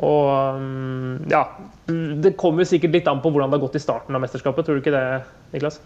og 0.00 0.56
um, 0.56 1.18
ja 1.28 1.42
Det 1.84 2.30
kommer 2.40 2.64
sikkert 2.64 2.94
litt 2.94 3.08
an 3.10 3.20
på 3.20 3.28
hvordan 3.28 3.50
det 3.50 3.58
har 3.58 3.66
gått 3.66 3.76
i 3.76 3.82
starten 3.82 4.16
av 4.16 4.24
mesterskapet, 4.24 4.64
tror 4.64 4.78
du 4.78 4.80
ikke 4.80 4.94
det, 4.94 5.04
Niklas? 5.52 5.82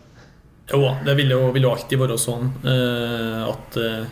Jo, 0.73 0.97
det 1.05 1.15
vil 1.15 1.31
jo, 1.31 1.51
vil 1.53 1.67
jo 1.67 1.73
alltid 1.75 2.01
være 2.01 2.17
sånn 2.21 2.47
eh, 2.65 3.43
at, 3.45 3.77
eh, 3.77 4.07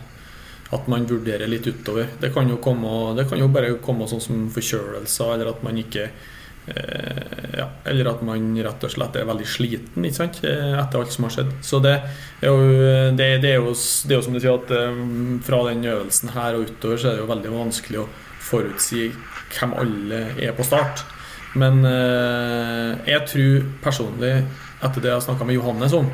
at 0.75 0.89
man 0.91 1.07
vurderer 1.09 1.49
litt 1.49 1.65
utover. 1.65 2.11
Det 2.21 2.29
kan 2.33 2.49
jo, 2.49 2.59
komme, 2.61 3.13
det 3.17 3.25
kan 3.29 3.41
jo 3.41 3.49
bare 3.53 3.73
komme 3.81 4.05
sånn 4.09 4.21
som 4.21 4.45
forkjølelser, 4.53 5.33
eller 5.33 5.49
at 5.49 5.63
man 5.65 5.79
ikke 5.81 6.03
eh, 6.69 7.47
ja, 7.57 7.65
Eller 7.89 8.11
at 8.11 8.21
man 8.25 8.51
rett 8.65 8.85
og 8.85 8.93
slett 8.93 9.17
er 9.17 9.25
veldig 9.29 9.47
sliten 9.49 10.05
etter 10.05 10.99
alt 10.99 11.13
som 11.13 11.25
har 11.25 11.33
skjedd. 11.33 11.55
Så 11.65 11.79
det 11.81 11.95
er 11.95 12.51
jo, 12.51 12.67
det, 13.17 13.29
det 13.41 13.55
er 13.55 13.57
jo, 13.57 13.73
det 13.73 14.13
er 14.13 14.19
jo 14.19 14.25
som 14.27 14.37
du 14.37 14.41
sier, 14.43 14.59
at 14.61 15.41
fra 15.47 15.63
den 15.71 15.87
øvelsen 15.89 16.35
her 16.35 16.59
og 16.59 16.69
utover 16.69 17.01
så 17.01 17.09
er 17.09 17.17
det 17.17 17.23
jo 17.23 17.31
veldig 17.33 17.55
vanskelig 17.55 18.03
å 18.03 18.11
forutsi 18.43 19.07
hvem 19.55 19.73
alle 19.81 20.21
er 20.37 20.53
på 20.53 20.65
start. 20.65 21.01
Men 21.57 21.81
jeg 23.05 23.25
tror 23.29 23.65
personlig, 23.83 24.31
etter 24.81 25.03
det 25.03 25.11
jeg 25.11 25.19
har 25.19 25.25
snakka 25.27 25.45
med 25.45 25.59
Johannes 25.59 25.93
om, 25.93 26.07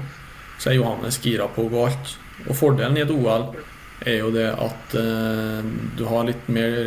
så 0.60 0.72
er 0.72 0.80
Johannes 0.80 1.20
gira 1.24 1.48
på 1.52 1.66
å 1.66 1.72
gå 1.72 1.86
alt. 1.88 2.16
Og 2.48 2.56
fordelen 2.56 2.98
i 3.00 3.04
et 3.04 3.14
OL 3.14 3.50
er 4.08 4.22
jo 4.22 4.32
det 4.32 4.48
at 4.52 4.96
eh, 5.00 5.60
du 5.98 6.06
har 6.08 6.28
litt 6.28 6.48
mer, 6.52 6.80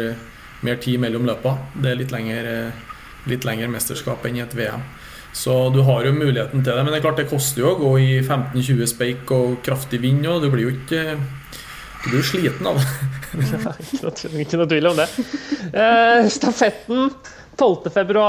mer, 0.64 0.80
tid 0.80 1.00
mellom 1.00 1.28
løpa. 1.28 1.56
Det 1.74 1.92
er 1.92 2.00
litt 2.00 2.12
lengre, 2.14 2.56
litt 3.28 3.46
lengre 3.48 3.70
mesterskap 3.72 4.24
enn 4.28 4.40
i 4.40 4.44
et 4.44 4.56
VM. 4.56 4.84
Så 5.32 5.54
du 5.72 5.80
har 5.86 6.04
jo 6.04 6.12
muligheten 6.12 6.60
til 6.60 6.72
det. 6.72 6.82
Men 6.82 6.92
det 6.92 7.00
er 7.00 7.06
klart 7.06 7.20
det 7.22 7.30
koster 7.30 7.64
jo 7.64 7.72
å 7.72 7.78
gå 7.80 7.92
i 8.00 8.10
15-20 8.20 8.90
speik 8.90 9.32
og 9.32 9.62
kraftig 9.64 10.02
vind, 10.02 10.26
og 10.28 10.44
du 10.44 10.50
blir 10.52 10.68
jo 10.68 10.74
ikke 10.76 11.16
du 12.02 12.10
blir 12.10 12.24
sliten 12.26 12.66
av 12.66 12.80
det. 12.80 12.86
ikke, 14.42 14.58
noe, 14.58 14.68
tvil 14.68 14.90
om 14.90 14.98
det. 14.98 15.08
Eh, 15.70 16.28
stafetten 16.34 17.12
12.2. 17.60 18.24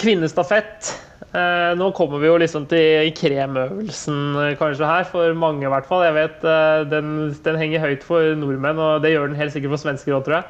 Kvinnestafett. 0.00 0.94
Eh, 1.32 1.70
nå 1.80 1.86
kommer 1.96 2.20
vi 2.20 2.28
jo 2.28 2.34
liksom 2.42 2.66
til 2.68 3.08
kremøvelsen 3.16 4.34
eh, 4.36 4.50
kanskje 4.60 4.84
her, 4.84 5.06
for 5.08 5.32
mange 5.38 5.64
i 5.64 5.70
hvert 5.72 5.88
fall. 5.88 6.04
Jeg 6.04 6.16
vet 6.18 6.44
eh, 6.44 6.82
den, 6.90 7.14
den, 7.46 7.56
henger 7.60 7.86
høyt 7.86 8.04
for 8.04 8.34
nordmenn, 8.36 8.76
og 8.76 9.00
det 9.00 9.14
gjør 9.14 9.30
den 9.30 9.38
helt 9.40 9.54
sikkert 9.54 9.72
for 9.72 9.84
svensker 9.86 10.18
òg, 10.18 10.26
tror 10.26 10.42
jeg. 10.42 10.44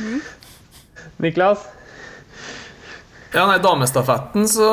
Mm. 0.00 0.22
Niklas? 1.26 1.66
Ja, 3.32 3.44
nei, 3.48 3.58
damestafetten, 3.64 4.48
så 4.48 4.70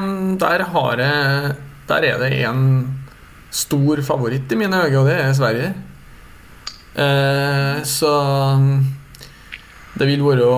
mm, 0.00 0.36
der 0.40 0.64
har 0.72 1.00
jeg 1.00 1.54
Der 1.88 2.04
er 2.04 2.18
det 2.20 2.32
en 2.44 2.64
stor 3.52 4.00
favoritt 4.04 4.52
i 4.52 4.58
mine 4.58 4.82
øyne, 4.86 4.98
og 4.98 5.06
det 5.06 5.20
er 5.20 5.36
Sverige. 5.36 5.68
Eh, 6.96 7.84
så 7.84 8.12
mm, 8.56 8.80
det 10.00 10.08
vil 10.08 10.24
være 10.24 10.48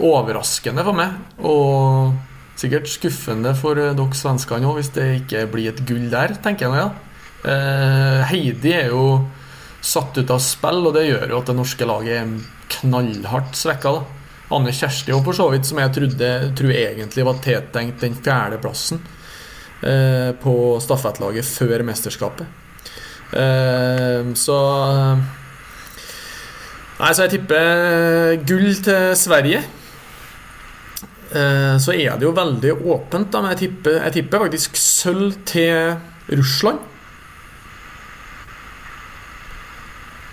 overraskende 0.00 0.84
for 0.86 0.96
meg. 0.96 1.16
Og 1.46 2.16
sikkert 2.60 2.90
skuffende 2.92 3.54
for 3.58 3.78
eh, 3.80 3.94
dere 3.96 4.18
svenskene 4.18 4.68
òg, 4.68 4.80
hvis 4.80 4.92
det 4.96 5.06
ikke 5.22 5.46
blir 5.52 5.72
et 5.72 5.84
gull 5.88 6.08
der, 6.12 6.36
tenker 6.42 6.68
jeg 6.68 6.74
nå, 6.74 6.80
ja. 6.80 6.90
Eh, 7.40 8.22
Heidi 8.28 8.74
er 8.76 8.90
jo 8.92 9.04
satt 9.80 10.18
ut 10.18 10.32
av 10.32 10.42
spill, 10.44 10.82
og 10.84 10.96
det 10.96 11.06
gjør 11.06 11.30
jo 11.32 11.38
at 11.40 11.48
det 11.48 11.56
norske 11.56 11.88
laget 11.88 12.18
er 12.18 12.34
knallhardt 12.76 13.56
svekka. 13.56 13.94
da. 13.96 14.18
Anne 14.50 14.72
Kjersti 14.74 15.14
og 15.14 15.22
for 15.24 15.36
så 15.36 15.46
vidt, 15.52 15.68
som 15.68 15.78
jeg 15.78 15.94
trodde 15.94 16.30
tror 16.58 16.74
egentlig 16.74 17.26
var 17.26 17.42
tiltenkt 17.44 18.02
den 18.02 18.16
fjerdeplassen 18.18 18.98
eh, 19.86 20.30
på 20.42 20.54
stafettlaget 20.82 21.46
før 21.46 21.86
mesterskapet. 21.86 22.56
Eh, 23.30 24.32
så 24.34 24.58
Nei, 27.00 27.14
så 27.16 27.24
jeg 27.24 27.38
tipper 27.38 28.42
gull 28.44 28.74
til 28.84 29.14
Sverige. 29.16 29.62
Eh, 31.30 31.76
så 31.78 31.94
er 31.94 32.16
det 32.18 32.26
jo 32.26 32.34
veldig 32.34 32.76
åpent. 32.82 33.30
Da, 33.30 33.42
men 33.42 33.54
jeg 33.54 33.62
tipper, 33.66 34.00
jeg 34.06 34.16
tipper 34.18 34.46
faktisk 34.46 34.80
sølv 34.80 35.36
til 35.48 35.94
Russland. 36.30 36.82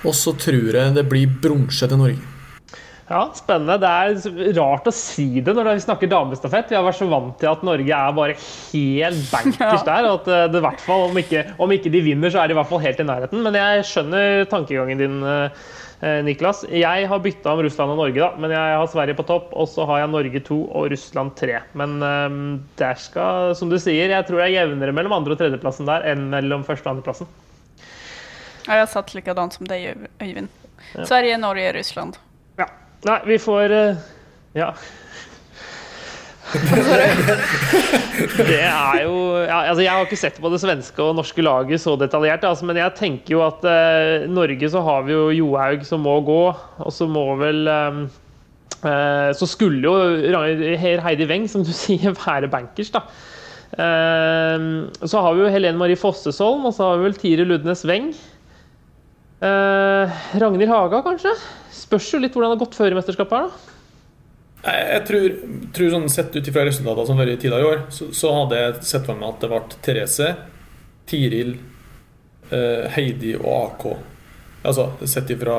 Og 0.08 0.16
så 0.16 0.34
tror 0.40 0.76
jeg 0.78 0.96
det 0.96 1.06
blir 1.10 1.38
bronse 1.42 1.88
til 1.90 2.00
Norge. 2.00 2.34
Ja, 3.08 3.22
spennende. 3.32 3.78
Det 3.80 3.88
er 3.88 4.58
rart 4.58 4.88
å 4.90 4.92
si 4.92 5.40
det 5.40 5.54
når 5.56 5.70
vi 5.70 5.84
snakker 5.86 6.10
damestafett. 6.12 6.74
Vi 6.74 6.76
har 6.76 6.84
vært 6.84 7.00
så 7.00 7.08
vant 7.08 7.38
til 7.40 7.48
at 7.48 7.64
Norge 7.64 8.00
er 8.00 8.18
bare 8.18 8.36
helt 8.36 9.30
bankers 9.32 9.86
der. 9.92 10.10
Og 10.10 10.18
at 10.20 10.28
eh, 10.34 10.48
det 10.52 10.60
i 10.60 10.66
hvert 10.66 10.84
fall, 10.84 11.06
om 11.08 11.22
ikke, 11.22 11.46
om 11.64 11.72
ikke, 11.72 11.94
de 11.94 12.04
vinner, 12.04 12.34
så 12.34 12.42
er 12.42 12.50
de 12.50 12.58
i 12.58 12.60
hvert 12.60 12.72
fall 12.72 12.84
helt 12.84 13.00
i 13.00 13.08
nærheten. 13.08 13.44
Men 13.46 13.60
jeg 13.62 13.86
skjønner 13.88 14.44
tankegangen 14.52 15.04
din, 15.04 15.22
eh, 15.24 15.70
Niklas. 16.02 16.60
Jeg 16.70 17.08
har 17.10 17.20
bytta 17.24 17.56
om 17.56 17.62
Russland 17.66 17.96
og 17.96 17.98
Norge, 17.98 18.20
da. 18.22 18.30
Men 18.38 18.52
jeg 18.54 18.76
har 18.78 18.90
Sverige 18.92 19.18
på 19.18 19.26
topp, 19.26 19.50
og 19.58 19.66
så 19.72 19.86
har 19.90 20.04
jeg 20.04 20.12
Norge 20.14 20.42
to 20.46 20.60
og 20.70 20.92
Russland 20.94 21.34
tre. 21.40 21.64
Men 21.80 21.98
um, 22.06 22.38
der 22.78 23.00
skal, 23.02 23.56
som 23.58 23.72
du 23.72 23.80
sier, 23.82 24.14
jeg 24.14 24.28
tror 24.28 24.44
det 24.44 24.46
er 24.52 24.56
jevnere 24.60 24.94
mellom 24.94 25.16
andre- 25.18 25.34
og 25.34 25.42
tredjeplassen 25.42 25.90
der 25.90 26.06
enn 26.12 26.28
mellom 26.36 26.68
første- 26.68 26.86
og 26.86 26.98
andreplassen. 26.98 27.32
Jeg 28.68 28.84
jeg 28.84 28.92
satt 28.94 29.14
likadant 29.16 29.58
som 29.58 29.66
deg, 29.70 29.96
Øyvind. 30.22 30.54
Ja. 30.94 31.06
Sverige, 31.08 31.42
Norge, 31.42 31.74
Russland. 31.80 32.22
Nei, 33.06 33.20
vi 33.26 33.38
får 33.42 33.74
uh, 33.74 34.06
Ja. 34.58 34.72
Det 38.48 38.62
er 38.64 39.02
jo 39.04 39.16
ja, 39.42 39.58
altså 39.68 39.84
Jeg 39.84 39.92
har 39.92 40.06
ikke 40.06 40.20
sett 40.20 40.38
på 40.40 40.52
det 40.54 40.60
svenske 40.62 41.04
og 41.04 41.18
norske 41.18 41.44
laget 41.44 41.82
så 41.84 41.98
detaljert, 42.00 42.46
altså, 42.48 42.68
men 42.70 42.80
jeg 42.80 42.96
tenker 42.96 43.36
jo 43.36 43.42
at 43.44 43.66
uh, 43.68 44.24
Norge 44.32 44.70
så 44.72 44.80
har 44.86 45.04
vi 45.08 45.16
jo 45.16 45.26
Johaug 45.36 45.84
som 45.88 46.06
må 46.08 46.16
gå, 46.28 46.44
og 46.56 46.92
så 46.94 47.08
må 47.12 47.26
vel 47.42 47.68
um, 47.68 48.00
uh, 48.86 49.30
Så 49.36 49.50
skulle 49.52 49.84
jo 49.84 49.94
Heidi 51.04 51.28
Weng, 51.28 51.50
som 51.52 51.68
du 51.68 51.74
sier, 51.84 52.16
være 52.16 52.52
bankers, 52.52 52.94
da. 52.96 53.04
Uh, 53.76 54.88
så 55.04 55.20
har 55.20 55.36
vi 55.36 55.44
jo 55.44 55.52
Helene 55.52 55.80
Marie 55.80 56.00
Fossesholm, 56.00 56.64
og 56.70 56.74
så 56.78 56.82
har 56.88 57.02
vi 57.02 57.10
vel 57.10 57.20
Tire 57.20 57.48
Ludnes 57.48 57.84
Weng. 57.88 58.14
Ragnhild 59.38 60.72
Haga, 60.72 61.04
kanskje? 61.06 61.30
Spørs 61.76 62.08
jo 62.10 62.24
litt 62.24 62.34
hvordan 62.34 62.56
det 62.56 62.56
har 62.56 62.64
gått 62.64 62.78
før 62.80 62.96
i 62.96 62.98
mesterskapet 62.98 63.36
her, 63.38 63.52
da. 63.52 63.77
Jeg 64.68 65.04
tror, 65.08 65.36
tror 65.76 65.92
sånn 65.94 66.10
Sett 66.12 66.36
ut 66.36 66.48
ifra 66.50 66.66
resultatene 66.68 67.08
som 67.08 67.20
har 67.20 67.30
vært 67.30 67.42
tidligere 67.44 67.64
i 67.64 67.72
år, 67.72 67.82
så, 67.94 68.10
så, 68.16 68.34
hadde 68.36 68.60
jeg 68.60 68.86
sett 68.90 69.08
for 69.08 69.20
meg 69.20 69.30
at 69.30 69.44
det 69.44 69.50
ble 69.52 69.62
Therese, 69.86 70.30
Tiril, 71.08 71.54
eh, 72.52 72.88
Heidi 72.98 73.36
og 73.40 73.48
AK. 73.54 73.86
Altså 74.68 74.90
sett 75.08 75.32
ifra 75.32 75.56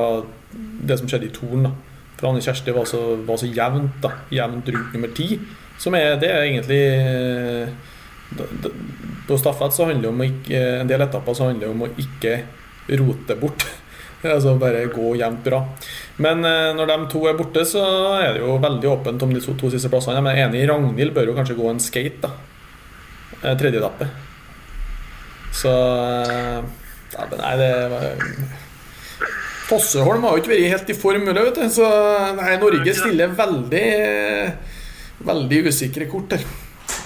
det 0.51 0.99
som 0.99 1.09
skjedde 1.09 1.29
i 1.29 1.33
Toren. 1.33 1.65
da 1.65 1.73
For 2.19 2.29
Anne 2.29 2.43
Kjersti 2.45 2.75
var 2.75 2.85
så, 2.89 3.01
var 3.25 3.39
så 3.41 3.49
jevnt 3.49 3.97
da 4.03 4.13
Jevnt 4.33 4.69
rundt 4.75 4.93
nummer 4.93 5.13
ti. 5.17 5.39
Som 5.79 5.95
er, 5.97 6.17
det 6.21 6.29
er 6.29 6.45
egentlig 6.45 6.81
eh, 6.99 7.69
På 9.27 9.37
stafett 9.39 9.73
så 9.73 9.87
handler 9.87 10.09
det 10.09 10.13
om 10.13 10.25
ikke, 10.25 10.63
en 10.83 10.89
del 10.89 11.05
etapper 11.05 11.37
så 11.37 11.49
handler 11.49 11.65
det 11.65 11.73
om 11.73 11.85
å 11.87 11.93
ikke 12.03 12.33
rote 12.99 13.37
bort 13.39 13.65
Altså 14.35 14.55
bare 14.59 14.85
gå 14.91 15.13
jevnt 15.19 15.43
bra. 15.45 15.61
Men 16.19 16.43
eh, 16.45 16.71
når 16.75 16.91
de 16.91 16.97
to 17.13 17.23
er 17.29 17.37
borte, 17.39 17.63
så 17.67 17.83
er 18.19 18.35
det 18.35 18.43
jo 18.43 18.57
veldig 18.61 18.89
åpent 18.91 19.25
om 19.25 19.33
de 19.33 19.41
to, 19.43 19.55
to 19.59 19.71
siste 19.71 19.91
plassene. 19.91 20.19
Jeg 20.19 20.43
er 20.43 20.49
enig, 20.49 20.65
Ragnhild 20.69 21.15
bør 21.15 21.31
jo 21.31 21.37
kanskje 21.37 21.57
gå 21.59 21.69
en 21.71 21.83
skate, 21.83 22.27
da. 22.27 22.33
Eh, 23.39 23.55
tredje 23.59 23.79
etappe. 23.79 24.09
Så 25.55 25.71
ja, 27.09 27.23
Nei, 27.39 27.53
det 27.57 27.69
var 27.89 28.03
Fosseholm 29.69 30.23
har 30.25 30.35
jo 30.35 30.41
ikke 30.43 30.51
vært 30.51 30.73
helt 30.73 30.91
i 30.91 30.97
form, 30.97 31.25
vet 31.29 31.57
du. 31.57 31.65
Så 31.73 31.87
nei, 32.37 32.53
Norge 32.61 32.93
stiller 32.97 33.33
veldig 33.37 33.87
Veldig 35.29 35.57
usikre 35.67 36.05
kort 36.07 36.31
her. 36.31 36.45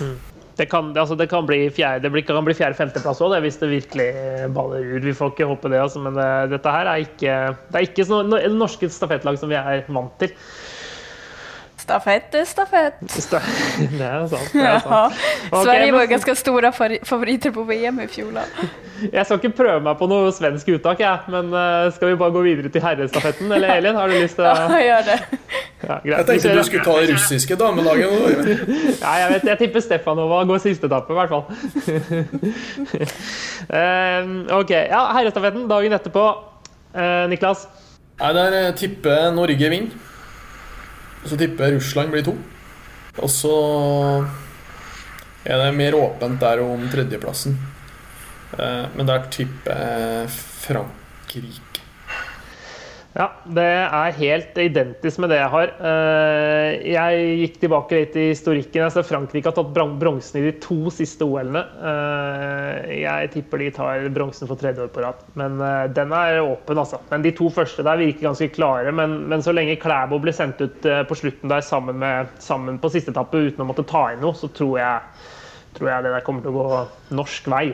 Mm. 0.04 0.33
Det 0.58 0.68
kan, 0.70 0.92
altså 0.94 1.16
det 1.18 1.30
kan, 1.32 1.48
bli 1.50 1.66
fjerde, 1.74 2.12
fjerde-femteplass 2.14 3.22
òg, 3.26 3.34
hvis 3.42 3.58
det 3.62 3.72
virkelig 3.72 4.10
baller 4.54 4.86
ut. 4.86 5.06
Vi 5.08 5.16
får 5.18 5.34
ikke 5.34 5.50
håpe 5.50 5.72
det, 5.74 5.82
altså, 5.82 6.02
men 6.04 6.14
det, 6.18 6.28
eh, 6.28 6.50
dette 6.54 6.74
her 6.76 6.90
er 6.92 7.06
ikke, 7.08 7.38
det 7.72 7.80
er 7.80 7.88
ikke 7.88 8.06
sånn, 8.06 8.36
norske 8.60 8.90
stafettlag 8.94 9.40
som 9.42 9.50
vi 9.50 9.58
er 9.58 9.86
vant 9.90 10.14
til. 10.22 10.36
Stafett 11.84 12.36
er 12.38 12.46
stafett. 12.48 13.02
Sta 13.12 13.42
det 13.98 14.06
er 14.08 14.28
sant. 14.32 14.54
Det 14.54 14.64
er 14.64 14.80
sant. 14.80 14.88
Ja. 14.88 15.02
Okay, 15.50 15.64
Sverige 15.66 15.94
var 15.96 16.06
ganske 16.08 16.36
store 16.40 16.70
favoritter 17.04 17.52
på 17.52 17.66
VM 17.68 18.00
i 18.00 18.08
fjor. 18.12 18.38
Jeg 19.16 19.26
skal 19.26 19.40
ikke 19.42 19.50
prøve 19.58 19.82
meg 19.84 19.98
på 20.00 20.08
noe 20.08 20.30
svensk 20.32 20.70
uttak, 20.78 21.02
jeg. 21.04 21.32
Men 21.34 21.50
uh, 21.52 21.90
skal 21.92 22.14
vi 22.14 22.20
bare 22.22 22.32
gå 22.32 22.44
videre 22.46 22.70
til 22.72 22.80
herrestafetten? 22.86 23.52
Eller 23.52 23.74
Elin, 23.82 23.98
har 24.00 24.08
du 24.08 24.16
lyst 24.16 24.38
til 24.40 24.48
å 24.48 24.54
Ja, 24.54 24.78
gjør 24.80 25.02
det. 25.10 25.18
Ja, 25.84 25.98
jeg 26.08 26.28
tenkte 26.30 26.54
du 26.56 26.62
skulle 26.64 26.86
ta 26.86 26.94
det 27.02 27.10
russiske 27.12 27.58
damelaget. 27.60 28.14
ja, 29.02 29.12
jeg 29.26 29.34
vet, 29.34 29.50
jeg 29.52 29.60
tipper 29.66 29.84
Stefanova 29.84 30.40
går 30.48 30.64
siste 30.64 30.88
etappe, 30.88 31.12
i 31.12 31.20
hvert 31.20 31.34
fall. 31.34 31.44
uh, 33.68 34.32
ok. 34.62 34.74
Ja, 34.78 35.04
herrestafetten 35.18 35.68
dagen 35.74 36.00
etterpå. 36.00 36.26
Uh, 36.96 37.28
Niklas? 37.34 37.68
Nei, 38.24 38.34
Der 38.40 38.72
tipper 38.80 39.34
Norge 39.36 39.76
vinner. 39.76 40.13
Så 41.24 41.38
tipper 41.40 41.70
jeg 41.70 41.80
Russland 41.80 42.14
blir 42.14 42.26
to. 42.26 42.36
Og 43.22 43.30
så 43.30 43.54
er 45.44 45.60
det 45.60 45.76
mer 45.78 45.96
åpent 45.98 46.40
der 46.42 46.64
om 46.64 46.88
tredjeplassen. 46.92 47.58
Eh, 48.58 48.86
men 48.96 49.08
der 49.10 49.30
tipper 49.34 49.84
jeg 49.84 50.34
Frankrike. 50.64 51.73
Ja, 53.14 53.28
det 53.46 53.64
er 53.64 54.16
helt 54.18 54.56
identisk 54.58 55.20
med 55.22 55.30
det 55.30 55.38
jeg 55.38 55.50
har. 55.54 55.72
Eh, 55.86 56.70
jeg 56.96 57.26
gikk 57.44 57.60
tilbake 57.62 58.00
litt 58.00 58.16
i 58.18 58.24
historikken. 58.32 58.88
Altså 58.88 59.04
Frankrike 59.06 59.52
har 59.52 59.54
tatt 59.54 59.70
bronsen 60.02 60.40
i 60.40 60.46
de 60.48 60.54
to 60.64 60.90
siste 60.94 61.28
OL-ene. 61.28 61.62
Eh, 61.62 62.96
jeg 63.04 63.30
tipper 63.36 63.62
de 63.62 63.70
tar 63.76 64.08
bronsen 64.16 64.50
for 64.50 64.58
tredje 64.58 64.88
år 64.88 64.90
på 64.96 65.06
rad. 65.06 65.22
Men 65.38 65.62
eh, 65.62 65.84
den 65.94 66.18
er 66.18 66.42
åpen, 66.42 66.82
altså. 66.82 67.04
Men 67.14 67.28
de 67.28 67.36
to 67.38 67.54
første 67.54 67.86
der 67.86 68.02
virker 68.02 68.32
ganske 68.32 68.50
klare. 68.56 68.90
Men, 68.90 69.20
men 69.30 69.46
så 69.46 69.54
lenge 69.54 69.78
Klæbo 69.78 70.18
blir 70.24 70.34
sendt 70.34 70.66
ut 70.66 70.82
på 70.82 71.22
slutten 71.22 71.54
der 71.54 71.62
sammen, 71.62 72.02
med, 72.02 72.34
sammen 72.42 72.82
på 72.82 72.90
siste 72.96 73.14
etappe 73.14 73.46
uten 73.46 73.62
å 73.62 73.70
måtte 73.70 73.86
ta 73.86 74.08
inn 74.10 74.26
noe, 74.26 74.34
så 74.34 74.50
tror 74.50 74.80
jeg, 74.82 75.26
tror 75.78 75.94
jeg 75.94 76.08
det 76.08 76.18
der 76.18 76.26
kommer 76.26 76.42
til 76.42 76.56
å 76.56 76.62
gå 76.64 76.86
norsk 77.22 77.54
vei. 77.54 77.68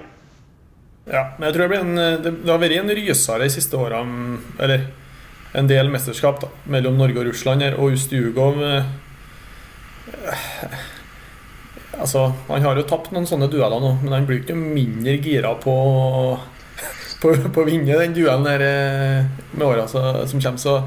Ja, 1.09 1.29
men 1.37 1.47
jeg 1.47 1.55
tror 1.55 1.63
det, 1.63 1.71
blir 1.71 1.85
en, 1.85 2.07
det, 2.25 2.39
det 2.43 2.51
har 2.51 2.59
vært 2.59 2.81
en 2.83 2.97
rysere 2.99 3.45
de 3.47 3.53
siste 3.55 3.79
årene. 3.79 4.41
Eller 4.59 4.89
en 5.57 5.67
del 5.69 5.89
mesterskap 5.89 6.41
da, 6.43 6.51
mellom 6.69 6.97
Norge 6.99 7.21
og 7.21 7.29
Russland 7.31 7.65
her. 7.65 7.77
Og 7.79 7.97
Ustjugov 7.97 8.63
eh, 8.65 8.95
Altså, 11.99 12.29
Han 12.47 12.63
har 12.63 12.77
jo 12.79 12.85
tapt 12.87 13.11
noen 13.11 13.27
sånne 13.27 13.49
dueller 13.51 13.81
nå, 13.83 13.89
men 14.05 14.13
han 14.15 14.25
blir 14.27 14.39
ikke 14.39 14.55
mindre 14.55 15.17
gira 15.19 15.51
på, 15.59 15.73
på, 17.19 17.33
å 17.35 17.65
vinne 17.67 17.97
den 17.99 18.15
duellen 18.15 18.47
her 18.47 18.63
eh, 18.63 19.25
med 19.51 19.65
åra 19.67 19.87
som 19.89 20.39
kommer. 20.39 20.61
Så, 20.61 20.77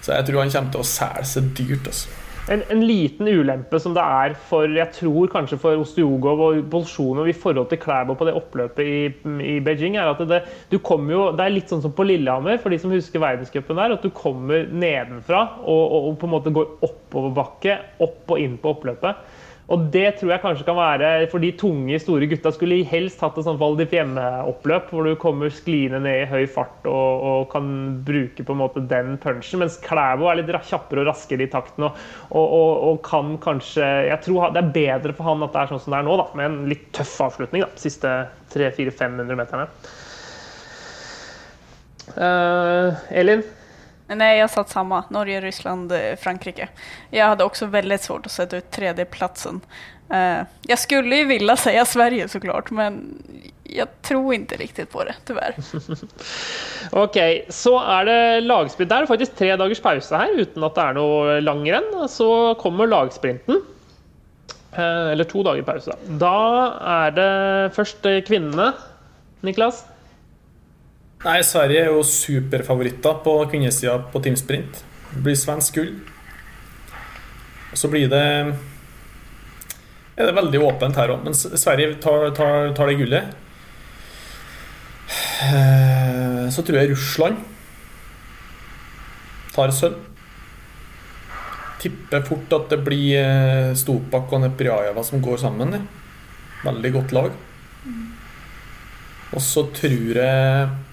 så, 0.00 0.16
jeg 0.16 0.26
tror 0.26 0.42
han 0.42 0.50
kommer 0.50 0.74
til 0.74 0.82
å 0.82 0.88
selge 0.90 1.28
seg 1.30 1.52
dyrt. 1.60 1.92
altså 1.92 2.25
en, 2.48 2.62
en, 2.70 2.82
liten 2.86 3.28
ulempe 3.28 3.78
som 3.82 3.94
det 3.96 4.02
er 4.02 4.34
for 4.48 4.70
jeg 4.70 4.92
tror 4.94 5.30
kanskje 5.32 5.58
for 5.60 5.82
Ostiogov 5.82 6.42
og 6.46 6.60
Bolsjunov 6.70 7.28
i 7.30 7.34
forhold 7.36 7.68
til 7.70 7.80
Klæbo 7.82 8.14
på 8.18 8.28
det 8.28 8.36
oppløpet 8.38 8.82
i, 8.86 8.98
i 9.42 9.56
Beijing, 9.64 9.96
er 9.98 10.12
at 10.12 10.22
det, 10.30 10.42
du 10.70 10.78
jo, 10.78 11.22
det 11.36 11.44
er 11.44 11.54
litt 11.54 11.72
sånn 11.72 11.82
som 11.82 11.94
på 11.96 12.06
Lillehammer, 12.06 12.60
for 12.62 12.70
de 12.70 12.78
som 12.82 12.94
husker 12.94 13.22
verdenscupen 13.22 13.80
der, 13.80 13.96
at 13.96 14.04
du 14.04 14.10
kommer 14.14 14.68
nedenfra 14.70 15.42
og, 15.64 15.82
og, 15.82 16.10
og 16.10 16.20
på 16.20 16.28
en 16.28 16.34
måte 16.36 16.54
går 16.54 16.76
oppoverbakke, 16.86 17.80
opp 18.06 18.36
og 18.36 18.42
inn 18.42 18.56
på 18.62 18.76
oppløpet. 18.76 19.26
Og 19.66 19.88
det 19.90 20.04
tror 20.20 20.30
jeg 20.30 20.42
kanskje 20.44 20.66
kan 20.68 20.76
være 20.78 21.08
For 21.32 21.42
de 21.42 21.48
tunge, 21.58 21.98
store 21.98 22.28
gutta 22.30 22.52
skulle 22.54 22.78
helst 22.86 23.22
hatt 23.24 23.38
et 23.38 23.46
sånt 23.48 23.58
Val 23.58 23.74
oppløp 24.46 24.92
hvor 24.92 25.06
du 25.06 25.16
kommer 25.18 25.50
skliende 25.50 25.98
ned 26.04 26.22
i 26.22 26.28
høy 26.30 26.46
fart 26.50 26.86
og, 26.86 27.24
og, 27.26 27.48
kan 27.50 27.66
bruke 28.06 28.46
på 28.46 28.54
en 28.54 28.60
måte 28.60 28.84
den 28.86 29.16
punchen. 29.22 29.60
Mens 29.62 29.80
Klæbo 29.82 30.30
er 30.30 30.40
litt 30.40 30.54
kjappere 30.70 31.02
og 31.02 31.10
raskere 31.10 31.46
i 31.46 31.50
takten 31.50 31.88
og, 31.88 31.98
og, 32.30 32.46
og, 32.92 33.02
kan 33.06 33.34
kanskje 33.42 33.86
Jeg 34.10 34.22
tror 34.24 34.54
det 34.54 34.62
er 34.62 34.72
bedre 34.76 35.16
for 35.16 35.32
han 35.32 35.44
at 35.46 35.54
det 35.54 35.62
er 35.62 35.74
sånn 35.74 35.82
som 35.82 35.96
det 35.96 36.00
er 36.00 36.08
nå, 36.08 36.16
da, 36.22 36.28
med 36.38 36.46
en 36.46 36.58
litt 36.70 36.88
tøff 36.96 37.18
avslutning. 37.26 37.66
da, 37.66 37.70
Siste 37.80 38.16
300-400-500 38.54 39.40
meterne. 39.42 39.68
Uh, 42.16 42.94
Elin? 43.10 43.42
Nej, 44.08 44.38
jag 44.38 44.50
satt 44.50 44.68
samma. 44.68 45.04
Norge, 45.10 45.40
Ryssland, 45.40 45.92
eh, 45.92 46.16
Frankrike. 46.20 46.68
Jag 47.10 47.26
hade 47.26 47.44
också 47.44 47.66
väldigt 47.66 48.02
svårt 48.02 48.26
att 48.26 48.32
sätta 48.32 48.56
ut 48.56 48.70
tredjeplatsen. 48.70 49.60
Uh, 50.12 50.42
jag 50.62 50.78
skulle 50.78 51.16
ju 51.16 51.24
vilja 51.24 51.56
säga 51.56 51.84
Sverige 51.84 52.28
såklart, 52.28 52.70
men 52.70 53.22
jag 53.62 53.88
tror 54.02 54.34
inte 54.34 54.56
riktigt 54.56 54.92
på 54.92 55.04
det, 55.04 55.14
tyvärr. 55.24 55.54
Okej, 56.90 57.40
okay, 57.40 57.44
så 57.48 57.82
är 57.82 58.04
det 58.04 58.40
lagsprinten. 58.40 58.98
Det 58.98 59.02
är 59.02 59.06
faktiskt 59.06 59.38
tre 59.38 59.56
dagars 59.56 59.80
paus 59.80 60.10
här 60.10 60.40
utan 60.40 60.64
att 60.64 60.74
det 60.74 60.80
är 60.80 60.92
något 60.92 61.42
langrenn. 61.42 62.08
Så 62.08 62.54
kommer 62.54 62.86
lagsprinten. 62.86 63.54
Uh, 64.78 65.12
eller 65.12 65.24
to 65.24 65.42
dager 65.42 65.62
pause. 65.62 65.96
Da 66.06 66.72
er 66.80 67.10
det 67.10 67.70
først 67.74 68.02
kvinnene, 68.26 68.72
Niklas. 69.40 69.84
Nei, 71.26 71.40
Sverige 71.42 71.80
er 71.82 71.88
jo 71.90 72.04
superfavoritter 72.06 73.16
på 73.24 73.32
kvinnesida 73.50 73.96
på 74.12 74.20
teamsprint. 74.22 74.78
Det 75.10 75.22
blir 75.24 75.34
svensk 75.38 75.74
gull. 75.74 75.90
Så 77.74 77.90
blir 77.90 78.06
det 78.12 78.22
er 80.16 80.30
det 80.30 80.36
veldig 80.36 80.60
åpent 80.64 80.96
her 80.96 81.10
òg, 81.12 81.26
men 81.26 81.34
Sverige 81.36 81.98
tar, 82.00 82.30
tar, 82.36 82.70
tar, 82.78 82.88
det 82.88 83.00
gullet. 83.02 83.34
Eh, 85.44 86.46
så 86.54 86.64
tror 86.64 86.78
jeg 86.80 86.92
Russland 86.94 87.42
tar 89.52 89.74
sølv. 89.74 89.98
tipper 91.82 92.24
fort 92.24 92.54
at 92.56 92.70
det 92.72 92.80
blir 92.86 93.18
eh, 93.20 93.74
Stopak 93.76 94.32
og 94.32 94.46
Neprjajeva 94.46 95.04
som 95.04 95.20
går 95.20 95.42
sammen. 95.42 95.74
Veldig 96.64 96.92
godt 96.94 97.12
lag. 97.12 97.36
Og 99.34 99.42
så 99.42 99.66
tror 99.74 100.22
jeg 100.22 100.85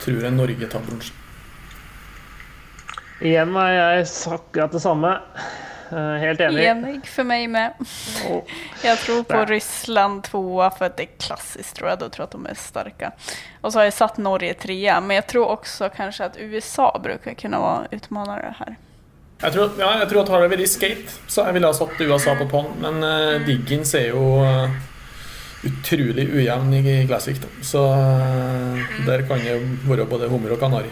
Tror 0.00 0.22
jeg 0.24 0.36
Norge 0.36 0.68
tar 0.72 0.84
bronse. 0.86 1.16
Igjen 3.20 3.52
har 3.56 3.72
jeg 3.72 4.06
sagt 4.08 4.46
akkurat 4.48 4.72
det 4.72 4.80
samme. 4.80 5.16
Eh, 5.92 5.98
Helt 6.22 6.40
enig. 6.40 6.64
Enig 6.64 7.08
for 7.10 7.26
meg 7.28 7.50
med. 7.50 7.72
Jeg 8.82 8.98
tror 9.02 9.24
på 9.28 9.40
Russland 9.42 9.50
Ryssland 9.50 10.22
tvåa 10.24 10.70
for 10.70 10.92
det 10.96 11.06
er 11.08 11.16
klassisk, 11.18 11.74
tror 11.76 11.90
jeg. 11.92 12.00
Da 12.00 12.08
tror 12.08 12.24
jeg 12.24 12.30
at 12.30 12.36
de 12.36 12.52
er 12.52 12.60
sterke. 12.60 13.10
Og 13.60 13.72
så 13.72 13.80
har 13.80 13.88
jeg 13.88 13.96
satt 13.98 14.20
Norge 14.22 14.54
trea. 14.62 15.00
Men 15.00 15.18
jeg 15.18 15.26
tror 15.34 15.56
også 15.56 15.90
kanskje 15.96 16.30
at 16.30 16.38
USA 16.38 16.92
bruker 17.02 17.34
kunne 17.34 17.60
være 17.60 17.98
utfordrere 17.98 18.54
her. 18.60 18.78
Jeg 19.40 19.54
tror, 19.56 19.70
ja, 19.80 19.90
jeg 20.02 20.08
tror 20.10 20.20
at 20.22 20.30
har 20.30 20.42
det 20.44 20.50
vært 20.52 20.68
skate, 20.68 21.12
så 21.26 21.46
jeg 21.48 21.56
ville 21.56 21.68
ha 21.70 21.76
satt 21.76 22.00
USA 22.00 22.34
på 22.36 22.46
på'n. 22.50 22.74
Men 22.82 23.00
uh, 23.00 23.46
Diggins 23.46 23.94
er 23.96 24.10
jo 24.10 24.24
eh, 24.44 24.74
utrolig 25.66 26.26
ujevn 26.32 26.72
i 26.74 27.06
Classic. 27.06 27.38
Da. 27.40 27.48
Så 27.62 27.84
eh, 27.92 28.96
der 29.06 29.24
kan 29.28 29.42
det 29.44 29.58
være 29.88 30.06
både 30.08 30.28
hummer 30.30 30.54
og 30.56 30.60
kanari. 30.62 30.90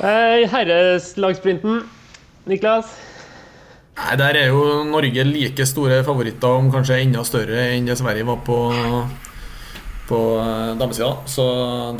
Herreslagsprinten. 0.54 1.82
Niklas? 2.48 2.94
Nei, 4.00 4.14
Der 4.16 4.38
er 4.38 4.46
jo 4.48 4.84
Norge 4.88 5.24
like 5.28 5.66
store 5.68 6.00
favoritter, 6.04 6.48
om 6.48 6.70
kanskje 6.72 7.02
enda 7.02 7.24
større 7.26 7.66
enn 7.74 7.88
det 7.88 7.98
Sverige 8.00 8.24
var 8.28 8.40
på, 8.46 8.56
på 10.08 10.20
eh, 10.40 10.72
damesida. 10.80 11.12
Så 11.28 11.44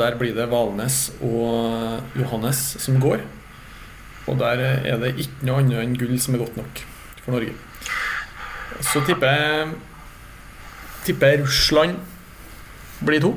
der 0.00 0.16
blir 0.20 0.32
det 0.36 0.48
Valnes 0.50 1.10
og 1.20 2.16
Johannes 2.16 2.62
som 2.80 2.96
går. 3.02 3.26
Og 4.30 4.38
der 4.40 4.62
er 4.62 4.96
det 5.02 5.16
ikke 5.18 5.46
noe 5.48 5.60
annet 5.60 5.82
enn 5.82 5.98
gull 5.98 6.16
som 6.22 6.36
er 6.36 6.44
godt 6.44 6.56
nok 6.60 6.82
for 7.24 7.36
Norge. 7.36 7.54
Så 8.86 9.02
tipper 9.04 9.28
jeg 9.34 9.70
tipper 11.06 11.40
Russland 11.42 11.98
blir 13.04 13.22
to. 13.24 13.32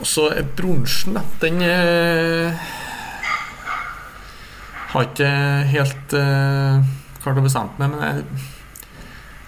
Og 0.00 0.08
så 0.08 0.28
er 0.32 0.48
bronsen. 0.56 1.18
Den 1.42 1.60
eh, 1.62 2.64
har 4.92 5.06
ikke 5.06 5.28
helt 5.72 6.16
eh, 6.18 6.90
klart 7.22 7.38
å 7.38 7.44
bestemme 7.44 7.78
meg, 7.78 7.92
men 7.92 8.02
jeg, 8.02 8.48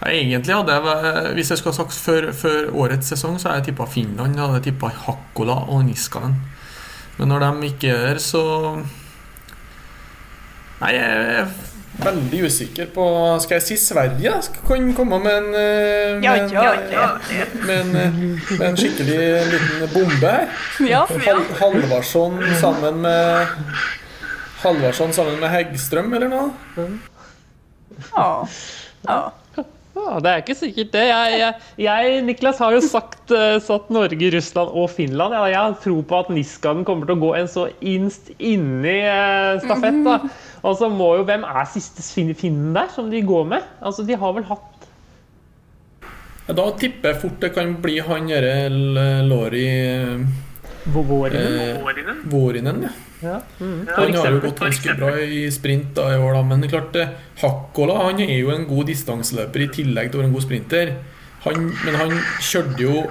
jeg 0.04 0.20
egentlig 0.20 0.54
hadde 0.54 0.74
jeg, 0.76 1.32
Hvis 1.38 1.50
jeg 1.50 1.60
skulle 1.60 1.74
ha 1.74 1.80
sagt 1.80 1.96
før, 1.96 2.28
før 2.36 2.68
årets 2.84 3.08
sesong, 3.14 3.38
så 3.40 3.48
hadde 3.48 3.62
jeg 3.62 3.72
tippa 3.72 3.88
Finland. 3.88 4.36
Jeg 4.36 4.44
hadde 4.44 4.66
tippa 4.68 4.92
Hakkola 5.06 5.64
og 5.72 5.86
Niskanen. 5.88 6.36
Men 7.16 7.30
når 7.30 7.46
de 7.46 7.70
ikke 7.70 7.94
er 7.94 8.06
der, 8.12 8.22
så 8.22 8.44
Nei, 10.80 10.90
jeg 10.98 11.44
veldig 12.02 12.40
usikker 12.48 12.88
på 12.94 13.04
Skal 13.44 13.54
jeg 13.60 13.64
si 13.68 13.76
Sverige? 13.78 14.32
Skal- 14.42 14.64
Kan 14.68 14.88
komme 14.96 15.18
med 15.22 15.36
en 15.36 15.48
eh, 15.54 16.14
med 16.18 16.24
Ja, 16.24 16.34
en, 16.34 16.50
ja, 16.52 16.64
eh, 16.72 16.92
ja. 16.92 17.06
Med 17.66 17.80
en, 17.80 17.96
eh, 17.96 18.18
med 18.58 18.66
en 18.68 18.76
skikkelig 18.76 19.18
liten 19.52 19.88
bombe 19.94 20.32
her. 20.34 20.48
Ja, 20.88 21.04
Hal 21.06 21.44
Halvarsson 21.60 22.40
sammen 22.60 23.00
med 23.04 23.46
Halvarsson 24.64 25.12
sammen 25.12 25.40
med 25.40 25.50
Heggstrøm, 25.52 26.12
eller 26.16 26.28
noe? 26.28 26.50
ja. 28.16 28.46
ja. 29.08 29.22
Ja, 29.94 30.16
det 30.18 30.30
er 30.30 30.40
ikke 30.42 30.54
sikkert 30.58 30.88
det. 30.90 31.02
Jeg, 31.06 31.34
jeg, 31.38 31.54
jeg 31.84 32.22
Niklas, 32.26 32.58
har 32.58 32.74
jo 32.74 32.80
sagt 32.82 33.30
eh, 33.30 33.60
satt 33.62 33.92
Norge, 33.94 34.30
Russland 34.34 34.72
og 34.74 34.88
Finland. 34.90 35.36
Ja, 35.36 35.44
jeg 35.52 35.60
har 35.60 35.76
tro 35.84 36.00
på 36.02 36.18
at 36.18 36.32
Niskanen 36.34 36.82
kommer 36.88 37.06
til 37.06 37.14
å 37.14 37.22
gå 37.22 37.30
en 37.38 37.46
så 37.50 37.68
innst 37.78 38.32
inni 38.42 38.96
uh, 39.06 39.60
stafett. 39.62 40.00
da. 40.02 40.16
Og 40.64 40.78
så 40.80 40.88
må 40.88 41.10
jo 41.18 41.26
Hvem 41.28 41.44
er 41.44 41.66
siste 41.70 42.04
finnen 42.34 42.72
der 42.76 42.88
som 42.94 43.10
de 43.12 43.20
går 43.22 43.44
med? 43.52 43.66
Altså, 43.84 44.04
De 44.06 44.16
har 44.16 44.32
vel 44.36 44.46
hatt 44.48 44.88
Da 46.48 46.66
tipper 46.80 47.12
jeg 47.12 47.20
fort 47.22 47.38
det 47.40 47.54
kan 47.56 47.76
bli 47.80 47.98
han 48.04 48.28
derre 48.28 48.68
Lori 49.24 49.68
Vårinen? 50.84 51.54
eh, 51.58 52.24
Vårinen. 52.28 52.82
Ja. 52.84 52.90
Ja. 53.24 53.38
Mm. 53.58 53.86
Han 53.88 54.14
har 54.14 54.34
jo 54.34 54.40
gått 54.42 54.60
ganske 54.60 54.94
bra 54.98 55.14
i 55.16 55.46
sprint 55.52 55.94
da 55.96 56.10
i 56.12 56.18
år, 56.20 56.34
da. 56.36 56.42
Men 56.44 56.60
det 56.60 56.68
er 56.68 56.74
klart 56.74 56.98
Hakkola 57.40 57.96
han 58.10 58.20
er 58.20 58.34
jo 58.36 58.52
en 58.52 58.66
god 58.68 58.90
distanseløper 58.92 59.64
i 59.64 59.70
tillegg 59.72 60.10
til 60.10 60.18
å 60.18 60.22
være 60.22 60.28
en 60.28 60.36
god 60.36 60.44
sprinter. 60.44 60.92
Han, 61.46 61.70
men 61.86 61.96
han 62.00 62.12
kjørte 62.44 62.84
jo 62.84 63.06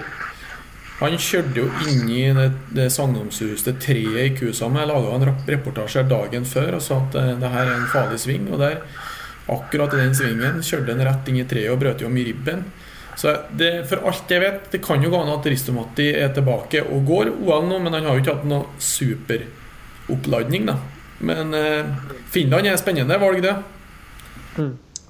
Han 1.04 1.18
kjørte 1.20 1.60
jo 1.60 1.66
inn 1.92 2.06
i 2.08 2.22
det, 2.32 2.46
det 2.72 2.86
sagnomsuste 2.96 3.74
treet 3.82 4.20
i 4.22 4.30
Kusam. 4.38 4.78
Jeg 4.80 4.88
laga 4.88 5.18
en 5.18 5.26
reportasje 5.52 6.06
dagen 6.08 6.48
før 6.48 6.78
og 6.78 6.86
sa 6.86 7.02
at 7.02 7.18
eh, 7.20 7.34
det 7.42 7.52
her 7.52 7.66
er 7.68 7.76
en 7.76 7.90
farlig 7.92 8.22
sving. 8.24 8.46
Og 8.54 8.62
der, 8.62 8.80
akkurat 9.52 9.98
i 9.98 10.00
den 10.00 10.16
svingen, 10.16 10.62
kjørte 10.64 10.96
han 10.96 11.04
rett 11.04 11.28
inn 11.28 11.42
i 11.42 11.46
treet 11.50 11.74
og 11.74 11.82
brøt 11.84 12.06
jo 12.06 12.08
om 12.08 12.16
ribben. 12.16 12.64
Så 13.20 13.36
det, 13.52 13.74
for 13.90 14.08
alt 14.08 14.32
jeg 14.32 14.42
vet, 14.42 14.64
det 14.72 14.82
kan 14.86 15.04
jo 15.04 15.12
gå 15.12 15.20
an 15.20 15.36
at 15.36 15.46
Ristomatti 15.52 16.08
er 16.18 16.32
tilbake 16.34 16.82
og 16.88 17.04
går 17.06 17.34
OL 17.36 17.68
nå, 17.68 17.84
men 17.84 17.94
han 18.00 18.08
har 18.08 18.16
jo 18.16 18.24
ikke 18.24 18.38
hatt 18.40 18.48
noe 18.50 18.72
superoppladning, 18.82 20.72
da. 20.72 20.80
Men 21.24 21.54
eh, 21.58 21.92
Finland 22.32 22.72
er 22.72 22.80
spennende 22.80 23.20
valg, 23.22 23.44
det. 23.44 23.54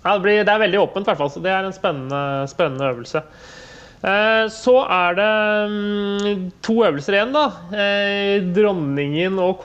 Ja, 0.04 0.18
det, 0.18 0.22
blir, 0.26 0.42
det 0.42 0.52
er 0.52 0.66
veldig 0.66 0.82
åpent, 0.82 1.06
i 1.06 1.12
hvert 1.12 1.22
fall. 1.22 1.32
Så 1.32 1.42
det 1.44 1.54
er 1.54 1.70
en 1.70 1.76
spennende, 1.76 2.24
spennende 2.52 2.90
øvelse. 2.92 3.24
Eh, 4.04 4.46
Så 4.52 4.74
er 4.92 5.14
det 5.16 5.28
mm, 5.72 6.40
to 6.66 6.74
øvelser 6.84 7.16
igjen, 7.16 7.30
da. 7.32 7.44
Eh, 7.72 8.42
Dronningen 8.56 9.38
og 9.40 9.62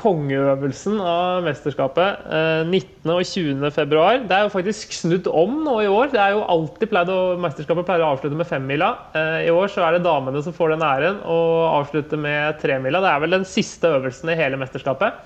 kongeøvelsen 0.00 0.96
av 1.04 1.42
mesterskapet. 1.44 2.22
eh, 2.32 2.62
19. 2.64 3.12
og 3.12 3.20
20. 3.28 3.68
februar. 3.76 4.22
Det 4.24 4.32
er 4.38 4.46
jo 4.46 4.54
faktisk 4.54 4.96
snudd 4.96 5.28
om 5.28 5.58
nå 5.66 5.76
i 5.84 5.90
år. 5.92 6.08
Det 6.14 6.20
er 6.24 6.32
jo 6.38 6.44
alltid 6.54 6.88
pleid 6.88 7.12
å, 7.12 7.18
Mesterskapet 7.44 7.84
pleier 7.90 8.06
å 8.06 8.14
avslutte 8.14 8.38
med 8.40 8.48
femmila. 8.48 8.94
Eh, 9.14 9.46
I 9.48 9.52
år 9.52 9.68
så 9.68 9.84
er 9.84 9.98
det 9.98 10.06
damene 10.08 10.42
som 10.42 10.56
får 10.56 10.72
den 10.72 10.86
æren 10.88 11.20
å 11.28 11.38
avslutte 11.82 12.16
med 12.16 12.60
tremila. 12.64 13.00
Det 13.04 13.12
er 13.12 13.20
vel 13.26 13.36
den 13.36 13.44
siste 13.44 13.92
øvelsen 13.92 14.32
i 14.32 14.38
hele 14.40 14.56
mesterskapet. 14.56 15.20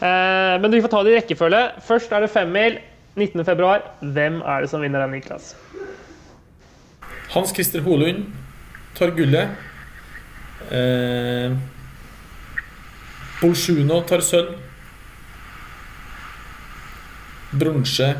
Eh, 0.00 0.56
Men 0.56 0.70
vi 0.72 0.80
får 0.80 0.88
ta 0.96 1.02
det 1.04 1.12
i 1.12 1.20
rekkefølge. 1.20 1.66
Først 1.84 2.12
er 2.16 2.20
det 2.24 2.32
femmil. 2.32 2.80
19. 3.18 3.44
februar. 3.44 3.82
Hvem 4.00 4.40
er 4.46 4.60
det 4.62 4.70
som 4.70 4.80
vinner 4.80 5.02
den, 5.04 5.18
Niklas? 5.20 5.52
Hans 7.30 7.52
Christer 7.54 7.82
Holund 7.86 8.24
tar 8.98 9.12
gullet. 9.14 9.48
Eh, 10.70 11.52
Bolsjuno 13.40 14.02
tar 14.08 14.20
sølv. 14.20 14.56
Bronse. 17.52 18.14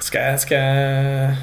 Skal 0.00 0.20
jeg 0.20 0.40
Skal 0.40 0.56
jeg 0.58 1.36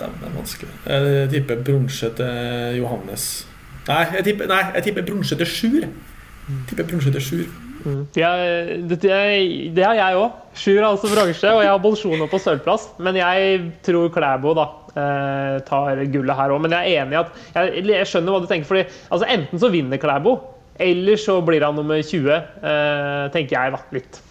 Dæven, 0.00 0.14
det 0.20 0.28
er 0.28 0.34
vanskelig. 0.34 0.70
Jeg 0.86 1.30
tipper 1.30 1.62
bronse 1.64 2.10
til 2.16 2.76
Johannes. 2.78 3.46
Nei, 3.88 4.04
jeg 4.14 4.24
tipper, 4.24 4.46
nei, 4.46 4.80
tipper 4.82 5.02
bronse 5.06 5.36
til 5.36 5.46
Sjur. 5.46 5.80
Jeg 5.80 6.60
Tipper 6.68 6.86
bronse 6.86 7.10
til 7.12 7.22
Sjur. 7.22 7.48
Jeg, 7.86 8.82
det, 8.90 9.84
har 9.84 9.96
jeg 9.98 10.18
òg. 10.18 10.36
Sjur 10.58 10.80
har 10.80 10.90
altså 10.90 11.10
bronse, 11.12 11.50
og 11.54 11.62
jeg 11.62 11.70
har 11.70 11.82
Bolsjono 11.82 12.28
på 12.30 12.40
sølvplass. 12.42 12.88
Men 13.04 13.18
jeg 13.18 13.58
tror 13.86 14.10
Klæbo 14.14 14.54
da 14.58 14.66
eh, 14.92 15.58
tar 15.68 16.02
gullet 16.12 16.38
her 16.38 16.54
òg. 16.54 16.62
Men 16.64 16.74
jeg 16.76 16.94
er 16.94 17.02
enig 17.04 17.18
i 17.18 17.20
at 17.20 17.42
jeg, 17.54 17.84
jeg 17.94 18.08
skjønner 18.10 18.34
hva 18.34 18.40
du 18.42 18.48
tenker. 18.50 18.68
Fordi 18.70 18.86
altså, 18.88 19.28
enten 19.28 19.62
så 19.62 19.70
vinner 19.72 20.00
Klæbo, 20.02 20.38
eller 20.78 21.20
så 21.20 21.38
blir 21.46 21.66
han 21.66 21.78
nummer 21.78 22.00
20. 22.02 22.32
Eh, 22.32 23.28
tenker 23.34 23.58
jeg 23.58 23.76
da, 23.76 23.82
litt. 23.94 24.22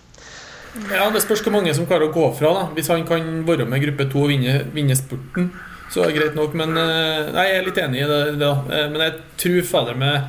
Ja, 0.91 1.07
Det 1.13 1.23
spørs 1.23 1.41
hvor 1.45 1.55
mange 1.55 1.73
som 1.73 1.87
klarer 1.89 2.09
å 2.09 2.13
gå 2.13 2.27
fra. 2.37 2.51
da 2.53 2.65
Hvis 2.75 2.91
han 2.93 3.07
kan 3.07 3.45
være 3.47 3.65
med 3.69 3.81
gruppe 3.85 4.09
to 4.11 4.25
og 4.27 4.33
vinne, 4.33 4.59
vinne 4.75 4.97
spurten, 4.99 5.49
så 5.93 6.03
er 6.03 6.11
det 6.11 6.19
greit 6.19 6.35
nok. 6.37 6.57
Men 6.59 6.75
eh, 6.75 7.31
nei, 7.31 7.47
jeg 7.51 7.61
er 7.61 7.69
litt 7.69 7.79
enig 7.85 8.03
i 8.03 8.11
det. 8.11 8.19
da. 8.43 8.51
Men 8.91 9.07
jeg 9.07 9.15
tror 9.45 9.71
fader 9.71 9.97
meg 10.03 10.27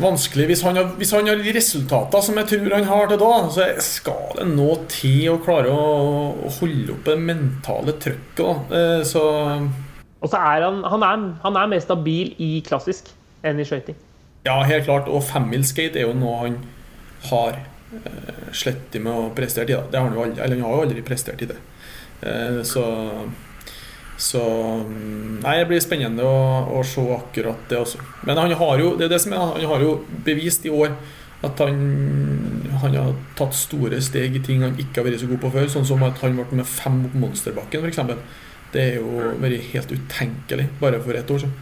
vanskelig 0.00 0.46
hvis 0.48 0.62
han, 0.66 0.78
har, 0.78 0.92
hvis 0.98 1.12
han 1.14 1.28
har 1.28 1.40
de 1.40 1.54
resultatene 1.56 2.26
som 2.26 2.38
jeg 2.40 2.48
tror 2.52 2.76
han 2.76 2.88
har 2.88 3.10
til 3.10 3.20
da, 3.20 3.30
så 3.52 3.66
skal 3.84 4.36
det 4.38 4.46
nå 4.52 4.68
til 4.92 5.32
å 5.32 5.38
klare 5.44 5.72
å, 5.72 6.52
holde 6.60 6.94
oppe 6.96 7.14
det 7.14 7.26
mentale 7.28 7.96
trøkket. 8.02 8.72
Eh, 8.72 9.02
Så 9.08 9.24
Og 10.22 10.30
så 10.30 10.38
er 10.38 10.64
han, 10.68 10.82
han, 10.86 11.02
er, 11.02 11.26
han 11.42 11.58
er 11.58 11.74
mer 11.74 11.82
stabil 11.84 12.32
i 12.38 12.52
klassisk 12.66 13.10
enn 13.42 13.60
i 13.60 13.66
skøyting. 13.66 13.98
ja, 14.46 14.60
helt 14.62 14.86
klart. 14.86 15.08
Og 15.10 15.22
femmilskate 15.26 15.98
er 15.98 16.08
jo 16.08 16.14
noe 16.18 16.38
han 16.44 16.58
har 17.28 17.58
slett 18.52 18.56
slettet 18.56 19.02
med 19.04 19.12
å 19.12 19.30
prestere 19.36 19.68
i. 19.68 19.76
Det 19.90 19.98
har 19.98 20.08
han 20.08 20.16
jo 20.16 20.22
aldri, 20.24 20.42
eller 20.42 20.56
han 20.56 20.64
har 20.64 20.76
jo 20.78 20.84
aldri 20.86 21.02
prestert 21.06 21.42
i 21.44 21.50
det. 21.50 21.58
Eh, 22.22 22.62
så 22.64 22.84
så 24.22 24.42
Nei, 25.42 25.56
det 25.58 25.66
blir 25.66 25.82
spennende 25.82 26.22
å, 26.22 26.36
å 26.78 26.82
se 26.86 27.02
akkurat 27.16 27.64
det 27.70 27.80
også. 27.80 27.98
Men 28.28 28.38
han 28.38 28.54
har 28.60 28.82
jo 28.82 28.92
det 28.98 29.08
er 29.08 29.16
det 29.16 29.18
som 29.24 29.34
er, 29.34 29.42
han 29.56 29.66
har 29.72 29.82
jo 29.82 29.96
bevist 30.26 30.68
i 30.68 30.70
år 30.70 30.94
at 31.42 31.58
han, 31.58 31.80
han 32.78 32.94
har 32.94 33.16
tatt 33.38 33.56
store 33.58 33.98
steg 34.04 34.38
i 34.38 34.44
ting 34.46 34.62
han 34.62 34.78
ikke 34.78 35.00
har 35.00 35.08
vært 35.08 35.24
så 35.24 35.30
god 35.32 35.42
på 35.42 35.50
før. 35.56 35.66
Sånn 35.72 35.88
som 35.88 36.06
at 36.06 36.22
han 36.22 36.38
ble 36.38 36.60
med 36.60 36.68
fem 36.70 37.00
opp 37.08 37.18
monsterbakken, 37.24 37.82
f.eks. 37.82 38.38
Det 38.72 38.84
er 38.92 39.00
jo 39.02 39.34
vært 39.42 39.66
helt 39.72 39.90
utenkelig 39.98 40.70
bare 40.78 41.02
for 41.02 41.18
ett 41.18 41.34
år 41.34 41.42
siden. 41.42 41.58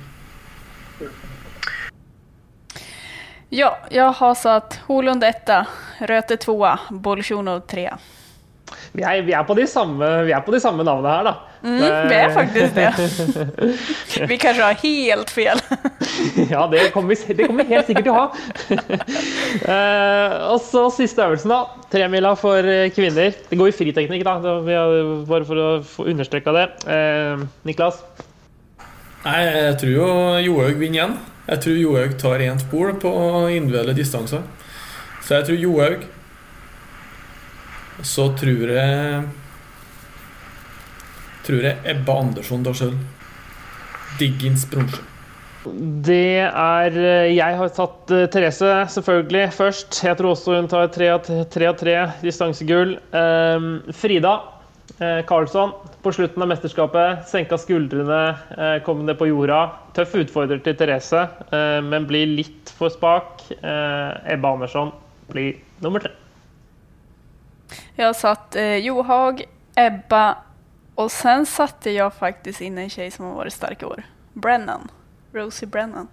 Ja, 3.51 3.73
jag 3.91 4.13
har 4.21 4.37
satt 4.39 4.77
Holund 4.87 5.25
etta, 5.27 5.65
Röte 6.07 6.37
tvåa, 6.37 6.77
Bolsjunov 6.91 7.65
trea. 7.73 7.97
Vi 8.93 9.05
er, 9.07 9.23
vi, 9.27 9.33
er 9.37 9.47
på 9.47 9.55
de 9.59 9.67
samme, 9.71 10.09
vi 10.27 10.35
er 10.35 10.43
på 10.47 10.55
de 10.55 10.61
samme 10.63 10.85
navnene 10.87 11.15
her, 11.15 11.29
da. 11.29 11.35
Mm, 11.61 11.81
vi 12.09 12.17
er 12.17 12.31
faktisk 12.33 12.75
det. 12.75 12.89
Vi 14.31 14.37
kanskje 14.41 14.65
har 14.65 14.79
helt 14.81 15.31
fel. 15.31 15.61
ja, 16.53 16.63
det 16.73 16.87
kommer, 16.95 17.13
vi, 17.13 17.35
det 17.35 17.47
kommer 17.47 17.65
vi 17.65 17.75
helt 17.75 17.91
sikkert 17.91 18.07
til 18.07 18.15
å 18.15 18.23
ha. 18.23 18.27
uh, 19.69 20.37
og 20.55 20.63
så 20.65 20.87
siste 20.95 21.27
øvelsen, 21.27 21.53
da. 21.53 21.85
Tremila 21.93 22.33
for 22.39 22.65
eh, 22.65 22.89
kvinner. 22.95 23.35
Det 23.51 23.59
går 23.61 23.73
i 23.73 23.77
friteknikk, 23.77 24.25
da. 24.25 24.39
Bare 24.41 25.45
for 25.49 25.61
å 25.61 25.69
få 25.85 26.09
understreka 26.13 26.55
det. 26.57 26.67
Uh, 26.89 27.45
Niklas? 27.69 28.01
Nei, 29.27 29.41
jeg 29.45 29.77
tror 29.83 29.93
jo 29.93 30.09
Johaug 30.47 30.81
vinner 30.81 30.97
igjen. 30.97 31.19
Jeg 31.51 31.65
tror 31.67 31.83
Johaug 31.83 32.17
tar 32.23 32.41
rent 32.41 32.65
bord 32.73 33.03
på 33.03 33.13
individuelle 33.53 33.93
distanser. 33.97 34.47
Så 35.21 35.37
jeg 35.37 35.51
tror 35.51 35.63
Johaug. 35.67 36.09
Så 38.07 38.31
tror 38.39 38.75
jeg 38.75 39.23
tror 41.47 41.67
jeg 41.67 41.81
Ebba 41.93 42.19
Andersson 42.23 42.65
tar 42.65 42.77
sjøl. 42.77 42.99
Diggins 44.21 44.67
bronse. 44.71 45.01
Det 46.07 46.41
er 46.49 46.95
eh, 46.97 47.33
Jeg 47.35 47.57
har 47.59 47.73
tatt 47.77 48.13
uh, 48.15 48.25
Therese, 48.33 48.71
selvfølgelig, 48.95 49.51
først. 49.53 49.99
Jeg 50.07 50.17
tror 50.17 50.33
også 50.33 50.57
hun 50.57 50.71
tar 50.71 50.89
tre 50.93 51.11
av 51.13 51.77
tre 51.81 51.99
distansegull. 52.23 52.97
Um, 53.13 53.69
Frida 53.93 54.39
uh, 55.03 55.21
Karlsson 55.29 55.75
på 56.01 56.15
slutten 56.17 56.45
av 56.45 56.49
mesterskapet. 56.55 57.27
Senka 57.29 57.61
skuldrene, 57.61 58.23
kom 58.87 59.05
ned 59.05 59.21
på 59.21 59.29
jorda. 59.29 59.67
Tøff 59.97 60.17
utfordrer 60.23 60.63
til 60.65 60.79
Therese, 60.81 61.27
men 61.85 62.09
blir 62.09 62.25
litt 62.39 62.73
for 62.79 62.89
spak. 62.95 63.45
Ebba 63.61 64.55
Andersson 64.57 64.95
blir 65.29 65.61
nummer 65.85 66.01
tre. 66.01 66.20
Har 67.97 68.13
satt 68.13 68.57
Johag, 68.83 69.45
Ebba 69.77 70.37
Och 71.01 71.11
sen 71.11 71.47
satte 71.47 71.91
jag 71.91 72.15
faktiskt 72.15 72.61
in 72.61 72.79
en 72.79 72.91
tjej 72.91 73.11
som 73.11 73.25
har 73.25 73.35
varit 73.35 73.53
stark 73.53 73.83
i 73.83 73.85
år. 73.85 74.03
Brennan. 74.33 74.89
Rosie 75.33 75.69
Brennan. 75.69 76.09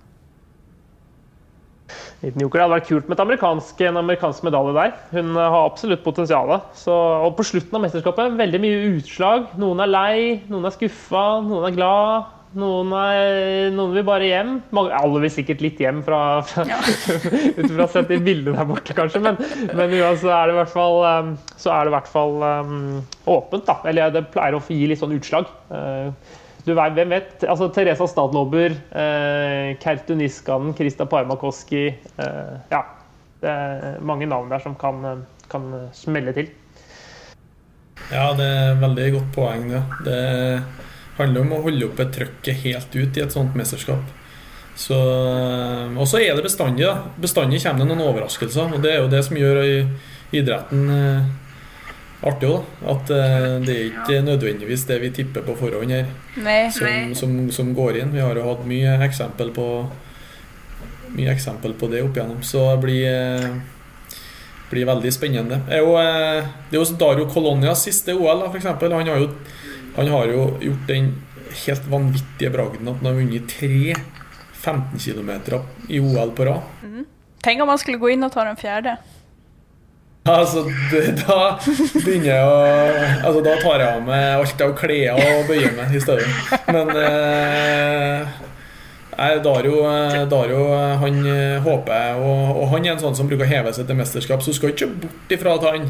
Liten 2.22 2.42
joker. 2.42 2.60
Det 2.60 2.64
hadde 2.64 2.76
vært 2.78 2.88
kult 2.88 3.10
med 3.12 3.20
amerikansk, 3.20 3.82
en 3.84 4.00
amerikansk 4.00 4.46
medalje 4.48 4.78
der. 4.78 4.94
Hun 5.12 5.36
har 5.36 5.66
absolutt 5.66 6.06
potensial. 6.06 6.54
Og 6.56 7.36
på 7.36 7.46
slutten 7.50 7.76
av 7.76 7.84
mesterskapet, 7.84 8.40
veldig 8.40 8.64
mye 8.64 8.80
utslag. 8.96 9.52
Noen 9.60 9.84
er 9.84 9.92
lei, 9.92 10.18
noen 10.48 10.68
er 10.68 10.76
skuffa, 10.76 11.26
noen 11.44 11.68
er 11.68 11.76
glad. 11.76 12.34
Noen, 12.56 12.94
er, 12.96 13.68
noen, 13.76 13.92
vil 13.92 14.06
bare 14.08 14.30
hjem. 14.30 14.54
Alle 14.72 15.22
vil 15.26 15.34
sikkert 15.34 15.62
litt 15.66 15.82
hjem 15.84 16.00
fra, 16.06 16.40
fra 16.48 16.64
ja. 16.70 16.80
ut 17.60 17.68
fra 17.74 17.88
sett 17.92 18.14
i 18.16 18.22
bildet 18.24 18.56
der 18.56 18.70
borte, 18.70 18.96
kanskje. 18.96 19.22
Men, 19.26 19.40
men 19.76 19.96
så 20.22 20.32
er 20.32 20.48
det 20.48 20.56
i 20.56 20.60
hvert 20.62 20.72
fall, 20.72 21.00
um, 21.04 21.32
så 21.60 21.74
er 21.76 21.84
det 21.84 21.92
i 21.92 21.96
hvert 21.98 22.12
fall 22.12 22.36
um, 22.42 22.76
åpent. 23.28 23.68
da. 23.68 23.82
Eller 23.92 24.16
det 24.16 24.30
pleier 24.34 24.56
å 24.56 24.64
gi 24.64 24.88
litt 24.88 25.02
sånn 25.04 25.16
utslag. 25.18 25.52
Uh, 25.68 26.14
du 26.68 26.74
vet, 26.76 26.96
hvem 26.98 27.14
vet? 27.16 27.44
Altså, 27.48 27.70
Teresa 27.72 28.08
Stadlober, 28.12 28.74
eh, 28.92 29.78
Kertu 29.80 30.18
Niskanen, 30.20 30.74
Krista 30.76 31.06
Parmakoski 31.08 31.86
eh, 31.88 32.56
Ja. 32.74 32.84
Det 33.40 33.48
er 33.48 34.02
mange 34.02 34.26
navn 34.26 34.50
der 34.50 34.60
som 34.60 34.74
kan, 34.76 35.22
kan 35.48 35.68
smelle 35.94 36.34
til. 36.34 36.50
Ja, 38.10 38.32
det 38.36 38.48
er 38.50 38.80
veldig 38.82 39.06
godt 39.14 39.30
poeng, 39.36 39.68
det. 39.70 39.84
det 40.08 40.18
handler 41.18 41.44
om 41.44 41.58
å 41.58 41.64
holde 41.66 41.90
oppe 41.90 42.08
trøkket 42.14 42.64
helt 42.64 42.96
ut 42.96 43.18
i 43.18 43.24
et 43.26 43.34
sånt 43.34 43.58
mesterskap. 43.58 44.06
Så, 44.78 44.94
eh, 44.94 45.98
og 45.98 46.06
så 46.08 46.22
er 46.22 46.36
det 46.38 46.46
bestandig. 46.46 46.86
da 46.86 47.10
Bestandig 47.18 47.64
kommer 47.64 47.82
det 47.82 47.90
noen 47.90 48.06
overraskelser. 48.06 48.74
Og 48.76 48.82
det 48.84 48.94
er 48.94 49.02
jo 49.02 49.12
det 49.12 49.24
som 49.26 49.38
gjør 49.40 49.62
idretten 50.38 50.90
eh, 50.94 51.30
artig 52.30 52.52
òg. 52.52 52.68
At 52.94 53.14
eh, 53.14 53.48
det 53.66 53.78
er 53.78 53.88
ikke 53.90 54.22
nødvendigvis 54.28 54.86
det 54.90 55.00
vi 55.02 55.14
tipper 55.18 55.46
på 55.48 55.58
forhånd 55.58 55.96
her, 55.96 56.12
nei, 56.38 56.60
som, 56.70 56.86
nei. 56.86 57.16
Som, 57.18 57.40
som, 57.52 57.74
går 57.74 58.04
inn. 58.04 58.14
Vi 58.14 58.22
har 58.22 58.38
jo 58.38 58.46
hatt 58.52 58.68
mye 58.70 59.00
eksempel 59.08 59.56
på 59.56 59.70
Mye 61.08 61.32
eksempel 61.32 61.72
på 61.80 61.88
det 61.88 62.02
opp 62.04 62.18
igjennom. 62.18 62.42
Så 62.44 62.60
det 62.68 62.82
blir, 62.84 63.54
blir 64.70 64.86
veldig 64.90 65.12
spennende. 65.16 65.62
Det 65.66 65.78
er 65.78 65.86
jo, 65.86 65.94
det 66.68 66.76
er 66.76 66.82
jo 66.82 66.98
Dario 67.00 67.30
Colonias 67.32 67.86
siste 67.88 68.12
OL, 68.12 68.44
f.eks. 68.50 68.68
Han 68.68 69.08
har 69.08 69.22
jo 69.24 69.30
han 69.98 70.08
har 70.14 70.30
jo 70.30 70.48
gjort 70.62 70.88
den 70.88 71.12
helt 71.66 71.86
vanvittige 71.90 72.54
bragden 72.54 72.90
at 72.90 73.00
han 73.02 73.10
har 73.10 73.18
vunnet 73.18 73.50
tre 73.50 73.96
15 74.54 75.00
km 75.00 75.32
i 75.88 76.00
OL 76.00 76.32
på 76.38 76.46
rad. 76.46 76.62
Mm. 76.84 77.06
Tenk 77.42 77.62
om 77.62 77.70
han 77.70 77.80
skulle 77.82 78.02
gå 78.02 78.10
inn 78.14 78.26
og 78.26 78.34
ta 78.34 78.44
den 78.46 78.60
fjerde. 78.60 78.98
Altså, 80.28 80.66
det, 80.92 81.02
da 81.22 81.56
begynner 81.94 82.28
jeg 82.28 82.44
å 82.44 82.56
Altså, 83.24 83.40
da 83.46 83.54
tar 83.62 83.80
jeg 83.80 83.88
av 83.88 84.02
meg 84.04 84.26
alt 84.36 84.64
av 84.66 84.74
klær 84.76 85.22
og 85.22 85.48
bøyer 85.48 85.74
meg 85.78 85.96
i 85.96 86.02
stedet. 86.04 86.28
Men 86.68 86.92
eh, 87.00 88.44
Dario, 89.46 89.80
Dario 90.30 90.60
han 91.02 91.22
håper 91.64 91.94
jeg, 91.96 92.20
og, 92.22 92.60
og 92.60 92.68
han 92.76 92.86
er 92.86 92.94
en 92.94 93.02
sånn 93.06 93.18
som 93.18 93.30
bruker 93.30 93.48
å 93.48 93.50
heve 93.50 93.74
seg 93.74 93.88
til 93.88 93.98
mesterskap, 93.98 94.44
så 94.46 94.54
skal 94.54 94.76
ikke 94.76 94.92
bort 95.06 95.34
ifra 95.34 95.56
at 95.58 95.66
han 95.72 95.88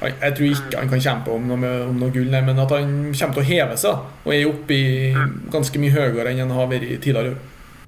jeg 0.00 0.36
tror 0.36 0.46
ikke 0.50 0.80
han 0.80 0.90
kan 0.92 1.02
kjempe 1.02 1.32
om 1.32 1.44
noe, 1.48 1.72
om 1.88 2.00
noe 2.00 2.12
gull, 2.12 2.28
men 2.28 2.62
at 2.62 2.72
han 2.74 2.94
kommer 3.16 3.38
til 3.38 3.42
å 3.42 3.48
heve 3.48 3.76
seg 3.80 4.26
og 4.26 4.32
er 4.34 4.48
oppe 4.50 4.76
i 4.76 5.12
ganske 5.52 5.80
mye 5.80 5.94
høyere 5.94 6.32
enn 6.32 6.42
han 6.44 6.56
har 6.58 6.68
vært 6.70 6.90
tidligere. 7.04 7.36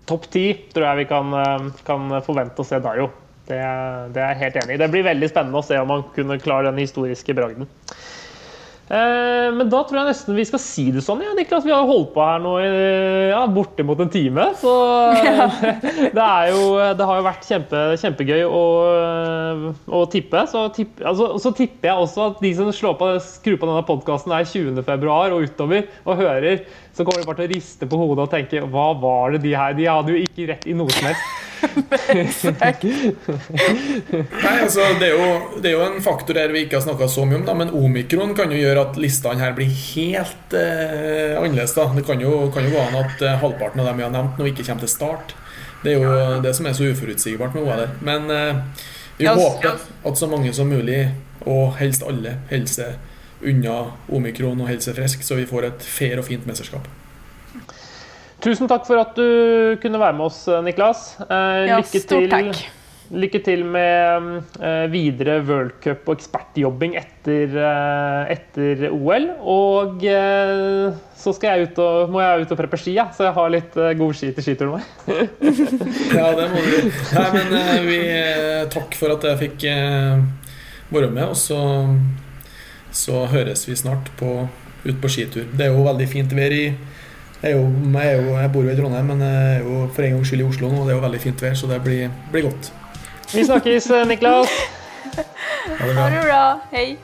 Topp 0.08 0.28
ti 0.32 0.44
tror 0.72 0.86
jeg 0.88 1.02
vi 1.02 1.08
kan, 1.10 1.34
eh, 1.36 1.66
kan, 1.84 2.12
forvente 2.24 2.64
å 2.64 2.66
se 2.66 2.80
Dario. 2.80 3.10
Det, 3.48 3.58
det, 4.12 4.20
er 4.20 4.32
jeg 4.32 4.40
helt 4.42 4.56
enig 4.62 4.76
i. 4.76 4.80
Det 4.80 4.88
blir 4.92 5.04
veldig 5.04 5.28
spennende 5.28 5.60
å 5.60 5.64
se 5.64 5.76
om 5.80 5.92
han 5.92 6.04
kunne 6.16 6.40
klare 6.40 6.68
den 6.68 6.80
historiske 6.80 7.36
bragden. 7.36 7.68
Eh, 8.88 9.48
men 9.52 9.68
da 9.68 9.82
tror 9.84 10.00
jeg 10.00 10.08
nesten 10.08 10.36
vi 10.36 10.46
skal 10.48 10.60
si 10.62 10.86
det 10.94 11.02
sånn. 11.04 11.20
Ja, 11.24 11.34
Niklas, 11.36 11.66
vi 11.66 11.74
har 11.74 11.84
holdt 11.88 12.14
på 12.14 12.24
her 12.24 12.40
nå 12.40 12.54
i 12.62 12.68
ja, 13.28 13.42
bortimot 13.52 14.00
en 14.00 14.12
time. 14.12 14.48
Så 14.60 14.72
det, 16.16 16.28
jo, 16.52 16.62
det, 16.96 17.08
har 17.10 17.20
jo 17.20 17.26
vært 17.26 17.48
kjempe, 17.48 17.82
kjempegøy 18.00 18.46
å, 18.48 18.62
å 19.92 20.02
tippe. 20.12 20.44
Så, 20.48 20.64
tipp, 20.76 21.02
altså, 21.04 21.34
så, 21.42 21.52
tipper 21.58 21.92
jeg 21.92 22.06
også 22.06 22.30
at 22.30 22.42
de 22.44 22.54
som 22.56 22.72
slår 22.72 22.96
på, 23.00 23.10
skrur 23.24 23.60
på 23.60 23.68
denne 23.68 23.84
podkasten 23.88 24.34
er 24.36 24.48
20.2 24.48 25.12
og 25.18 25.44
utover 25.44 25.84
og 26.08 26.22
hører, 26.22 26.64
så 26.96 27.04
kommer 27.04 27.22
de 27.22 27.28
bare 27.28 27.42
til 27.42 27.50
å 27.50 27.52
riste 27.52 27.88
på 27.88 28.00
hodet 28.00 28.24
og 28.24 28.32
tenke 28.32 28.64
hva 28.72 28.88
var 28.98 29.36
det 29.36 29.44
de 29.44 29.52
her 29.54 29.76
De 29.76 29.86
hadde 29.86 30.14
jo 30.14 30.24
ikke 30.24 30.48
rett 30.50 30.66
i 30.66 30.76
noe 30.76 30.90
som 30.94 31.10
helst. 31.10 31.47
Nei, 34.42 34.54
altså, 34.62 34.84
det, 35.00 35.08
er 35.08 35.14
jo, 35.14 35.28
det 35.58 35.70
er 35.70 35.74
jo 35.74 35.84
en 35.86 36.00
faktor 36.04 36.38
her 36.38 36.52
vi 36.54 36.64
ikke 36.66 36.78
har 36.78 36.84
snakka 36.86 37.08
så 37.10 37.24
mye 37.28 37.40
om, 37.40 37.46
da, 37.48 37.54
men 37.58 37.72
omikron 37.74 38.34
kan 38.38 38.52
jo 38.54 38.60
gjøre 38.60 38.84
at 38.88 38.98
listene 39.00 39.42
her 39.42 39.56
blir 39.56 39.70
helt 39.72 40.56
eh, 40.56 41.34
annerledes. 41.38 41.74
Da. 41.76 41.88
Det 41.96 42.04
kan 42.08 42.22
jo, 42.22 42.32
kan 42.54 42.66
jo, 42.66 42.74
gå 42.76 42.84
an 42.84 43.00
at 43.02 43.24
eh, 43.24 43.38
halvparten 43.42 43.82
av 43.82 43.90
dem 43.90 44.00
vi 44.00 44.06
har 44.06 44.14
nevnt, 44.14 44.38
nå 44.38 44.50
ikke 44.50 44.66
kommer 44.66 44.86
til 44.86 44.94
start. 44.94 45.34
Det 45.82 45.94
er 45.94 46.02
jo 46.02 46.40
det 46.42 46.54
som 46.58 46.66
er 46.66 46.74
så 46.74 46.88
uforutsigbart 46.90 47.54
med 47.54 47.66
OL. 47.66 47.84
Men 48.06 48.30
eh, 48.34 48.86
vi 49.18 49.28
håper 49.30 49.78
at 49.78 50.18
så 50.18 50.30
mange 50.30 50.52
som 50.54 50.70
mulig, 50.70 51.08
og 51.48 51.78
helst 51.78 52.02
alle, 52.06 52.38
holder 52.50 52.72
seg 52.72 53.44
unna 53.48 53.74
omikron 54.10 54.58
og 54.58 54.70
holder 54.70 54.88
seg 54.88 54.98
friske, 54.98 55.26
så 55.26 55.38
vi 55.38 55.46
får 55.46 55.68
et 55.68 55.86
fair 55.86 56.18
og 56.18 56.26
fint 56.26 56.46
mesterskap. 56.48 56.88
Tusen 58.38 58.68
takk 58.70 58.84
for 58.86 59.00
at 59.02 59.16
du 59.18 59.78
kunne 59.82 59.98
være 59.98 60.14
med 60.14 60.28
oss, 60.28 60.44
Niklas. 60.62 61.16
Eh, 61.24 61.62
ja, 61.66 61.78
lykke, 61.80 62.00
til, 62.06 62.26
takk. 62.30 62.60
lykke 63.10 63.40
til 63.42 63.64
med 63.66 64.28
eh, 64.62 64.84
videre 64.92 65.40
worldcup 65.42 66.06
og 66.06 66.20
ekspertjobbing 66.20 66.94
etter, 67.00 67.56
eh, 67.58 68.30
etter, 68.36 68.84
OL. 68.94 69.26
Og 69.42 70.04
eh, 70.06 70.94
så 71.18 71.34
jeg 71.42 71.66
og, 71.82 72.12
må 72.14 72.22
jeg 72.22 72.44
ut 72.44 72.54
og 72.54 72.60
preppe 72.60 72.78
ski, 72.78 72.94
ja, 73.00 73.08
så 73.16 73.26
jeg 73.26 73.34
har 73.40 73.50
litt 73.56 73.74
eh, 73.74 73.96
god 73.98 74.14
ski 74.20 74.30
til 74.36 74.46
skituren 74.46 74.76
vår. 74.76 74.86
ja, 76.20 76.28
det 76.38 76.46
må 76.52 76.62
du. 76.62 76.78
Nei, 77.18 77.26
men 77.34 77.58
eh, 77.58 77.74
vi, 77.88 77.98
takk 78.76 78.94
for 79.00 79.16
at 79.16 79.26
jeg 79.32 79.40
fikk 79.42 79.66
være 80.94 81.10
med. 81.10 81.24
Og 81.26 81.34
så, 81.42 81.58
så 82.94 83.26
høres 83.34 83.66
vi 83.66 83.74
snart 83.82 84.14
på, 84.22 84.46
ut 84.86 85.02
på 85.02 85.10
skitur. 85.10 85.50
Det 85.50 85.66
er 85.66 85.74
jo 85.74 85.82
veldig 85.90 86.08
fint 86.14 86.38
vær 86.38 86.54
i 86.54 86.68
jeg, 87.42 87.52
jo, 87.54 87.62
jeg, 88.00 88.18
jo, 88.18 88.32
jeg, 88.34 88.50
bor 88.52 88.64
jo 88.66 88.72
i 88.72 88.76
Trondheim, 88.78 89.10
men 89.12 89.20
jeg 89.22 89.50
er 89.54 89.60
jo 89.62 89.82
for 89.94 90.02
en 90.02 90.16
gangs 90.16 90.30
skyld 90.30 90.42
i 90.42 90.46
Oslo 90.48 90.70
nå. 90.72 90.80
og 90.80 90.88
Det 90.88 90.94
er 90.94 90.96
jo 90.96 91.04
veldig 91.04 91.20
fint 91.22 91.42
vær, 91.44 91.54
så 91.54 91.68
det 91.70 91.78
blir, 91.84 92.10
blir 92.32 92.48
godt. 92.48 92.72
Vi 93.30 93.44
snakkes, 93.46 93.86
Niklas. 94.10 94.56
Ha 95.78 95.86
det 95.86 95.94
bra. 95.94 96.00
Ha 96.00 96.08
det 96.14 96.24
bra. 96.24 96.42
Hei. 96.72 96.96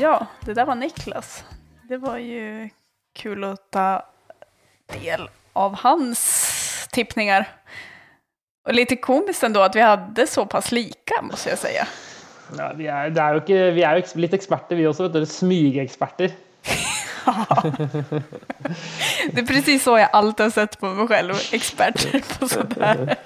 Ja, 0.00 0.26
det 0.44 0.58
der 0.58 0.68
var 0.68 0.74
Niklas. 0.74 1.44
Det 1.88 2.00
var 2.04 2.20
jo 2.20 2.68
kul 3.16 3.48
å 3.48 3.54
ta 3.72 4.02
del 4.92 5.24
av 5.56 5.80
hans 5.80 6.20
tippningar. 6.92 7.48
Og 8.68 8.76
litt 8.76 9.00
komiskt 9.00 9.42
ändå 9.42 9.62
att 9.62 9.76
vi 9.76 9.80
hadde 9.80 10.26
så 10.26 10.46
pass 10.46 10.72
lika, 10.72 11.22
måste 11.22 11.56
si. 11.56 11.56
säga. 11.56 11.88
Ja, 12.58 12.70
vi, 12.76 12.86
er, 12.90 13.10
det 13.14 13.22
er 13.22 13.40
ikke, 13.40 13.60
vi 13.76 13.84
er 13.86 13.98
jo 14.00 14.22
litt 14.22 14.36
eksperter, 14.36 14.78
vi 14.78 14.88
også. 14.90 15.08
vet 15.08 15.20
du. 15.20 15.28
Smygeksperter. 15.30 16.34
Det 19.30 19.42
er 19.42 19.46
precis 19.46 19.82
så 19.84 19.96
jeg 20.00 20.08
alltid 20.16 20.46
har 20.46 20.52
sett 20.54 20.76
på 20.80 20.90
meg 20.96 21.10
selv, 21.12 21.36
eksperter 21.56 22.22
på 22.24 22.48
sådär. 22.48 23.04
Det 23.04 23.16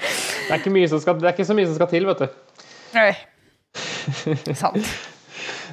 er, 0.51 0.59
ikke 0.59 0.74
mye 0.74 0.90
som 0.90 1.01
skal, 1.02 1.18
det 1.20 1.30
er 1.30 1.36
ikke 1.36 1.46
så 1.48 1.56
mye 1.56 1.68
som 1.68 1.76
skal 1.78 1.90
til, 1.92 2.06
vet 2.09 2.24
du. 2.24 2.26
Nei. 2.96 3.10
sant. 4.62 4.94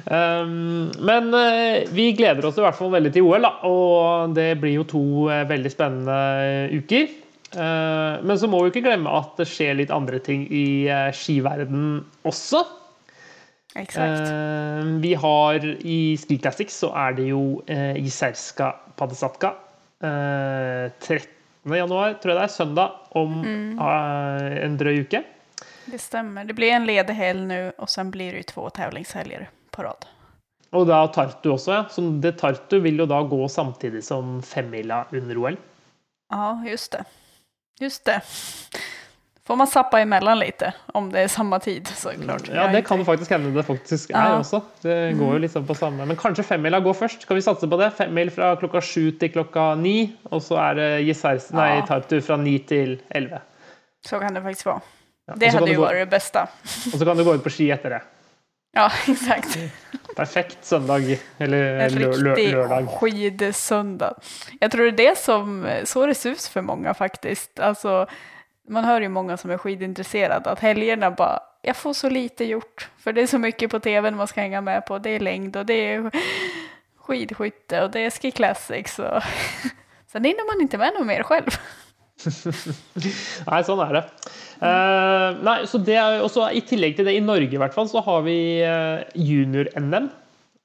Um, 0.02 0.90
men 0.98 1.28
eh, 1.38 1.84
vi 1.94 2.08
gleder 2.18 2.46
oss 2.48 2.56
i 2.58 2.64
hvert 2.64 2.78
fall 2.78 2.90
veldig 2.94 3.12
til 3.14 3.26
OL, 3.28 3.44
da. 3.44 3.52
og 3.68 4.32
det 4.34 4.48
blir 4.62 4.80
jo 4.80 4.86
to 4.90 5.04
eh, 5.30 5.44
veldig 5.50 5.70
spennende 5.70 6.16
eh, 6.42 6.78
uker. 6.80 7.10
Uh, 7.52 8.18
men 8.24 8.38
så 8.40 8.48
må 8.48 8.62
vi 8.62 8.72
ikke 8.72 8.86
glemme 8.88 9.12
at 9.12 9.36
det 9.38 9.46
skjer 9.50 9.76
litt 9.78 9.92
andre 9.94 10.18
ting 10.24 10.46
i 10.48 10.88
skiverden 11.14 12.00
også. 12.26 12.64
Eh, 13.74 14.84
vi 15.00 15.14
har 15.14 15.64
i 15.64 16.16
Ski 16.20 16.38
Classics 16.38 16.76
så 16.82 16.90
er 17.06 17.14
det 17.16 17.28
jo 17.30 17.62
eh, 17.66 17.96
Iserska 17.96 18.74
Padesatka. 18.96 19.54
eh, 20.04 20.90
13. 21.00 21.28
januar, 21.64 22.18
tror 22.20 22.34
jeg 22.34 22.40
det 22.40 22.44
er, 22.44 22.52
søndag 22.52 22.96
om 23.16 23.38
eh, 23.44 24.64
en 24.64 24.76
drøy 24.76 25.04
uke. 25.06 25.22
Det 25.86 26.00
stemmer. 26.00 26.44
Det 26.44 26.54
blir 26.54 26.74
en 26.76 26.86
ledig 26.86 27.14
helg 27.16 27.46
nu 27.48 27.60
og 27.78 27.88
sen 27.90 28.10
blir 28.10 28.32
det 28.32 28.44
jo 28.44 28.50
två 28.54 28.68
tävlingshelger 28.76 29.48
på 29.70 29.86
rad. 29.86 30.06
Og 30.72 30.86
da 30.88 31.02
Tartu 31.12 31.50
også, 31.52 31.72
ja. 31.74 31.82
Så 31.92 32.04
det 32.20 32.38
Tartu 32.40 32.78
vil 32.80 33.02
jo 33.02 33.06
da 33.08 33.20
gå 33.28 33.40
samtidig 33.48 34.04
som 34.04 34.38
femmila 34.42 35.04
under 35.12 35.38
OL. 35.38 35.58
Ja, 36.32 36.62
just 36.64 36.92
det. 36.92 37.04
Just 37.80 38.04
det. 38.04 38.20
Får 39.46 39.56
man 39.56 39.66
zappa 39.66 40.00
emellan 40.00 40.38
lite 40.38 40.72
om 40.94 41.12
det 41.12 41.20
är 41.20 41.28
samma 41.28 41.58
tid 41.58 41.86
såklart. 41.88 42.48
Ja, 42.54 42.68
det 42.68 42.82
kan 42.82 43.04
faktisk 43.04 43.30
hende 43.30 43.50
det 43.50 43.62
faktisk 43.62 44.10
er 44.10 44.14
Ja. 44.14 44.38
også. 44.38 44.60
Det 44.82 45.12
går 45.18 45.32
jo 45.32 45.38
liksom 45.38 45.66
på 45.66 45.74
samme. 45.74 46.06
Men 46.06 46.16
kanskje 46.16 46.44
femmila 46.44 46.80
går 46.80 46.94
først. 46.94 47.22
Skal 47.22 47.36
vi 47.36 47.42
satse 47.42 47.66
på 47.68 47.76
det? 47.76 47.90
Femmil 47.96 48.30
fra 48.30 48.56
klokka 48.56 48.80
sju 48.80 49.10
til 49.18 49.28
klokka 49.34 49.74
ni. 49.74 50.16
Og 50.30 50.42
så 50.42 50.58
er 50.70 50.74
det 50.74 51.04
Gisers, 51.06 51.50
nei, 51.52 51.76
Ja. 51.76 51.86
Tartu 51.86 52.20
fra 52.22 52.36
ni 52.36 52.58
til 52.58 53.00
elleve. 53.10 53.40
Så 54.06 54.20
kan 54.20 54.34
det 54.34 54.42
faktisk 54.42 54.66
være. 54.66 54.80
Ja, 55.28 55.34
Det 55.34 55.52
hadde 55.52 55.72
jo 55.72 55.80
vært 55.80 55.98
det 56.04 56.10
beste. 56.10 56.38
Og 56.92 56.98
så 57.00 57.04
kan 57.04 57.16
du 57.16 57.24
gå 57.24 57.34
ut 57.34 57.42
på 57.44 57.50
ski 57.50 57.70
etter 57.72 57.88
det. 57.90 58.00
Ja, 58.76 58.88
exakt. 59.08 59.58
Perfekt 60.16 60.64
søndag 60.64 61.18
eller 61.40 61.80
En 61.80 61.94
lø 61.94 62.12
lø 62.16 62.30
riktig 62.34 62.52
lørdag. 62.52 62.88
Jeg 63.12 64.14
Jag 64.60 64.70
tror 64.70 64.90
det 64.90 64.92
er 64.92 65.10
det 65.10 65.18
som, 65.18 65.66
så 65.84 66.06
det 66.06 66.16
ser 66.16 66.30
ut 66.30 66.48
for 66.52 66.60
mange, 66.62 66.94
faktisk. 66.94 67.48
Alltså, 67.58 68.06
man 68.72 68.84
hör 68.84 69.00
ju 69.00 69.08
många 69.08 69.36
som 69.36 69.50
är 69.50 69.58
skidintresserade 69.58 70.50
att 70.50 70.60
helgerna 70.60 71.10
bara, 71.10 71.40
jag 71.62 71.76
får 71.76 71.92
så 71.92 72.08
lite 72.08 72.44
gjort. 72.44 72.88
För 72.98 73.12
det 73.12 73.22
är 73.22 73.26
så 73.26 73.38
mycket 73.38 73.70
på 73.70 73.80
tvn 73.80 74.16
man 74.16 74.26
ska 74.26 74.40
hänga 74.40 74.60
med 74.60 74.86
på. 74.86 74.98
Det 74.98 75.10
är 75.10 75.20
längd 75.20 75.56
och 75.56 75.66
det 75.66 75.94
är 75.94 76.10
skidskytte 76.96 77.82
och 77.82 77.90
det 77.90 78.00
är 78.00 78.10
ski 78.10 78.30
classics. 78.30 78.98
Och 78.98 79.22
sen 80.12 80.24
hinner 80.24 80.54
man 80.54 80.62
inte 80.62 80.78
med 80.78 80.92
något 80.98 81.06
mer 81.06 81.22
själv. 81.22 81.50
Nei, 83.48 83.60
sånn 83.66 83.80
er 83.82 83.96
det. 83.96 84.02
Uh, 84.62 85.38
nei, 85.42 85.56
så 85.66 85.80
det 85.82 85.96
er 85.98 86.20
også 86.22 86.44
I 86.54 86.60
tillegg 86.62 86.94
til 86.94 87.08
det, 87.08 87.16
i 87.18 87.24
Norge 87.24 87.50
i 87.50 87.58
hvert 87.58 87.74
fall, 87.74 87.88
så 87.90 87.98
har 88.04 88.20
vi 88.22 88.36
eh, 88.62 89.00
junior-NM. 89.18 90.06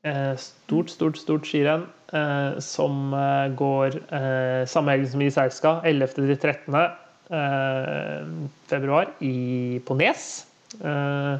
Uh, 0.05 0.35
stort, 0.38 0.91
stort, 0.93 1.17
stort 1.17 1.47
skirenn 1.49 1.88
uh, 2.13 2.59
som 2.59 3.13
eh, 3.13 3.47
går 3.55 3.97
eh, 4.13 4.65
samme 4.69 4.95
helg 4.95 5.09
som 5.11 5.21
i 5.21 5.31
Serska, 5.31 5.81
11. 5.84 6.47
til 7.27 7.35
13. 7.35 7.35
eh, 7.35 8.49
februar 8.67 9.11
i, 9.21 9.79
på 9.85 9.95
Nes. 9.95 10.45
Eh, 10.83 11.37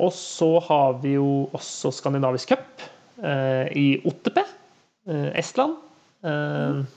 og 0.00 0.12
så 0.12 0.60
har 0.60 1.00
vi 1.02 1.14
jo 1.16 1.48
også 1.52 1.90
Skandinavisk 1.92 2.48
cup 2.48 2.82
eh, 3.22 3.68
i 3.76 4.00
Ottepe, 4.04 4.44
Estland. 5.34 5.76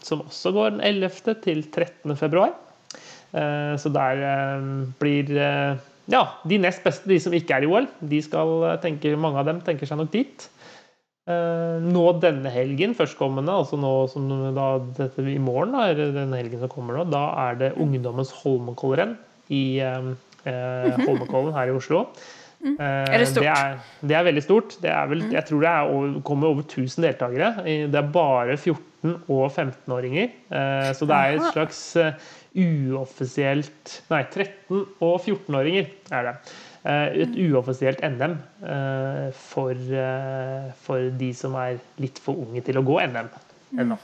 som 0.03 0.21
også 0.21 0.51
går 0.51 0.69
den 0.69 0.81
11. 0.81 1.09
til 1.41 1.63
13. 1.71 2.17
februar. 2.17 2.51
Så 3.31 3.89
der 3.89 4.59
blir 4.99 5.31
ja, 6.11 6.23
de 6.43 6.57
nest 6.57 6.84
beste, 6.84 7.07
de 7.09 7.19
som 7.19 7.34
ikke 7.34 7.55
er 7.55 7.63
i 7.63 7.65
OL, 7.65 7.88
de 8.01 8.19
skal 8.21 8.77
tenke, 8.84 9.15
mange 9.15 9.39
av 9.39 9.47
dem 9.47 9.61
tenker 9.63 9.88
seg 9.88 9.97
nok 9.97 10.11
dit. 10.11 10.49
Eh, 11.24 11.80
Nå 11.88 12.04
denne 12.20 12.52
helgen, 12.52 12.91
førstkommende, 12.98 13.54
altså 13.62 13.78
nå 13.80 13.91
som 14.12 14.28
da, 14.56 14.66
dette 14.98 15.24
i 15.32 15.38
morgen, 15.40 15.72
da, 15.72 15.86
eller 15.94 16.12
denne 16.18 16.40
helgen 16.41 16.60
som 16.60 16.72
kommer 16.72 17.00
nå, 17.00 17.06
da 17.14 17.22
er 17.45 17.60
det 17.62 17.70
Ungdommens 17.80 18.34
Holmenkollrenn 18.41 19.14
i 19.56 19.80
eh, 19.80 20.10
eh, 20.44 20.98
Holmenkollen 21.06 21.56
her 21.56 21.72
i 21.72 21.78
Oslo. 21.78 22.04
Mm. 22.64 22.76
Er 22.80 23.20
det? 23.20 23.30
Det 23.36 23.48
er, 23.52 23.80
det 24.08 24.16
er 24.16 24.28
veldig 24.28 24.44
stort. 24.44 24.76
Det 24.84 24.91
er 24.91 25.08
vel, 25.12 25.24
Jeg 25.32 25.48
tror 25.50 25.64
det 25.64 25.72
er 25.72 25.90
over, 25.95 26.14
kommer 26.28 26.52
over 26.52 26.64
1000 26.64 27.04
deltakere. 27.08 27.50
Det 27.91 28.00
er 28.00 28.14
bare 28.16 28.56
14- 28.56 29.18
og 29.28 29.50
15-åringer. 29.52 30.30
Eh, 30.48 30.91
Så 30.95 31.08
det 31.08 31.18
er 31.18 31.40
et 31.40 31.50
slags 31.52 31.82
uoffisielt 32.54 33.98
Nei, 34.12 34.22
13- 34.30 34.86
og 35.04 35.18
14-åringer 35.26 35.90
er 36.16 36.30
det. 36.30 36.36
Eh, 36.85 37.22
Et 37.23 37.35
uoffisielt 37.47 38.01
NM 38.03 38.34
eh, 38.68 39.30
for, 39.39 39.72
eh, 39.72 40.72
for 40.84 41.10
de 41.19 41.30
som 41.34 41.55
er 41.55 41.77
litt 42.03 42.19
for 42.19 42.35
unge 42.43 42.60
til 42.65 42.76
å 42.81 42.84
gå 42.84 42.97
NM 43.07 43.30
ennå. 43.80 43.95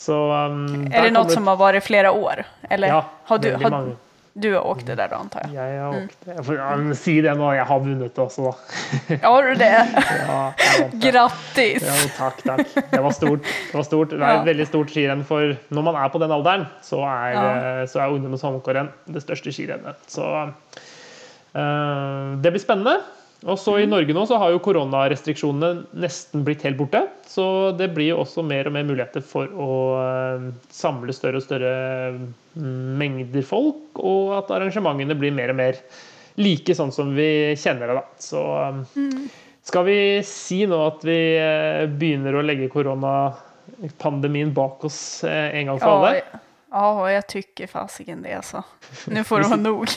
Så 0.00 0.14
um, 0.32 0.86
er 0.88 1.08
det 1.08 1.10
noe 1.12 1.24
kommer- 1.26 1.34
som 1.34 1.48
har 1.50 1.58
vært 1.60 1.82
flere 1.84 2.12
år? 2.14 2.44
Eller 2.70 2.88
Ja, 2.88 3.00
har 3.28 3.38
du, 3.42 3.50
har, 3.52 3.70
mange. 3.74 3.96
du 4.32 4.46
har 4.54 4.62
åkt 4.70 4.86
det 4.86 4.94
der, 4.96 5.08
da, 5.12 5.18
antar 5.20 5.42
jeg? 5.44 5.52
Jeg 5.58 5.80
har 5.82 5.98
åkt 5.98 6.30
Jeg 6.30 6.44
får 6.46 6.56
jeg, 6.60 6.96
si 6.96 7.16
det 7.26 7.34
nå, 7.36 7.50
jeg 7.58 7.66
har 7.68 7.80
vunnet 7.84 8.14
det 8.16 8.22
også, 8.24 8.46
da. 8.46 9.18
Har 9.26 9.42
du 9.50 9.54
det? 9.60 9.68
Ja, 10.30 10.38
det. 10.56 10.86
Grattis! 11.04 11.84
Ja, 11.84 11.98
takk, 12.16 12.40
takk. 12.46 12.64
Det 12.94 13.02
var 13.04 13.12
stort. 13.18 13.42
Det, 13.42 13.74
var 13.76 13.84
stort. 13.90 14.14
det 14.14 14.22
er 14.22 14.24
Ja. 14.24 14.38
et 14.40 14.46
veldig 14.48 14.66
stort 14.70 14.94
skirenn 14.94 15.26
for 15.28 15.52
Når 15.68 15.82
man 15.90 15.96
er 16.00 16.08
på 16.14 16.22
den 16.22 16.30
alderen, 16.38 16.64
så 16.86 17.02
er, 17.04 17.32
Ja. 17.34 17.86
så 17.90 18.00
er 18.06 18.14
Ungdommens 18.14 18.40
Holmenkollrenn 18.46 18.88
det 19.10 19.20
største 19.26 19.52
skirennet. 19.52 19.98
Så 20.08 20.24
eh, 20.46 20.54
det 21.52 22.52
blir 22.52 22.62
spennende. 22.62 23.00
Og 23.48 23.56
så 23.56 23.78
I 23.80 23.88
Norge 23.88 24.12
nå 24.12 24.26
så 24.28 24.36
har 24.40 24.52
jo 24.52 24.60
koronarestriksjonene 24.60 26.00
nesten 26.02 26.42
blitt 26.44 26.64
helt 26.66 26.76
borte. 26.76 27.06
Så 27.24 27.44
det 27.78 27.88
blir 27.94 28.10
jo 28.10 28.20
også 28.20 28.44
mer 28.44 28.68
og 28.68 28.74
mer 28.76 28.84
muligheter 28.88 29.24
for 29.24 29.48
å 29.48 29.76
eh, 29.96 30.48
samle 30.74 31.14
større 31.16 31.40
og 31.40 31.46
større 31.46 31.72
mm, 32.12 32.98
mengder 33.00 33.46
folk, 33.46 33.96
og 33.96 34.34
at 34.42 34.52
arrangementene 34.58 35.16
blir 35.16 35.32
mer 35.36 35.54
og 35.54 35.60
mer 35.62 35.80
like 36.40 36.76
sånn 36.76 36.92
som 36.92 37.14
vi 37.16 37.56
kjenner 37.60 37.88
det. 37.88 38.02
da. 38.02 38.04
Så 38.20 38.44
eh, 38.60 39.16
skal 39.70 39.88
vi 39.88 39.98
si 40.28 40.60
nå 40.68 40.84
at 40.90 41.08
vi 41.08 41.18
eh, 41.40 41.86
begynner 41.88 42.36
å 42.36 42.44
legge 42.44 42.68
koronapandemien 42.72 44.52
bak 44.56 44.84
oss 44.90 45.00
eh, 45.24 45.48
en 45.62 45.72
gang 45.72 45.80
for 45.80 45.96
alle? 45.96 46.44
Ja, 46.70 47.10
jag 47.12 47.26
tycker 47.26 47.66
fasiken 47.66 48.22
det 48.22 48.34
alltså. 48.34 48.62
Nu 49.06 49.24
får 49.24 49.40
det 49.40 49.46
vara 49.48 49.56
nog. 49.60 49.88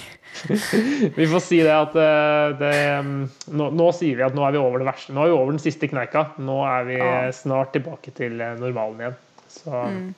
Vi 1.16 1.28
får 1.28 1.40
si 1.40 1.60
det 1.64 1.74
at 1.78 1.96
eh, 1.96 2.58
det, 2.60 2.74
mm, 3.06 3.30
nå, 3.54 3.70
nå 3.78 3.92
sier 3.94 4.18
vi 4.18 4.24
at 4.26 4.34
nå 4.36 4.46
er 4.48 4.56
vi 4.56 4.62
over 4.64 4.82
det 4.82 4.88
verste. 4.90 5.14
Nå 5.14 5.22
er 5.24 5.30
vi 5.30 5.36
over 5.38 5.52
den 5.54 5.62
siste 5.62 5.88
kneika. 5.92 6.26
Nå 6.42 6.58
er 6.66 6.84
vi 6.90 6.98
Ja. 6.98 7.32
snart 7.32 7.74
tilbake 7.76 8.12
til 8.18 8.42
eh, 8.42 8.56
normalen 8.60 9.00
igjen. 9.06 9.16
Så, 9.54 9.70
Mm. 9.86 10.14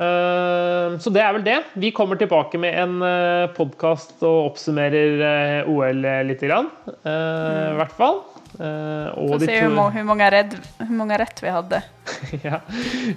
eh, 0.00 0.98
så 0.98 1.10
det 1.14 1.22
er 1.22 1.32
vel 1.38 1.44
det. 1.46 1.58
Vi 1.74 1.90
kommer 1.94 2.16
tilbake 2.18 2.58
med 2.58 2.74
en 2.82 2.98
uh, 3.02 3.46
podkast 3.54 4.22
og 4.26 4.50
oppsummerer 4.52 5.64
OL 5.70 6.02
litt, 6.26 6.40
grann, 6.42 6.70
eh, 6.88 7.70
i 7.70 7.76
hvert 7.78 7.94
fall. 7.98 8.22
Eh, 8.60 9.08
og 9.16 9.30
Få 9.30 9.38
se 9.40 9.46
to- 9.46 9.68
mange, 9.68 9.72
hvor, 9.72 9.82
mange 9.90 10.04
många 10.04 10.30
rädd, 10.30 10.56
hur 10.78 10.94
många 10.96 11.26
vi 11.42 11.48
hadde. 11.48 11.82
ja. 12.42 12.60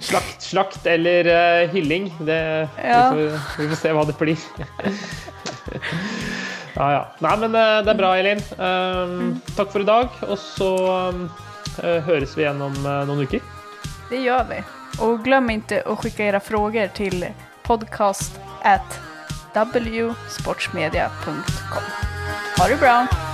slakt, 0.00 0.42
slakt 0.42 0.86
eller 0.86 1.26
uh, 1.26 1.68
hylling. 1.72 2.12
Det, 2.18 2.68
Ja. 2.84 3.10
vi, 3.12 3.28
får, 3.30 3.62
vi 3.62 3.68
får 3.68 3.76
se 3.76 3.92
hva 3.92 4.04
det 4.08 4.16
blir. 4.18 4.38
ja, 6.74 6.92
ja. 6.92 7.02
Nei, 7.20 7.36
men 7.42 7.54
uh, 7.54 7.82
det 7.84 7.90
er 7.92 7.98
bra, 7.98 8.14
Elin. 8.16 8.40
Um, 8.56 9.42
Takk 9.56 9.72
for 9.74 9.80
i 9.84 9.88
dag. 9.88 10.08
Og 10.28 10.38
så 10.40 10.70
um, 11.12 11.28
høres 11.82 12.36
vi 12.38 12.42
igjen 12.46 12.62
om 12.64 12.72
noen 12.80 13.26
uker. 13.26 13.40
Det 14.08 14.22
gjør 14.24 14.48
vi. 14.48 14.62
Og 15.04 15.20
glem 15.26 15.50
ikke 15.58 15.82
å 15.90 15.96
sende 16.00 16.24
era 16.30 16.40
frågor 16.40 16.88
til 16.96 17.24
podcast 17.66 18.38
at 18.64 18.96
wsportsmedia.com. 19.54 21.38
Ha 22.56 22.68
det 22.70 22.78
bra! 22.80 23.33